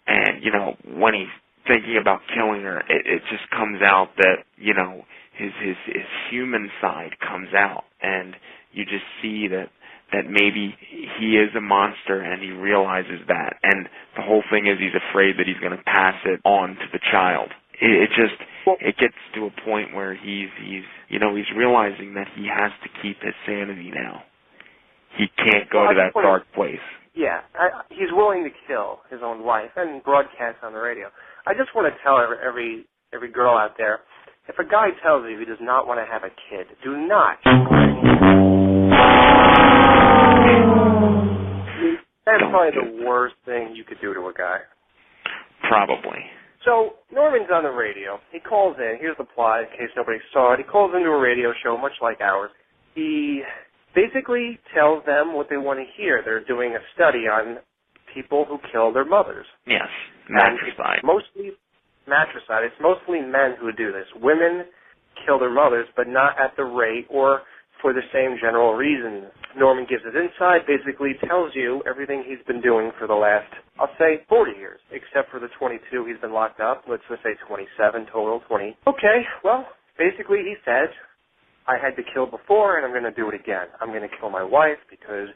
and 0.08 0.44
you 0.44 0.52
know, 0.52 0.76
when 0.98 1.14
he's 1.14 1.34
thinking 1.68 1.98
about 2.00 2.22
killing 2.34 2.62
her, 2.62 2.80
it, 2.90 3.06
it 3.06 3.22
just 3.30 3.50
comes 3.50 3.82
out 3.82 4.10
that 4.18 4.46
you 4.58 4.74
know 4.74 5.06
his 5.34 5.52
his 5.62 5.76
his 5.86 6.08
human 6.30 6.70
side 6.82 7.18
comes 7.20 7.54
out, 7.54 7.84
and 8.02 8.36
you 8.72 8.86
just 8.86 9.06
see 9.22 9.48
that 9.48 9.70
that 10.14 10.30
maybe 10.30 10.76
he 11.20 11.38
is 11.38 11.50
a 11.58 11.62
monster 11.62 12.22
and 12.22 12.42
he 12.42 12.52
realizes 12.52 13.20
that. 13.28 13.58
And 13.64 13.90
the 14.16 14.22
whole 14.22 14.44
thing 14.52 14.68
is 14.68 14.78
he's 14.80 14.96
afraid 15.10 15.38
that 15.40 15.48
he's 15.48 15.58
going 15.58 15.76
to 15.76 15.84
pass 15.84 16.16
it 16.26 16.40
on 16.46 16.76
to 16.76 16.86
the 16.94 17.00
child. 17.12 17.50
It, 17.82 18.04
it 18.04 18.10
just 18.16 18.38
it 18.82 18.98
gets 18.98 19.16
to 19.34 19.46
a 19.48 19.52
point 19.66 19.94
where 19.94 20.14
he's 20.14 20.50
he's 20.64 20.86
you 21.10 21.20
know 21.20 21.36
he's 21.36 21.50
realizing 21.56 22.14
that 22.14 22.28
he 22.36 22.48
has 22.48 22.72
to 22.84 22.90
keep 23.02 23.22
his 23.22 23.34
sanity 23.46 23.92
now. 23.94 24.24
He 25.18 25.28
can't 25.38 25.70
go 25.70 25.88
to 25.88 25.96
that 25.96 26.14
dark 26.14 26.44
place 26.54 26.84
Yeah, 27.16 27.40
I, 27.56 27.82
he's 27.90 28.12
willing 28.12 28.44
to 28.44 28.50
kill 28.68 29.00
his 29.10 29.22
own 29.24 29.46
wife 29.46 29.72
and 29.78 30.04
broadcast 30.04 30.58
on 30.62 30.74
the 30.74 30.80
radio. 30.80 31.08
I 31.48 31.54
just 31.54 31.74
want 31.74 31.88
to 31.88 32.04
tell 32.04 32.20
every 32.20 32.38
every, 32.46 32.86
every 33.14 33.32
girl 33.32 33.58
out 33.58 33.76
there, 33.78 34.00
if 34.50 34.60
a 34.60 34.70
guy 34.70 34.88
tells 35.02 35.24
you 35.24 35.40
he 35.40 35.46
does 35.46 35.62
not 35.62 35.88
want 35.88 35.98
to 36.04 36.12
have 36.12 36.24
a 36.24 36.34
kid, 36.52 36.68
do 36.84 37.08
not. 37.08 37.40
That's 42.26 42.44
probably 42.52 42.76
the 42.76 43.06
worst 43.06 43.36
thing 43.46 43.74
you 43.76 43.86
could 43.86 44.02
do 44.02 44.14
to 44.14 44.20
a 44.20 44.34
guy. 44.38 44.58
probably 45.70 46.20
So 46.66 46.96
Norman's 47.14 47.48
on 47.54 47.64
the 47.64 47.70
radio. 47.70 48.20
He 48.34 48.40
calls 48.40 48.76
in. 48.78 48.98
Here's 49.00 49.16
the 49.18 49.24
plot 49.24 49.62
in 49.62 49.70
case 49.70 49.94
nobody 49.96 50.18
saw 50.34 50.54
it. 50.54 50.58
He 50.58 50.64
calls 50.64 50.92
into 50.94 51.10
a 51.10 51.20
radio 51.20 51.54
show, 51.64 51.78
much 51.78 51.94
like 52.02 52.20
ours. 52.20 52.52
He 52.94 53.42
basically 53.96 54.60
tells 54.76 55.06
them 55.06 55.34
what 55.34 55.48
they 55.50 55.58
want 55.58 55.80
to 55.80 55.86
hear. 55.98 56.22
They're 56.24 56.44
doing 56.44 56.76
a 56.76 56.84
study 56.94 57.28
on 57.32 57.58
people 58.14 58.46
who 58.48 58.60
kill 58.72 58.94
their 58.94 59.06
mothers. 59.06 59.46
yes 59.66 59.90
matricide 60.30 61.00
Mostly 61.04 61.52
matricide. 62.08 62.64
It's 62.64 62.80
mostly 62.82 63.22
men 63.22 63.58
who 63.60 63.72
do 63.72 63.92
this. 63.92 64.06
Women 64.22 64.66
kill 65.26 65.40
their 65.40 65.54
mothers, 65.54 65.88
but 65.96 66.08
not 66.08 66.38
at 66.40 66.56
the 66.56 66.64
rate 66.64 67.08
or 67.10 67.42
for 67.82 67.94
the 67.94 68.02
same 68.14 68.38
general 68.42 68.74
reason. 68.74 69.30
Norman 69.58 69.86
gives 69.90 70.04
his 70.04 70.16
insight, 70.16 70.66
basically 70.68 71.14
tells 71.28 71.52
you 71.54 71.82
everything 71.88 72.24
he's 72.26 72.42
been 72.48 72.62
doing 72.62 72.92
for 72.98 73.08
the 73.08 73.14
last, 73.14 73.52
I'll 73.80 73.92
say, 74.00 74.24
40 74.30 74.58
years, 74.58 74.80
except 74.92 75.32
for 75.32 75.40
the 75.40 75.50
22 75.60 76.06
he's 76.06 76.20
been 76.22 76.34
locked 76.34 76.60
up. 76.60 76.84
Let's 76.90 77.04
just 77.10 77.24
say 77.24 77.36
27 77.48 78.08
total, 78.12 78.42
20. 78.48 78.78
Okay, 78.88 79.18
well, 79.44 79.66
basically 79.98 80.40
he 80.44 80.56
says, 80.66 80.90
I 81.68 81.78
had 81.82 81.96
to 81.98 82.04
kill 82.14 82.26
before 82.26 82.78
and 82.78 82.86
I'm 82.86 82.92
going 82.92 83.12
to 83.12 83.16
do 83.16 83.30
it 83.30 83.36
again. 83.36 83.68
I'm 83.82 83.90
going 83.90 84.08
to 84.08 84.16
kill 84.20 84.30
my 84.30 84.44
wife 84.44 84.80
because 84.90 85.30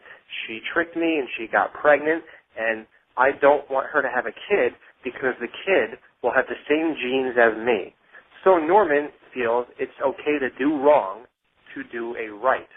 she 0.46 0.60
tricked 0.74 0.96
me 0.96 1.20
and 1.20 1.28
she 1.38 1.48
got 1.48 1.74
pregnant 1.74 2.24
and 2.58 2.86
I 3.18 3.32
don't 3.42 3.70
want 3.70 3.88
her 3.94 4.02
to 4.02 4.10
have 4.14 4.26
a 4.26 4.36
kid 4.50 4.74
because 5.04 5.34
the 5.40 5.48
kid 5.66 6.00
will 6.24 6.34
have 6.36 6.46
the 6.48 6.60
same 6.70 6.96
genes 7.02 7.36
as 7.40 7.58
me. 7.66 7.96
So 8.44 8.58
Norman 8.58 9.10
feels 9.34 9.68
it's 9.80 9.92
okay 10.06 10.40
to 10.40 10.50
do 10.58 10.78
wrong 10.78 11.26
to 11.76 11.84
do 11.92 12.16
a 12.18 12.34
right. 12.34 12.68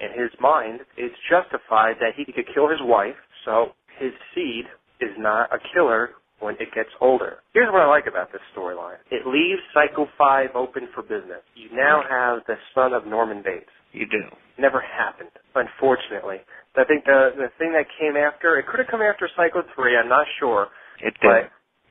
In 0.00 0.10
his 0.10 0.30
mind, 0.40 0.80
it's 0.96 1.14
justified 1.30 1.96
that 2.00 2.14
he 2.16 2.24
could 2.30 2.46
kill 2.54 2.68
his 2.68 2.80
wife, 2.82 3.16
so 3.44 3.72
his 3.98 4.12
seed 4.34 4.66
is 5.00 5.12
not 5.18 5.48
a 5.54 5.58
killer 5.74 6.10
when 6.40 6.54
it 6.60 6.68
gets 6.74 6.90
older. 7.00 7.38
Here's 7.54 7.72
what 7.72 7.82
I 7.82 7.88
like 7.88 8.06
about 8.06 8.32
this 8.32 8.42
storyline. 8.56 9.00
It 9.10 9.26
leaves 9.26 9.60
Psycho 9.72 10.06
5 10.18 10.50
open 10.54 10.88
for 10.94 11.02
business. 11.02 11.40
You 11.54 11.68
now 11.72 12.02
have 12.08 12.40
the 12.46 12.56
son 12.74 12.92
of 12.92 13.06
Norman 13.06 13.42
Bates. 13.42 13.70
you 13.92 14.06
do 14.06 14.20
Never 14.58 14.80
happened, 14.80 15.30
unfortunately. 15.54 16.40
I 16.76 16.84
think 16.84 17.04
the 17.04 17.32
the 17.36 17.48
thing 17.58 17.72
that 17.72 17.86
came 17.98 18.16
after, 18.16 18.58
it 18.58 18.66
could 18.66 18.80
have 18.80 18.88
come 18.88 19.00
after 19.00 19.28
Psycho 19.36 19.62
3, 19.74 19.96
I'm 19.96 20.08
not 20.08 20.26
sure. 20.38 20.68
it 21.00 21.14
did 21.20 21.24
But 21.24 21.42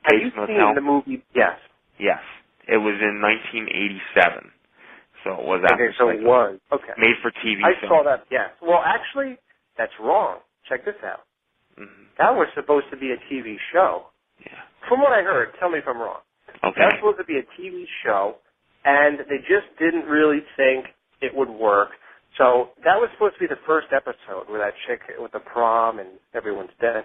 have 0.02 0.20
you 0.20 0.30
Motel? 0.36 0.46
seen 0.46 0.74
the 0.74 0.80
movie? 0.80 1.22
Yes. 1.34 1.58
yes 1.98 2.22
it 2.68 2.78
was 2.78 2.98
in 3.02 3.22
1987 3.22 4.50
so 5.22 5.42
it 5.42 5.46
was 5.46 5.62
after 5.66 5.90
Okay, 5.90 5.94
so 5.98 6.08
it 6.10 6.22
was. 6.22 6.58
Okay. 6.70 6.94
made 6.98 7.18
for 7.22 7.30
TV 7.42 7.62
I 7.66 7.74
film 7.82 7.90
saw 7.90 8.02
that, 8.06 8.26
yes. 8.30 8.50
Well, 8.62 8.82
actually, 8.84 9.38
that's 9.78 9.92
wrong. 9.98 10.38
Check 10.68 10.84
this 10.84 10.98
out. 11.02 11.26
Mhm. 11.78 12.14
That 12.18 12.34
was 12.34 12.48
supposed 12.54 12.90
to 12.90 12.96
be 12.96 13.10
a 13.12 13.16
TV 13.28 13.58
show. 13.72 14.06
Yeah. 14.40 14.62
From 14.88 15.00
what 15.00 15.12
I 15.12 15.22
heard, 15.22 15.48
tell 15.58 15.70
me 15.70 15.78
if 15.78 15.84
I'm 15.88 15.98
wrong. 15.98 16.20
okay 16.64 16.80
That 16.80 16.94
was 16.94 16.98
supposed 17.00 17.18
to 17.18 17.28
be 17.28 17.38
a 17.38 17.46
TV 17.56 17.84
show, 18.04 18.36
and 18.84 19.20
they 19.28 19.38
just 19.48 19.66
didn't 19.78 20.06
really 20.06 20.40
think 20.56 20.86
it 21.20 21.34
would 21.34 21.50
work. 21.50 21.90
So 22.38 22.70
that 22.84 23.00
was 23.00 23.08
supposed 23.16 23.34
to 23.36 23.40
be 23.40 23.48
the 23.48 23.60
first 23.66 23.88
episode 23.96 24.48
where 24.48 24.60
that 24.60 24.74
chick 24.86 25.00
with 25.18 25.32
the 25.32 25.40
prom 25.40 25.98
and 25.98 26.20
everyone's 26.34 26.74
dead, 26.80 27.04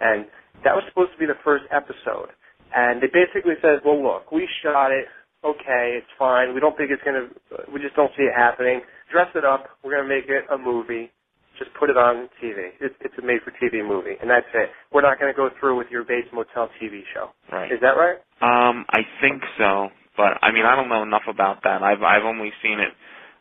and 0.00 0.26
that 0.64 0.74
was 0.74 0.82
supposed 0.88 1.12
to 1.12 1.18
be 1.18 1.26
the 1.26 1.38
first 1.44 1.64
episode. 1.70 2.34
And 2.74 3.00
they 3.00 3.06
basically 3.06 3.54
said, 3.62 3.84
"Well, 3.84 4.02
look, 4.02 4.32
we 4.32 4.48
shot 4.62 4.90
it. 4.90 5.06
Okay, 5.44 5.98
it's 5.98 6.10
fine. 6.18 6.54
We 6.54 6.60
don't 6.60 6.76
think 6.76 6.90
it's 6.90 7.02
gonna. 7.02 7.28
We 7.72 7.80
just 7.80 7.94
don't 7.94 8.10
see 8.16 8.24
it 8.24 8.34
happening. 8.34 8.82
Dress 9.10 9.28
it 9.34 9.44
up. 9.44 9.68
We're 9.82 9.94
gonna 9.94 10.08
make 10.08 10.28
it 10.28 10.46
a 10.50 10.58
movie. 10.58 11.10
Just 11.58 11.70
put 11.78 11.90
it 11.90 11.96
on 11.96 12.28
TV. 12.42 12.70
It's, 12.80 12.94
it's 13.00 13.14
a 13.18 13.22
made-for-TV 13.24 13.86
movie, 13.86 14.16
and 14.20 14.28
that's 14.30 14.46
it. 14.54 14.70
We're 14.92 15.02
not 15.02 15.18
gonna 15.20 15.34
go 15.34 15.50
through 15.60 15.76
with 15.76 15.88
your 15.90 16.04
Bates 16.04 16.28
Motel 16.32 16.68
TV 16.80 17.02
show. 17.14 17.30
right 17.52 17.70
Is 17.70 17.78
that 17.80 17.94
right? 17.96 18.18
Um, 18.40 18.84
I 18.90 19.02
think 19.20 19.42
so, 19.58 19.88
but 20.16 20.38
I 20.42 20.50
mean, 20.50 20.64
I 20.64 20.74
don't 20.74 20.88
know 20.88 21.02
enough 21.02 21.28
about 21.28 21.62
that. 21.64 21.82
I've 21.82 22.02
I've 22.02 22.24
only 22.24 22.50
seen 22.62 22.80
it 22.80 22.92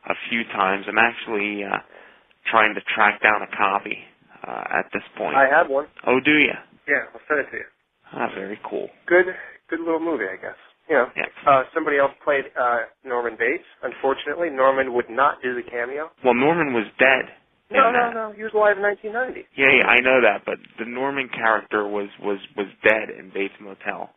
a 0.09 0.13
few 0.29 0.43
times. 0.53 0.85
I'm 0.87 0.97
actually 0.99 1.63
uh, 1.63 1.77
trying 2.49 2.75
to 2.75 2.81
track 2.93 3.21
down 3.23 3.41
a 3.41 3.49
copy 3.55 3.97
uh, 4.45 4.63
at 4.79 4.85
this 4.93 5.03
point. 5.17 5.35
I 5.35 5.47
have 5.49 5.69
one. 5.69 5.87
oh, 6.05 6.19
do 6.23 6.37
you? 6.37 6.53
Yeah, 6.87 7.05
I'll 7.13 7.21
send 7.27 7.39
it 7.41 7.51
to 7.51 7.57
you. 7.57 7.65
Ah, 8.13 8.27
very 8.35 8.59
cool. 8.69 8.89
Good, 9.07 9.25
good 9.69 9.79
little 9.79 9.99
movie, 10.01 10.25
I 10.25 10.35
guess. 10.35 10.57
You 10.89 10.95
know, 10.97 11.05
Yeah. 11.15 11.25
uh, 11.47 11.63
somebody 11.73 11.97
else 11.97 12.11
played 12.23 12.45
uh, 12.59 12.79
Norman 13.05 13.37
Bates. 13.39 13.63
Unfortunately, 13.83 14.49
Norman 14.49 14.93
would 14.93 15.09
not 15.09 15.41
do 15.41 15.55
the 15.55 15.61
cameo. 15.63 16.11
Well, 16.25 16.33
Norman 16.33 16.73
was 16.73 16.83
dead. 16.99 17.31
No, 17.71 17.91
no, 17.91 18.11
no. 18.11 18.33
He 18.35 18.43
was 18.43 18.53
alive 18.53 18.77
in 18.77 18.83
1990. 18.83 19.47
Yeah, 19.55 19.71
yeah, 19.71 19.87
I 19.87 19.99
know 20.01 20.19
that, 20.21 20.43
but 20.45 20.59
the 20.79 20.85
Norman 20.85 21.29
character 21.29 21.87
was 21.87 22.09
was 22.21 22.39
was 22.57 22.67
dead 22.83 23.09
in 23.09 23.31
Bates 23.33 23.55
Motel, 23.59 24.09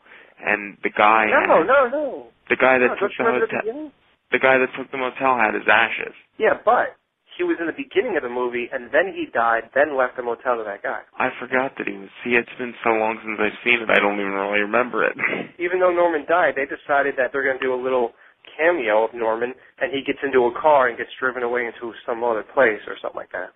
and 0.43 0.77
the 0.83 0.91
guy 0.91 1.27
No, 1.31 1.41
had- 1.63 1.67
no, 1.67 1.81
no. 1.89 2.27
the 2.51 2.57
guy 2.57 2.79
that 2.79 2.95
no, 2.95 2.97
took 2.99 3.13
the 3.17 3.25
remember 3.25 3.47
the 3.47 3.53
hotel 3.57 3.93
the 4.33 4.39
guy 4.39 4.59
that 4.59 4.69
took 4.77 4.91
the 4.91 4.99
motel 4.99 5.37
had 5.39 5.55
his 5.55 5.69
ashes. 5.71 6.15
Yeah, 6.39 6.59
but 6.65 6.97
he 7.39 7.45
was 7.45 7.57
in 7.61 7.67
the 7.67 7.75
beginning 7.77 8.17
of 8.17 8.23
the 8.23 8.29
movie, 8.31 8.67
and 8.73 8.91
then 8.91 9.11
he 9.15 9.27
died, 9.33 9.71
then 9.75 9.97
left 9.97 10.17
the 10.17 10.23
motel 10.23 10.57
to 10.59 10.65
that 10.65 10.83
guy. 10.83 11.03
I 11.19 11.31
forgot 11.39 11.75
that 11.79 11.87
he 11.87 11.95
was. 11.95 12.09
See, 12.23 12.35
it's 12.35 12.51
been 12.59 12.75
so 12.83 12.91
long 12.91 13.19
since 13.23 13.39
I've 13.39 13.59
seen 13.63 13.83
it. 13.83 13.91
I 13.91 13.99
don't 14.03 14.19
even 14.19 14.33
really 14.35 14.61
remember 14.67 15.05
it. 15.05 15.15
Even 15.59 15.79
though 15.79 15.93
Norman 15.95 16.27
died, 16.27 16.55
they 16.59 16.67
decided 16.67 17.15
that 17.19 17.31
they're 17.33 17.45
going 17.47 17.59
to 17.59 17.65
do 17.65 17.75
a 17.75 17.79
little 17.81 18.13
cameo 18.57 19.05
of 19.05 19.15
Norman, 19.15 19.55
and 19.81 19.93
he 19.93 20.03
gets 20.05 20.19
into 20.23 20.47
a 20.47 20.53
car 20.61 20.89
and 20.89 20.97
gets 20.99 21.11
driven 21.19 21.43
away 21.43 21.67
into 21.67 21.93
some 22.07 22.23
other 22.23 22.45
place 22.55 22.81
or 22.87 22.97
something 23.01 23.19
like 23.19 23.33
that. 23.33 23.51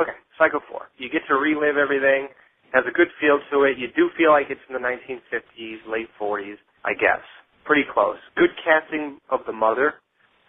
Okay, 0.00 0.14
Psycho 0.38 0.60
4. 0.70 0.88
You 0.98 1.10
get 1.10 1.22
to 1.28 1.34
relive 1.34 1.76
everything. 1.76 2.28
Has 2.72 2.84
a 2.86 2.92
good 2.92 3.08
feel 3.20 3.40
to 3.50 3.64
it. 3.64 3.78
You 3.78 3.88
do 3.96 4.10
feel 4.16 4.30
like 4.30 4.46
it's 4.50 4.60
in 4.68 4.74
the 4.76 4.84
1950s, 4.84 5.80
late 5.88 6.08
40s, 6.20 6.60
I 6.84 6.92
guess. 6.92 7.24
Pretty 7.64 7.84
close. 7.92 8.18
Good 8.36 8.52
casting 8.62 9.18
of 9.30 9.40
the 9.46 9.52
mother. 9.52 9.94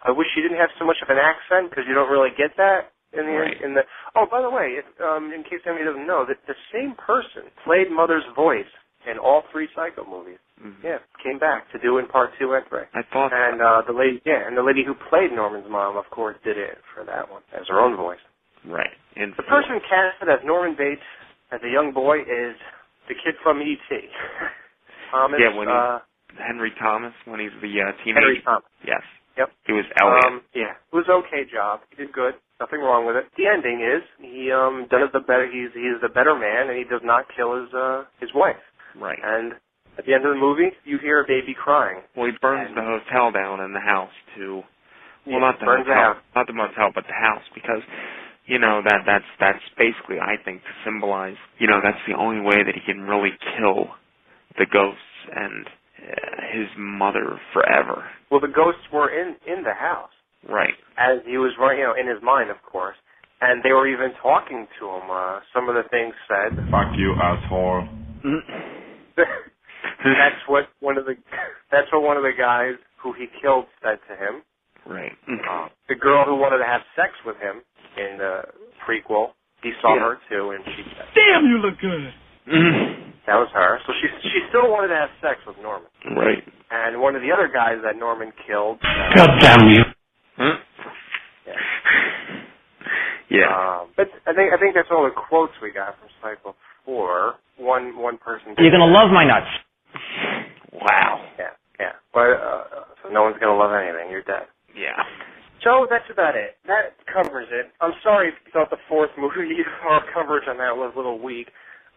I 0.04 0.12
wish 0.12 0.28
she 0.34 0.40
didn't 0.40 0.58
have 0.58 0.70
so 0.78 0.84
much 0.84 0.96
of 1.02 1.08
an 1.08 1.18
accent 1.18 1.70
because 1.70 1.84
you 1.88 1.94
don't 1.94 2.10
really 2.10 2.30
get 2.36 2.56
that 2.56 2.92
in 3.12 3.26
the 3.26 3.32
Right. 3.32 3.60
in 3.60 3.74
the. 3.74 3.82
Oh, 4.14 4.24
by 4.30 4.40
the 4.40 4.48
way, 4.48 4.78
if, 4.78 4.86
um, 5.00 5.32
in 5.32 5.42
case 5.42 5.60
anybody 5.66 5.84
doesn't 5.84 6.06
know, 6.06 6.24
that 6.24 6.38
the 6.46 6.54
same 6.72 6.94
person 6.94 7.50
played 7.64 7.90
Mother's 7.90 8.24
voice 8.36 8.70
in 9.10 9.18
all 9.18 9.42
three 9.50 9.68
Psycho 9.74 10.04
movies. 10.04 10.38
Mhm. 10.60 10.82
Yeah, 10.84 10.98
came 11.22 11.38
back 11.38 11.70
to 11.72 11.78
do 11.78 11.98
in 11.98 12.06
part 12.06 12.30
two 12.38 12.52
and 12.54 12.64
three. 12.68 12.84
I 12.94 13.02
thought 13.12 13.32
And 13.32 13.60
uh, 13.62 13.82
the 13.86 13.92
lady, 13.92 14.20
yeah, 14.24 14.46
and 14.46 14.56
the 14.56 14.62
lady 14.62 14.84
who 14.84 14.94
played 14.94 15.32
Norman's 15.32 15.68
mom, 15.68 15.96
of 15.96 16.04
course, 16.10 16.36
did 16.44 16.58
it 16.58 16.78
for 16.94 17.04
that 17.04 17.30
one 17.30 17.42
as 17.52 17.66
her 17.68 17.80
own 17.80 17.96
voice. 17.96 18.20
right. 18.66 18.92
And 19.16 19.32
The 19.36 19.42
person 19.44 19.80
casted 19.88 20.28
as 20.28 20.40
Norman 20.44 20.76
Bates 20.76 21.02
as 21.50 21.60
a 21.64 21.68
young 21.68 21.92
boy 21.92 22.20
is 22.20 22.56
the 23.08 23.14
kid 23.14 23.34
from 23.42 23.60
E.T. 23.62 23.80
Thomas. 25.10 25.40
Yeah, 25.40 25.56
when 25.56 25.68
he- 25.68 25.74
uh, 25.74 25.98
Henry 26.38 26.70
Thomas 26.78 27.12
when 27.24 27.40
he's 27.40 27.50
the 27.60 27.72
uh, 27.82 27.92
teenager. 28.04 28.20
Henry 28.20 28.40
Thomas. 28.44 28.62
Yes. 28.86 29.02
Yep. 29.36 29.50
He 29.66 29.72
was 29.72 29.84
Elliott. 30.00 30.24
Um, 30.26 30.40
yeah, 30.54 30.72
it 30.78 30.94
was 30.94 31.08
okay 31.08 31.42
job. 31.50 31.80
He 31.90 31.96
did 31.96 32.12
good. 32.12 32.34
Nothing 32.60 32.80
wrong 32.80 33.06
with 33.06 33.16
it. 33.16 33.24
The 33.36 33.46
ending 33.46 33.80
is 33.80 34.02
he 34.20 34.52
um 34.52 34.86
does 34.90 35.08
the 35.12 35.20
better. 35.20 35.46
He's 35.50 35.72
he's 35.72 35.98
the 36.02 36.08
better 36.12 36.34
man, 36.36 36.68
and 36.68 36.76
he 36.78 36.84
does 36.84 37.00
not 37.02 37.24
kill 37.34 37.56
his 37.60 37.72
uh 37.74 38.04
his 38.20 38.30
wife. 38.34 38.60
Right. 38.94 39.18
And 39.22 39.54
at 40.00 40.06
the 40.08 40.14
end 40.16 40.24
of 40.24 40.32
the 40.32 40.40
movie, 40.40 40.72
you 40.88 40.96
hear 40.96 41.20
a 41.20 41.26
baby 41.28 41.52
crying. 41.52 42.00
Well, 42.16 42.24
he 42.26 42.32
burns 42.40 42.72
the 42.74 42.80
hotel 42.80 43.28
down 43.30 43.60
and 43.60 43.74
the 43.76 43.84
house 43.84 44.12
too. 44.34 44.64
Well, 45.28 45.36
Yeah, 45.36 45.52
not 45.52 45.60
the 45.60 45.66
burns 45.68 45.84
hotel, 45.86 46.16
house. 46.16 46.22
not 46.34 46.46
the 46.48 46.56
motel, 46.56 46.88
but 46.94 47.04
the 47.04 47.12
house, 47.20 47.44
because 47.54 47.84
you 48.46 48.58
know 48.58 48.80
that 48.82 49.04
that's 49.04 49.28
that's 49.38 49.60
basically, 49.76 50.16
I 50.18 50.40
think, 50.42 50.62
to 50.64 50.72
symbolize. 50.88 51.36
You 51.60 51.68
know, 51.68 51.80
that's 51.84 52.00
the 52.08 52.16
only 52.16 52.40
way 52.40 52.64
that 52.64 52.72
he 52.74 52.80
can 52.80 53.02
really 53.04 53.36
kill 53.60 53.92
the 54.56 54.64
ghosts 54.64 55.12
and 55.36 55.66
uh, 55.68 56.40
his 56.56 56.68
mother 56.78 57.36
forever. 57.52 58.08
Well, 58.30 58.40
the 58.40 58.48
ghosts 58.48 58.88
were 58.90 59.10
in 59.12 59.36
in 59.46 59.62
the 59.62 59.74
house 59.76 60.16
Right. 60.48 60.72
as 60.96 61.20
he 61.28 61.36
was 61.36 61.52
running, 61.60 61.80
you 61.80 61.84
know, 61.84 61.94
in 61.94 62.08
his 62.08 62.22
mind, 62.22 62.48
of 62.50 62.56
course. 62.64 62.96
And 63.42 63.62
they 63.62 63.72
were 63.72 63.86
even 63.86 64.12
talking 64.22 64.66
to 64.80 64.84
him. 64.88 65.10
Uh, 65.10 65.40
some 65.52 65.68
of 65.68 65.74
the 65.76 65.84
things 65.90 66.14
said. 66.26 66.56
Fuck 66.70 66.96
you, 66.96 67.14
asshole. 67.20 67.84
that's 70.18 70.40
what 70.46 70.68
one 70.80 70.96
of 70.98 71.04
the 71.06 71.14
that's 71.70 71.88
what 71.92 72.02
one 72.02 72.16
of 72.16 72.22
the 72.22 72.32
guys 72.36 72.74
who 73.02 73.12
he 73.12 73.26
killed 73.42 73.66
said 73.82 73.98
to 74.08 74.14
him. 74.16 74.42
Right. 74.86 75.12
Uh, 75.28 75.68
the 75.88 75.94
girl 75.94 76.24
who 76.24 76.36
wanted 76.36 76.58
to 76.58 76.64
have 76.64 76.80
sex 76.96 77.12
with 77.26 77.36
him 77.36 77.60
in 77.96 78.18
the 78.18 78.42
prequel, 78.86 79.32
he 79.62 79.72
saw 79.82 79.94
Yeah. 79.94 80.00
her 80.00 80.18
too, 80.28 80.50
and 80.52 80.64
she 80.76 80.82
said 80.96 81.06
Damn, 81.14 81.44
you 81.46 81.58
look 81.58 81.78
good. 81.80 82.12
that 83.26 83.36
was 83.36 83.48
her. 83.52 83.78
So 83.86 83.92
she 84.00 84.08
she 84.28 84.40
still 84.48 84.70
wanted 84.70 84.88
to 84.88 84.96
have 84.96 85.10
sex 85.20 85.38
with 85.46 85.56
Norman. 85.62 85.88
Right. 86.16 86.42
And 86.70 87.00
one 87.00 87.14
of 87.16 87.22
the 87.22 87.30
other 87.32 87.48
guys 87.52 87.78
that 87.84 87.96
Norman 87.96 88.32
killed. 88.46 88.78
uh, 88.82 89.14
God 89.14 89.30
damn 89.40 89.68
you. 89.68 89.82
Yeah. 93.30 93.46
Um, 93.46 93.90
but 93.96 94.08
I 94.26 94.34
think 94.34 94.52
I 94.52 94.58
think 94.58 94.74
that's 94.74 94.88
all 94.90 95.04
the 95.04 95.14
quotes 95.14 95.52
we 95.62 95.70
got 95.70 95.94
from 95.98 96.08
Psycho 96.20 96.54
Four. 96.84 97.34
One 97.58 97.96
one 97.98 98.18
person. 98.18 98.54
You're 98.58 98.72
gonna 98.72 98.90
love 98.90 99.10
my 99.12 99.24
nuts. 99.24 99.46
Wow. 100.72 101.24
Yeah, 101.38 101.54
yeah. 101.78 101.92
But 102.14 102.38
uh, 102.38 102.64
so 103.02 103.08
no 103.10 103.22
one's 103.22 103.36
gonna 103.40 103.56
love 103.56 103.72
anything. 103.72 104.10
You're 104.10 104.22
dead. 104.22 104.46
Yeah. 104.74 104.96
So 105.64 105.86
that's 105.90 106.08
about 106.10 106.36
it. 106.36 106.56
That 106.66 106.96
covers 107.12 107.48
it. 107.50 107.70
I'm 107.80 107.92
sorry 108.02 108.28
if 108.28 108.34
you 108.46 108.52
thought 108.52 108.70
the 108.70 108.80
fourth 108.88 109.10
movie 109.18 109.60
our 109.88 110.02
coverage 110.14 110.44
on 110.48 110.58
that 110.58 110.76
was 110.76 110.92
a 110.94 110.96
little 110.98 111.18
weak. 111.20 111.48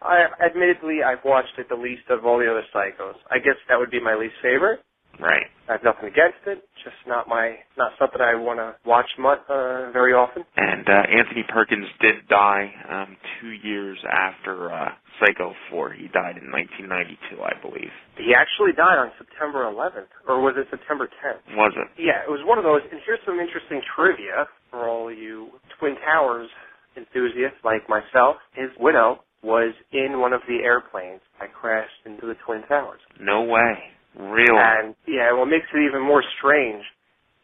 I 0.02 0.26
admittedly 0.44 1.00
I've 1.02 1.24
watched 1.24 1.56
it 1.58 1.68
the 1.68 1.76
least 1.76 2.04
of 2.10 2.26
all 2.26 2.38
the 2.38 2.50
other 2.50 2.64
Psychos. 2.74 3.16
I 3.30 3.38
guess 3.38 3.56
that 3.68 3.78
would 3.78 3.90
be 3.90 4.00
my 4.00 4.14
least 4.14 4.34
favorite. 4.42 4.80
Right. 5.20 5.46
I 5.68 5.72
have 5.72 5.84
nothing 5.84 6.08
against 6.08 6.44
it. 6.46 6.60
Just 6.84 6.96
not 7.06 7.28
my 7.28 7.56
not 7.78 7.92
something 7.98 8.20
I 8.20 8.34
want 8.34 8.60
to 8.60 8.76
watch 8.84 9.08
much 9.18 9.40
uh, 9.48 9.90
very 9.92 10.12
often. 10.12 10.44
And 10.56 10.84
uh, 10.84 11.08
Anthony 11.08 11.44
Perkins 11.48 11.86
did 12.00 12.28
die 12.28 12.68
um, 12.90 13.16
two 13.40 13.52
years 13.64 13.96
after 14.04 14.72
uh, 14.72 14.92
Psycho 15.20 15.54
4. 15.70 15.92
He 15.94 16.08
died 16.12 16.36
in 16.36 16.52
1992, 16.52 17.40
I 17.40 17.54
believe. 17.64 17.92
He 18.20 18.36
actually 18.36 18.76
died 18.76 19.00
on 19.00 19.08
September 19.16 19.64
11th, 19.64 20.12
or 20.28 20.42
was 20.44 20.54
it 20.58 20.68
September 20.68 21.08
10th? 21.08 21.40
Was 21.56 21.72
it? 21.76 21.88
Yeah, 21.96 22.20
it 22.20 22.30
was 22.30 22.44
one 22.44 22.58
of 22.58 22.64
those. 22.64 22.82
And 22.90 23.00
here's 23.06 23.22
some 23.24 23.40
interesting 23.40 23.80
trivia 23.96 24.44
for 24.70 24.88
all 24.88 25.08
you 25.08 25.48
Twin 25.80 25.96
Towers 26.04 26.48
enthusiasts 26.96 27.58
like 27.64 27.88
myself. 27.88 28.36
His 28.54 28.70
widow 28.78 29.24
was 29.42 29.74
in 29.92 30.20
one 30.20 30.32
of 30.32 30.40
the 30.48 30.64
airplanes 30.64 31.20
that 31.40 31.52
crashed 31.52 32.04
into 32.06 32.26
the 32.26 32.34
Twin 32.46 32.62
Towers. 32.68 33.00
No 33.20 33.42
way. 33.42 33.93
Really? 34.18 34.58
And 34.58 34.94
yeah, 35.06 35.32
what 35.32 35.46
makes 35.46 35.66
it 35.74 35.80
even 35.80 36.02
more 36.02 36.22
strange 36.38 36.82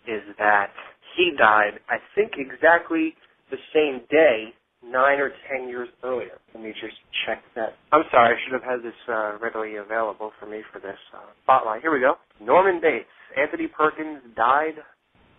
is 0.06 0.22
that 0.38 0.70
he 1.16 1.32
died, 1.36 1.80
I 1.88 1.96
think, 2.14 2.32
exactly 2.38 3.14
the 3.50 3.58
same 3.74 4.02
day, 4.10 4.54
nine 4.84 5.18
or 5.18 5.30
ten 5.50 5.68
years 5.68 5.88
earlier. 6.04 6.38
Let 6.54 6.62
me 6.62 6.72
just 6.72 6.96
check 7.26 7.42
that. 7.56 7.74
I'm 7.92 8.04
sorry, 8.10 8.34
I 8.34 8.38
should 8.44 8.52
have 8.54 8.62
had 8.62 8.82
this 8.82 8.96
uh, 9.08 9.38
readily 9.42 9.76
available 9.76 10.32
for 10.38 10.46
me 10.46 10.62
for 10.72 10.78
this 10.78 10.98
uh, 11.14 11.18
spotlight. 11.42 11.82
Here 11.82 11.92
we 11.92 12.00
go. 12.00 12.14
Norman 12.40 12.80
Bates, 12.80 13.10
Anthony 13.36 13.66
Perkins 13.66 14.20
died 14.36 14.74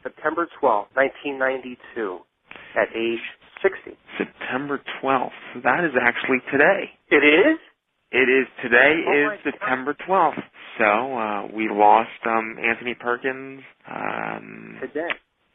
September 0.04 0.48
12, 0.60 0.88
1992, 0.94 2.20
at 2.76 2.88
age 2.96 3.20
60. 3.62 3.98
September 4.18 4.82
12th. 5.02 5.30
So 5.54 5.62
that 5.64 5.84
is 5.86 5.92
actually 6.02 6.40
today. 6.52 6.90
It 7.10 7.24
is? 7.24 7.58
It 8.12 8.28
is 8.28 8.48
today 8.62 9.00
Oh 9.08 9.14
is 9.14 9.40
God. 9.46 9.52
September 9.54 9.96
12th. 10.08 10.44
So 10.78 11.18
uh, 11.18 11.48
we 11.54 11.70
lost 11.70 12.10
um, 12.26 12.56
Anthony 12.62 12.96
Perkins 12.96 13.62
um, 13.90 14.78
Today. 14.82 15.10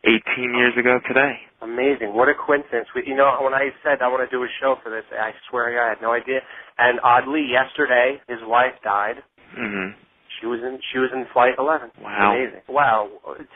18 0.04 0.54
years 0.54 0.74
ago 0.78 1.00
today. 1.08 1.34
Amazing. 1.62 2.14
What 2.14 2.28
a 2.28 2.34
coincidence. 2.38 2.86
We, 2.94 3.02
you 3.06 3.16
know, 3.16 3.26
when 3.42 3.54
I 3.54 3.74
said 3.82 3.98
I 4.02 4.08
want 4.08 4.22
to 4.22 4.30
do 4.30 4.42
a 4.44 4.50
show 4.60 4.76
for 4.82 4.90
this, 4.90 5.02
I 5.10 5.32
swear 5.50 5.72
I 5.74 5.88
had 5.90 5.98
no 6.00 6.12
idea. 6.12 6.38
And 6.78 7.00
oddly, 7.02 7.42
yesterday, 7.42 8.20
his 8.28 8.38
wife 8.46 8.76
died. 8.84 9.24
hmm 9.56 9.96
She 10.38 10.46
was 10.46 10.60
in 10.62 10.78
she 10.92 10.98
was 11.02 11.10
in 11.10 11.26
flight 11.32 11.58
11. 11.58 11.90
Wow. 11.98 12.36
Amazing. 12.36 12.62
Wow. 12.68 13.08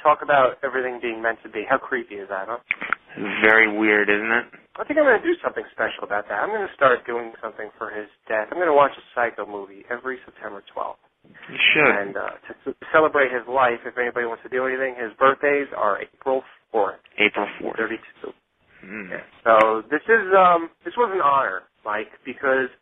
Talk 0.03 0.23
about 0.23 0.59
everything 0.65 0.99
being 1.01 1.23
meant 1.23 1.39
to 1.45 1.51
be. 1.51 1.63
How 1.69 1.79
creepy 1.79 2.17
is 2.19 2.29
that, 2.31 2.49
huh? 2.49 2.59
Very 3.47 3.71
weird, 3.71 4.09
isn't 4.09 4.33
it? 4.33 4.47
I 4.75 4.83
think 4.85 4.99
I'm 4.99 5.05
going 5.07 5.21
to 5.21 5.27
do 5.27 5.37
something 5.45 5.65
special 5.71 6.03
about 6.03 6.27
that. 6.31 6.41
I'm 6.41 6.49
going 6.51 6.67
to 6.67 6.75
start 6.75 7.05
doing 7.07 7.31
something 7.43 7.69
for 7.77 7.91
his 7.91 8.09
death. 8.27 8.49
I'm 8.51 8.59
going 8.59 8.71
to 8.71 8.75
watch 8.75 8.93
a 8.97 9.05
Psycho 9.15 9.45
movie 9.47 9.85
every 9.91 10.19
September 10.25 10.63
12th. 10.75 10.99
You 11.27 11.59
should. 11.75 11.95
And 11.95 12.17
uh, 12.17 12.31
to, 12.65 12.75
celebrate 12.93 13.33
his 13.33 13.47
life, 13.49 13.81
if 13.85 13.99
anybody 13.99 14.27
wants 14.27 14.43
to 14.43 14.49
do 14.49 14.67
anything, 14.67 14.95
his 14.97 15.13
birthdays 15.19 15.69
are 15.77 16.01
April 16.01 16.43
4th, 16.75 17.03
April 17.19 17.47
4th. 17.61 17.77
32. 17.77 18.33
Mm. 18.87 19.21
So 19.45 19.83
this 19.91 20.01
is 20.09 20.25
um 20.33 20.71
this 20.85 20.95
was 20.97 21.13
an 21.13 21.21
honor, 21.21 21.69
Mike, 21.85 22.09
because 22.25 22.73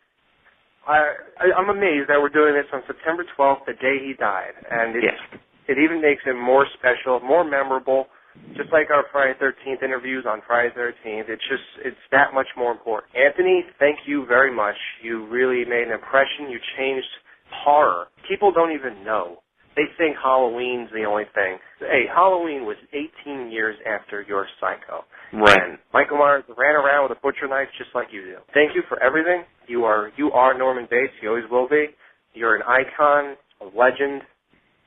I, 0.87 1.11
I 1.35 1.51
I'm 1.57 1.67
amazed 1.69 2.07
that 2.07 2.21
we're 2.21 2.31
doing 2.31 2.55
this 2.55 2.71
on 2.71 2.81
September 2.87 3.25
12th, 3.37 3.65
the 3.67 3.73
day 3.73 3.99
he 3.99 4.13
died, 4.15 4.55
and 4.71 4.95
it 4.95 5.03
Yes. 5.03 5.19
it 5.67 5.77
even 5.77 6.01
makes 6.01 6.23
it 6.25 6.35
more 6.39 6.65
special, 6.79 7.19
more 7.19 7.43
memorable. 7.43 8.07
Just 8.55 8.71
like 8.71 8.89
our 8.89 9.03
Friday 9.11 9.35
13th 9.41 9.83
interviews 9.83 10.23
on 10.25 10.39
Friday 10.47 10.71
13th, 10.71 11.27
it's 11.27 11.43
just 11.49 11.67
it's 11.83 11.99
that 12.11 12.33
much 12.33 12.47
more 12.55 12.71
important. 12.71 13.11
Anthony, 13.13 13.65
thank 13.77 14.07
you 14.07 14.25
very 14.25 14.53
much. 14.53 14.77
You 15.03 15.25
really 15.27 15.65
made 15.65 15.87
an 15.87 15.93
impression. 15.93 16.47
You 16.49 16.59
changed 16.77 17.09
horror. 17.51 18.07
People 18.27 18.51
don't 18.51 18.71
even 18.71 19.03
know. 19.03 19.39
They 19.75 19.85
think 19.97 20.17
Halloween's 20.21 20.89
the 20.91 21.05
only 21.05 21.23
thing. 21.33 21.57
Hey, 21.79 22.03
Halloween 22.13 22.65
was 22.65 22.75
18 22.91 23.51
years 23.51 23.77
after 23.87 24.25
your 24.27 24.45
Psycho. 24.59 25.05
Right. 25.31 25.55
And 25.55 25.77
Michael 25.93 26.17
Myers 26.17 26.43
ran 26.57 26.75
around 26.75 27.07
with 27.07 27.17
a 27.17 27.21
butcher 27.21 27.47
knife 27.47 27.69
just 27.77 27.91
like 27.93 28.07
you 28.11 28.21
do. 28.21 28.37
Thank 28.53 28.75
you 28.75 28.81
for 28.89 29.01
everything. 29.01 29.43
You 29.67 29.85
are 29.85 30.11
you 30.17 30.31
are 30.31 30.57
Norman 30.57 30.87
Bates. 30.89 31.13
You 31.21 31.29
always 31.29 31.45
will 31.49 31.69
be. 31.69 31.85
You're 32.33 32.55
an 32.55 32.63
icon, 32.63 33.37
a 33.61 33.65
legend, 33.77 34.23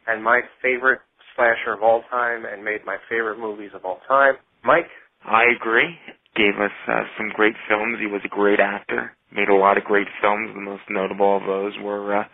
and 0.07 0.23
my 0.23 0.41
favorite 0.61 1.01
slasher 1.37 1.73
of 1.73 1.83
all 1.83 2.03
time, 2.11 2.45
and 2.45 2.65
made 2.65 2.85
my 2.85 2.97
favorite 3.09 3.39
movies 3.39 3.71
of 3.75 3.85
all 3.85 4.01
time. 4.07 4.35
Mike, 4.65 4.91
I 5.25 5.45
agree. 5.57 5.97
Gave 6.37 6.61
us 6.61 6.75
uh, 6.89 7.03
some 7.17 7.31
great 7.35 7.55
films. 7.69 7.99
He 8.01 8.07
was 8.07 8.21
a 8.25 8.29
great 8.29 8.61
actor. 8.61 9.13
Made 9.35 9.49
a 9.49 9.55
lot 9.55 9.79
of 9.79 9.85
great 9.85 10.09
films. 10.21 10.51
The 10.55 10.61
most 10.61 10.83
notable 10.91 11.37
of 11.37 11.43
those 11.47 11.73
were 11.83 12.21
uh, 12.21 12.25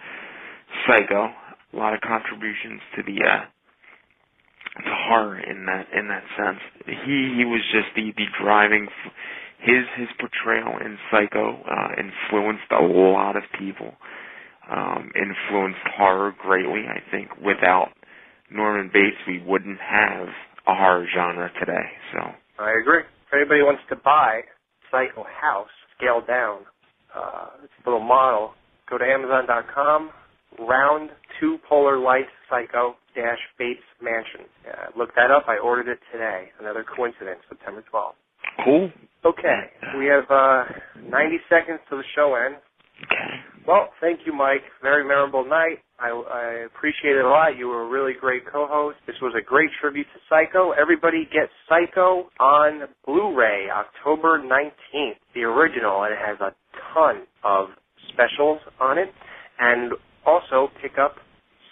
Psycho. 0.86 1.30
A 1.72 1.76
lot 1.76 1.94
of 1.94 2.00
contributions 2.00 2.80
to 2.96 3.02
the 3.02 3.22
uh, 3.22 3.44
to 4.82 4.94
horror 5.08 5.38
in 5.38 5.66
that 5.66 5.86
in 5.96 6.08
that 6.08 6.24
sense. 6.36 6.58
He 6.86 7.34
he 7.36 7.44
was 7.44 7.60
just 7.72 7.88
the 7.94 8.12
the 8.16 8.26
driving. 8.42 8.88
F- 8.88 9.12
his 9.60 9.84
his 9.96 10.08
portrayal 10.20 10.78
in 10.78 10.98
Psycho 11.10 11.60
uh, 11.62 11.88
influenced 11.98 12.70
a 12.70 12.82
lot 12.82 13.36
of 13.36 13.42
people. 13.58 13.92
Um, 14.70 15.10
influenced 15.16 15.80
horror 15.96 16.34
greatly. 16.40 16.84
I 16.86 17.00
think 17.10 17.30
without 17.44 17.88
Norman 18.50 18.90
Bates, 18.92 19.16
we 19.26 19.42
wouldn't 19.44 19.80
have 19.80 20.28
a 20.66 20.74
horror 20.74 21.06
genre 21.14 21.50
today. 21.58 21.88
So. 22.12 22.20
I 22.58 22.74
agree. 22.80 23.00
If 23.00 23.32
anybody 23.32 23.62
wants 23.62 23.82
to 23.88 23.96
buy 23.96 24.42
Psycho 24.90 25.24
House, 25.24 25.72
scaled 25.96 26.26
down, 26.26 26.60
uh, 27.14 27.64
it's 27.64 27.72
a 27.84 27.90
little 27.90 28.04
model, 28.04 28.52
go 28.88 28.98
to 28.98 29.04
Amazon.com, 29.04 30.10
round 30.60 31.10
two 31.40 31.58
polar 31.68 31.98
light 31.98 32.26
Psycho 32.48 32.96
dash 33.14 33.38
Bates 33.58 33.84
Mansion. 34.02 34.46
Uh, 34.66 34.98
look 34.98 35.14
that 35.14 35.30
up. 35.30 35.44
I 35.48 35.58
ordered 35.62 35.88
it 35.88 35.98
today. 36.12 36.48
Another 36.60 36.84
coincidence, 36.84 37.40
September 37.48 37.84
12th. 37.92 38.18
Cool. 38.64 38.90
Okay, 39.24 39.60
we 39.98 40.06
have 40.06 40.24
uh, 40.30 40.64
90 41.10 41.36
seconds 41.48 41.80
to 41.90 41.96
the 41.96 42.04
show 42.14 42.34
end. 42.34 42.56
Well, 43.66 43.90
thank 44.00 44.20
you, 44.24 44.32
Mike. 44.32 44.62
Very 44.82 45.04
memorable 45.04 45.44
night. 45.44 45.84
I, 46.00 46.08
I 46.08 46.64
appreciate 46.64 47.16
it 47.16 47.24
a 47.24 47.28
lot. 47.28 47.58
You 47.58 47.68
were 47.68 47.82
a 47.82 47.88
really 47.88 48.14
great 48.18 48.42
co-host. 48.50 48.96
This 49.06 49.16
was 49.20 49.34
a 49.36 49.44
great 49.44 49.68
tribute 49.80 50.06
to 50.14 50.20
Psycho. 50.30 50.72
Everybody 50.72 51.28
get 51.30 51.50
Psycho 51.68 52.30
on 52.40 52.88
Blu-ray 53.04 53.68
October 53.68 54.40
19th, 54.40 55.18
the 55.34 55.42
original, 55.42 56.04
and 56.04 56.14
it 56.14 56.18
has 56.24 56.38
a 56.40 56.54
ton 56.94 57.22
of 57.44 57.68
specials 58.12 58.60
on 58.80 58.98
it. 58.98 59.08
And 59.58 59.92
also 60.26 60.68
pick 60.80 60.98
up 60.98 61.16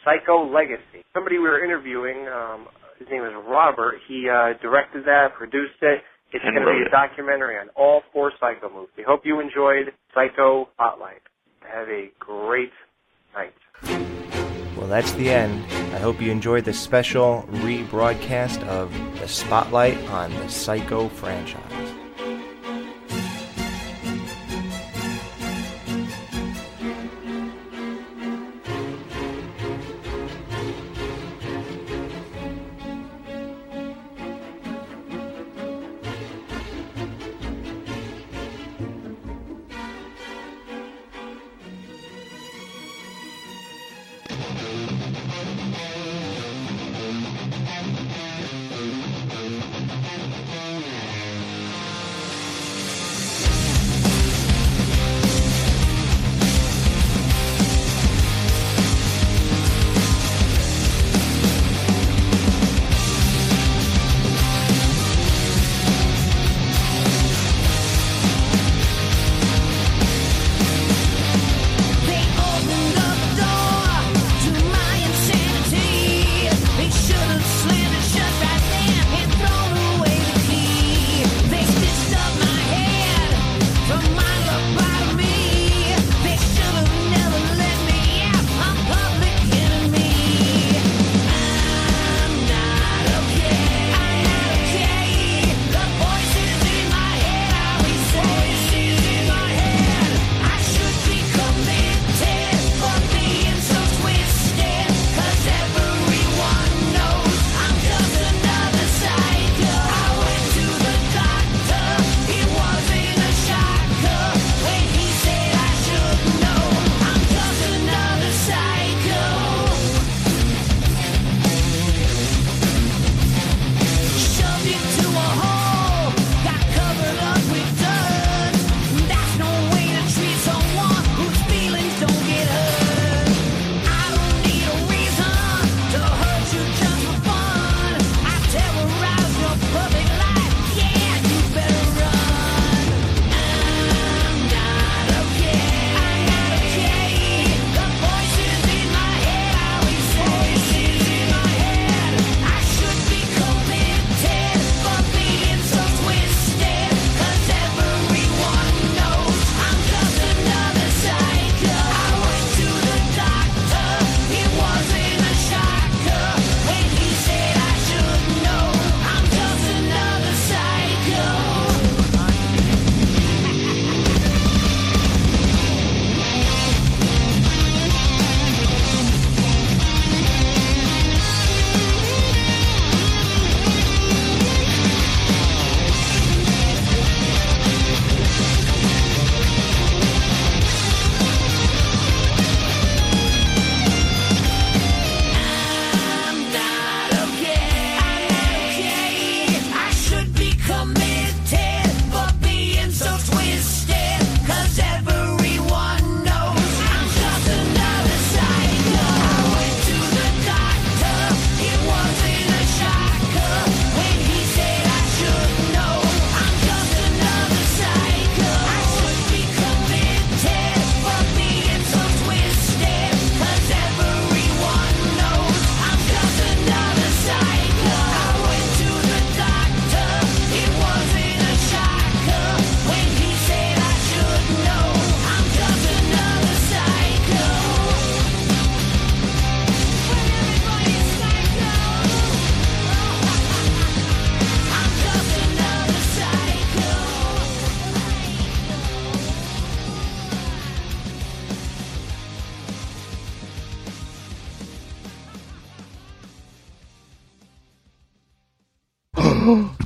Psycho 0.04 0.50
Legacy. 0.52 1.04
Somebody 1.14 1.38
we 1.38 1.44
were 1.44 1.64
interviewing, 1.64 2.26
um, 2.28 2.66
his 2.98 3.08
name 3.10 3.22
is 3.22 3.32
Robert. 3.46 3.96
He 4.08 4.28
uh, 4.28 4.54
directed 4.62 5.04
that, 5.04 5.34
produced 5.36 5.82
it. 5.82 6.00
It's 6.32 6.42
going 6.42 6.54
to 6.54 6.60
be 6.60 6.66
wrote 6.66 6.86
a 6.86 6.90
documentary 6.90 7.56
on 7.56 7.68
all 7.76 8.02
four 8.12 8.32
Psycho 8.40 8.68
movies. 8.68 8.90
We 8.96 9.04
hope 9.06 9.22
you 9.24 9.40
enjoyed 9.40 9.92
Psycho 10.14 10.68
Spotlight. 10.74 11.22
Have 11.60 11.88
a 11.88 12.10
great 12.18 12.72
night. 13.34 13.54
Well, 14.76 14.88
that's 14.88 15.12
the 15.12 15.30
end. 15.30 15.64
I 15.94 15.98
hope 15.98 16.20
you 16.20 16.30
enjoyed 16.30 16.64
this 16.64 16.78
special 16.78 17.44
rebroadcast 17.50 18.62
of 18.66 18.92
the 19.18 19.28
Spotlight 19.28 19.98
on 20.08 20.34
the 20.34 20.48
Psycho 20.48 21.08
franchise. 21.08 22.05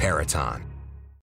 Peraton, 0.00 0.64